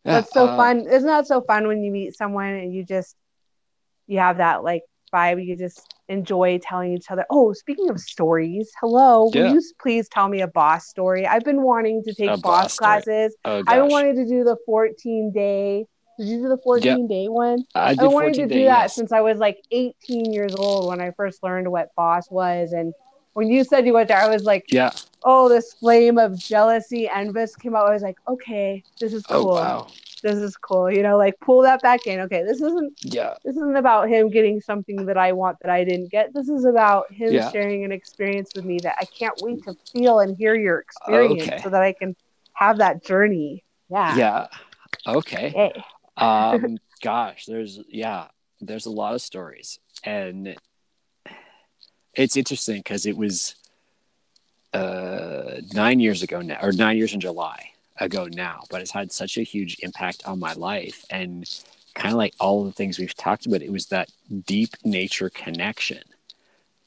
that's 0.04 0.34
so 0.34 0.48
uh, 0.48 0.58
fun. 0.58 0.88
Isn't 0.88 1.08
that 1.08 1.28
so 1.28 1.42
fun 1.42 1.68
when 1.68 1.84
you 1.84 1.92
meet 1.92 2.16
someone 2.16 2.54
and 2.54 2.74
you 2.74 2.84
just 2.84 3.16
you 4.08 4.18
have 4.20 4.38
that 4.38 4.64
like 4.64 4.82
vibe? 5.14 5.46
You 5.46 5.56
just 5.56 5.94
enjoy 6.08 6.60
telling 6.64 6.94
each 6.94 7.12
other. 7.12 7.26
Oh, 7.30 7.54
speaking 7.54 7.90
of 7.92 8.00
stories, 8.00 8.72
hello. 8.82 9.30
Yeah. 9.34 9.44
Will 9.44 9.54
you 9.56 9.62
please 9.80 10.10
tell 10.10 10.30
me 10.30 10.42
a 10.42 10.48
boss 10.48 10.88
story? 10.88 11.28
I've 11.28 11.44
been 11.44 11.62
wanting 11.62 12.04
to 12.06 12.14
take 12.14 12.30
A 12.30 12.38
boss, 12.38 12.42
boss 12.42 12.78
classes. 12.78 13.36
Oh 13.46 13.64
I've 13.68 13.82
been 13.84 13.92
wanting 13.92 14.16
to 14.16 14.26
do 14.26 14.44
the 14.44 14.58
14 14.66 15.32
day. 15.32 15.86
Did 16.18 16.28
you 16.28 16.38
do 16.44 16.50
the 16.50 16.58
14 16.58 17.08
day 17.08 17.28
one? 17.28 17.64
I 17.76 17.96
I 18.00 18.08
wanted 18.08 18.36
to 18.36 18.42
14 18.44 18.48
do 18.48 18.66
that 18.66 18.92
since 18.92 19.12
I 19.12 19.22
was 19.22 19.38
like 19.38 19.58
18 19.72 20.32
years 20.32 20.54
old 20.56 20.88
when 20.88 21.02
I 21.02 21.12
first 21.12 21.44
learned 21.44 21.70
what 21.72 21.90
boss 21.96 22.30
was. 22.32 22.72
And 22.72 22.94
when 23.34 23.50
you 23.50 23.64
said 23.64 23.86
you 23.86 23.94
went 23.94 24.08
there, 24.08 24.18
I 24.22 24.28
was 24.30 24.44
like, 24.44 24.64
Yeah. 24.70 24.92
oh, 25.24 25.50
this 25.50 25.74
flame 25.74 26.18
of 26.18 26.38
jealousy, 26.38 27.10
envious 27.10 27.56
came 27.56 27.76
out. 27.76 27.88
I 27.88 27.94
was 27.94 28.04
like, 28.04 28.18
okay, 28.28 28.84
this 29.00 29.14
is 29.14 29.24
Oh 29.30 29.44
cool. 29.44 29.56
wow. 29.56 29.88
This 30.24 30.38
is 30.38 30.56
cool. 30.58 30.90
You 30.90 31.04
know, 31.04 31.18
like 31.18 31.36
pull 31.42 31.62
that 31.64 31.82
back 31.82 32.08
in. 32.08 32.20
Okay, 32.22 32.44
this 32.44 32.62
isn't 32.62 32.94
Yeah. 33.04 33.36
this 33.44 33.56
isn't 33.58 33.76
about 33.76 34.10
him 34.10 34.30
getting 34.30 34.60
something 34.62 35.06
that 35.06 35.18
I 35.18 35.34
want 35.34 35.58
that 35.62 35.70
I 35.70 35.84
didn't 35.84 36.10
get. 36.10 36.34
This 36.34 36.50
is 36.50 36.66
about 36.66 37.12
him 37.12 37.34
Yeah. 37.34 37.52
sharing 37.52 37.84
an 37.84 37.92
experience 37.92 38.50
with 38.56 38.66
me 38.66 38.80
that 38.80 38.96
I 39.00 39.06
can't 39.20 39.36
wait 39.42 39.64
to 39.66 39.76
feel 39.94 40.20
and 40.22 40.36
hear 40.36 40.56
your 40.56 40.80
experience 40.80 41.44
Okay. 41.44 41.60
so 41.62 41.70
that 41.70 41.84
I 41.84 41.94
can 41.94 42.16
have 42.54 42.78
that 42.80 43.04
journey. 43.04 43.64
Yeah. 43.90 44.16
Yeah. 44.18 44.48
Okay. 45.06 45.54
Yay. 45.56 45.84
Um 46.18 46.78
gosh 47.02 47.46
there's 47.46 47.80
yeah 47.90 48.28
there's 48.62 48.86
a 48.86 48.92
lot 48.92 49.16
of 49.16 49.22
stories. 49.22 49.80
And 50.04 50.56
it's 52.14 52.38
interesting 52.38 52.78
because 52.78 53.06
it 53.06 53.18
was 53.18 53.56
uh 54.74 55.62
nine 55.74 56.00
years 56.00 56.22
ago 56.24 56.42
now 56.42 56.60
or 56.62 56.72
nine 56.72 56.98
years 56.98 57.14
in 57.14 57.20
july 57.22 57.70
ago 57.98 58.28
now 58.30 58.62
but 58.70 58.82
it's 58.82 58.92
had 58.92 59.10
such 59.10 59.38
a 59.38 59.42
huge 59.44 59.78
impact 59.82 60.24
on 60.26 60.40
my 60.40 60.54
life. 60.54 61.06
And 61.10 61.46
kind 61.94 62.14
of 62.14 62.18
like 62.18 62.34
all 62.40 62.66
the 62.66 62.74
things 62.74 63.00
we've 63.00 63.16
talked 63.16 63.46
about 63.46 63.62
it 63.62 63.72
was 63.72 63.86
that 63.88 64.10
deep 64.46 64.72
nature 64.84 65.30
connection. 65.30 66.04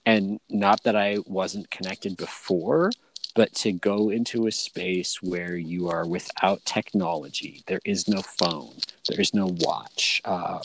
And 0.04 0.40
not 0.48 0.82
that 0.84 0.96
i 0.96 1.18
wasn't 1.26 1.70
connected 1.70 2.16
before 2.16 2.90
but 3.34 3.54
to 3.54 3.72
go 3.72 4.10
into 4.10 4.46
a 4.46 4.52
space 4.52 5.22
where 5.22 5.56
you 5.56 5.88
are 5.88 6.06
without 6.06 6.64
technology 6.64 7.62
there 7.66 7.80
is 7.84 8.08
no 8.08 8.22
phone 8.22 8.74
there 9.08 9.20
is 9.20 9.34
no 9.34 9.46
watch. 9.60 10.20
Uh, 10.24 10.60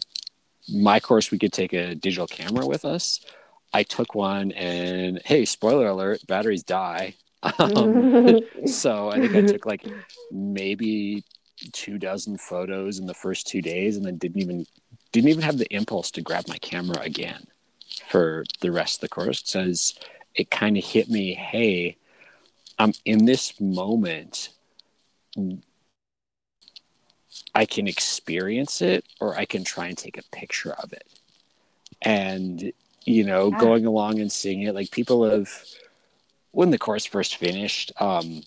my 0.73 0.99
course 0.99 1.31
we 1.31 1.39
could 1.39 1.53
take 1.53 1.73
a 1.73 1.95
digital 1.95 2.27
camera 2.27 2.65
with 2.65 2.85
us. 2.85 3.19
I 3.73 3.83
took 3.83 4.13
one 4.13 4.51
and 4.51 5.21
hey 5.25 5.45
spoiler 5.45 5.87
alert 5.87 6.25
batteries 6.27 6.63
die. 6.63 7.15
Um, 7.59 8.39
so 8.65 9.09
i 9.11 9.19
think 9.19 9.35
i 9.35 9.41
took 9.41 9.65
like 9.65 9.85
maybe 10.31 11.25
two 11.73 11.97
dozen 11.97 12.37
photos 12.37 12.99
in 12.99 13.05
the 13.05 13.13
first 13.13 13.47
two 13.47 13.61
days 13.61 13.97
and 13.97 14.05
then 14.05 14.15
didn't 14.15 14.41
even 14.41 14.65
didn't 15.11 15.29
even 15.29 15.41
have 15.41 15.57
the 15.57 15.67
impulse 15.73 16.09
to 16.11 16.21
grab 16.21 16.47
my 16.47 16.55
camera 16.59 17.01
again 17.01 17.43
for 18.07 18.45
the 18.61 18.71
rest 18.71 18.95
of 18.95 19.01
the 19.01 19.09
course 19.09 19.41
because 19.41 19.93
it 20.35 20.51
kind 20.51 20.77
of 20.77 20.85
hit 20.85 21.09
me 21.09 21.33
hey 21.33 21.97
i'm 22.83 22.95
in 23.13 23.25
this 23.25 23.61
moment 23.61 24.51
i 27.55 27.65
can 27.65 27.87
experience 27.87 28.81
it 28.81 29.05
or 29.21 29.35
i 29.37 29.45
can 29.45 29.63
try 29.63 29.87
and 29.87 29.97
take 29.97 30.17
a 30.17 30.35
picture 30.35 30.73
of 30.73 30.93
it. 30.93 31.07
And 32.01 32.73
you 33.05 33.23
know 33.25 33.51
Yeah. 33.51 33.57
going 33.59 33.85
along 33.85 34.19
and 34.19 34.31
seeing 34.31 34.63
it 34.63 34.75
like 34.75 34.91
people 34.91 35.29
have 35.29 35.49
when 36.51 36.71
the 36.71 36.79
course 36.79 37.05
first 37.05 37.37
finished 37.37 37.91
um 38.01 38.43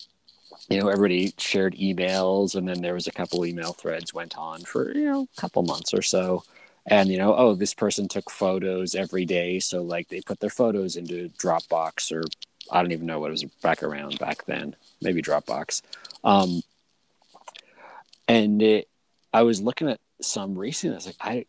you 0.69 0.79
know 0.79 0.89
everybody 0.89 1.33
shared 1.37 1.75
emails 1.75 2.55
and 2.55 2.67
then 2.67 2.81
there 2.81 2.93
was 2.95 3.07
a 3.07 3.11
couple 3.11 3.45
email 3.45 3.73
threads 3.73 4.13
went 4.13 4.37
on 4.37 4.63
for 4.63 4.91
you 4.95 5.05
know 5.05 5.27
a 5.37 5.41
couple 5.41 5.63
months 5.63 5.93
or 5.93 6.01
so. 6.03 6.43
And 6.87 7.09
you 7.09 7.17
know 7.17 7.35
oh 7.35 7.55
this 7.55 7.73
person 7.75 8.07
took 8.07 8.29
photos 8.31 8.95
every 8.95 9.25
day. 9.25 9.59
So 9.59 9.83
like 9.83 10.09
they 10.09 10.21
put 10.21 10.39
their 10.39 10.49
photos 10.49 10.95
into 10.97 11.29
dropbox 11.37 12.11
or 12.11 12.23
i 12.71 12.81
don't 12.81 12.91
even 12.91 13.05
know 13.05 13.19
what 13.19 13.27
it 13.27 13.31
was 13.31 13.43
back 13.61 13.83
around 13.83 14.17
back 14.19 14.45
then. 14.45 14.75
Maybe 15.01 15.21
dropbox. 15.21 15.81
Um 16.23 16.61
and 18.27 18.61
it, 18.61 18.87
i 19.33 19.43
was 19.43 19.61
looking 19.61 19.89
at 19.89 19.99
some 20.21 20.57
recently. 20.57 20.95
I 20.95 20.97
was 20.97 21.05
like 21.05 21.15
i 21.21 21.45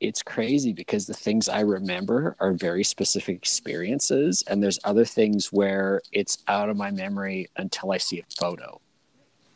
it's 0.00 0.22
crazy 0.22 0.72
because 0.72 1.06
the 1.06 1.14
things 1.14 1.48
i 1.48 1.60
remember 1.60 2.34
are 2.40 2.52
very 2.52 2.82
specific 2.84 3.36
experiences 3.36 4.42
and 4.46 4.62
there's 4.62 4.78
other 4.84 5.04
things 5.04 5.52
where 5.52 6.00
it's 6.12 6.38
out 6.48 6.70
of 6.70 6.76
my 6.76 6.90
memory 6.90 7.48
until 7.56 7.92
i 7.92 7.98
see 7.98 8.20
a 8.20 8.24
photo. 8.38 8.80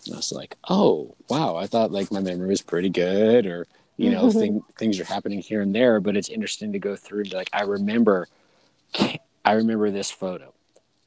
And 0.06 0.14
i 0.14 0.18
was 0.18 0.32
like 0.32 0.56
oh 0.68 1.14
wow 1.28 1.56
i 1.56 1.66
thought 1.66 1.92
like 1.92 2.12
my 2.12 2.20
memory 2.20 2.48
was 2.48 2.62
pretty 2.62 2.90
good 2.90 3.46
or 3.46 3.66
you 3.96 4.10
know 4.10 4.30
thing, 4.40 4.62
things 4.78 5.00
are 5.00 5.04
happening 5.04 5.40
here 5.40 5.62
and 5.62 5.74
there 5.74 6.00
but 6.00 6.16
it's 6.16 6.28
interesting 6.28 6.72
to 6.72 6.78
go 6.78 6.96
through 6.96 7.20
and 7.20 7.30
be 7.30 7.36
like 7.36 7.50
i 7.52 7.62
remember 7.62 8.28
i 9.44 9.52
remember 9.52 9.90
this 9.90 10.10
photo 10.10 10.53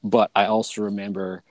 but 0.07 0.31
i 0.35 0.45
also 0.45 0.81
remember 0.81 1.43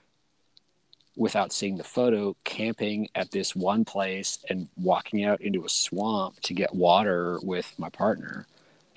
without 1.17 1.53
seeing 1.53 1.77
the 1.77 1.85
photo 1.85 2.37
camping 2.45 3.09
at 3.15 3.31
this 3.31 3.57
one 3.57 3.85
place 3.85 4.39
and 4.51 4.69
walking 4.77 5.25
out 5.25 5.41
into 5.41 5.65
a 5.65 5.69
swamp 5.69 6.39
to 6.41 6.53
get 6.53 6.75
water 6.75 7.39
with 7.43 7.75
my 7.79 7.89
partner 7.89 8.47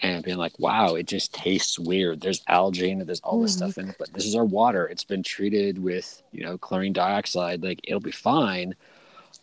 and 0.02 0.24
being 0.24 0.38
like 0.38 0.58
wow 0.60 0.96
it 0.96 1.08
just 1.08 1.34
tastes 1.34 1.80
weird. 1.80 2.22
There's 2.22 2.44
algae 2.48 2.92
in 2.92 3.02
it. 3.02 3.06
There's 3.08 3.22
all 3.22 3.42
this 3.42 3.54
stuff 3.54 3.78
in 3.78 3.90
it 3.90 3.96
but 3.98 4.14
this 4.14 4.26
is 4.26 4.36
our 4.36 4.46
water. 4.46 4.86
It's 4.88 5.04
been 5.04 5.24
treated 5.24 5.80
with 5.80 6.22
you 6.32 6.44
know 6.44 6.58
chlorine 6.58 6.94
dioxide. 6.94 7.64
Like 7.64 7.80
it'll 7.84 8.00
be 8.00 8.12
fine. 8.12 8.76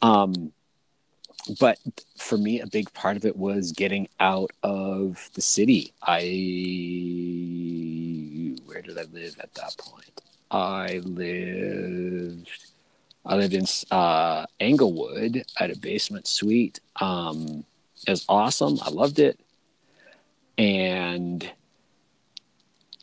Um 0.03 0.53
but 1.61 1.79
for 2.17 2.37
me, 2.37 2.61
a 2.61 2.67
big 2.67 2.93
part 2.93 3.17
of 3.17 3.25
it 3.25 3.37
was 3.37 3.71
getting 3.71 4.09
out 4.19 4.51
of 4.65 5.31
the 5.35 5.43
city. 5.43 5.93
I 6.03 6.21
where 8.77 8.83
did 8.83 8.99
I 8.99 9.05
live 9.11 9.39
at 9.41 9.55
that 9.55 9.75
point? 9.79 10.21
I 10.51 11.01
lived 11.05 12.51
I 13.25 13.37
lived 13.37 13.55
in 13.55 13.65
uh, 13.91 14.45
Englewood 14.61 15.45
at 15.59 15.71
a 15.71 15.79
basement 15.79 16.27
suite. 16.29 16.81
Um, 16.97 17.65
it 18.07 18.11
was 18.11 18.27
awesome. 18.29 18.79
I 18.83 18.91
loved 18.91 19.19
it, 19.19 19.41
and 20.59 21.51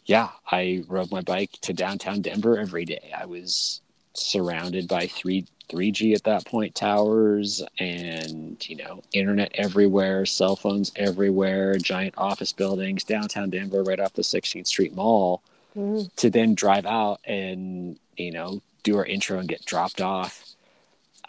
yeah, 0.06 0.30
I 0.50 0.84
rode 0.88 1.12
my 1.12 1.22
bike 1.22 1.54
to 1.62 1.74
downtown 1.74 2.22
Denver 2.22 2.60
every 2.60 2.86
day. 2.86 3.12
I 3.18 3.26
was 3.26 3.82
surrounded 4.14 4.88
by 4.88 5.08
three 5.08 5.48
3G 5.70 6.14
at 6.14 6.24
that 6.26 6.46
point 6.46 6.76
towers 6.76 7.64
and 7.80 8.70
you 8.70 8.76
know 8.76 9.02
internet 9.12 9.52
everywhere, 9.56 10.24
cell 10.26 10.56
phones 10.56 10.92
everywhere, 10.96 11.76
giant 11.78 12.14
office 12.16 12.54
buildings 12.54 13.04
downtown 13.04 13.50
Denver 13.50 13.82
right 13.82 14.00
off 14.00 14.14
the 14.14 14.22
16th 14.22 14.68
Street 14.68 14.94
Mall. 14.94 15.42
Mm. 15.76 16.14
To 16.16 16.30
then 16.30 16.56
drive 16.56 16.86
out 16.86 17.20
and 17.26 17.98
you 18.16 18.32
know 18.32 18.62
do 18.84 18.98
our 18.98 19.06
intro 19.06 19.40
and 19.40 19.50
get 19.50 19.66
dropped 19.66 20.02
off. 20.02 20.46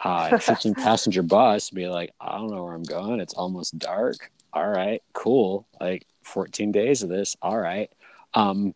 Uh, 0.02 0.38
15 0.38 0.74
passenger 0.74 1.22
bus, 1.22 1.70
be 1.70 1.88
like, 1.88 2.12
I 2.20 2.36
don't 2.36 2.50
know 2.50 2.64
where 2.64 2.74
I'm 2.74 2.82
going. 2.82 3.20
It's 3.20 3.34
almost 3.34 3.78
dark. 3.78 4.30
All 4.52 4.68
right, 4.68 5.02
cool. 5.12 5.66
Like 5.80 6.06
14 6.22 6.72
days 6.72 7.02
of 7.02 7.08
this. 7.08 7.36
All 7.40 7.58
right. 7.58 7.90
Um, 8.34 8.74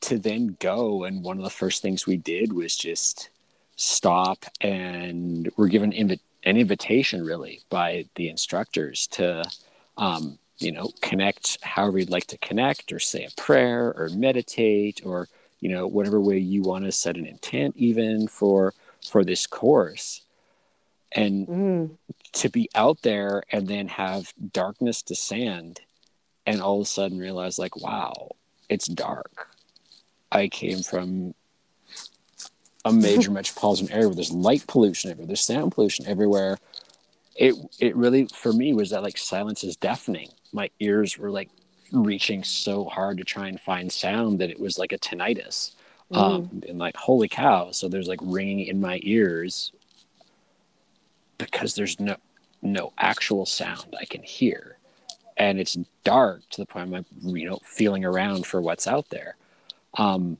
to 0.00 0.18
then 0.18 0.56
go 0.60 1.04
and 1.04 1.24
one 1.24 1.38
of 1.38 1.44
the 1.44 1.50
first 1.50 1.82
things 1.82 2.06
we 2.06 2.16
did 2.16 2.52
was 2.52 2.76
just 2.76 3.30
stop 3.76 4.44
and 4.60 5.50
we're 5.56 5.68
given 5.68 5.92
an 5.92 6.18
invitation 6.44 7.24
really 7.24 7.60
by 7.68 8.04
the 8.14 8.28
instructors 8.28 9.06
to 9.08 9.44
um, 9.96 10.38
you 10.58 10.72
know 10.72 10.90
connect 11.00 11.58
however 11.62 11.98
you'd 11.98 12.10
like 12.10 12.26
to 12.26 12.38
connect 12.38 12.92
or 12.92 12.98
say 12.98 13.24
a 13.24 13.40
prayer 13.40 13.92
or 13.96 14.08
meditate 14.10 15.00
or 15.04 15.28
you 15.60 15.68
know 15.68 15.86
whatever 15.86 16.20
way 16.20 16.38
you 16.38 16.62
want 16.62 16.84
to 16.84 16.92
set 16.92 17.16
an 17.16 17.26
intent 17.26 17.74
even 17.76 18.26
for 18.28 18.74
for 19.06 19.24
this 19.24 19.46
course 19.46 20.22
and 21.12 21.46
mm. 21.46 21.90
to 22.32 22.48
be 22.48 22.68
out 22.74 23.00
there 23.02 23.42
and 23.50 23.68
then 23.68 23.88
have 23.88 24.32
darkness 24.52 25.02
descend 25.02 25.80
and 26.46 26.60
all 26.60 26.76
of 26.76 26.82
a 26.82 26.86
sudden 26.86 27.18
realize 27.18 27.58
like 27.58 27.76
wow 27.76 28.30
it's 28.68 28.86
dark 28.86 29.48
I 30.30 30.48
came 30.48 30.82
from 30.82 31.34
a 32.84 32.92
major 32.92 33.30
metropolitan 33.38 33.90
area 33.90 34.08
where 34.08 34.14
there's 34.14 34.32
light 34.32 34.66
pollution 34.66 35.10
everywhere, 35.10 35.28
there's 35.28 35.40
sound 35.40 35.72
pollution 35.72 36.06
everywhere. 36.06 36.58
It 37.36 37.54
it 37.78 37.94
really 37.96 38.26
for 38.26 38.52
me 38.52 38.74
was 38.74 38.90
that 38.90 39.02
like 39.02 39.16
silence 39.16 39.62
is 39.64 39.76
deafening. 39.76 40.30
My 40.52 40.70
ears 40.80 41.18
were 41.18 41.30
like 41.30 41.50
reaching 41.92 42.44
so 42.44 42.84
hard 42.84 43.18
to 43.18 43.24
try 43.24 43.48
and 43.48 43.60
find 43.60 43.90
sound 43.90 44.38
that 44.40 44.50
it 44.50 44.60
was 44.60 44.78
like 44.78 44.92
a 44.92 44.98
tinnitus. 44.98 45.74
Mm. 46.12 46.16
Um, 46.16 46.62
and 46.68 46.78
like 46.78 46.96
holy 46.96 47.28
cow! 47.28 47.70
So 47.70 47.88
there's 47.88 48.08
like 48.08 48.20
ringing 48.22 48.60
in 48.60 48.80
my 48.80 48.98
ears 49.02 49.72
because 51.36 51.74
there's 51.74 52.00
no 52.00 52.16
no 52.62 52.92
actual 52.98 53.44
sound 53.44 53.94
I 54.00 54.06
can 54.06 54.22
hear, 54.22 54.78
and 55.36 55.60
it's 55.60 55.76
dark 56.04 56.48
to 56.50 56.62
the 56.62 56.66
point 56.66 56.94
I'm 56.94 57.04
you 57.36 57.50
know 57.50 57.58
feeling 57.62 58.06
around 58.06 58.46
for 58.46 58.62
what's 58.62 58.86
out 58.86 59.10
there 59.10 59.36
um, 59.98 60.38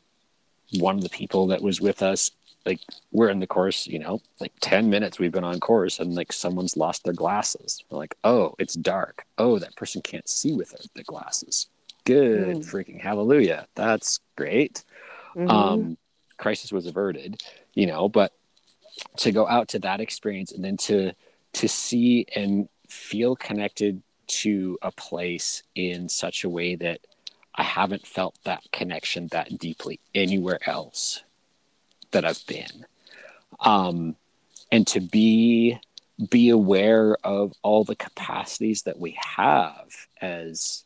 one 0.79 0.97
of 0.97 1.03
the 1.03 1.09
people 1.09 1.47
that 1.49 1.63
was 1.63 1.81
with 1.81 2.03
us 2.03 2.31
like 2.69 2.81
we're 3.11 3.31
in 3.31 3.40
the 3.40 3.47
course 3.47 3.86
you 3.86 3.99
know 3.99 4.20
like 4.40 4.53
10 4.61 4.90
minutes 4.90 5.19
we've 5.19 5.32
been 5.32 5.43
on 5.43 5.59
course 5.59 5.99
and 5.99 6.15
like 6.15 6.32
someone's 6.32 6.77
lost 6.77 7.05
their 7.05 7.15
glasses. 7.15 7.82
We're 7.90 7.99
like 7.99 8.15
oh 8.24 8.55
it's 8.59 8.74
dark. 8.74 9.24
Oh 9.39 9.59
that 9.59 9.74
person 9.74 10.03
can't 10.03 10.28
see 10.28 10.53
with 10.53 10.74
the 10.95 11.03
glasses. 11.03 11.69
Good 12.05 12.59
mm. 12.59 12.70
freaking 12.70 13.01
hallelujah. 13.01 13.66
That's 13.74 14.20
great. 14.36 14.85
Mm-hmm. 15.35 15.51
um 15.51 15.99
crisis 16.36 16.73
was 16.73 16.86
averted 16.86 17.43
you 17.74 17.86
know 17.86 18.09
but 18.09 18.32
to 19.19 19.32
go 19.32 19.47
out 19.47 19.69
to 19.69 19.78
that 19.81 20.01
experience 20.01 20.53
and 20.53 20.65
then 20.65 20.77
to 20.77 21.12
to 21.53 21.69
see 21.69 22.27
and 22.35 22.69
feel 22.89 23.36
connected 23.36 24.03
to 24.27 24.78
a 24.82 24.90
place 24.93 25.62
in 25.74 26.09
such 26.09 26.45
a 26.45 26.49
way 26.49 26.74
that 26.77 27.01
I 27.55 27.62
haven't 27.62 28.07
felt 28.07 28.36
that 28.45 28.62
connection 28.73 29.28
that 29.28 29.59
deeply 29.59 30.01
anywhere 30.15 30.61
else 30.66 31.23
that 32.11 32.25
I've 32.25 32.45
been. 32.47 32.87
Um, 33.61 34.17
and 34.71 34.87
to 34.89 35.01
be 35.01 35.79
be 36.31 36.51
aware 36.51 37.17
of 37.23 37.53
all 37.63 37.85
the 37.85 37.95
capacities 37.95 38.83
that 38.83 38.99
we 38.99 39.17
have 39.37 40.09
as 40.21 40.85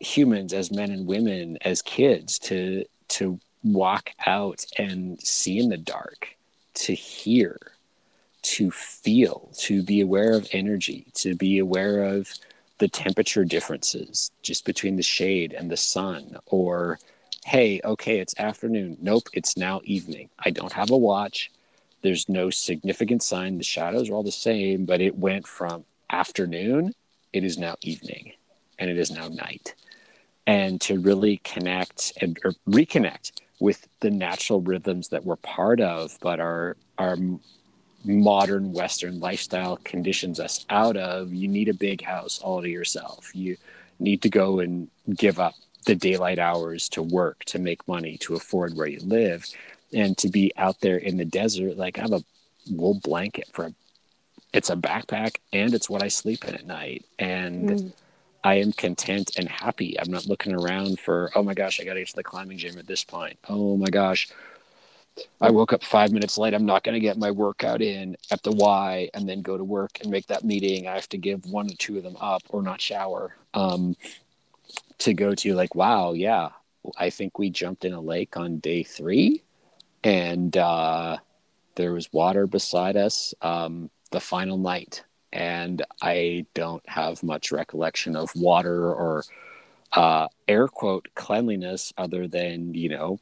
humans 0.00 0.52
as 0.52 0.70
men 0.70 0.90
and 0.90 1.06
women 1.06 1.56
as 1.62 1.80
kids 1.80 2.38
to 2.38 2.84
to 3.08 3.40
walk 3.62 4.10
out 4.26 4.66
and 4.76 5.18
see 5.20 5.58
in 5.58 5.70
the 5.70 5.78
dark 5.78 6.36
to 6.74 6.92
hear 6.92 7.58
to 8.42 8.70
feel 8.70 9.50
to 9.56 9.82
be 9.82 10.02
aware 10.02 10.34
of 10.34 10.46
energy 10.52 11.06
to 11.14 11.34
be 11.34 11.58
aware 11.58 12.04
of 12.04 12.30
the 12.78 12.88
temperature 12.88 13.44
differences 13.44 14.30
just 14.42 14.66
between 14.66 14.96
the 14.96 15.02
shade 15.02 15.54
and 15.54 15.70
the 15.70 15.76
sun 15.76 16.36
or 16.46 16.98
hey 17.44 17.80
okay 17.84 18.18
it's 18.20 18.34
afternoon. 18.38 18.96
Nope 19.00 19.28
it's 19.32 19.56
now 19.56 19.80
evening. 19.84 20.30
I 20.38 20.50
don't 20.50 20.72
have 20.72 20.90
a 20.90 20.96
watch. 20.96 21.50
There's 22.02 22.28
no 22.28 22.50
significant 22.50 23.22
sign. 23.22 23.58
The 23.58 23.64
shadows 23.64 24.10
are 24.10 24.14
all 24.14 24.22
the 24.22 24.32
same 24.32 24.84
but 24.84 25.00
it 25.00 25.18
went 25.18 25.46
from 25.46 25.84
afternoon 26.10 26.94
it 27.32 27.44
is 27.44 27.58
now 27.58 27.76
evening 27.82 28.32
and 28.78 28.90
it 28.90 28.98
is 28.98 29.10
now 29.10 29.28
night. 29.28 29.74
And 30.46 30.80
to 30.82 30.98
really 30.98 31.38
connect 31.38 32.12
and 32.20 32.38
or 32.44 32.54
reconnect 32.68 33.32
with 33.60 33.86
the 34.00 34.10
natural 34.10 34.60
rhythms 34.60 35.08
that 35.08 35.24
we're 35.24 35.36
part 35.36 35.80
of 35.80 36.16
but 36.20 36.40
our 36.40 36.76
are 36.98 37.16
modern 38.04 38.72
Western 38.72 39.18
lifestyle 39.20 39.78
conditions 39.78 40.38
us 40.38 40.64
out 40.70 40.96
of, 40.96 41.32
you 41.32 41.48
need 41.48 41.68
a 41.68 41.74
big 41.74 42.02
house 42.02 42.38
all 42.38 42.60
to 42.62 42.68
yourself. 42.68 43.30
You 43.34 43.56
need 43.98 44.22
to 44.22 44.28
go 44.28 44.60
and 44.60 44.88
give 45.14 45.40
up 45.40 45.54
the 45.84 45.94
daylight 45.94 46.38
hours 46.38 46.88
to 46.90 47.02
work, 47.02 47.44
to 47.44 47.58
make 47.58 47.86
money, 47.86 48.16
to 48.18 48.34
afford 48.34 48.74
where 48.74 48.86
you 48.86 49.00
live, 49.00 49.46
and 49.92 50.16
to 50.18 50.28
be 50.28 50.52
out 50.56 50.80
there 50.80 50.96
in 50.96 51.16
the 51.16 51.24
desert. 51.24 51.76
Like 51.76 51.98
I 51.98 52.02
have 52.02 52.12
a 52.12 52.24
wool 52.70 53.00
blanket 53.02 53.48
for 53.52 53.66
a, 53.66 53.74
it's 54.52 54.70
a 54.70 54.76
backpack 54.76 55.36
and 55.52 55.74
it's 55.74 55.90
what 55.90 56.02
I 56.02 56.08
sleep 56.08 56.44
in 56.44 56.54
at 56.54 56.66
night. 56.66 57.04
And 57.18 57.70
mm. 57.70 57.92
I 58.42 58.56
am 58.56 58.72
content 58.72 59.32
and 59.38 59.48
happy. 59.48 59.98
I'm 59.98 60.10
not 60.10 60.26
looking 60.26 60.54
around 60.54 61.00
for, 61.00 61.30
oh 61.34 61.42
my 61.42 61.54
gosh, 61.54 61.80
I 61.80 61.84
got 61.84 61.94
to 61.94 62.00
get 62.00 62.08
to 62.08 62.16
the 62.16 62.24
climbing 62.24 62.58
gym 62.58 62.78
at 62.78 62.86
this 62.86 63.02
point. 63.02 63.38
Oh 63.48 63.76
my 63.76 63.88
gosh, 63.88 64.28
I 65.40 65.50
woke 65.50 65.72
up 65.72 65.82
five 65.82 66.12
minutes 66.12 66.36
late. 66.36 66.54
I'm 66.54 66.66
not 66.66 66.82
going 66.82 66.94
to 66.94 67.00
get 67.00 67.16
my 67.16 67.30
workout 67.30 67.80
in 67.80 68.16
at 68.30 68.42
the 68.42 68.52
Y 68.52 69.08
and 69.14 69.28
then 69.28 69.42
go 69.42 69.56
to 69.56 69.64
work 69.64 69.98
and 70.02 70.10
make 70.10 70.26
that 70.26 70.44
meeting. 70.44 70.86
I 70.86 70.94
have 70.94 71.08
to 71.10 71.18
give 71.18 71.46
one 71.46 71.70
or 71.70 71.74
two 71.78 71.96
of 71.96 72.02
them 72.02 72.16
up 72.20 72.42
or 72.48 72.62
not 72.62 72.80
shower 72.80 73.36
um, 73.54 73.96
to 74.98 75.14
go 75.14 75.34
to 75.34 75.54
like, 75.54 75.74
wow, 75.74 76.12
yeah, 76.12 76.50
I 76.96 77.10
think 77.10 77.38
we 77.38 77.50
jumped 77.50 77.84
in 77.84 77.92
a 77.92 78.00
lake 78.00 78.36
on 78.36 78.58
day 78.58 78.82
three 78.82 79.42
and 80.04 80.56
uh, 80.56 81.16
there 81.74 81.92
was 81.92 82.12
water 82.12 82.46
beside 82.46 82.96
us 82.96 83.34
um, 83.42 83.90
the 84.10 84.20
final 84.20 84.58
night. 84.58 85.02
And 85.32 85.82
I 86.00 86.46
don't 86.54 86.86
have 86.88 87.22
much 87.24 87.50
recollection 87.50 88.14
of 88.14 88.30
water 88.36 88.92
or 88.92 89.24
uh, 89.92 90.28
air 90.46 90.68
quote 90.68 91.08
cleanliness 91.14 91.92
other 91.96 92.28
than, 92.28 92.74
you 92.74 92.90
know, 92.90 93.18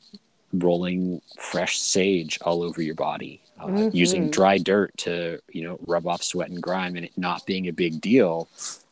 rolling 0.52 1.22
fresh 1.38 1.78
sage 1.78 2.38
all 2.42 2.62
over 2.62 2.82
your 2.82 2.94
body, 2.94 3.40
uh, 3.58 3.66
mm-hmm. 3.66 3.96
using 3.96 4.30
dry 4.30 4.58
dirt 4.58 4.94
to 4.98 5.38
you 5.50 5.62
know 5.62 5.78
rub 5.86 6.06
off 6.06 6.22
sweat 6.22 6.50
and 6.50 6.62
grime, 6.62 6.96
and 6.96 7.06
it 7.06 7.12
not 7.16 7.46
being 7.46 7.68
a 7.68 7.72
big 7.72 8.00
deal, 8.00 8.48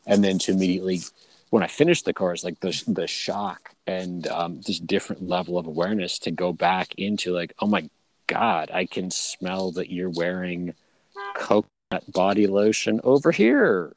and 0.07 0.23
then 0.23 0.39
to 0.39 0.51
immediately 0.51 1.01
when 1.51 1.63
I 1.63 1.67
finished 1.67 2.05
the 2.05 2.13
course, 2.13 2.43
like 2.43 2.59
the 2.59 2.83
the 2.87 3.07
shock 3.07 3.75
and 3.85 4.27
um, 4.27 4.61
this 4.61 4.79
different 4.79 5.27
level 5.27 5.57
of 5.57 5.67
awareness 5.67 6.17
to 6.19 6.31
go 6.31 6.51
back 6.51 6.95
into 6.97 7.31
like, 7.31 7.53
oh 7.59 7.67
my 7.67 7.87
god, 8.27 8.71
I 8.73 8.85
can 8.87 9.11
smell 9.11 9.71
that 9.73 9.91
you're 9.91 10.09
wearing 10.09 10.73
coconut 11.35 12.11
body 12.11 12.47
lotion 12.47 12.99
over 13.03 13.31
here, 13.31 13.93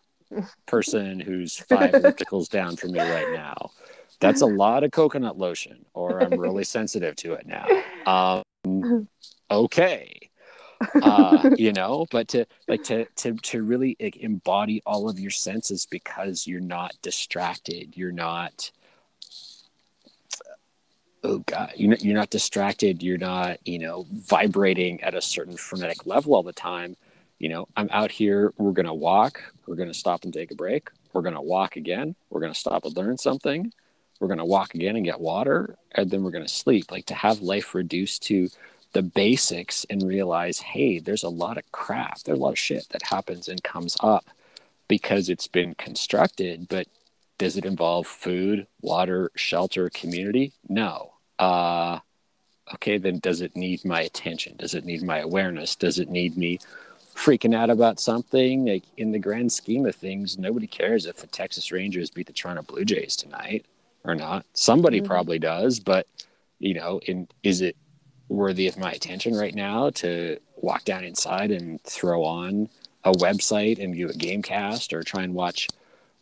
person 0.67 1.19
who's 1.21 1.57
five 1.69 1.93
ellipticals 1.93 2.49
down 2.49 2.77
from 2.77 2.93
me 2.93 3.01
right 3.01 3.33
now 3.33 3.71
that's 4.21 4.41
a 4.41 4.47
lot 4.47 4.85
of 4.85 4.91
coconut 4.91 5.39
lotion, 5.39 5.85
or 5.95 6.23
I'm 6.23 6.39
really 6.39 6.65
sensitive 6.79 7.17
to 7.17 7.35
it 7.35 7.47
now. 7.47 8.43
Um, 8.67 9.09
okay. 9.51 10.24
Uh, 11.03 11.51
you 11.57 11.73
know, 11.73 12.07
but 12.11 12.29
to 12.29 12.47
like 12.69 12.85
to 12.85 13.07
to 13.17 13.35
to 13.35 13.63
really 13.63 13.97
like, 14.01 14.17
embody 14.17 14.83
all 14.87 15.09
of 15.09 15.19
your 15.19 15.31
senses 15.31 15.87
because 15.91 16.47
you're 16.47 16.61
not 16.61 16.95
distracted. 17.03 17.97
You're 17.97 18.13
not. 18.13 18.71
Oh 21.23 21.39
God, 21.39 21.73
you're 21.77 21.97
you're 21.97 22.17
not 22.17 22.31
distracted. 22.31 23.03
You're 23.03 23.19
not, 23.19 23.59
you 23.67 23.79
know, 23.79 24.07
vibrating 24.13 25.03
at 25.03 25.15
a 25.15 25.23
certain 25.23 25.57
frenetic 25.57 26.07
level 26.07 26.35
all 26.35 26.43
the 26.43 26.53
time. 26.53 26.97
You 27.39 27.49
know, 27.49 27.69
I'm 27.77 27.89
out 27.91 28.11
here, 28.11 28.53
we're 28.59 28.73
going 28.73 28.87
to 28.87 28.95
walk, 28.95 29.43
we're 29.67 29.75
going 29.75 29.89
to 29.89 29.95
stop 29.95 30.25
and 30.25 30.33
take 30.33 30.53
a 30.53 30.55
break, 30.55 30.89
we're 31.13 31.23
going 31.23 31.35
to 31.35 31.41
walk 31.41 31.77
again, 31.77 32.15
we're 32.31 32.41
going 32.41 32.53
to 32.53 32.59
stop 32.59 32.85
and 32.85 32.97
learn 32.97 33.19
something, 33.19 33.73
we're 34.21 34.29
going 34.29 34.39
to 34.39 34.45
walk 34.45 34.75
again 34.75 34.97
and 34.97 35.05
get 35.05 35.21
water, 35.21 35.77
and 35.93 36.11
then 36.11 36.23
we're 36.23 36.31
going 36.31 36.47
to 36.47 36.53
sleep. 36.53 36.93
Like 36.93 37.07
to 37.07 37.15
have 37.15 37.43
life 37.43 37.75
reduced 37.75 38.23
to 38.25 38.49
the 38.95 39.03
basics 39.03 39.85
and 39.91 40.03
realize, 40.03 40.61
hey, 40.61 40.99
there's 41.01 41.25
a 41.25 41.29
lot 41.29 41.59
of 41.59 41.71
crap, 41.73 42.21
there's 42.21 42.39
a 42.39 42.43
lot 42.43 42.53
of 42.53 42.59
shit 42.59 42.89
that 42.91 43.03
happens 43.03 43.49
and 43.49 43.63
comes 43.63 43.97
up 44.01 44.25
because 44.89 45.29
it's 45.29 45.49
been 45.49 45.75
constructed, 45.75 46.69
but 46.69 46.87
does 47.37 47.57
it 47.57 47.65
involve 47.65 48.07
food, 48.07 48.67
water, 48.81 49.31
shelter, 49.35 49.91
community? 49.91 50.53
No. 50.69 51.15
Uh, 51.39 51.99
okay, 52.75 52.97
then 52.97 53.19
does 53.19 53.41
it 53.41 53.57
need 53.57 53.85
my 53.85 54.01
attention? 54.01 54.57
Does 54.57 54.75
it 54.75 54.85
need 54.85 55.03
my 55.03 55.19
awareness? 55.19 55.75
Does 55.75 55.99
it 55.99 56.09
need 56.09 56.37
me 56.37 56.61
freaking 57.17 57.55
out 57.55 57.71
about 57.71 57.99
something? 57.99 58.67
Like 58.67 58.85
in 58.97 59.11
the 59.11 59.19
grand 59.19 59.53
scheme 59.53 59.87
of 59.87 59.97
things, 59.97 60.39
nobody 60.39 60.69
cares 60.69 61.07
if 61.07 61.17
the 61.17 61.27
Texas 61.27 61.73
Rangers 61.73 62.11
beat 62.11 62.29
the 62.29 62.33
Toronto 62.33 62.63
Blue 62.63 62.85
Jays 62.85 63.17
tonight 63.17 63.67
or 64.05 64.15
not. 64.15 64.47
Somebody 64.53 64.99
mm-hmm. 64.99 65.09
probably 65.09 65.41
does, 65.41 65.81
but 65.81 66.07
you 66.61 66.75
know, 66.75 67.01
in 67.07 67.27
is 67.43 67.61
it 67.61 67.77
worthy 68.29 68.67
of 68.67 68.79
my 68.79 68.93
attention 68.93 69.35
right 69.35 69.55
now 69.55 69.91
to 69.91 70.39
walk 70.57 70.85
down 70.85 71.05
inside 71.05 71.51
and 71.51 71.81
throw 71.83 72.25
on 72.25 72.69
a 73.05 73.13
website 73.13 73.83
and 73.83 73.95
view 73.95 74.09
a 74.09 74.15
game 74.15 74.43
cast 74.43 74.93
or 74.93 75.03
try 75.03 75.23
and 75.23 75.35
watch 75.35 75.69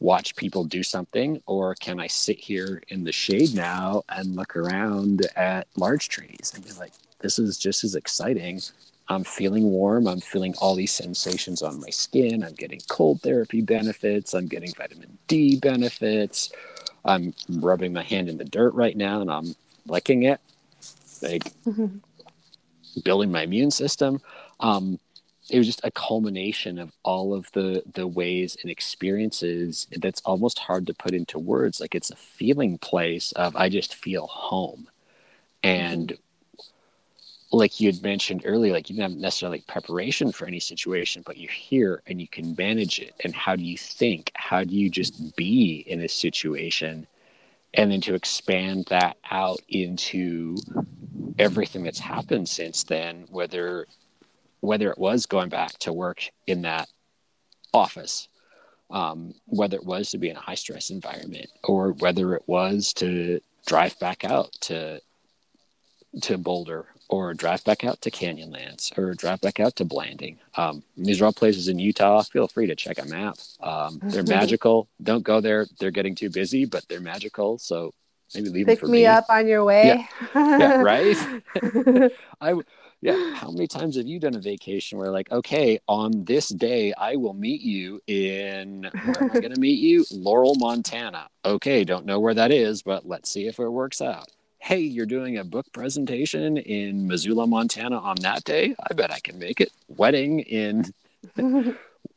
watch 0.00 0.34
people 0.34 0.64
do 0.64 0.82
something? 0.82 1.40
Or 1.46 1.74
can 1.76 2.00
i 2.00 2.06
sit 2.08 2.38
here 2.38 2.82
in 2.88 3.04
the 3.04 3.12
shade 3.12 3.54
now 3.54 4.02
and 4.08 4.34
look 4.34 4.56
around 4.56 5.26
at 5.36 5.68
large 5.76 6.08
trees 6.08 6.52
and 6.54 6.64
be 6.64 6.72
like 6.72 6.92
this 7.20 7.38
is 7.38 7.56
just 7.56 7.84
as 7.84 7.94
exciting. 7.94 8.60
I'm 9.08 9.24
feeling 9.24 9.64
warm. 9.64 10.08
I'm 10.08 10.20
feeling 10.20 10.54
all 10.58 10.74
these 10.74 10.92
sensations 10.92 11.62
on 11.62 11.80
my 11.80 11.90
skin. 11.90 12.42
I'm 12.42 12.54
getting 12.54 12.80
cold 12.88 13.20
therapy 13.20 13.60
benefits. 13.60 14.34
I'm 14.34 14.48
getting 14.48 14.72
vitamin 14.72 15.18
d 15.28 15.56
benefits. 15.56 16.50
I'm 17.04 17.34
rubbing 17.48 17.92
my 17.92 18.02
hand 18.02 18.28
in 18.28 18.38
the 18.38 18.44
dirt 18.44 18.74
right 18.74 18.96
now 18.96 19.20
and 19.20 19.30
i'm 19.30 19.54
licking 19.86 20.22
it 20.22 20.40
like 21.22 21.44
mm-hmm. 21.64 21.98
building 23.04 23.30
my 23.30 23.42
immune 23.42 23.70
system. 23.70 24.20
Um, 24.60 24.98
it 25.50 25.58
was 25.58 25.66
just 25.66 25.84
a 25.84 25.90
culmination 25.90 26.78
of 26.78 26.92
all 27.02 27.34
of 27.34 27.50
the 27.52 27.82
the 27.94 28.06
ways 28.06 28.56
and 28.62 28.70
experiences 28.70 29.86
that's 29.98 30.20
almost 30.22 30.58
hard 30.58 30.86
to 30.86 30.94
put 30.94 31.14
into 31.14 31.38
words. 31.38 31.80
Like 31.80 31.94
it's 31.94 32.10
a 32.10 32.16
feeling 32.16 32.78
place 32.78 33.32
of 33.32 33.56
i 33.56 33.68
just 33.68 33.94
feel 33.94 34.26
home. 34.26 34.88
And 35.62 36.08
mm-hmm. 36.08 37.56
like 37.56 37.80
you 37.80 37.92
had 37.92 38.02
mentioned 38.02 38.42
earlier 38.44 38.72
like 38.72 38.88
you 38.88 38.96
didn't 38.96 39.12
have 39.12 39.20
necessarily 39.20 39.64
preparation 39.66 40.32
for 40.32 40.46
any 40.46 40.60
situation 40.60 41.22
but 41.26 41.36
you're 41.36 41.50
here 41.50 42.02
and 42.06 42.20
you 42.20 42.28
can 42.28 42.54
manage 42.56 43.00
it. 43.00 43.14
And 43.24 43.34
how 43.34 43.56
do 43.56 43.64
you 43.64 43.76
think? 43.76 44.30
How 44.34 44.62
do 44.64 44.74
you 44.74 44.88
just 44.90 45.34
be 45.36 45.84
in 45.86 46.00
a 46.00 46.08
situation? 46.08 47.06
And 47.74 47.90
then 47.90 48.00
to 48.02 48.14
expand 48.14 48.86
that 48.90 49.16
out 49.30 49.60
into 49.68 50.56
everything 51.38 51.82
that's 51.84 51.98
happened 51.98 52.48
since 52.48 52.84
then 52.84 53.26
whether 53.30 53.86
whether 54.62 54.90
it 54.90 54.98
was 54.98 55.26
going 55.26 55.48
back 55.48 55.72
to 55.80 55.92
work 55.92 56.30
in 56.46 56.62
that 56.62 56.88
office, 57.74 58.28
um, 58.90 59.34
whether 59.46 59.76
it 59.76 59.84
was 59.84 60.10
to 60.10 60.18
be 60.18 60.30
in 60.30 60.36
a 60.36 60.40
high 60.40 60.54
stress 60.54 60.88
environment, 60.90 61.50
or 61.64 61.92
whether 61.92 62.34
it 62.34 62.44
was 62.46 62.92
to 62.94 63.40
drive 63.66 63.98
back 63.98 64.24
out 64.24 64.52
to 64.60 65.00
to 66.20 66.36
Boulder, 66.38 66.86
or 67.08 67.34
drive 67.34 67.64
back 67.64 67.84
out 67.84 68.00
to 68.02 68.10
Canyonlands, 68.10 68.96
or 68.96 69.14
drive 69.14 69.40
back 69.40 69.58
out 69.58 69.74
to 69.76 69.84
Blanding. 69.84 70.38
Um, 70.56 70.82
these 70.96 71.20
are 71.20 71.24
all 71.24 71.32
places 71.32 71.68
in 71.68 71.78
Utah. 71.78 72.22
Feel 72.22 72.46
free 72.46 72.66
to 72.66 72.76
check 72.76 72.98
a 72.98 73.06
map. 73.06 73.36
Um, 73.60 73.98
they're 74.04 74.22
magical. 74.26 74.88
Don't 75.02 75.24
go 75.24 75.40
there; 75.40 75.66
they're 75.80 75.90
getting 75.90 76.14
too 76.14 76.30
busy, 76.30 76.66
but 76.66 76.86
they're 76.88 77.00
magical. 77.00 77.58
So 77.58 77.94
maybe 78.34 78.48
leave 78.48 78.66
Pick 78.66 78.80
them 78.80 78.88
for 78.88 78.92
me, 78.92 79.00
me 79.00 79.06
up 79.06 79.26
on 79.28 79.46
your 79.46 79.64
way. 79.64 80.06
Yeah, 80.34 80.58
yeah 80.58 80.74
right. 80.80 81.16
I 82.40 82.54
yeah 83.02 83.34
how 83.34 83.50
many 83.50 83.66
times 83.66 83.96
have 83.96 84.06
you 84.06 84.18
done 84.18 84.36
a 84.36 84.40
vacation 84.40 84.96
where 84.96 85.10
like 85.10 85.30
okay 85.30 85.78
on 85.88 86.24
this 86.24 86.48
day 86.48 86.94
i 86.96 87.16
will 87.16 87.34
meet 87.34 87.60
you 87.60 88.00
in 88.06 88.88
where 89.04 89.22
am 89.24 89.30
i 89.32 89.40
going 89.40 89.52
to 89.52 89.60
meet 89.60 89.80
you? 89.80 90.06
Laurel 90.12 90.54
montana. 90.54 91.28
Okay 91.44 91.84
don't 91.84 92.06
know 92.06 92.20
where 92.20 92.34
that 92.34 92.50
is 92.50 92.82
but 92.82 93.06
let's 93.06 93.28
see 93.28 93.46
if 93.46 93.58
it 93.58 93.68
works 93.68 94.00
out. 94.00 94.28
Hey 94.58 94.78
you're 94.78 95.06
doing 95.06 95.36
a 95.36 95.44
book 95.44 95.66
presentation 95.72 96.56
in 96.56 97.06
missoula 97.06 97.46
montana 97.46 97.98
on 97.98 98.16
that 98.20 98.44
day? 98.44 98.74
I 98.88 98.94
bet 98.94 99.10
i 99.10 99.18
can 99.18 99.38
make 99.38 99.60
it. 99.60 99.72
Wedding 99.88 100.40
in 100.40 100.94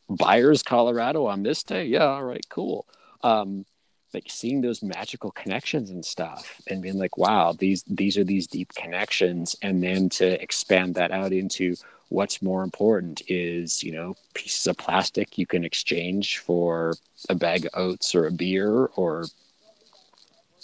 byers 0.08 0.62
colorado 0.62 1.26
on 1.26 1.44
this 1.44 1.64
day? 1.64 1.86
Yeah 1.86 2.06
all 2.06 2.24
right 2.24 2.46
cool. 2.50 2.86
Um, 3.24 3.66
like 4.16 4.28
seeing 4.30 4.62
those 4.62 4.82
magical 4.82 5.30
connections 5.32 5.90
and 5.90 6.04
stuff 6.04 6.62
and 6.68 6.82
being 6.82 6.98
like 6.98 7.18
wow 7.18 7.52
these 7.52 7.84
these 7.84 8.18
are 8.18 8.24
these 8.24 8.48
deep 8.48 8.74
connections. 8.74 9.56
And 9.62 9.84
then 9.84 10.10
to 10.10 10.42
expand 10.42 10.96
that 10.96 11.12
out 11.12 11.34
into 11.34 11.76
what's 12.10 12.42
more 12.42 12.64
important 12.64 13.22
is 13.28 13.84
you 13.84 13.92
know 13.92 14.16
pieces 14.34 14.66
of 14.68 14.78
plastic 14.78 15.38
you 15.38 15.46
can 15.46 15.66
exchange 15.66 16.40
for 16.40 16.96
a 17.30 17.36
bag 17.36 17.66
of 17.66 17.72
oats 17.74 18.16
or 18.16 18.26
a 18.28 18.32
beer 18.32 18.86
or 18.96 19.26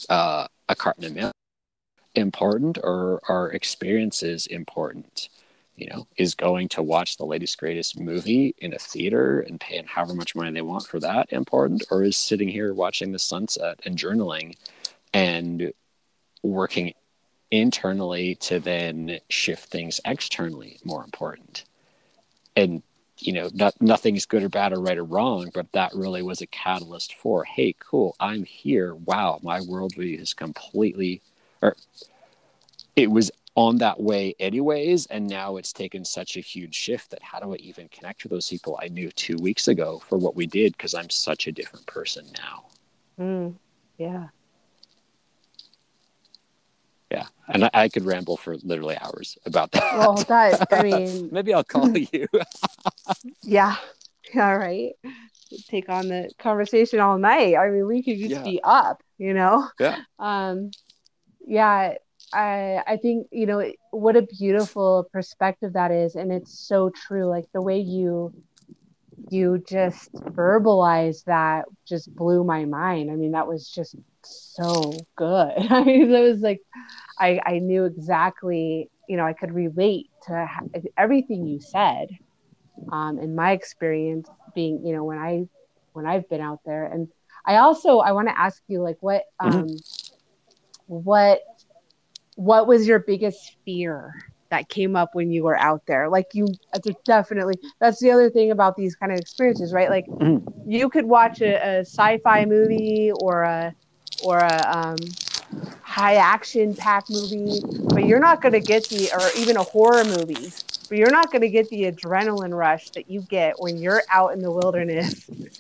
uh, 0.09 0.47
a 0.69 0.75
carton 0.75 1.05
of 1.05 1.13
milk. 1.13 1.33
Important 2.15 2.77
or 2.83 3.19
are 3.29 3.51
experiences 3.51 4.47
important 4.47 5.29
you 5.81 5.87
know, 5.89 6.05
is 6.15 6.35
going 6.35 6.69
to 6.69 6.83
watch 6.83 7.17
the 7.17 7.25
latest 7.25 7.57
greatest 7.57 7.99
movie 7.99 8.53
in 8.59 8.71
a 8.71 8.77
theater 8.77 9.39
and 9.39 9.59
paying 9.59 9.85
however 9.85 10.13
much 10.13 10.35
money 10.35 10.51
they 10.51 10.61
want 10.61 10.85
for 10.85 10.99
that 10.99 11.33
important, 11.33 11.83
or 11.89 12.03
is 12.03 12.15
sitting 12.15 12.47
here 12.47 12.71
watching 12.71 13.11
the 13.11 13.17
sunset 13.17 13.79
and 13.83 13.97
journaling 13.97 14.53
and 15.11 15.73
working 16.43 16.93
internally 17.49 18.35
to 18.35 18.59
then 18.59 19.19
shift 19.27 19.69
things 19.69 19.99
externally 20.05 20.77
more 20.83 21.03
important. 21.03 21.65
And 22.55 22.83
you 23.17 23.33
know, 23.33 23.49
not, 23.51 23.73
nothing's 23.81 24.27
good 24.27 24.43
or 24.43 24.49
bad 24.49 24.73
or 24.73 24.81
right 24.81 24.99
or 24.99 25.03
wrong, 25.03 25.49
but 25.51 25.71
that 25.71 25.95
really 25.95 26.21
was 26.21 26.41
a 26.41 26.47
catalyst 26.47 27.15
for, 27.15 27.43
hey, 27.43 27.75
cool, 27.79 28.15
I'm 28.19 28.43
here. 28.43 28.93
Wow, 28.93 29.39
my 29.41 29.59
worldview 29.61 30.19
is 30.19 30.33
completely, 30.35 31.21
or 31.61 31.75
it 32.95 33.09
was 33.09 33.31
on 33.55 33.77
that 33.77 33.99
way 33.99 34.33
anyways 34.39 35.07
and 35.07 35.27
now 35.27 35.57
it's 35.57 35.73
taken 35.73 36.05
such 36.05 36.37
a 36.37 36.39
huge 36.39 36.73
shift 36.73 37.11
that 37.11 37.21
how 37.21 37.39
do 37.39 37.53
i 37.53 37.57
even 37.57 37.87
connect 37.89 38.23
with 38.23 38.31
those 38.31 38.49
people? 38.49 38.79
I 38.81 38.87
knew 38.87 39.11
two 39.11 39.37
weeks 39.37 39.67
ago 39.67 40.01
for 40.07 40.17
what 40.17 40.35
we 40.35 40.45
did 40.45 40.71
because 40.73 40.93
i'm 40.93 41.09
such 41.09 41.47
a 41.47 41.51
different 41.51 41.85
person 41.85 42.25
now. 42.37 42.65
Mm, 43.19 43.55
yeah. 43.97 44.27
Yeah 47.09 47.25
and 47.49 47.65
I, 47.65 47.69
I, 47.73 47.89
could 47.89 48.05
ramble 48.05 48.37
for 48.37 48.55
literally 48.63 48.97
hours 48.97 49.37
about 49.45 49.71
that. 49.73 49.97
Well 49.97 50.15
that 50.15 50.67
i 50.71 50.83
mean 50.83 51.29
maybe 51.31 51.53
i'll 51.53 51.63
call 51.63 51.95
you. 51.97 52.27
Yeah 53.43 53.75
all 54.35 54.57
right. 54.57 54.93
Take 55.67 55.89
on 55.89 56.07
the 56.07 56.31
conversation 56.39 57.01
all 57.01 57.17
night. 57.17 57.57
I 57.57 57.69
mean 57.69 57.85
we 57.85 58.01
could 58.01 58.17
just 58.17 58.31
yeah. 58.31 58.43
be 58.43 58.61
up 58.63 59.03
you 59.17 59.33
know? 59.33 59.67
Yeah. 59.79 59.97
Um 60.19 60.71
yeah 61.45 61.95
I 62.33 62.81
I 62.87 62.97
think 62.97 63.27
you 63.31 63.45
know 63.45 63.71
what 63.91 64.15
a 64.15 64.21
beautiful 64.21 65.07
perspective 65.11 65.73
that 65.73 65.91
is, 65.91 66.15
and 66.15 66.31
it's 66.31 66.57
so 66.57 66.89
true. 66.89 67.25
Like 67.25 67.45
the 67.53 67.61
way 67.61 67.79
you 67.79 68.33
you 69.29 69.63
just 69.67 70.13
verbalize 70.13 71.23
that 71.25 71.65
just 71.85 72.13
blew 72.15 72.43
my 72.43 72.65
mind. 72.65 73.11
I 73.11 73.15
mean, 73.15 73.31
that 73.31 73.47
was 73.47 73.69
just 73.69 73.95
so 74.23 74.93
good. 75.15 75.53
I 75.69 75.83
mean, 75.83 76.13
it 76.13 76.21
was 76.21 76.41
like 76.41 76.61
I 77.19 77.39
I 77.45 77.59
knew 77.59 77.85
exactly. 77.85 78.89
You 79.07 79.17
know, 79.17 79.25
I 79.25 79.33
could 79.33 79.51
relate 79.53 80.09
to 80.27 80.47
everything 80.97 81.45
you 81.45 81.59
said. 81.59 82.09
Um, 82.91 83.19
in 83.19 83.35
my 83.35 83.51
experience, 83.51 84.27
being 84.55 84.85
you 84.85 84.93
know 84.93 85.03
when 85.03 85.17
I 85.17 85.47
when 85.93 86.05
I've 86.05 86.27
been 86.29 86.41
out 86.41 86.61
there, 86.65 86.85
and 86.85 87.09
I 87.45 87.57
also 87.57 87.99
I 87.99 88.11
want 88.11 88.27
to 88.27 88.39
ask 88.39 88.61
you 88.67 88.81
like 88.81 88.97
what 89.01 89.25
mm-hmm. 89.41 89.57
um 89.57 89.67
mm-hmm. 89.67 89.75
what 90.87 91.41
what 92.35 92.67
was 92.67 92.87
your 92.87 92.99
biggest 92.99 93.55
fear 93.65 94.13
that 94.49 94.67
came 94.69 94.95
up 94.95 95.15
when 95.15 95.31
you 95.31 95.43
were 95.43 95.57
out 95.57 95.81
there 95.87 96.09
like 96.09 96.27
you 96.33 96.45
definitely 97.05 97.55
that's 97.79 97.99
the 97.99 98.11
other 98.11 98.29
thing 98.29 98.51
about 98.51 98.75
these 98.75 98.95
kind 98.95 99.11
of 99.11 99.17
experiences 99.17 99.73
right 99.73 99.89
like 99.89 100.05
mm-hmm. 100.07 100.69
you 100.69 100.89
could 100.89 101.05
watch 101.05 101.41
a, 101.41 101.55
a, 101.55 101.79
sci-fi 101.79 102.45
movie 102.45 103.11
or 103.21 103.43
a 103.43 103.73
or 104.23 104.39
a 104.39 104.77
um, 104.77 104.97
high 105.81 106.15
action 106.15 106.75
pack 106.75 107.09
movie 107.09 107.59
but 107.93 108.05
you're 108.05 108.19
not 108.19 108.41
going 108.41 108.53
to 108.53 108.59
get 108.59 108.83
the 108.89 109.09
or 109.13 109.29
even 109.37 109.57
a 109.57 109.63
horror 109.63 110.03
movie 110.03 110.51
but 110.91 110.97
you're 110.97 111.09
not 111.09 111.31
going 111.31 111.41
to 111.41 111.49
get 111.49 111.69
the 111.69 111.84
adrenaline 111.89 112.53
rush 112.53 112.89
that 112.89 113.09
you 113.09 113.22
get 113.22 113.55
when 113.59 113.77
you're 113.77 114.03
out 114.09 114.34
in 114.34 114.39
the 114.39 114.51
wilderness 114.51 115.30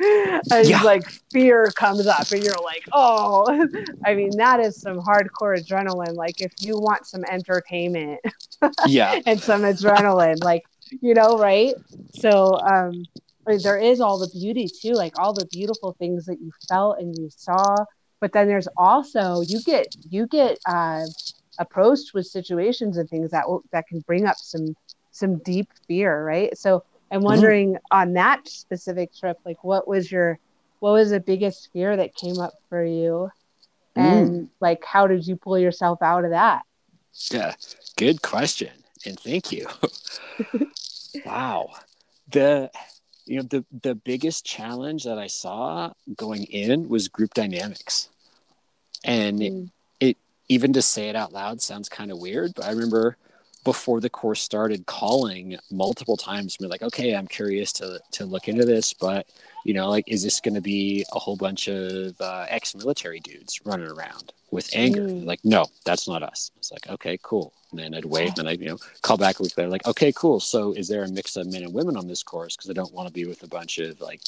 and 0.51 0.67
yeah. 0.67 0.81
like 0.83 1.09
fear 1.31 1.71
comes 1.75 2.05
up 2.05 2.29
and 2.31 2.43
you're 2.43 2.53
like 2.63 2.83
oh 2.91 3.65
i 4.05 4.13
mean 4.13 4.35
that 4.35 4.59
is 4.59 4.75
some 4.79 4.99
hardcore 4.99 5.57
adrenaline 5.57 6.15
like 6.15 6.41
if 6.41 6.51
you 6.59 6.77
want 6.77 7.07
some 7.07 7.23
entertainment 7.31 8.19
yeah 8.87 9.21
and 9.25 9.39
some 9.39 9.61
adrenaline 9.61 10.43
like 10.43 10.63
you 10.99 11.13
know, 11.13 11.37
right? 11.37 11.73
So 12.19 12.59
um, 12.59 13.05
there 13.45 13.77
is 13.77 14.01
all 14.01 14.19
the 14.19 14.29
beauty 14.29 14.67
too, 14.67 14.93
like 14.93 15.17
all 15.17 15.33
the 15.33 15.45
beautiful 15.45 15.95
things 15.97 16.25
that 16.25 16.41
you 16.41 16.51
felt 16.67 16.99
and 16.99 17.17
you 17.17 17.29
saw. 17.35 17.75
But 18.19 18.33
then 18.33 18.47
there's 18.47 18.67
also 18.77 19.41
you 19.41 19.61
get 19.63 19.87
you 20.09 20.27
get 20.27 20.59
uh, 20.67 21.03
approached 21.59 22.13
with 22.13 22.27
situations 22.27 22.97
and 22.97 23.09
things 23.09 23.31
that 23.31 23.47
will, 23.47 23.63
that 23.71 23.87
can 23.87 24.01
bring 24.01 24.25
up 24.25 24.37
some 24.37 24.75
some 25.11 25.37
deep 25.37 25.69
fear, 25.87 26.23
right? 26.23 26.57
So 26.57 26.83
I'm 27.11 27.19
mm-hmm. 27.19 27.25
wondering 27.25 27.73
mm-hmm. 27.73 27.97
on 27.97 28.13
that 28.13 28.47
specific 28.47 29.13
trip, 29.13 29.37
like 29.45 29.63
what 29.63 29.87
was 29.87 30.11
your 30.11 30.39
what 30.79 30.93
was 30.93 31.11
the 31.11 31.19
biggest 31.19 31.71
fear 31.71 31.95
that 31.95 32.15
came 32.15 32.39
up 32.39 32.53
for 32.69 32.83
you? 32.83 33.29
Mm. 33.95 34.01
And 34.01 34.49
like 34.59 34.83
how 34.85 35.07
did 35.07 35.27
you 35.27 35.35
pull 35.35 35.59
yourself 35.59 36.01
out 36.01 36.23
of 36.23 36.31
that? 36.31 36.63
Yeah, 37.29 37.53
good 37.97 38.21
question. 38.21 38.71
And 39.05 39.19
thank 39.19 39.51
you. 39.51 39.67
wow. 41.25 41.69
The 42.29 42.71
you 43.25 43.37
know 43.37 43.43
the 43.43 43.65
the 43.81 43.95
biggest 43.95 44.45
challenge 44.45 45.03
that 45.03 45.19
I 45.19 45.27
saw 45.27 45.93
going 46.15 46.45
in 46.45 46.87
was 46.87 47.09
group 47.09 47.33
dynamics. 47.33 48.09
And 49.03 49.39
mm. 49.39 49.69
it, 49.99 50.07
it 50.07 50.17
even 50.47 50.73
to 50.73 50.81
say 50.81 51.09
it 51.09 51.15
out 51.15 51.33
loud 51.33 51.61
sounds 51.61 51.89
kind 51.89 52.11
of 52.11 52.19
weird, 52.19 52.53
but 52.55 52.65
I 52.65 52.71
remember 52.71 53.17
before 53.63 53.99
the 53.99 54.09
course 54.09 54.41
started 54.41 54.85
calling 54.85 55.57
multiple 55.69 56.17
times 56.17 56.59
me 56.59 56.67
like 56.67 56.81
okay 56.81 57.15
i'm 57.15 57.27
curious 57.27 57.71
to 57.71 57.99
to 58.11 58.25
look 58.25 58.47
into 58.47 58.65
this 58.65 58.93
but 58.93 59.27
you 59.65 59.73
know 59.73 59.89
like 59.89 60.05
is 60.07 60.23
this 60.23 60.39
going 60.39 60.55
to 60.55 60.61
be 60.61 61.05
a 61.13 61.19
whole 61.19 61.35
bunch 61.35 61.67
of 61.67 62.19
uh, 62.19 62.45
ex-military 62.49 63.19
dudes 63.19 63.61
running 63.65 63.87
around 63.87 64.33
with 64.51 64.69
anger? 64.73 65.07
Mm. 65.07 65.25
like 65.25 65.39
no 65.43 65.65
that's 65.85 66.07
not 66.07 66.21
us. 66.21 66.51
It's 66.57 66.71
like 66.71 66.89
okay 66.89 67.17
cool. 67.23 67.53
And 67.71 67.79
then 67.79 67.95
i'd 67.95 68.05
wait 68.05 68.37
and 68.37 68.47
i'd 68.47 68.59
you 68.59 68.69
know 68.69 68.77
call 69.01 69.17
back 69.17 69.39
a 69.39 69.43
week 69.43 69.57
later 69.57 69.69
like 69.69 69.87
okay 69.87 70.11
cool. 70.11 70.39
So 70.39 70.73
is 70.73 70.87
there 70.87 71.03
a 71.03 71.07
mix 71.07 71.37
of 71.37 71.47
men 71.47 71.63
and 71.63 71.73
women 71.73 71.97
on 71.97 72.07
this 72.07 72.23
course? 72.23 72.55
Because 72.55 72.69
i 72.69 72.73
don't 72.73 72.93
want 72.93 73.07
to 73.07 73.13
be 73.13 73.25
with 73.25 73.43
a 73.43 73.47
bunch 73.47 73.79
of 73.79 73.99
like 74.01 74.21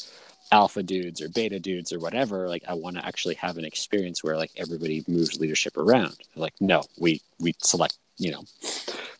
alpha 0.52 0.82
dudes 0.82 1.20
or 1.20 1.28
beta 1.28 1.60
dudes 1.60 1.92
or 1.92 2.00
whatever. 2.00 2.48
Like 2.48 2.64
i 2.66 2.74
want 2.74 2.96
to 2.96 3.06
actually 3.06 3.34
have 3.36 3.58
an 3.58 3.64
experience 3.64 4.24
where 4.24 4.36
like 4.36 4.52
everybody 4.56 5.04
moves 5.06 5.38
leadership 5.38 5.76
around. 5.76 6.16
Like 6.34 6.54
no 6.60 6.82
we 6.98 7.20
we 7.38 7.54
select 7.62 7.98
you 8.16 8.30
know 8.30 8.42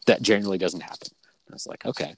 that 0.06 0.22
generally 0.22 0.58
doesn't 0.58 0.82
happen. 0.82 1.08
I 1.50 1.52
was 1.52 1.66
like 1.66 1.84
okay. 1.86 2.14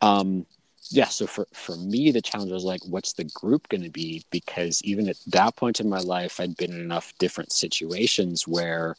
Um 0.00 0.46
yeah 0.90 1.06
so 1.06 1.26
for 1.26 1.46
for 1.52 1.76
me 1.76 2.10
the 2.10 2.22
challenge 2.22 2.50
was 2.50 2.64
like 2.64 2.80
what's 2.86 3.12
the 3.12 3.24
group 3.34 3.68
going 3.68 3.82
to 3.82 3.90
be? 3.90 4.24
Because 4.30 4.82
even 4.82 5.08
at 5.08 5.18
that 5.26 5.56
point 5.56 5.80
in 5.80 5.88
my 5.88 6.00
life 6.00 6.40
i'd 6.40 6.56
been 6.56 6.72
in 6.72 6.80
enough 6.80 7.12
different 7.18 7.52
situations 7.52 8.46
where 8.48 8.96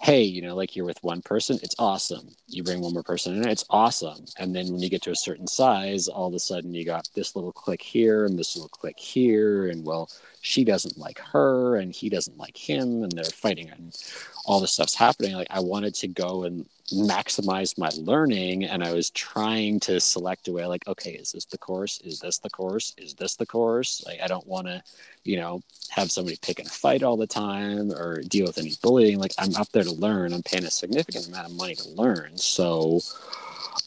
hey 0.00 0.22
you 0.22 0.42
know 0.42 0.54
like 0.54 0.76
you're 0.76 0.84
with 0.84 1.02
one 1.02 1.22
person 1.22 1.58
it's 1.62 1.74
awesome. 1.78 2.28
You 2.48 2.62
bring 2.62 2.80
one 2.80 2.92
more 2.92 3.02
person 3.02 3.36
in 3.36 3.48
it's 3.48 3.64
awesome. 3.70 4.24
And 4.38 4.54
then 4.54 4.70
when 4.70 4.82
you 4.82 4.90
get 4.90 5.02
to 5.02 5.10
a 5.10 5.16
certain 5.16 5.46
size 5.46 6.08
all 6.08 6.28
of 6.28 6.34
a 6.34 6.38
sudden 6.38 6.74
you 6.74 6.84
got 6.84 7.08
this 7.14 7.34
little 7.34 7.52
click 7.52 7.82
here 7.82 8.26
and 8.26 8.38
this 8.38 8.56
little 8.56 8.68
click 8.68 8.98
here 8.98 9.68
and 9.68 9.84
well 9.84 10.10
she 10.42 10.64
doesn't 10.64 10.98
like 10.98 11.18
her 11.18 11.76
and 11.76 11.92
he 11.92 12.08
doesn't 12.08 12.38
like 12.38 12.56
him 12.56 13.02
and 13.02 13.12
they're 13.12 13.24
fighting 13.24 13.70
and 13.70 13.96
all 14.44 14.60
this 14.60 14.72
stuff's 14.72 14.94
happening. 14.94 15.34
Like 15.34 15.48
i 15.50 15.60
wanted 15.60 15.94
to 15.96 16.08
go 16.08 16.44
and 16.44 16.66
maximize 16.92 17.76
my 17.76 17.90
learning 17.96 18.64
and 18.64 18.84
i 18.84 18.92
was 18.92 19.10
trying 19.10 19.80
to 19.80 19.98
select 19.98 20.46
a 20.46 20.52
way 20.52 20.64
like 20.66 20.86
okay 20.86 21.10
is 21.10 21.32
this 21.32 21.44
the 21.46 21.58
course? 21.58 22.00
Is 22.02 22.20
this 22.20 22.38
the 22.38 22.50
course? 22.50 22.94
Is 22.96 23.14
this 23.14 23.34
the 23.34 23.46
course? 23.46 24.04
Like 24.06 24.20
i 24.22 24.26
don't 24.26 24.46
want 24.46 24.68
to 24.68 24.82
you 25.24 25.36
know 25.36 25.62
have 25.90 26.10
somebody 26.10 26.38
pick 26.40 26.60
and 26.60 26.70
fight 26.70 27.02
all 27.02 27.16
the 27.16 27.26
time 27.26 27.90
or 27.92 28.20
deal 28.22 28.46
with 28.46 28.58
any 28.58 28.72
bullying. 28.82 29.18
Like 29.18 29.32
i'm 29.38 29.54
up 29.56 29.70
there 29.72 29.82
to 29.82 29.92
learn. 29.92 30.32
I'm 30.32 30.42
paying 30.42 30.64
a 30.64 30.70
significant 30.70 31.28
amount 31.28 31.48
of 31.48 31.56
money 31.56 31.74
to 31.74 31.88
learn 31.90 32.36
so 32.36 33.00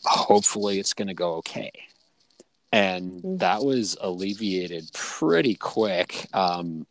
hopefully 0.03 0.79
it's 0.79 0.93
going 0.93 1.07
to 1.07 1.13
go 1.13 1.35
okay. 1.35 1.71
And 2.71 3.13
mm-hmm. 3.13 3.37
that 3.37 3.63
was 3.63 3.97
alleviated 3.99 4.91
pretty 4.93 5.55
quick. 5.55 6.27
Um, 6.33 6.85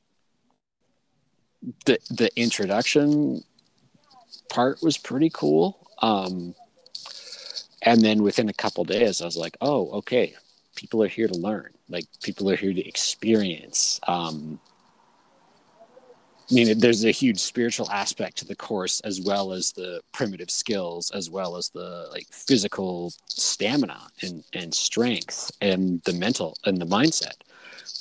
the 1.84 1.98
the 2.10 2.30
introduction 2.40 3.42
part 4.48 4.82
was 4.82 4.96
pretty 4.96 5.30
cool 5.32 5.87
um, 6.02 6.54
and 7.82 8.02
then 8.02 8.22
within 8.22 8.48
a 8.48 8.54
couple 8.54 8.84
days, 8.84 9.22
I 9.22 9.24
was 9.24 9.36
like, 9.36 9.56
oh, 9.60 9.90
okay, 9.98 10.34
people 10.74 11.02
are 11.02 11.08
here 11.08 11.28
to 11.28 11.38
learn. 11.38 11.70
Like 11.88 12.06
people 12.22 12.50
are 12.50 12.56
here 12.56 12.72
to 12.72 12.86
experience. 12.86 14.00
Um, 14.06 14.60
I 16.50 16.54
mean, 16.54 16.78
there's 16.78 17.04
a 17.04 17.10
huge 17.10 17.40
spiritual 17.40 17.90
aspect 17.90 18.38
to 18.38 18.46
the 18.46 18.56
course, 18.56 19.00
as 19.00 19.20
well 19.20 19.52
as 19.52 19.72
the 19.72 20.00
primitive 20.12 20.50
skills, 20.50 21.10
as 21.10 21.28
well 21.28 21.56
as 21.56 21.68
the 21.68 22.08
like 22.10 22.26
physical 22.30 23.12
stamina 23.26 24.00
and, 24.22 24.42
and 24.54 24.72
strength, 24.72 25.50
and 25.60 26.00
the 26.04 26.14
mental 26.14 26.56
and 26.64 26.78
the 26.78 26.86
mindset 26.86 27.34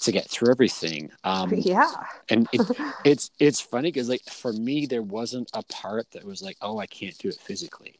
to 0.01 0.11
get 0.11 0.29
through 0.29 0.51
everything. 0.51 1.11
Um, 1.23 1.53
yeah, 1.55 1.91
and 2.29 2.47
it, 2.51 2.61
it's 3.05 3.31
it's 3.39 3.61
funny 3.61 3.89
because 3.89 4.09
like 4.09 4.23
for 4.23 4.53
me, 4.53 4.85
there 4.85 5.01
wasn't 5.01 5.49
a 5.53 5.63
part 5.63 6.09
that 6.11 6.25
was 6.25 6.41
like, 6.41 6.57
oh, 6.61 6.79
I 6.79 6.85
can't 6.85 7.17
do 7.17 7.29
it 7.29 7.35
physically. 7.35 7.99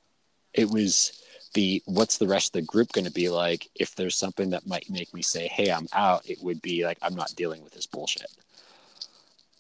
It 0.54 0.70
was 0.70 1.24
the 1.54 1.82
what's 1.86 2.18
the 2.18 2.28
rest 2.28 2.56
of 2.56 2.62
the 2.62 2.68
group 2.68 2.92
going 2.92 3.06
to 3.06 3.12
be 3.12 3.30
like 3.30 3.70
if 3.76 3.96
there's 3.96 4.16
something 4.16 4.50
that 4.52 4.68
might 4.68 4.90
make 4.90 5.14
me 5.14 5.22
say, 5.22 5.48
hey, 5.48 5.72
I'm 5.72 5.88
out. 5.94 6.30
It 6.30 6.42
would 6.42 6.62
be 6.62 6.86
like 6.86 6.98
I'm 7.02 7.16
not 7.16 7.34
dealing 7.36 7.64
with 7.64 7.74
this 7.74 7.88
bullshit 7.88 8.32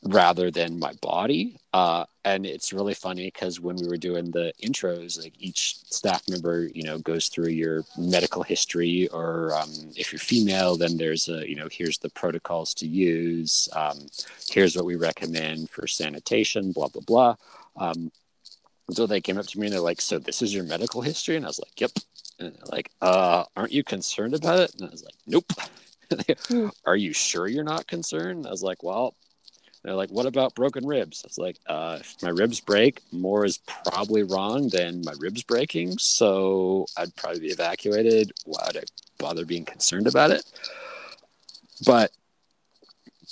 rather 0.03 0.51
than 0.51 0.79
my 0.79 0.93
body. 1.01 1.59
Uh, 1.73 2.05
and 2.23 2.45
it's 2.45 2.73
really 2.73 2.93
funny 2.93 3.25
because 3.25 3.59
when 3.59 3.75
we 3.75 3.87
were 3.87 3.97
doing 3.97 4.31
the 4.31 4.53
intros, 4.63 5.21
like 5.21 5.33
each 5.39 5.77
staff 5.85 6.23
member, 6.29 6.69
you 6.73 6.83
know, 6.83 6.99
goes 6.99 7.27
through 7.27 7.49
your 7.49 7.83
medical 7.97 8.43
history, 8.43 9.07
or 9.09 9.53
um, 9.55 9.69
if 9.95 10.11
you're 10.11 10.19
female, 10.19 10.77
then 10.77 10.97
there's 10.97 11.29
a, 11.29 11.47
you 11.49 11.55
know, 11.55 11.67
here's 11.71 11.97
the 11.97 12.09
protocols 12.09 12.73
to 12.75 12.87
use. 12.87 13.69
Um, 13.73 14.07
here's 14.49 14.75
what 14.75 14.85
we 14.85 14.95
recommend 14.95 15.69
for 15.69 15.87
sanitation, 15.87 16.71
blah, 16.71 16.89
blah, 16.89 17.03
blah. 17.05 17.35
Um, 17.75 18.11
so 18.91 19.05
they 19.05 19.21
came 19.21 19.37
up 19.37 19.47
to 19.47 19.59
me 19.59 19.67
and 19.67 19.73
they're 19.73 19.81
like, 19.81 20.01
so 20.01 20.19
this 20.19 20.41
is 20.41 20.53
your 20.53 20.63
medical 20.63 21.01
history? 21.01 21.35
And 21.35 21.45
I 21.45 21.49
was 21.49 21.59
like, 21.59 21.79
yep. 21.79 21.91
And 22.39 22.53
they're 22.53 22.71
like, 22.71 22.91
uh, 23.01 23.43
aren't 23.55 23.71
you 23.71 23.83
concerned 23.83 24.33
about 24.33 24.59
it? 24.59 24.75
And 24.75 24.87
I 24.87 24.91
was 24.91 25.03
like, 25.03 25.15
nope. 25.25 25.51
Hmm. 26.47 26.69
Are 26.85 26.95
you 26.95 27.11
sure 27.11 27.47
you're 27.49 27.65
not 27.65 27.85
concerned? 27.85 28.47
I 28.47 28.49
was 28.49 28.63
like, 28.63 28.81
well, 28.81 29.13
they're 29.87 29.95
like, 29.95 30.09
what 30.09 30.25
about 30.25 30.53
broken 30.53 30.85
ribs? 30.85 31.23
It's 31.25 31.37
like, 31.37 31.57
uh, 31.65 31.99
if 32.01 32.21
my 32.21 32.27
ribs 32.27 32.59
break, 32.59 33.01
more 33.13 33.45
is 33.45 33.59
probably 33.85 34.23
wrong 34.23 34.67
than 34.67 35.01
my 35.05 35.13
ribs 35.17 35.43
breaking. 35.43 35.97
So 35.97 36.85
I'd 36.97 37.15
probably 37.15 37.39
be 37.39 37.47
evacuated. 37.47 38.33
Why 38.43 38.63
would 38.67 38.77
I 38.77 38.83
bother 39.17 39.45
being 39.45 39.63
concerned 39.63 40.07
about 40.07 40.31
it? 40.31 40.43
But 41.85 42.11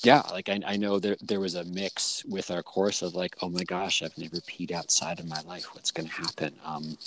yeah, 0.01 0.21
like 0.31 0.47
I, 0.47 0.61
I 0.65 0.77
know 0.77 0.97
there, 0.97 1.17
there 1.21 1.41
was 1.41 1.55
a 1.55 1.65
mix 1.65 2.23
with 2.25 2.49
our 2.51 2.63
course 2.63 3.01
of 3.01 3.15
like, 3.15 3.35
oh 3.41 3.49
my 3.49 3.63
gosh, 3.63 4.01
I've 4.01 4.17
never 4.17 4.37
peed 4.37 4.71
outside 4.71 5.19
in 5.19 5.27
my 5.27 5.41
life. 5.41 5.65
What's 5.73 5.91
going 5.91 6.07
to 6.07 6.15
happen? 6.15 6.53
Um, 6.63 6.97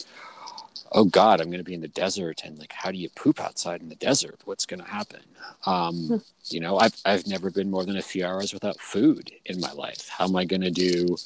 oh 0.93 1.05
god 1.05 1.41
i'm 1.41 1.47
going 1.47 1.59
to 1.59 1.65
be 1.65 1.75
in 1.75 1.81
the 1.81 1.89
desert 1.89 2.43
and 2.45 2.59
like 2.59 2.73
how 2.73 2.91
do 2.91 2.99
you 2.99 3.09
poop 3.11 3.41
outside 3.41 3.81
in 3.81 3.89
the 3.89 3.95
desert? 3.97 4.41
What's 4.45 4.67
going 4.67 4.81
to 4.81 4.89
happen? 4.89 5.21
Um, 5.67 5.95
hmm. 5.95 6.17
you 6.47 6.61
know 6.61 6.79
I've, 6.79 6.95
I've 7.05 7.27
never 7.27 7.51
been 7.51 7.71
more 7.71 7.85
than 7.85 7.97
a 7.97 8.03
few 8.03 8.25
hours 8.27 8.53
without 8.53 8.81
food 8.81 9.31
in 9.47 9.61
my 9.61 9.73
life. 9.73 10.09
How 10.09 10.25
am 10.25 10.37
i 10.37 10.45
going 10.45 10.63
to 10.63 10.71
do 10.71 11.17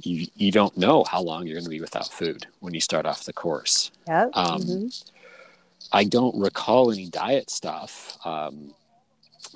you, 0.00 0.26
you 0.36 0.50
don't 0.50 0.76
know 0.76 1.04
how 1.04 1.20
long 1.20 1.46
you're 1.46 1.56
going 1.56 1.64
to 1.64 1.70
be 1.70 1.80
without 1.80 2.10
food 2.10 2.46
when 2.60 2.72
you 2.72 2.80
start 2.80 3.04
off 3.04 3.24
the 3.24 3.32
course. 3.32 3.90
Yeah 4.06 4.28
um, 4.32 4.62
mm-hmm. 4.62 4.86
i 5.92 6.04
don't 6.04 6.36
recall 6.38 6.90
any 6.90 7.08
diet 7.08 7.50
stuff 7.50 8.16
um, 8.24 8.74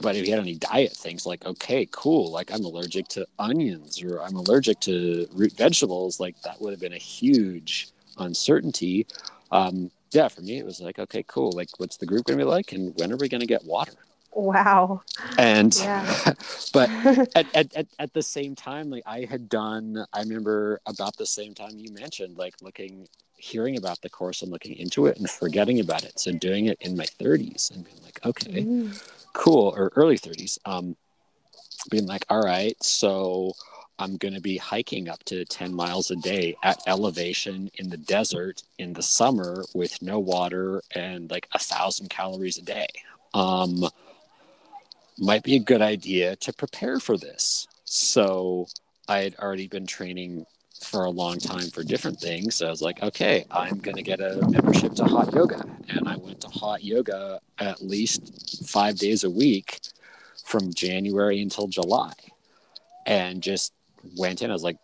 but 0.02 0.14
if 0.14 0.26
you 0.26 0.32
had 0.32 0.40
any 0.40 0.56
diet 0.56 0.92
things 0.92 1.24
like 1.26 1.44
okay 1.46 1.88
cool 1.90 2.30
like 2.30 2.52
i'm 2.52 2.64
allergic 2.64 3.08
to 3.08 3.26
onions 3.38 4.02
or 4.02 4.22
i'm 4.22 4.36
allergic 4.36 4.78
to 4.80 5.26
root 5.32 5.52
vegetables 5.56 6.20
like 6.20 6.40
that 6.42 6.60
would 6.60 6.72
have 6.72 6.80
been 6.80 6.92
a 6.92 6.98
huge 6.98 7.88
uncertainty 8.18 9.06
um, 9.50 9.90
yeah, 10.12 10.28
for 10.28 10.40
me, 10.42 10.58
it 10.58 10.64
was 10.64 10.80
like, 10.80 10.98
okay, 10.98 11.24
cool. 11.26 11.52
Like, 11.52 11.68
what's 11.78 11.96
the 11.96 12.06
group 12.06 12.24
going 12.24 12.38
to 12.38 12.44
be 12.44 12.50
like? 12.50 12.72
And 12.72 12.94
when 12.96 13.12
are 13.12 13.16
we 13.16 13.28
going 13.28 13.40
to 13.40 13.46
get 13.46 13.64
water? 13.64 13.92
Wow. 14.32 15.02
And, 15.38 15.74
yeah. 15.76 16.34
but 16.72 16.90
at, 17.34 17.46
at, 17.54 17.74
at, 17.74 17.86
at, 17.98 18.12
the 18.12 18.22
same 18.22 18.54
time, 18.54 18.90
like, 18.90 19.02
I 19.06 19.24
had 19.24 19.48
done, 19.48 20.04
I 20.12 20.20
remember 20.20 20.80
about 20.86 21.16
the 21.16 21.26
same 21.26 21.54
time 21.54 21.72
you 21.76 21.92
mentioned, 21.92 22.36
like, 22.36 22.54
looking, 22.62 23.08
hearing 23.36 23.76
about 23.76 24.00
the 24.02 24.10
course 24.10 24.42
and 24.42 24.50
looking 24.50 24.76
into 24.76 25.06
it 25.06 25.18
and 25.18 25.28
forgetting 25.28 25.80
about 25.80 26.04
it. 26.04 26.18
So, 26.18 26.32
doing 26.32 26.66
it 26.66 26.78
in 26.80 26.96
my 26.96 27.06
30s 27.06 27.74
and 27.74 27.84
being 27.84 28.02
like, 28.02 28.20
okay, 28.24 28.62
mm. 28.62 29.10
cool, 29.32 29.74
or 29.76 29.90
early 29.96 30.18
30s, 30.18 30.58
um, 30.64 30.96
being 31.90 32.06
like, 32.06 32.24
all 32.28 32.42
right, 32.42 32.76
so 32.82 33.52
I'm 33.98 34.16
going 34.16 34.34
to 34.34 34.40
be 34.40 34.58
hiking 34.58 35.08
up 35.08 35.24
to 35.24 35.44
10 35.44 35.74
miles 35.74 36.10
a 36.10 36.16
day 36.16 36.56
at 36.62 36.82
elevation 36.86 37.70
in 37.74 37.88
the 37.88 37.96
desert 37.96 38.62
in 38.78 38.92
the 38.92 39.02
summer 39.02 39.64
with 39.74 40.02
no 40.02 40.18
water 40.18 40.82
and 40.94 41.30
like 41.30 41.48
a 41.52 41.58
thousand 41.58 42.10
calories 42.10 42.58
a 42.58 42.62
day. 42.62 42.86
Um, 43.32 43.88
might 45.18 45.42
be 45.42 45.56
a 45.56 45.60
good 45.60 45.80
idea 45.80 46.36
to 46.36 46.52
prepare 46.52 47.00
for 47.00 47.16
this. 47.16 47.66
So 47.84 48.66
I 49.08 49.20
had 49.20 49.36
already 49.36 49.68
been 49.68 49.86
training 49.86 50.44
for 50.82 51.04
a 51.04 51.10
long 51.10 51.38
time 51.38 51.70
for 51.70 51.82
different 51.82 52.20
things. 52.20 52.56
So 52.56 52.66
I 52.66 52.70
was 52.70 52.82
like, 52.82 53.02
okay, 53.02 53.46
I'm 53.50 53.78
going 53.78 53.96
to 53.96 54.02
get 54.02 54.20
a 54.20 54.46
membership 54.48 54.94
to 54.96 55.04
hot 55.04 55.32
yoga. 55.32 55.64
And 55.88 56.06
I 56.06 56.16
went 56.16 56.42
to 56.42 56.48
hot 56.48 56.84
yoga 56.84 57.40
at 57.58 57.82
least 57.82 58.68
five 58.68 58.96
days 58.96 59.24
a 59.24 59.30
week 59.30 59.80
from 60.44 60.72
January 60.74 61.40
until 61.40 61.66
July 61.66 62.12
and 63.06 63.42
just 63.42 63.72
went 64.16 64.42
in. 64.42 64.50
I 64.50 64.52
was 64.52 64.62
like, 64.62 64.76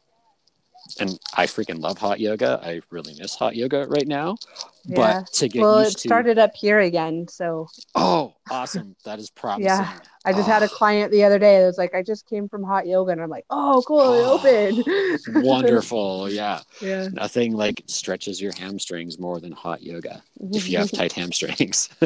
and 0.99 1.19
I 1.37 1.47
freaking 1.47 1.81
love 1.81 1.99
hot 1.99 2.21
yoga. 2.21 2.61
I 2.63 2.81
really 2.91 3.15
miss 3.19 3.35
hot 3.35 3.55
yoga 3.55 3.87
right 3.87 4.07
now. 4.07 4.37
Yeah. 4.85 4.97
But 5.23 5.33
to 5.35 5.49
get 5.49 5.63
well, 5.63 5.79
it 5.79 5.85
used 5.85 5.99
to 6.01 6.09
started 6.09 6.39
up 6.39 6.55
here 6.55 6.81
again, 6.81 7.29
so 7.29 7.69
Oh, 7.95 8.35
awesome. 8.53 8.97
That 9.05 9.19
is 9.19 9.31
promising. 9.31 9.87
Yeah. 9.87 10.01
I 10.25 10.33
just 10.33 10.49
had 10.49 10.63
a 10.63 10.67
Oh, 10.67 10.77
client 10.77 11.11
the 11.11 11.25
other 11.25 11.39
day 11.39 11.61
that 11.61 11.67
was 11.67 11.79
like, 11.79 11.95
I 11.95 12.03
just 12.03 12.27
came 12.29 12.49
from 12.49 12.63
hot 12.63 12.87
yoga, 12.87 13.13
and 13.13 13.21
I'm 13.21 13.31
like, 13.31 13.45
oh, 13.51 13.83
cool, 13.87 14.13
it 14.13 14.25
Oh, 14.25 14.33
opened. 14.35 14.85
Wonderful. 15.27 16.31
Yeah. 16.31 16.61
yeah. 16.81 17.09
Nothing 17.13 17.53
like 17.55 17.83
stretches 17.87 18.41
your 18.41 18.53
hamstrings 18.53 19.19
more 19.19 19.41
than 19.41 19.53
hot 19.53 19.83
yoga 19.83 20.23
if 20.53 20.69
you 20.69 20.79
have 20.79 20.93
tight 20.93 21.13
hamstrings. 21.13 21.89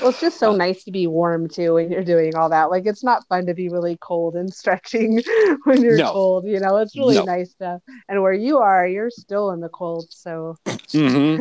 Well, 0.00 0.10
it's 0.10 0.20
just 0.20 0.38
so 0.40 0.50
Uh, 0.50 0.56
nice 0.56 0.84
to 0.84 0.90
be 0.90 1.06
warm 1.06 1.48
too 1.48 1.74
when 1.74 1.90
you're 1.90 2.02
doing 2.04 2.34
all 2.34 2.48
that. 2.50 2.70
Like, 2.70 2.84
it's 2.84 3.04
not 3.04 3.26
fun 3.28 3.46
to 3.46 3.54
be 3.54 3.68
really 3.68 3.96
cold 4.00 4.34
and 4.34 4.52
stretching 4.52 5.22
when 5.64 5.82
you're 5.82 5.98
No. 5.98 6.12
cold. 6.12 6.46
You 6.46 6.58
know, 6.60 6.76
it's 6.78 6.96
really 6.96 7.14
No. 7.14 7.24
nice 7.24 7.54
to. 7.54 7.80
And 8.08 8.20
where 8.22 8.32
you 8.32 8.58
are, 8.58 8.86
you're 8.86 9.10
still 9.10 9.50
in 9.52 9.60
the 9.60 9.68
cold. 9.68 10.08
So, 10.10 10.58
hmm 10.92 11.36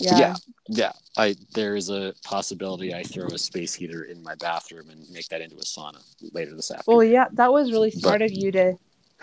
yeah. 0.00 0.18
Yeah. 0.18 0.36
Yeah. 0.68 0.92
I 1.16 1.36
there 1.54 1.76
is 1.76 1.90
a 1.90 2.14
possibility 2.24 2.94
I 2.94 3.02
throw 3.04 3.32
a 3.32 3.37
space 3.38 3.74
heater 3.74 4.02
in 4.04 4.22
my 4.22 4.34
bathroom 4.36 4.90
and 4.90 5.08
make 5.10 5.28
that 5.28 5.40
into 5.40 5.56
a 5.56 5.60
sauna 5.60 6.02
later 6.32 6.54
this 6.54 6.70
afternoon. 6.70 6.96
Well, 6.98 7.04
yeah, 7.06 7.26
that 7.32 7.52
was 7.52 7.72
really 7.72 7.90
smart 7.90 8.20
But- 8.20 8.26
of 8.26 8.32
you 8.32 8.52
to, 8.52 8.74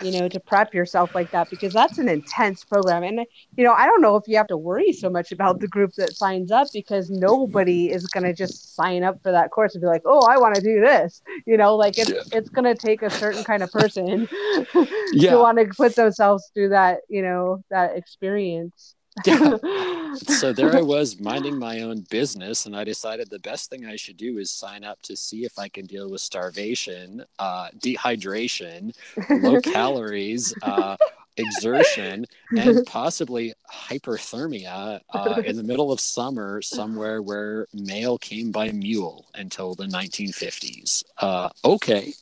you 0.02 0.10
know, 0.20 0.28
to 0.28 0.38
prep 0.40 0.74
yourself 0.74 1.14
like 1.14 1.30
that 1.30 1.48
because 1.48 1.72
that's 1.72 1.96
an 1.96 2.06
intense 2.10 2.64
program. 2.64 3.02
And, 3.02 3.20
you 3.56 3.64
know, 3.64 3.72
I 3.72 3.86
don't 3.86 4.02
know 4.02 4.16
if 4.16 4.24
you 4.26 4.36
have 4.36 4.46
to 4.48 4.56
worry 4.58 4.92
so 4.92 5.08
much 5.08 5.32
about 5.32 5.60
the 5.60 5.68
group 5.68 5.92
that 5.94 6.14
signs 6.14 6.50
up 6.52 6.68
because 6.70 7.08
nobody 7.08 7.90
is 7.90 8.06
going 8.08 8.24
to 8.24 8.34
just 8.34 8.74
sign 8.74 9.02
up 9.04 9.22
for 9.22 9.32
that 9.32 9.52
course 9.52 9.74
and 9.74 9.80
be 9.80 9.86
like, 9.86 10.02
oh, 10.04 10.26
I 10.30 10.36
want 10.36 10.54
to 10.54 10.60
do 10.60 10.80
this. 10.82 11.22
You 11.46 11.56
know, 11.56 11.76
like 11.76 11.96
it's, 11.96 12.10
Yeah. 12.10 12.20
it's 12.32 12.50
going 12.50 12.66
to 12.66 12.74
take 12.74 13.00
a 13.00 13.08
certain 13.08 13.42
kind 13.42 13.62
of 13.62 13.72
person 13.72 14.28
Yeah. 15.14 15.30
to 15.30 15.38
want 15.38 15.56
to 15.58 15.64
put 15.74 15.94
themselves 15.94 16.50
through 16.52 16.68
that, 16.70 16.98
you 17.08 17.22
know, 17.22 17.64
that 17.70 17.96
experience. 17.96 18.95
Yeah. 19.24 19.56
so 20.16 20.52
there 20.52 20.76
I 20.76 20.82
was 20.82 21.20
minding 21.20 21.58
my 21.58 21.80
own 21.82 22.00
business, 22.10 22.66
and 22.66 22.76
I 22.76 22.84
decided 22.84 23.30
the 23.30 23.38
best 23.38 23.70
thing 23.70 23.86
I 23.86 23.96
should 23.96 24.16
do 24.16 24.38
is 24.38 24.50
sign 24.50 24.84
up 24.84 25.00
to 25.02 25.16
see 25.16 25.44
if 25.44 25.58
I 25.58 25.68
can 25.68 25.86
deal 25.86 26.10
with 26.10 26.20
starvation, 26.20 27.24
uh, 27.38 27.68
dehydration, 27.78 28.94
low 29.30 29.60
calories, 29.62 30.54
uh, 30.62 30.96
exertion, 31.36 32.26
and 32.56 32.84
possibly 32.86 33.54
hyperthermia 33.72 35.00
uh, 35.12 35.42
in 35.44 35.56
the 35.56 35.62
middle 35.62 35.92
of 35.92 36.00
summer 36.00 36.62
somewhere 36.62 37.22
where 37.22 37.66
mail 37.74 38.18
came 38.18 38.50
by 38.50 38.70
mule 38.72 39.26
until 39.34 39.74
the 39.74 39.84
1950s. 39.84 41.04
Uh, 41.18 41.48
okay. 41.64 42.12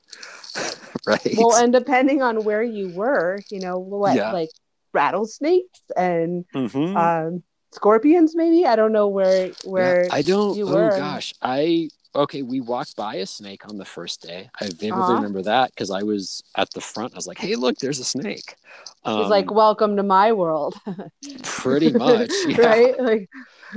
right. 1.06 1.34
well, 1.36 1.54
and 1.56 1.72
depending 1.72 2.22
on 2.22 2.44
where 2.44 2.62
you 2.62 2.88
were, 2.90 3.40
you 3.50 3.60
know, 3.60 3.78
what, 3.78 4.16
Yeah. 4.16 4.32
like 4.32 4.50
rattlesnakes 4.94 5.80
and 5.96 6.44
Mhm. 6.54 6.96
um, 6.96 7.42
scorpions, 7.72 8.34
maybe. 8.36 8.66
I 8.66 8.76
don't 8.76 8.92
know 8.92 9.08
where, 9.08 9.50
Yeah, 9.76 9.94
where, 9.94 10.06
I 10.10 10.22
don't. 10.22 10.56
you 10.56 10.68
oh 10.68 10.88
gosh, 10.96 11.34
I 11.42 11.90
okay. 12.14 12.42
We 12.42 12.60
walked 12.60 12.96
by 12.96 13.16
a 13.16 13.26
snake 13.26 13.66
on 13.68 13.76
the 13.78 13.84
first 13.84 14.22
day. 14.22 14.50
I 14.60 14.68
vividly 14.68 15.14
Uh-huh. 15.14 15.14
remember 15.14 15.42
that 15.42 15.70
because 15.74 15.90
I 15.90 16.02
was 16.02 16.42
at 16.56 16.70
the 16.72 16.80
front. 16.80 17.14
I 17.14 17.16
was 17.16 17.26
like, 17.26 17.38
"Hey, 17.38 17.56
look, 17.56 17.78
there's 17.78 17.98
a 17.98 18.04
snake." 18.04 18.56
Um, 19.04 19.18
He's 19.20 19.30
like, 19.30 19.50
"Welcome 19.50 19.96
to 19.96 20.02
my 20.02 20.32
world," 20.32 20.74
pretty 21.42 21.92
much, 21.92 22.30
yeah, 22.46 22.56
right? 22.64 22.98
Like, 23.00 23.28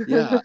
yeah. 0.06 0.40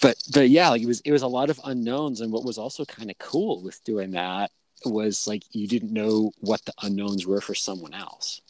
But 0.00 0.16
but 0.32 0.50
yeah, 0.50 0.68
like 0.70 0.82
it 0.82 0.86
was 0.86 1.00
it 1.00 1.12
was 1.12 1.22
a 1.22 1.28
lot 1.28 1.50
of 1.50 1.60
unknowns, 1.64 2.20
and 2.20 2.32
what 2.32 2.44
was 2.44 2.58
also 2.58 2.84
kind 2.84 3.10
of 3.10 3.18
cool 3.18 3.62
with 3.62 3.82
doing 3.84 4.12
that 4.12 4.50
was 4.84 5.26
like 5.26 5.42
you 5.52 5.68
didn't 5.68 5.92
know 5.92 6.32
what 6.40 6.64
the 6.64 6.72
unknowns 6.82 7.26
were 7.26 7.40
for 7.40 7.54
someone 7.54 7.94
else. 7.94 8.40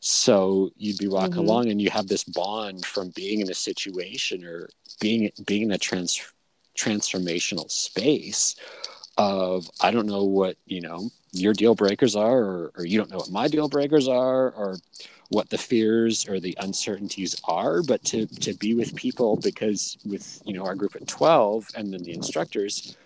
So 0.00 0.70
you'd 0.76 0.98
be 0.98 1.08
walking 1.08 1.34
Mhm. 1.34 1.38
along, 1.38 1.70
and 1.70 1.80
you 1.80 1.90
have 1.90 2.08
this 2.08 2.24
bond 2.24 2.84
from 2.86 3.10
being 3.10 3.40
in 3.40 3.50
a 3.50 3.54
situation 3.54 4.44
or 4.44 4.70
being 5.00 5.30
being 5.46 5.62
in 5.62 5.72
a 5.72 5.78
trans 5.78 6.20
transformational 6.76 7.70
space 7.70 8.56
of 9.18 9.70
I 9.80 9.90
don't 9.90 10.06
know 10.06 10.24
what 10.24 10.56
you 10.66 10.80
know 10.80 11.10
your 11.32 11.52
deal 11.52 11.74
breakers 11.74 12.16
are, 12.16 12.38
or, 12.42 12.72
or 12.76 12.84
you 12.86 12.98
don't 12.98 13.10
know 13.10 13.18
what 13.18 13.30
my 13.30 13.46
deal 13.48 13.68
breakers 13.68 14.08
are, 14.08 14.50
or 14.52 14.78
what 15.28 15.50
the 15.50 15.58
fears 15.58 16.26
or 16.28 16.40
the 16.40 16.56
uncertainties 16.60 17.36
are, 17.44 17.82
but 17.82 18.02
to 18.06 18.26
to 18.26 18.54
be 18.54 18.74
with 18.74 18.94
people 18.96 19.36
because 19.36 19.98
with 20.06 20.40
you 20.46 20.54
know 20.54 20.64
our 20.64 20.74
group 20.74 20.96
at 20.96 21.06
twelve 21.06 21.68
and 21.76 21.92
then 21.92 22.02
the 22.02 22.14
instructors, 22.14 22.96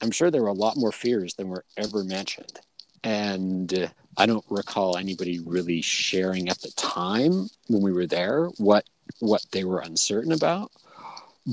I'm 0.00 0.10
sure 0.10 0.30
there 0.30 0.42
were 0.42 0.48
a 0.48 0.52
lot 0.54 0.76
more 0.78 0.92
fears 0.92 1.34
than 1.34 1.48
were 1.48 1.64
ever 1.76 2.02
mentioned, 2.04 2.60
and 3.04 3.72
uh, 3.74 3.88
I 4.16 4.26
don't 4.26 4.44
recall 4.48 4.96
anybody 4.96 5.40
really 5.40 5.82
sharing 5.82 6.48
at 6.48 6.60
the 6.60 6.70
time 6.72 7.48
when 7.68 7.82
we 7.82 7.92
were 7.92 8.06
there 8.06 8.46
what 8.58 8.84
what 9.20 9.44
they 9.52 9.64
were 9.64 9.80
uncertain 9.80 10.32
about, 10.32 10.72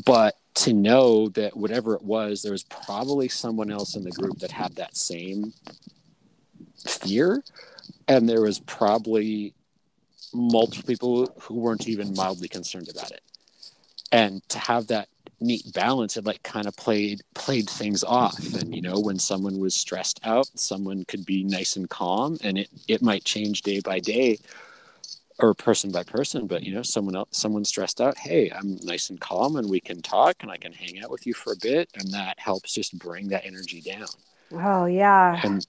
but 0.05 0.35
to 0.55 0.73
know 0.73 1.29
that 1.29 1.57
whatever 1.57 1.95
it 1.95 2.03
was, 2.03 2.41
there 2.41 2.51
was 2.51 2.63
probably 2.63 3.27
someone 3.27 3.71
else 3.71 3.95
in 3.95 4.03
the 4.03 4.11
group 4.11 4.39
that 4.39 4.51
had 4.51 4.75
that 4.75 4.95
same 4.95 5.53
fear, 6.87 7.43
and 8.07 8.27
there 8.27 8.41
was 8.41 8.59
probably 8.59 9.53
multiple 10.33 10.85
people 10.85 11.35
who 11.41 11.55
weren't 11.55 11.87
even 11.87 12.13
mildly 12.15 12.47
concerned 12.47 12.89
about 12.89 13.11
it. 13.11 13.21
And 14.11 14.47
to 14.49 14.59
have 14.59 14.87
that 14.87 15.09
neat 15.43 15.73
balance, 15.73 16.17
it 16.17 16.25
like 16.25 16.41
kind 16.43 16.67
of 16.67 16.75
played 16.75 17.21
played 17.35 17.69
things 17.69 18.03
off. 18.03 18.53
And 18.53 18.73
you 18.75 18.81
know, 18.81 18.99
when 18.99 19.19
someone 19.19 19.59
was 19.59 19.75
stressed 19.75 20.19
out, 20.23 20.47
someone 20.55 21.05
could 21.05 21.25
be 21.25 21.43
nice 21.43 21.75
and 21.75 21.89
calm, 21.89 22.37
and 22.43 22.57
it 22.57 22.69
it 22.87 23.01
might 23.01 23.23
change 23.23 23.61
day 23.61 23.79
by 23.79 23.99
day 23.99 24.39
or 25.39 25.53
person 25.53 25.91
by 25.91 26.03
person. 26.03 26.47
But 26.47 26.63
you 26.63 26.73
know 26.73 26.81
someone 26.81 27.15
else 27.15 27.29
someone 27.31 27.65
stressed 27.65 27.99
out 27.99 28.17
hey 28.17 28.51
i'm 28.51 28.77
nice 28.83 29.09
and 29.09 29.19
calm 29.19 29.55
and 29.55 29.69
we 29.69 29.79
can 29.79 30.01
talk 30.01 30.35
and 30.41 30.51
i 30.51 30.57
can 30.57 30.71
hang 30.71 31.03
out 31.03 31.11
with 31.11 31.25
you 31.27 31.33
for 31.33 31.53
a 31.53 31.57
bit. 31.61 31.89
And 31.95 32.11
that 32.13 32.39
helps 32.39 32.73
just 32.73 32.97
bring 32.97 33.27
that 33.29 33.45
energy 33.45 33.81
down. 33.81 34.07
Oh 34.51 34.85
yeah, 34.85 35.41
and 35.43 35.65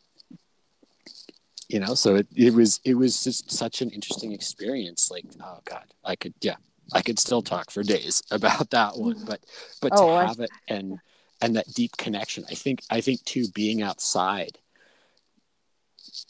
you 1.69 1.81
know 1.81 1.95
so 1.95 2.17
it, 2.17 2.29
it 2.35 2.55
was 2.55 2.81
it 2.85 2.95
was 2.95 3.25
just 3.25 3.51
such 3.51 3.83
an 3.83 3.91
interesting 3.91 4.33
experience. 4.33 5.11
Like 5.11 5.25
oh 5.43 5.61
god 5.65 5.87
i 6.05 6.15
could 6.15 6.35
yeah 6.41 6.57
i 6.93 7.01
could 7.03 7.19
still 7.19 7.43
talk 7.43 7.71
for 7.71 7.83
days 7.83 8.23
about 8.31 8.71
that 8.71 8.97
one 8.99 9.23
but 9.27 9.41
but 9.81 9.93
Oh, 9.95 10.07
to 10.07 10.13
I- 10.19 10.27
have 10.27 10.41
it 10.41 10.51
and 10.69 10.99
and 11.41 11.57
that 11.57 11.73
deep 11.75 11.97
connection 11.97 12.45
i 12.51 12.55
think 12.55 12.83
i 12.91 13.01
think 13.01 13.25
too 13.25 13.49
being 13.55 13.83
outside 13.83 14.59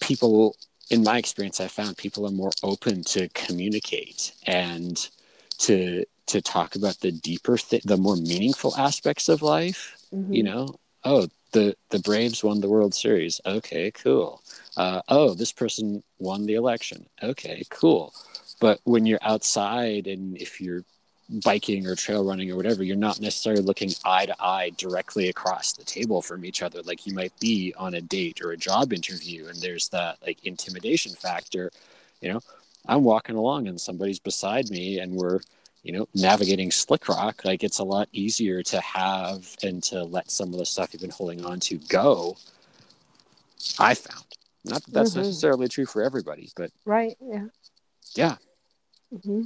people 0.00 0.56
in 0.90 1.02
my 1.02 1.18
experience 1.18 1.60
i 1.60 1.68
found 1.68 1.96
people 1.96 2.26
are 2.26 2.30
more 2.30 2.50
open 2.62 3.02
to 3.02 3.28
communicate 3.30 4.32
and 4.46 5.08
to 5.58 6.04
to 6.26 6.40
talk 6.40 6.74
about 6.74 7.00
the 7.00 7.12
deeper 7.12 7.56
th- 7.56 7.82
the 7.82 7.96
more 7.96 8.16
meaningful 8.16 8.74
aspects 8.76 9.28
of 9.28 9.42
life 9.42 9.96
Mhm. 10.12 10.34
you 10.34 10.42
know? 10.42 10.76
Oh 11.04 11.28
the 11.52 11.76
the 11.90 11.98
braves 11.98 12.42
won 12.42 12.60
the 12.60 12.68
world 12.68 12.94
series. 12.94 13.40
Okay 13.46 13.90
cool. 13.92 14.42
Uh, 14.76 15.02
oh 15.08 15.34
this 15.34 15.52
person 15.52 16.02
won 16.18 16.46
the 16.46 16.54
election. 16.54 17.06
Okay 17.22 17.62
cool 17.70 18.12
but 18.64 18.80
when 18.84 19.04
you're 19.04 19.18
outside 19.20 20.06
and 20.06 20.40
if 20.40 20.58
you're 20.58 20.84
biking 21.44 21.86
or 21.86 21.94
trail 21.94 22.24
running 22.24 22.50
or 22.50 22.56
whatever 22.56 22.82
you're 22.82 22.96
not 23.08 23.20
necessarily 23.20 23.62
looking 23.62 23.90
eye 24.04 24.26
to 24.26 24.36
eye 24.42 24.70
directly 24.78 25.28
across 25.28 25.72
the 25.74 25.84
table 25.84 26.22
from 26.22 26.44
each 26.48 26.62
other 26.62 26.80
like 26.82 27.06
you 27.06 27.12
might 27.20 27.32
be 27.40 27.74
on 27.76 27.92
a 27.94 28.00
date 28.00 28.40
or 28.42 28.52
a 28.52 28.56
job 28.56 28.92
interview 28.92 29.46
and 29.48 29.58
there's 29.60 29.88
that 29.90 30.16
like 30.26 30.38
intimidation 30.44 31.12
factor 31.12 31.70
you 32.22 32.32
know 32.32 32.40
i'm 32.86 33.04
walking 33.04 33.36
along 33.36 33.68
and 33.68 33.78
somebody's 33.78 34.18
beside 34.18 34.70
me 34.70 34.98
and 34.98 35.12
we're 35.12 35.40
you 35.84 35.92
know, 35.92 36.08
navigating 36.14 36.70
slick 36.70 37.08
rock, 37.10 37.44
like 37.44 37.62
it's 37.62 37.78
a 37.78 37.84
lot 37.84 38.08
easier 38.12 38.62
to 38.62 38.80
have 38.80 39.54
and 39.62 39.82
to 39.82 40.02
let 40.02 40.30
some 40.30 40.50
of 40.54 40.58
the 40.58 40.64
stuff 40.64 40.88
you've 40.92 41.02
been 41.02 41.10
holding 41.10 41.44
on 41.44 41.60
to 41.60 41.76
go. 41.76 42.38
I 43.78 43.92
found. 43.92 44.24
Not 44.64 44.82
that 44.84 44.94
that's 44.94 45.12
Mhm. 45.12 45.16
necessarily 45.16 45.68
true 45.68 45.84
for 45.84 46.02
everybody, 46.02 46.50
but 46.56 46.70
right, 46.86 47.18
yeah, 47.20 47.48
yeah, 48.14 48.36
hmm 49.22 49.42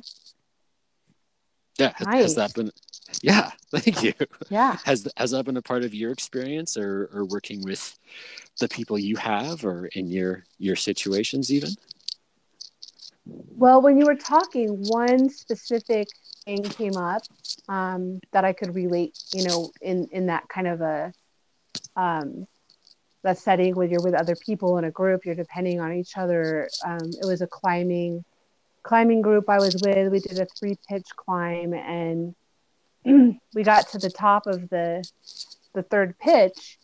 yeah. 1.78 1.92
Has, 1.94 2.06
Nice. 2.06 2.22
has 2.22 2.34
that 2.34 2.54
been? 2.54 2.70
Yeah, 3.22 3.50
thank 3.70 4.02
you. 4.02 4.12
yeah. 4.50 4.76
Has 4.84 5.08
has 5.16 5.30
that 5.30 5.44
been 5.44 5.56
a 5.56 5.62
part 5.62 5.84
of 5.84 5.94
your 5.94 6.12
experience, 6.12 6.76
or 6.76 7.08
or 7.12 7.24
working 7.24 7.62
with 7.62 7.98
the 8.58 8.68
people 8.68 8.98
you 8.98 9.16
have, 9.16 9.64
or 9.64 9.86
in 9.86 10.08
your 10.08 10.44
your 10.58 10.76
situations 10.76 11.52
even? 11.52 11.70
Well, 13.26 13.80
when 13.80 13.98
you 13.98 14.06
were 14.06 14.16
talking, 14.16 14.68
one 14.88 15.28
specific 15.30 16.08
thing 16.44 16.62
came 16.62 16.96
up 16.96 17.22
um, 17.68 18.20
that 18.32 18.44
I 18.44 18.52
could 18.52 18.74
relate, 18.74 19.16
you 19.32 19.44
know, 19.44 19.70
in 19.80 20.08
in 20.12 20.26
that 20.26 20.48
kind 20.48 20.66
of 20.66 20.80
a 20.80 21.12
um, 21.96 22.46
that 23.22 23.38
setting 23.38 23.74
when 23.74 23.90
you're 23.90 24.02
with 24.02 24.14
other 24.14 24.36
people 24.36 24.78
in 24.78 24.84
a 24.84 24.90
group, 24.90 25.24
you're 25.24 25.34
depending 25.34 25.80
on 25.80 25.92
each 25.92 26.16
other. 26.16 26.68
Um, 26.84 27.12
it 27.20 27.26
was 27.26 27.40
a 27.40 27.46
climbing 27.46 28.24
climbing 28.82 29.22
group 29.22 29.48
I 29.48 29.58
was 29.58 29.80
with. 29.82 30.10
We 30.10 30.20
did 30.20 30.38
a 30.38 30.46
three 30.46 30.76
pitch 30.88 31.08
climb 31.16 31.74
and 31.74 32.34
we 33.54 33.62
got 33.62 33.88
to 33.88 33.98
the 33.98 34.10
top 34.10 34.46
of 34.46 34.68
the 34.70 35.08
the 35.74 35.82
third 35.82 36.18
pitch 36.18 36.78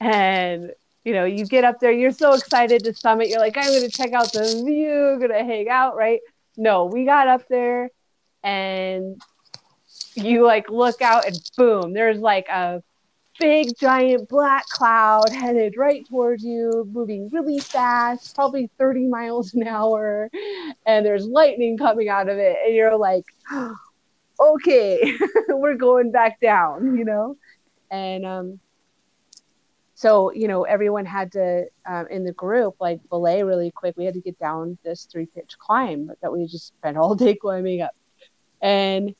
and 0.00 0.72
you 1.04 1.12
know 1.12 1.24
you 1.24 1.46
get 1.46 1.64
up 1.64 1.80
there 1.80 1.90
you're 1.90 2.12
so 2.12 2.34
excited 2.34 2.84
to 2.84 2.94
summit 2.94 3.28
you're 3.28 3.40
like 3.40 3.56
i'm 3.56 3.64
going 3.64 3.82
to 3.82 3.88
check 3.88 4.12
out 4.12 4.32
the 4.32 4.62
view 4.64 5.16
going 5.18 5.30
to 5.30 5.44
hang 5.44 5.68
out 5.68 5.96
right 5.96 6.20
no 6.56 6.84
we 6.84 7.04
got 7.04 7.28
up 7.28 7.46
there 7.48 7.90
and 8.42 9.20
you 10.14 10.44
like 10.44 10.68
look 10.70 11.02
out 11.02 11.26
and 11.26 11.36
boom 11.56 11.92
there's 11.92 12.18
like 12.18 12.48
a 12.48 12.82
big 13.40 13.76
giant 13.78 14.28
black 14.28 14.68
cloud 14.68 15.30
headed 15.30 15.74
right 15.76 16.06
towards 16.08 16.44
you 16.44 16.86
moving 16.92 17.28
really 17.32 17.58
fast 17.58 18.34
probably 18.34 18.70
30 18.78 19.06
miles 19.06 19.54
an 19.54 19.66
hour 19.66 20.30
and 20.86 21.04
there's 21.06 21.26
lightning 21.26 21.78
coming 21.78 22.08
out 22.08 22.28
of 22.28 22.36
it 22.36 22.58
and 22.64 22.74
you're 22.74 22.96
like 22.96 23.24
okay 24.40 25.16
we're 25.48 25.74
going 25.74 26.12
back 26.12 26.38
down 26.40 26.96
you 26.96 27.04
know? 27.04 27.36
And 27.90 28.26
um 28.26 28.60
so 29.94 30.32
you 30.32 30.48
know 30.48 30.62
everyone 30.62 31.04
had 31.04 31.32
to 31.32 31.66
um, 31.86 32.06
in 32.08 32.24
the 32.24 32.32
group 32.32 32.74
like 32.80 33.00
belay 33.10 33.42
really 33.42 33.70
quick. 33.70 33.96
We 33.98 34.06
had 34.06 34.14
to 34.14 34.20
get 34.20 34.38
down 34.38 34.78
this 34.82 35.04
three 35.04 35.26
pitch 35.26 35.58
climb 35.58 36.10
that 36.22 36.32
we 36.32 36.46
just 36.46 36.68
spent 36.68 36.96
all 36.96 37.14
day 37.14 37.34
climbing 37.40 37.82
up. 37.82 37.90
And 38.62 39.14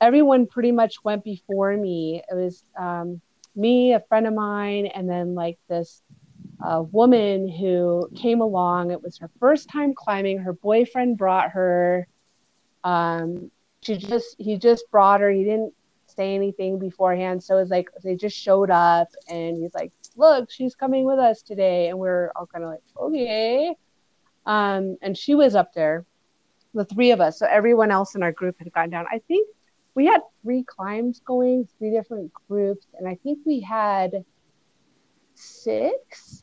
everyone 0.00 0.46
pretty 0.48 0.72
much 0.72 1.04
went 1.04 1.22
before 1.22 1.76
me. 1.76 2.22
It 2.28 2.34
was 2.34 2.64
um, 2.76 3.20
me 3.56 3.92
a 3.92 4.00
friend 4.08 4.26
of 4.26 4.34
mine 4.34 4.86
and 4.86 5.08
then 5.08 5.34
like 5.34 5.58
this 5.68 6.02
uh, 6.64 6.82
woman 6.82 7.48
who 7.48 8.08
came 8.16 8.40
along 8.40 8.90
it 8.90 9.02
was 9.02 9.18
her 9.18 9.30
first 9.38 9.68
time 9.68 9.94
climbing 9.94 10.38
her 10.38 10.52
boyfriend 10.52 11.18
brought 11.18 11.50
her 11.50 12.06
um, 12.84 13.50
she 13.82 13.96
just 13.96 14.36
he 14.38 14.56
just 14.56 14.90
brought 14.90 15.20
her 15.20 15.30
he 15.30 15.44
didn't 15.44 15.72
say 16.06 16.34
anything 16.34 16.78
beforehand 16.78 17.42
so 17.42 17.58
it's 17.58 17.70
like 17.70 17.88
they 18.02 18.14
just 18.14 18.36
showed 18.36 18.70
up 18.70 19.08
and 19.28 19.56
he's 19.56 19.74
like 19.74 19.92
look, 20.16 20.50
she's 20.50 20.74
coming 20.74 21.04
with 21.04 21.18
us 21.18 21.42
today. 21.42 21.88
And 21.88 21.98
we're 21.98 22.30
all 22.36 22.46
kind 22.46 22.64
of 22.64 22.70
like, 22.70 22.82
okay. 22.96 23.74
Um, 24.46 24.96
and 25.02 25.16
she 25.16 25.34
was 25.34 25.54
up 25.54 25.72
there, 25.74 26.04
the 26.74 26.84
three 26.84 27.10
of 27.10 27.20
us. 27.20 27.38
So 27.38 27.46
everyone 27.46 27.90
else 27.90 28.14
in 28.14 28.22
our 28.22 28.32
group 28.32 28.56
had 28.58 28.72
gone 28.72 28.90
down. 28.90 29.06
I 29.10 29.20
think 29.26 29.48
we 29.94 30.06
had 30.06 30.20
three 30.42 30.64
climbs 30.64 31.20
going, 31.20 31.68
three 31.78 31.90
different 31.90 32.32
groups. 32.48 32.86
And 32.98 33.08
I 33.08 33.16
think 33.22 33.40
we 33.44 33.60
had 33.60 34.24
six. 35.34 36.42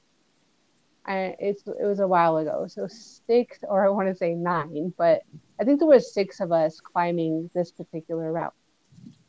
It's, 1.08 1.64
it 1.68 1.86
was 1.86 2.00
a 2.00 2.08
while 2.08 2.38
ago. 2.38 2.68
So 2.68 2.88
six, 2.88 3.60
or 3.64 3.86
I 3.86 3.90
want 3.90 4.08
to 4.08 4.16
say 4.16 4.34
nine, 4.34 4.94
but 4.98 5.24
I 5.60 5.64
think 5.64 5.80
there 5.80 5.88
was 5.88 6.14
six 6.14 6.40
of 6.40 6.52
us 6.52 6.80
climbing 6.80 7.50
this 7.54 7.72
particular 7.72 8.32
route. 8.32 8.54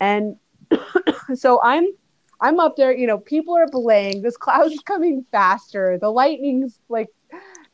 And 0.01 0.37
so 1.35 1.61
I'm 1.63 1.87
I'm 2.43 2.59
up 2.59 2.75
there, 2.77 2.93
you 2.93 3.07
know, 3.07 3.19
people 3.19 3.57
are 3.57 3.69
belaying, 3.69 4.21
this 4.21 4.37
cloud's 4.37 4.81
coming 4.85 5.25
faster, 5.31 5.97
the 5.99 6.11
lightning's 6.11 6.79
like 6.89 7.09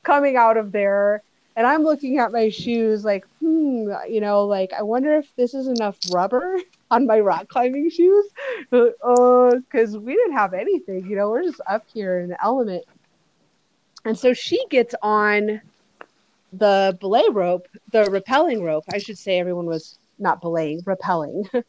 coming 0.03 0.37
out 0.37 0.59
of 0.59 0.73
there. 0.73 1.23
And 1.59 1.67
I'm 1.67 1.83
looking 1.83 2.19
at 2.19 2.31
my 2.31 2.51
shoes 2.51 3.05
like, 3.05 3.27
hmm, 3.41 3.91
you 4.09 4.21
know, 4.21 4.45
like 4.45 4.73
I 4.73 4.83
wonder 4.83 5.17
if 5.17 5.27
this 5.35 5.55
is 5.55 5.67
enough 5.67 5.99
rubber 6.13 6.57
on 6.93 7.05
my 7.05 7.19
rock 7.19 7.49
climbing 7.49 7.91
shoes. 7.91 8.27
Uh, 8.71 9.57
because 9.57 9.97
we 9.97 10.15
didn't 10.15 10.35
have 10.35 10.53
anything, 10.53 11.07
you 11.07 11.17
know, 11.17 11.31
we're 11.31 11.43
just 11.43 11.61
up 11.67 11.85
here 11.93 12.21
in 12.21 12.29
the 12.29 12.45
element. 12.45 12.85
And 14.05 14.17
so 14.17 14.35
she 14.35 14.63
gets 14.69 14.95
on 15.03 15.61
the 16.53 16.97
belay 17.01 17.25
rope, 17.31 17.67
the 17.93 18.05
rappelling 18.05 18.63
rope. 18.63 18.85
I 18.93 18.99
should 18.99 19.17
say 19.17 19.39
everyone 19.39 19.67
was 19.67 19.99
not 20.19 20.41
belaying, 20.41 20.83
rappelling. 20.83 21.49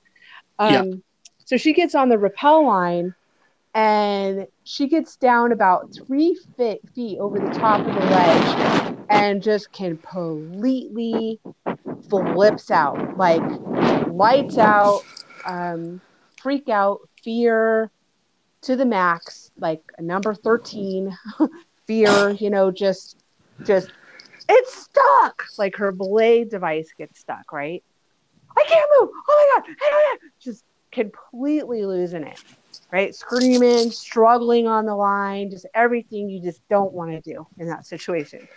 um, 0.60 0.74
yeah. 0.74 0.84
So 1.46 1.58
she 1.58 1.74
gets 1.74 1.96
on 1.96 2.10
the 2.10 2.18
rappel 2.18 2.68
line 2.68 3.16
and 3.74 4.46
she 4.66 4.88
gets 4.88 5.16
down 5.16 5.52
about 5.52 5.96
three 5.96 6.38
feet 6.58 7.20
over 7.20 7.40
the 7.40 7.54
top 7.54 7.80
of 7.80 7.94
the 7.94 8.02
ledge 8.02 8.79
and 9.10 9.42
just 9.42 9.72
can 9.72 9.98
completely 9.98 11.40
flips 12.10 12.72
out 12.72 13.18
like 13.18 13.42
lights 14.08 14.58
out, 14.58 15.04
um, 15.46 16.02
freak 16.42 16.70
out, 16.70 17.00
fear 17.24 17.92
to 18.62 18.76
the 18.76 18.86
max, 18.86 19.52
like 19.58 19.82
number 20.00 20.34
13, 20.34 21.18
fear, 21.88 22.32
you 22.32 22.50
know, 22.50 22.72
just, 22.72 23.18
just, 23.64 23.92
it's 24.48 24.84
stuck. 24.84 25.46
Like 25.58 25.76
her 25.78 25.92
belay 25.92 26.44
device 26.44 26.90
gets 26.98 27.20
stuck, 27.20 27.52
right? 27.52 27.84
I 28.58 28.64
can't 28.68 28.90
move. 29.00 29.10
Oh 29.30 29.62
my 29.68 29.74
God. 29.74 30.20
Just 30.40 30.64
completely 30.92 31.86
losing 31.86 32.24
it, 32.24 32.44
right? 32.92 33.14
Screaming, 33.16 33.92
struggling 33.92 34.68
on 34.68 34.86
the 34.86 34.96
line, 34.96 35.50
just 35.50 35.66
everything 35.74 36.30
you 36.30 36.42
just 36.42 36.62
don't 36.70 36.94
want 36.94 37.12
to 37.12 37.22
do 37.22 37.46
in 37.58 37.68
that 37.68 37.86
situation. 37.86 38.48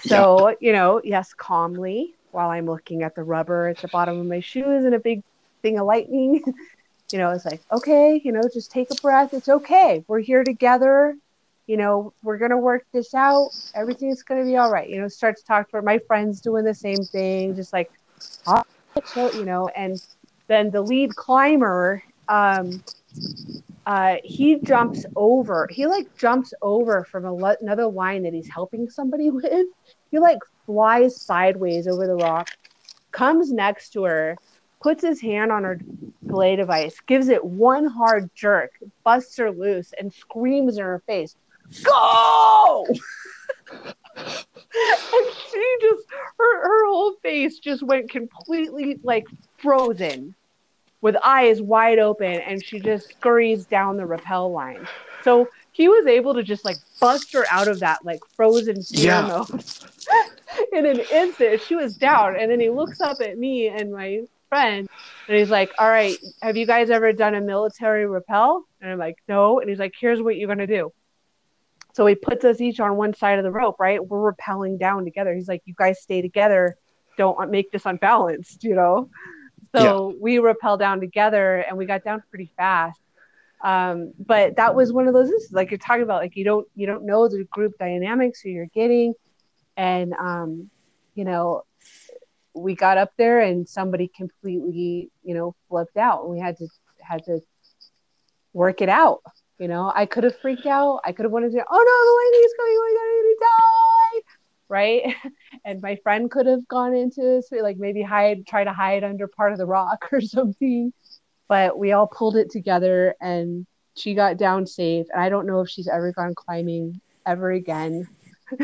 So, 0.00 0.56
you 0.60 0.72
know, 0.72 1.00
yes, 1.02 1.32
calmly 1.34 2.14
while 2.30 2.50
I'm 2.50 2.66
looking 2.66 3.02
at 3.02 3.14
the 3.14 3.22
rubber 3.22 3.68
at 3.68 3.78
the 3.78 3.88
bottom 3.88 4.18
of 4.18 4.26
my 4.26 4.40
shoes 4.40 4.84
and 4.84 4.94
a 4.94 4.98
big 4.98 5.22
thing 5.62 5.78
of 5.78 5.86
lightning, 5.86 6.42
you 7.12 7.18
know, 7.18 7.30
it's 7.30 7.44
like, 7.44 7.62
okay, 7.70 8.20
you 8.24 8.32
know, 8.32 8.42
just 8.52 8.70
take 8.70 8.90
a 8.90 8.96
breath. 8.96 9.32
It's 9.32 9.48
okay. 9.48 10.04
We're 10.08 10.20
here 10.20 10.42
together. 10.42 11.16
You 11.66 11.76
know, 11.76 12.12
we're 12.22 12.38
going 12.38 12.50
to 12.50 12.58
work 12.58 12.84
this 12.92 13.14
out. 13.14 13.50
Everything's 13.74 14.22
going 14.22 14.40
to 14.40 14.46
be 14.46 14.56
all 14.56 14.70
right. 14.70 14.88
You 14.88 15.00
know, 15.00 15.08
start 15.08 15.36
to 15.38 15.44
talk 15.44 15.70
to. 15.70 15.80
My 15.80 15.98
friends 15.98 16.40
doing 16.40 16.64
the 16.64 16.74
same 16.74 17.04
thing, 17.04 17.54
just 17.56 17.72
like, 17.72 17.90
oh, 18.46 18.62
you 19.16 19.44
know, 19.44 19.68
and 19.68 20.02
then 20.46 20.70
the 20.70 20.82
lead 20.82 21.14
climber 21.16 22.02
um, 22.28 22.82
uh, 23.86 24.16
he 24.24 24.56
jumps 24.60 25.04
over 25.16 25.68
he 25.70 25.86
like 25.86 26.16
jumps 26.16 26.54
over 26.62 27.04
from 27.04 27.24
a, 27.24 27.56
another 27.60 27.86
line 27.86 28.22
that 28.22 28.32
he's 28.32 28.48
helping 28.48 28.88
somebody 28.88 29.30
with. 29.30 29.66
He 30.10 30.18
like 30.18 30.38
flies 30.66 31.20
sideways 31.20 31.86
over 31.86 32.06
the 32.06 32.16
rock 32.16 32.48
comes 33.14 33.52
next 33.52 33.90
to 33.90 34.04
her 34.04 34.36
puts 34.82 35.02
his 35.02 35.20
hand 35.20 35.52
on 35.52 35.62
her 35.62 35.78
belay 36.26 36.56
device 36.56 36.96
gives 37.06 37.28
it 37.28 37.42
one 37.44 37.86
hard 37.86 38.28
jerk 38.34 38.72
busts 39.04 39.36
her 39.36 39.50
loose 39.50 39.92
and 39.98 40.12
screams 40.12 40.76
in 40.76 40.84
her 40.84 41.02
face 41.06 41.36
go! 41.84 42.86
And 44.76 45.26
she 45.50 45.76
just 45.80 46.04
her, 46.38 46.62
her 46.62 46.86
whole 46.86 47.14
face 47.22 47.60
just 47.60 47.82
went 47.82 48.10
completely 48.10 48.98
like 49.04 49.26
frozen 49.58 50.34
with 51.04 51.16
eyes 51.22 51.60
wide 51.60 51.98
open 51.98 52.40
and 52.40 52.64
she 52.64 52.80
just 52.80 53.10
scurries 53.10 53.66
down 53.66 53.98
the 53.98 54.06
rappel 54.06 54.50
line. 54.50 54.88
So 55.22 55.50
he 55.70 55.86
was 55.86 56.06
able 56.06 56.32
to 56.32 56.42
just 56.42 56.64
like 56.64 56.78
bust 56.98 57.30
her 57.34 57.44
out 57.50 57.68
of 57.68 57.80
that 57.80 58.02
like 58.06 58.20
frozen 58.34 58.82
fear 58.82 59.04
yeah. 59.04 59.20
mode 59.20 59.64
in 60.72 60.86
an 60.86 61.00
instant. 61.12 61.60
She 61.60 61.76
was 61.76 61.94
down. 61.94 62.40
And 62.40 62.50
then 62.50 62.58
he 62.58 62.70
looks 62.70 63.02
up 63.02 63.20
at 63.20 63.36
me 63.36 63.68
and 63.68 63.92
my 63.92 64.22
friend 64.48 64.88
and 65.28 65.36
he's 65.36 65.50
like, 65.50 65.70
All 65.78 65.90
right, 65.90 66.16
have 66.40 66.56
you 66.56 66.64
guys 66.66 66.88
ever 66.88 67.12
done 67.12 67.34
a 67.34 67.40
military 67.42 68.06
rappel? 68.06 68.64
And 68.80 68.90
I'm 68.90 68.98
like, 68.98 69.18
No. 69.28 69.60
And 69.60 69.68
he's 69.68 69.78
like, 69.78 69.92
Here's 70.00 70.22
what 70.22 70.36
you're 70.36 70.48
gonna 70.48 70.66
do. 70.66 70.90
So 71.92 72.06
he 72.06 72.14
puts 72.14 72.46
us 72.46 72.62
each 72.62 72.80
on 72.80 72.96
one 72.96 73.12
side 73.12 73.38
of 73.38 73.44
the 73.44 73.50
rope, 73.50 73.76
right? 73.78 74.02
We're 74.02 74.32
rappelling 74.32 74.80
down 74.80 75.04
together. 75.04 75.34
He's 75.34 75.48
like, 75.48 75.60
You 75.66 75.74
guys 75.76 76.00
stay 76.00 76.22
together. 76.22 76.78
Don't 77.18 77.38
uh, 77.38 77.44
make 77.44 77.72
this 77.72 77.84
unbalanced, 77.84 78.64
you 78.64 78.74
know? 78.74 79.10
So 79.74 80.10
yeah. 80.10 80.16
we 80.20 80.38
rappel 80.38 80.76
down 80.76 81.00
together 81.00 81.56
and 81.56 81.76
we 81.76 81.86
got 81.86 82.04
down 82.04 82.22
pretty 82.30 82.52
fast. 82.56 83.00
Um, 83.62 84.12
but 84.18 84.56
that 84.56 84.74
was 84.74 84.92
one 84.92 85.08
of 85.08 85.14
those 85.14 85.28
instances, 85.28 85.52
like 85.52 85.70
you're 85.70 85.78
talking 85.78 86.02
about, 86.02 86.20
like 86.20 86.36
you 86.36 86.44
don't 86.44 86.68
you 86.74 86.86
don't 86.86 87.06
know 87.06 87.28
the 87.28 87.44
group 87.44 87.72
dynamics 87.78 88.40
who 88.40 88.50
you're 88.50 88.66
getting, 88.66 89.14
and 89.76 90.12
um, 90.14 90.70
you 91.14 91.24
know, 91.24 91.62
we 92.52 92.74
got 92.74 92.98
up 92.98 93.12
there 93.16 93.40
and 93.40 93.66
somebody 93.66 94.10
completely 94.14 95.10
you 95.22 95.34
know 95.34 95.54
flipped 95.68 95.96
out, 95.96 96.24
and 96.24 96.30
we 96.30 96.38
had 96.38 96.58
to 96.58 96.68
had 97.00 97.24
to 97.24 97.40
work 98.52 98.82
it 98.82 98.90
out. 98.90 99.22
You 99.58 99.68
know, 99.68 99.90
I 99.94 100.04
could 100.04 100.24
have 100.24 100.38
freaked 100.40 100.66
out. 100.66 101.00
I 101.04 101.12
could 101.12 101.24
have 101.24 101.32
wanted 101.32 101.52
to. 101.52 101.64
Oh 101.66 101.74
no, 101.74 101.96
the 102.04 102.36
lady's 102.36 102.52
coming! 102.58 102.74
Oh 102.76 102.84
my 102.84 102.92
god, 102.98 103.08
I'm 103.08 103.22
gonna 103.22 103.34
die! 103.40 103.83
Right? 104.74 105.14
And 105.64 105.80
my 105.80 105.96
friend 106.02 106.30
could 106.30 106.46
have 106.46 106.66
gone 106.68 106.94
into 106.94 107.22
this, 107.22 107.48
like 107.50 107.78
maybe 107.78 108.02
hide, 108.02 108.46
try 108.46 108.64
to 108.64 108.72
hide 108.72 109.02
under 109.02 109.26
part 109.28 109.52
of 109.52 109.58
the 109.58 109.66
rock 109.66 110.08
or 110.12 110.20
something. 110.20 110.92
But 111.48 111.78
we 111.78 111.92
all 111.92 112.06
pulled 112.08 112.36
it 112.36 112.50
together 112.50 113.14
and 113.20 113.66
she 113.96 114.14
got 114.14 114.36
down 114.36 114.66
safe. 114.66 115.06
And 115.12 115.22
I 115.22 115.28
don't 115.30 115.46
know 115.46 115.60
if 115.60 115.70
she's 115.70 115.88
ever 115.88 116.12
gone 116.12 116.34
climbing 116.34 117.00
ever 117.24 117.52
again 117.52 118.08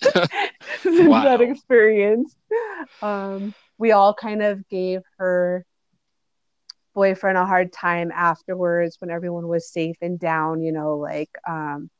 since 0.00 1.08
wow. 1.08 1.24
that 1.24 1.40
experience. 1.42 2.34
Um, 3.02 3.52
we 3.76 3.92
all 3.92 4.14
kind 4.14 4.42
of 4.42 4.66
gave 4.68 5.02
her 5.18 5.66
boyfriend 6.94 7.36
a 7.36 7.44
hard 7.44 7.72
time 7.72 8.10
afterwards 8.12 8.96
when 9.00 9.10
everyone 9.10 9.48
was 9.48 9.68
safe 9.68 9.96
and 10.00 10.18
down, 10.18 10.62
you 10.62 10.72
know, 10.72 10.96
like 10.96 11.30
um 11.46 11.90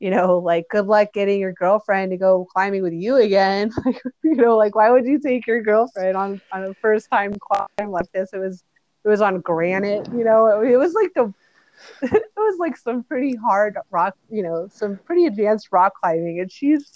you 0.00 0.10
know, 0.10 0.38
like 0.38 0.66
good 0.70 0.86
luck 0.86 1.12
getting 1.12 1.38
your 1.38 1.52
girlfriend 1.52 2.10
to 2.10 2.16
go 2.16 2.46
climbing 2.52 2.82
with 2.82 2.94
you 2.94 3.16
again. 3.16 3.70
Like, 3.84 4.02
you 4.22 4.34
know, 4.34 4.56
like 4.56 4.74
why 4.74 4.90
would 4.90 5.06
you 5.06 5.18
take 5.18 5.46
your 5.46 5.62
girlfriend 5.62 6.16
on 6.16 6.40
on 6.52 6.64
a 6.64 6.74
first 6.74 7.10
time 7.10 7.34
climb 7.38 7.90
like 7.90 8.10
this? 8.12 8.30
It 8.32 8.38
was 8.38 8.64
it 9.04 9.08
was 9.08 9.20
on 9.20 9.40
granite, 9.40 10.08
you 10.12 10.24
know. 10.24 10.62
It, 10.62 10.72
it 10.72 10.76
was 10.76 10.94
like 10.94 11.12
the 11.14 11.32
it 12.02 12.22
was 12.36 12.58
like 12.58 12.76
some 12.76 13.04
pretty 13.04 13.36
hard 13.36 13.76
rock, 13.90 14.14
you 14.30 14.42
know, 14.42 14.68
some 14.72 14.98
pretty 15.04 15.26
advanced 15.26 15.68
rock 15.70 15.94
climbing, 16.00 16.40
and 16.40 16.50
she's 16.50 16.92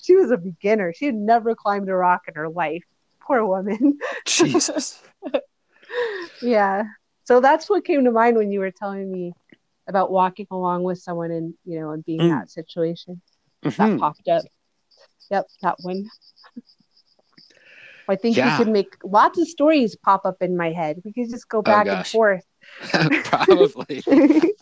she 0.00 0.14
was 0.14 0.30
a 0.30 0.36
beginner. 0.36 0.92
She 0.92 1.06
had 1.06 1.14
never 1.14 1.54
climbed 1.54 1.88
a 1.88 1.94
rock 1.94 2.22
in 2.28 2.34
her 2.34 2.48
life. 2.48 2.84
Poor 3.20 3.44
woman. 3.44 3.98
Jesus. 4.26 5.02
yeah. 6.42 6.84
So 7.24 7.40
that's 7.40 7.70
what 7.70 7.84
came 7.84 8.04
to 8.04 8.10
mind 8.10 8.36
when 8.36 8.52
you 8.52 8.60
were 8.60 8.70
telling 8.70 9.10
me 9.10 9.32
about 9.86 10.10
walking 10.10 10.46
along 10.50 10.82
with 10.82 10.98
someone 10.98 11.30
and 11.30 11.54
you 11.64 11.78
know 11.80 11.90
and 11.90 12.04
being 12.04 12.20
Mm. 12.20 12.30
that 12.40 12.50
situation. 12.50 13.20
Mhm. 13.64 13.76
That 13.76 13.98
popped 14.00 14.28
up. 14.28 14.44
Yep, 15.30 15.46
that 15.62 15.76
one. 15.80 16.04
I 18.06 18.16
think 18.16 18.36
Yeah. 18.36 18.58
we 18.58 18.64
could 18.64 18.72
make 18.72 18.96
lots 19.02 19.38
of 19.38 19.48
stories 19.48 19.96
pop 19.96 20.26
up 20.26 20.42
in 20.42 20.56
my 20.56 20.72
head. 20.72 21.00
We 21.04 21.12
could 21.12 21.30
just 21.30 21.48
go 21.48 21.62
back 21.62 21.86
and 21.86 22.06
forth. 22.06 22.44
Probably. 23.24 24.02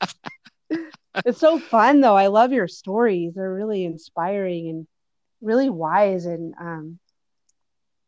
it's 1.27 1.39
so 1.41 1.59
fun 1.59 2.01
though. 2.01 2.17
I 2.17 2.29
love 2.29 2.53
your 2.53 2.69
stories. 2.69 3.35
They're 3.35 3.53
really 3.53 3.85
inspiring 3.85 4.69
and 4.69 4.87
really 5.41 5.69
wise 5.71 6.25
and 6.27 6.55
um 6.61 6.99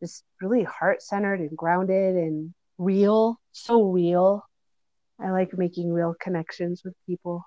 just 0.01 0.23
really 0.41 0.62
heart 0.62 1.03
centered 1.03 1.41
and 1.41 1.57
grounded 1.57 2.15
and 2.16 2.55
real. 2.78 3.41
So 3.53 3.82
real. 3.82 4.45
I 5.20 5.31
like 5.31 5.57
making 5.57 5.93
real 5.93 6.15
connections 6.19 6.82
with 6.85 6.95
people. 7.07 7.47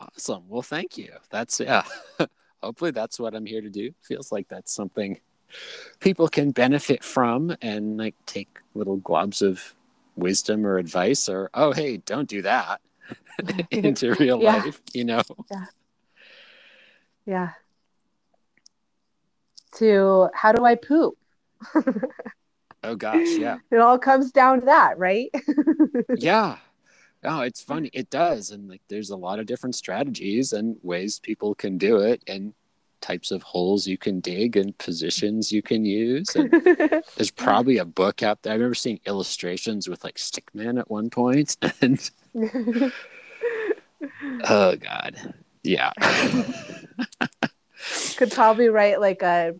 Awesome. 0.00 0.44
Well, 0.48 0.62
thank 0.62 0.96
you. 0.98 1.12
That's 1.30 1.60
yeah. 1.60 1.84
Hopefully 2.62 2.90
that's 2.92 3.18
what 3.18 3.34
I'm 3.34 3.46
here 3.46 3.60
to 3.60 3.70
do. 3.70 3.92
Feels 4.02 4.32
like 4.32 4.48
that's 4.48 4.72
something 4.74 5.20
people 6.00 6.28
can 6.28 6.50
benefit 6.50 7.04
from 7.04 7.54
and 7.60 7.98
like 7.98 8.14
take 8.26 8.58
little 8.74 8.98
globs 8.98 9.42
of 9.42 9.74
wisdom 10.16 10.66
or 10.66 10.78
advice 10.78 11.28
or 11.28 11.50
oh 11.54 11.72
hey, 11.72 11.98
don't 11.98 12.28
do 12.28 12.42
that 12.42 12.80
into 13.70 14.14
real 14.14 14.42
Yeah. 14.42 14.56
life, 14.56 14.80
you 14.92 15.04
know. 15.04 15.22
Yeah. 17.26 17.50
To 19.76 20.28
how 20.34 20.52
do 20.52 20.64
I 20.64 20.74
poop? 20.74 21.16
Oh 22.82 22.96
gosh, 22.96 23.28
yeah. 23.38 23.58
It 23.70 23.78
all 23.78 23.98
comes 23.98 24.32
down 24.32 24.60
to 24.60 24.66
that, 24.66 24.98
right? 24.98 25.30
yeah. 26.16 26.56
No, 27.22 27.42
it's 27.42 27.62
funny. 27.62 27.90
It 27.92 28.10
does. 28.10 28.50
And 28.50 28.68
like 28.68 28.82
there's 28.88 29.10
a 29.10 29.16
lot 29.16 29.38
of 29.38 29.46
different 29.46 29.76
strategies 29.76 30.52
and 30.52 30.76
ways 30.82 31.20
people 31.20 31.54
can 31.54 31.78
do 31.78 31.98
it 31.98 32.22
and 32.26 32.52
types 33.00 33.30
of 33.30 33.42
holes 33.42 33.86
you 33.86 33.98
can 33.98 34.20
dig 34.20 34.56
and 34.56 34.76
positions 34.78 35.52
you 35.52 35.62
can 35.62 35.84
use. 35.84 36.34
And 36.34 36.50
there's 37.16 37.30
probably 37.30 37.78
a 37.78 37.84
book 37.84 38.22
out 38.22 38.42
there. 38.42 38.52
I 38.52 38.56
remember 38.56 38.74
seeing 38.74 39.00
illustrations 39.06 39.88
with 39.88 40.02
like 40.02 40.16
stickman 40.16 40.78
at 40.80 40.90
one 40.90 41.10
point 41.10 41.56
and 41.80 42.10
oh 44.44 44.76
god. 44.76 45.34
Yeah. 45.62 45.92
Could 48.16 48.32
probably 48.32 48.68
write 48.68 49.00
like 49.00 49.22
a 49.22 49.54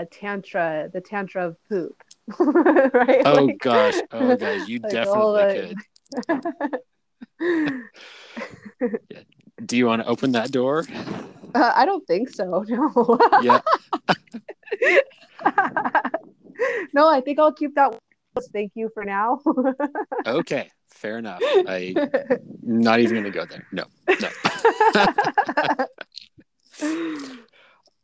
a 0.00 0.04
tantra, 0.06 0.90
the 0.92 1.00
tantra 1.00 1.46
of 1.46 1.56
poop. 1.68 2.02
right? 2.38 3.22
Oh 3.24 3.44
Like- 3.44 3.58
gosh. 3.58 3.94
Oh 4.12 4.36
gosh, 4.44 4.68
you 4.68 4.78
like 4.80 4.92
definitely 4.92 5.74
the- 6.26 6.42
could. 7.38 7.72
Do 9.66 9.76
you 9.76 9.86
want 9.86 10.02
to 10.02 10.08
open 10.08 10.32
that 10.32 10.50
door? 10.52 10.84
Uh, 11.54 11.72
I 11.74 11.86
don't 11.86 12.06
think 12.06 12.28
so. 12.28 12.64
No. 12.68 13.18
Yeah. 13.42 13.60
no, 16.92 17.08
I 17.08 17.20
think 17.22 17.38
I'll 17.38 17.52
keep 17.52 17.74
that. 17.76 17.98
Thank 18.52 18.72
you 18.74 18.90
for 18.92 19.04
now. 19.04 19.40
Okay. 20.26 20.68
Fair 20.90 21.18
enough. 21.18 21.40
I 21.42 21.94
not 22.62 23.00
even 23.00 23.16
gonna 23.16 23.30
go 23.30 23.46
there. 23.46 23.66
No. 23.72 23.84
No. 24.20 24.28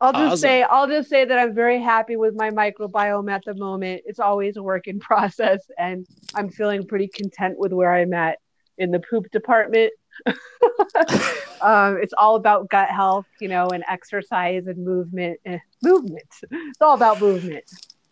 I'll 0.03 0.11
just 0.11 0.23
Awesome. 0.25 0.37
say 0.37 0.63
I'll 0.63 0.87
just 0.87 1.09
say 1.09 1.23
that 1.23 1.39
I'm 1.39 1.53
very 1.55 1.79
happy 1.81 2.17
with 2.17 2.35
my 2.35 2.49
microbiome 2.51 3.31
at 3.31 3.45
the 3.45 3.53
moment. 3.55 4.01
It's 4.05 4.19
always 4.19 4.57
a 4.57 4.63
work 4.63 4.87
in 4.87 4.99
process 5.09 5.61
and 5.77 6.05
I'm 6.35 6.49
feeling 6.49 6.85
pretty 6.85 7.07
content 7.07 7.57
with 7.57 7.71
where 7.71 7.93
I'm 7.93 8.13
at 8.13 8.39
in 8.77 8.91
the 8.91 8.99
poop 8.99 9.31
department. 9.31 9.93
um, 11.61 11.97
it's 12.01 12.13
all 12.17 12.35
about 12.35 12.69
gut 12.69 12.89
health, 12.89 13.25
you 13.39 13.47
know, 13.47 13.67
and 13.69 13.83
exercise 13.89 14.67
and 14.67 14.77
movement. 14.85 15.39
Eh, 15.45 15.57
movement. 15.81 16.27
It's 16.51 16.81
all 16.81 16.95
about 16.95 17.21
movement. 17.21 17.63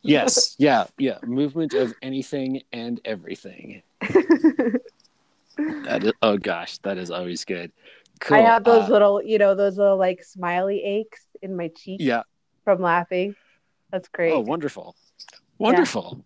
yes. 0.01 0.55
Yeah. 0.59 0.85
Yeah. 0.97 1.17
Movement 1.23 1.73
of 1.73 1.93
anything 2.01 2.61
and 2.71 3.01
everything. 3.05 3.81
That 5.57 6.03
is, 6.05 6.13
oh 6.21 6.37
gosh, 6.37 6.77
that 6.79 6.97
is 6.97 7.11
always 7.11 7.43
good. 7.45 7.71
Cool. 8.21 8.37
I 8.37 8.41
have 8.41 8.63
those 8.63 8.85
Uh, 8.87 8.93
little, 8.93 9.21
you 9.21 9.37
know, 9.37 9.53
those 9.55 9.77
little 9.77 9.97
like 9.97 10.23
smiley 10.23 10.81
aches 10.83 11.25
in 11.41 11.55
my 11.55 11.69
cheek 11.69 11.99
yeah. 12.01 12.23
from 12.63 12.81
laughing. 12.81 13.35
That's 13.91 14.07
great. 14.07 14.31
Oh, 14.31 14.39
wonderful. 14.39 14.95
Wonderful. 15.57 16.23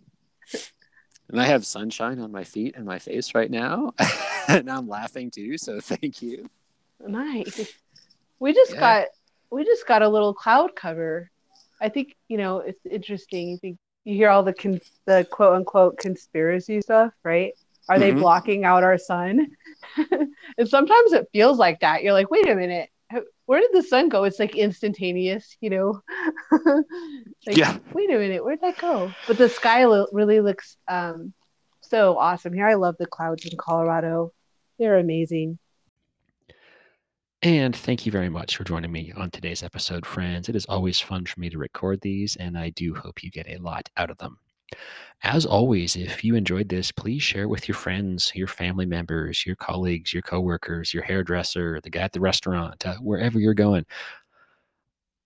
And 1.29 1.41
I 1.41 1.45
have 1.45 1.65
sunshine 1.65 2.19
on 2.19 2.31
my 2.31 2.43
feet 2.43 2.75
and 2.75 2.85
my 2.85 2.99
face 2.99 3.33
right 3.33 3.49
now. 3.49 3.93
and 4.47 4.69
I'm 4.69 4.87
laughing 4.87 5.31
too, 5.31 5.57
so 5.57 5.79
thank 5.79 6.21
you. 6.21 6.47
Nice. 7.05 7.73
We 8.39 8.53
just 8.53 8.73
Yeah. 8.73 8.79
got 8.79 9.07
we 9.51 9.63
just 9.63 9.87
got 9.87 10.01
a 10.01 10.09
little 10.09 10.33
cloud 10.33 10.75
cover. 10.75 11.31
I 11.81 11.89
think 11.89 12.15
you 12.27 12.37
know 12.37 12.59
it's 12.59 12.85
interesting. 12.85 13.49
You 13.49 13.57
think 13.57 13.77
you 14.03 14.15
hear 14.15 14.29
all 14.29 14.43
the 14.43 14.53
con- 14.53 14.81
the 15.05 15.27
quote 15.29 15.55
unquote 15.55 15.97
conspiracy 15.97 16.81
stuff, 16.81 17.13
right? 17.23 17.53
Are 17.89 17.99
they 17.99 18.11
Mhm. 18.11 18.19
blocking 18.19 18.63
out 18.65 18.83
our 18.83 18.97
sun? 18.97 19.47
and 20.57 20.67
sometimes 20.69 21.13
it 21.13 21.27
feels 21.33 21.57
like 21.57 21.79
that. 21.81 22.03
You're 22.03 22.13
like, 22.13 22.31
wait 22.31 22.47
a 22.47 22.55
minute, 22.55 22.89
where 23.45 23.61
did 23.61 23.71
the 23.73 23.83
sun 23.83 24.09
go? 24.09 24.23
It's 24.23 24.39
like 24.39 24.55
instantaneous, 24.55 25.55
you 25.61 25.69
know. 25.69 26.01
like, 27.45 27.57
Yeah. 27.57 27.77
Wait 27.93 28.09
a 28.09 28.17
minute, 28.17 28.43
where'd 28.43 28.61
that 28.61 28.77
go? 28.77 29.11
But 29.27 29.37
the 29.37 29.49
sky 29.49 29.85
lo- 29.85 30.07
really 30.11 30.39
looks 30.39 30.77
um 30.87 31.33
so 31.81 32.17
awesome 32.17 32.53
here. 32.53 32.67
I 32.67 32.75
love 32.75 32.95
the 32.97 33.05
clouds 33.05 33.45
in 33.45 33.57
Colorado. 33.57 34.33
They're 34.79 34.97
amazing. 34.97 35.59
And 37.41 37.75
thank 37.75 38.07
you 38.07 38.11
very 38.11 38.29
much 38.29 38.57
for 38.57 38.63
joining 38.63 38.91
me 38.91 39.13
on 39.15 39.29
today's 39.29 39.61
episode, 39.61 40.03
friends. 40.05 40.49
It 40.49 40.55
is 40.55 40.65
always 40.65 40.99
fun 40.99 41.25
for 41.25 41.39
me 41.39 41.49
to 41.51 41.59
record 41.59 42.01
these, 42.01 42.35
and 42.35 42.57
I 42.57 42.71
do 42.71 42.95
hope 42.95 43.23
you 43.23 43.29
get 43.29 43.47
a 43.47 43.57
lot 43.57 43.87
out 43.97 44.09
of 44.09 44.17
them. 44.17 44.39
As 45.23 45.45
always, 45.45 45.95
if 45.95 46.23
you 46.23 46.35
enjoyed 46.35 46.69
this, 46.69 46.91
please 46.91 47.23
share 47.23 47.47
with 47.47 47.67
your 47.67 47.75
friends, 47.75 48.31
your 48.35 48.47
family 48.47 48.85
members, 48.85 49.45
your 49.45 49.55
colleagues, 49.55 50.13
your 50.13 50.21
coworkers, 50.21 50.93
your 50.93 51.03
hairdresser, 51.03 51.79
the 51.81 51.89
guy 51.89 52.01
at 52.01 52.11
the 52.11 52.19
restaurant, 52.19 52.85
uh, 52.85 52.95
wherever 52.97 53.39
you're 53.39 53.53
going. 53.53 53.85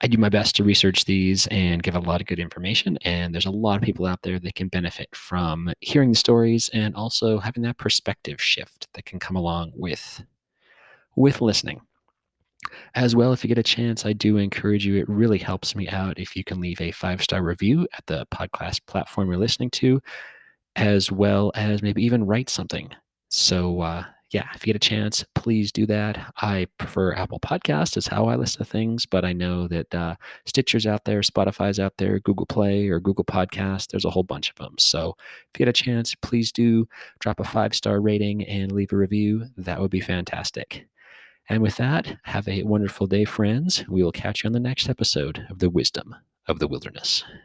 I 0.02 0.08
do 0.08 0.18
my 0.18 0.30
best 0.30 0.56
to 0.56 0.64
research 0.64 1.04
these 1.04 1.46
and 1.48 1.84
give 1.84 1.96
a 1.96 2.00
lot 2.00 2.22
of 2.22 2.28
good 2.28 2.40
information. 2.40 2.98
And 3.04 3.34
there's 3.34 3.46
a 3.46 3.52
lot 3.52 3.76
of 3.76 3.82
people 3.82 4.06
out 4.06 4.22
there 4.22 4.40
that 4.40 4.56
can 4.56 4.70
benefit 4.70 5.10
from 5.14 5.74
hearing 5.82 6.12
the 6.12 6.16
stories 6.16 6.70
and 6.74 6.96
also 6.96 7.40
having 7.40 7.64
that 7.64 7.78
perspective 7.78 8.42
shift 8.42 8.88
that 8.94 9.06
can 9.06 9.20
come 9.20 9.36
along 9.36 9.74
with 9.76 10.24
with 11.18 11.42
listening. 11.42 11.82
As 12.96 13.16
well, 13.16 13.34
if 13.34 13.44
you 13.44 13.48
get 13.48 13.58
a 13.58 13.64
chance, 13.64 14.06
I 14.06 14.14
do 14.14 14.38
encourage 14.38 14.86
you. 14.86 14.96
It 14.96 15.10
really 15.10 15.38
helps 15.38 15.76
me 15.76 15.88
out 15.90 16.20
if 16.20 16.36
you 16.36 16.44
can 16.44 16.60
leave 16.60 16.82
a 16.82 16.92
five 16.92 17.24
star 17.24 17.44
review 17.44 17.88
at 17.98 18.06
the 18.06 18.26
podcast 18.28 18.86
platform 18.86 19.30
you're 19.30 19.38
listening 19.38 19.70
to, 19.72 20.02
as 20.76 21.12
well 21.12 21.52
as 21.56 21.82
maybe 21.82 22.04
even 22.04 22.26
write 22.26 22.50
something. 22.50 22.90
So, 23.30 23.82
uh, 23.82 24.04
yeah, 24.32 24.48
if 24.54 24.62
you 24.66 24.74
get 24.74 24.76
a 24.76 24.88
chance, 24.88 25.26
please 25.34 25.72
do 25.72 25.88
that. 25.88 26.32
I 26.38 26.68
prefer 26.78 27.14
Apple 27.16 27.40
Podcast 27.40 27.98
is 27.98 28.06
how 28.08 28.28
I 28.28 28.36
listen 28.36 28.60
to 28.60 28.66
things, 28.66 29.06
but 29.08 29.26
I 29.26 29.34
know 29.34 29.68
that 29.68 29.94
uh, 29.96 30.16
Stitcher's 30.46 30.86
out 30.86 31.06
there, 31.06 31.22
Spotify's 31.22 31.80
out 31.80 31.94
there, 31.98 32.20
Google 32.20 32.46
Play 32.46 32.90
or 32.90 33.00
Google 33.00 33.26
Podcast. 33.26 33.88
There's 33.88 34.06
a 34.06 34.10
whole 34.12 34.24
bunch 34.24 34.52
of 34.52 34.56
them. 34.58 34.76
So 34.78 35.16
if 35.20 35.60
you 35.60 35.66
get 35.66 35.70
a 35.70 35.84
chance, 35.84 36.14
please 36.16 36.52
do 36.52 36.88
drop 37.20 37.40
a 37.40 37.44
five 37.44 37.74
star 37.74 38.02
rating 38.02 38.46
and 38.46 38.72
leave 38.72 38.94
a 38.94 38.98
review. 38.98 39.46
That 39.58 39.80
would 39.80 39.92
be 39.92 40.02
fantastic. 40.02 40.88
And 41.50 41.64
with 41.64 41.78
that, 41.78 42.18
have 42.26 42.48
a 42.48 42.62
wonderful 42.62 43.08
day, 43.08 43.26
friends. 43.26 43.84
We 43.90 44.04
will 44.04 44.12
catch 44.12 44.44
you 44.44 44.48
on 44.48 44.54
the 44.54 44.60
next 44.60 44.88
episode 44.88 45.48
of 45.50 45.58
The 45.58 45.70
Wisdom 45.70 46.16
of 46.48 46.60
the 46.60 46.68
Wilderness. 46.68 47.24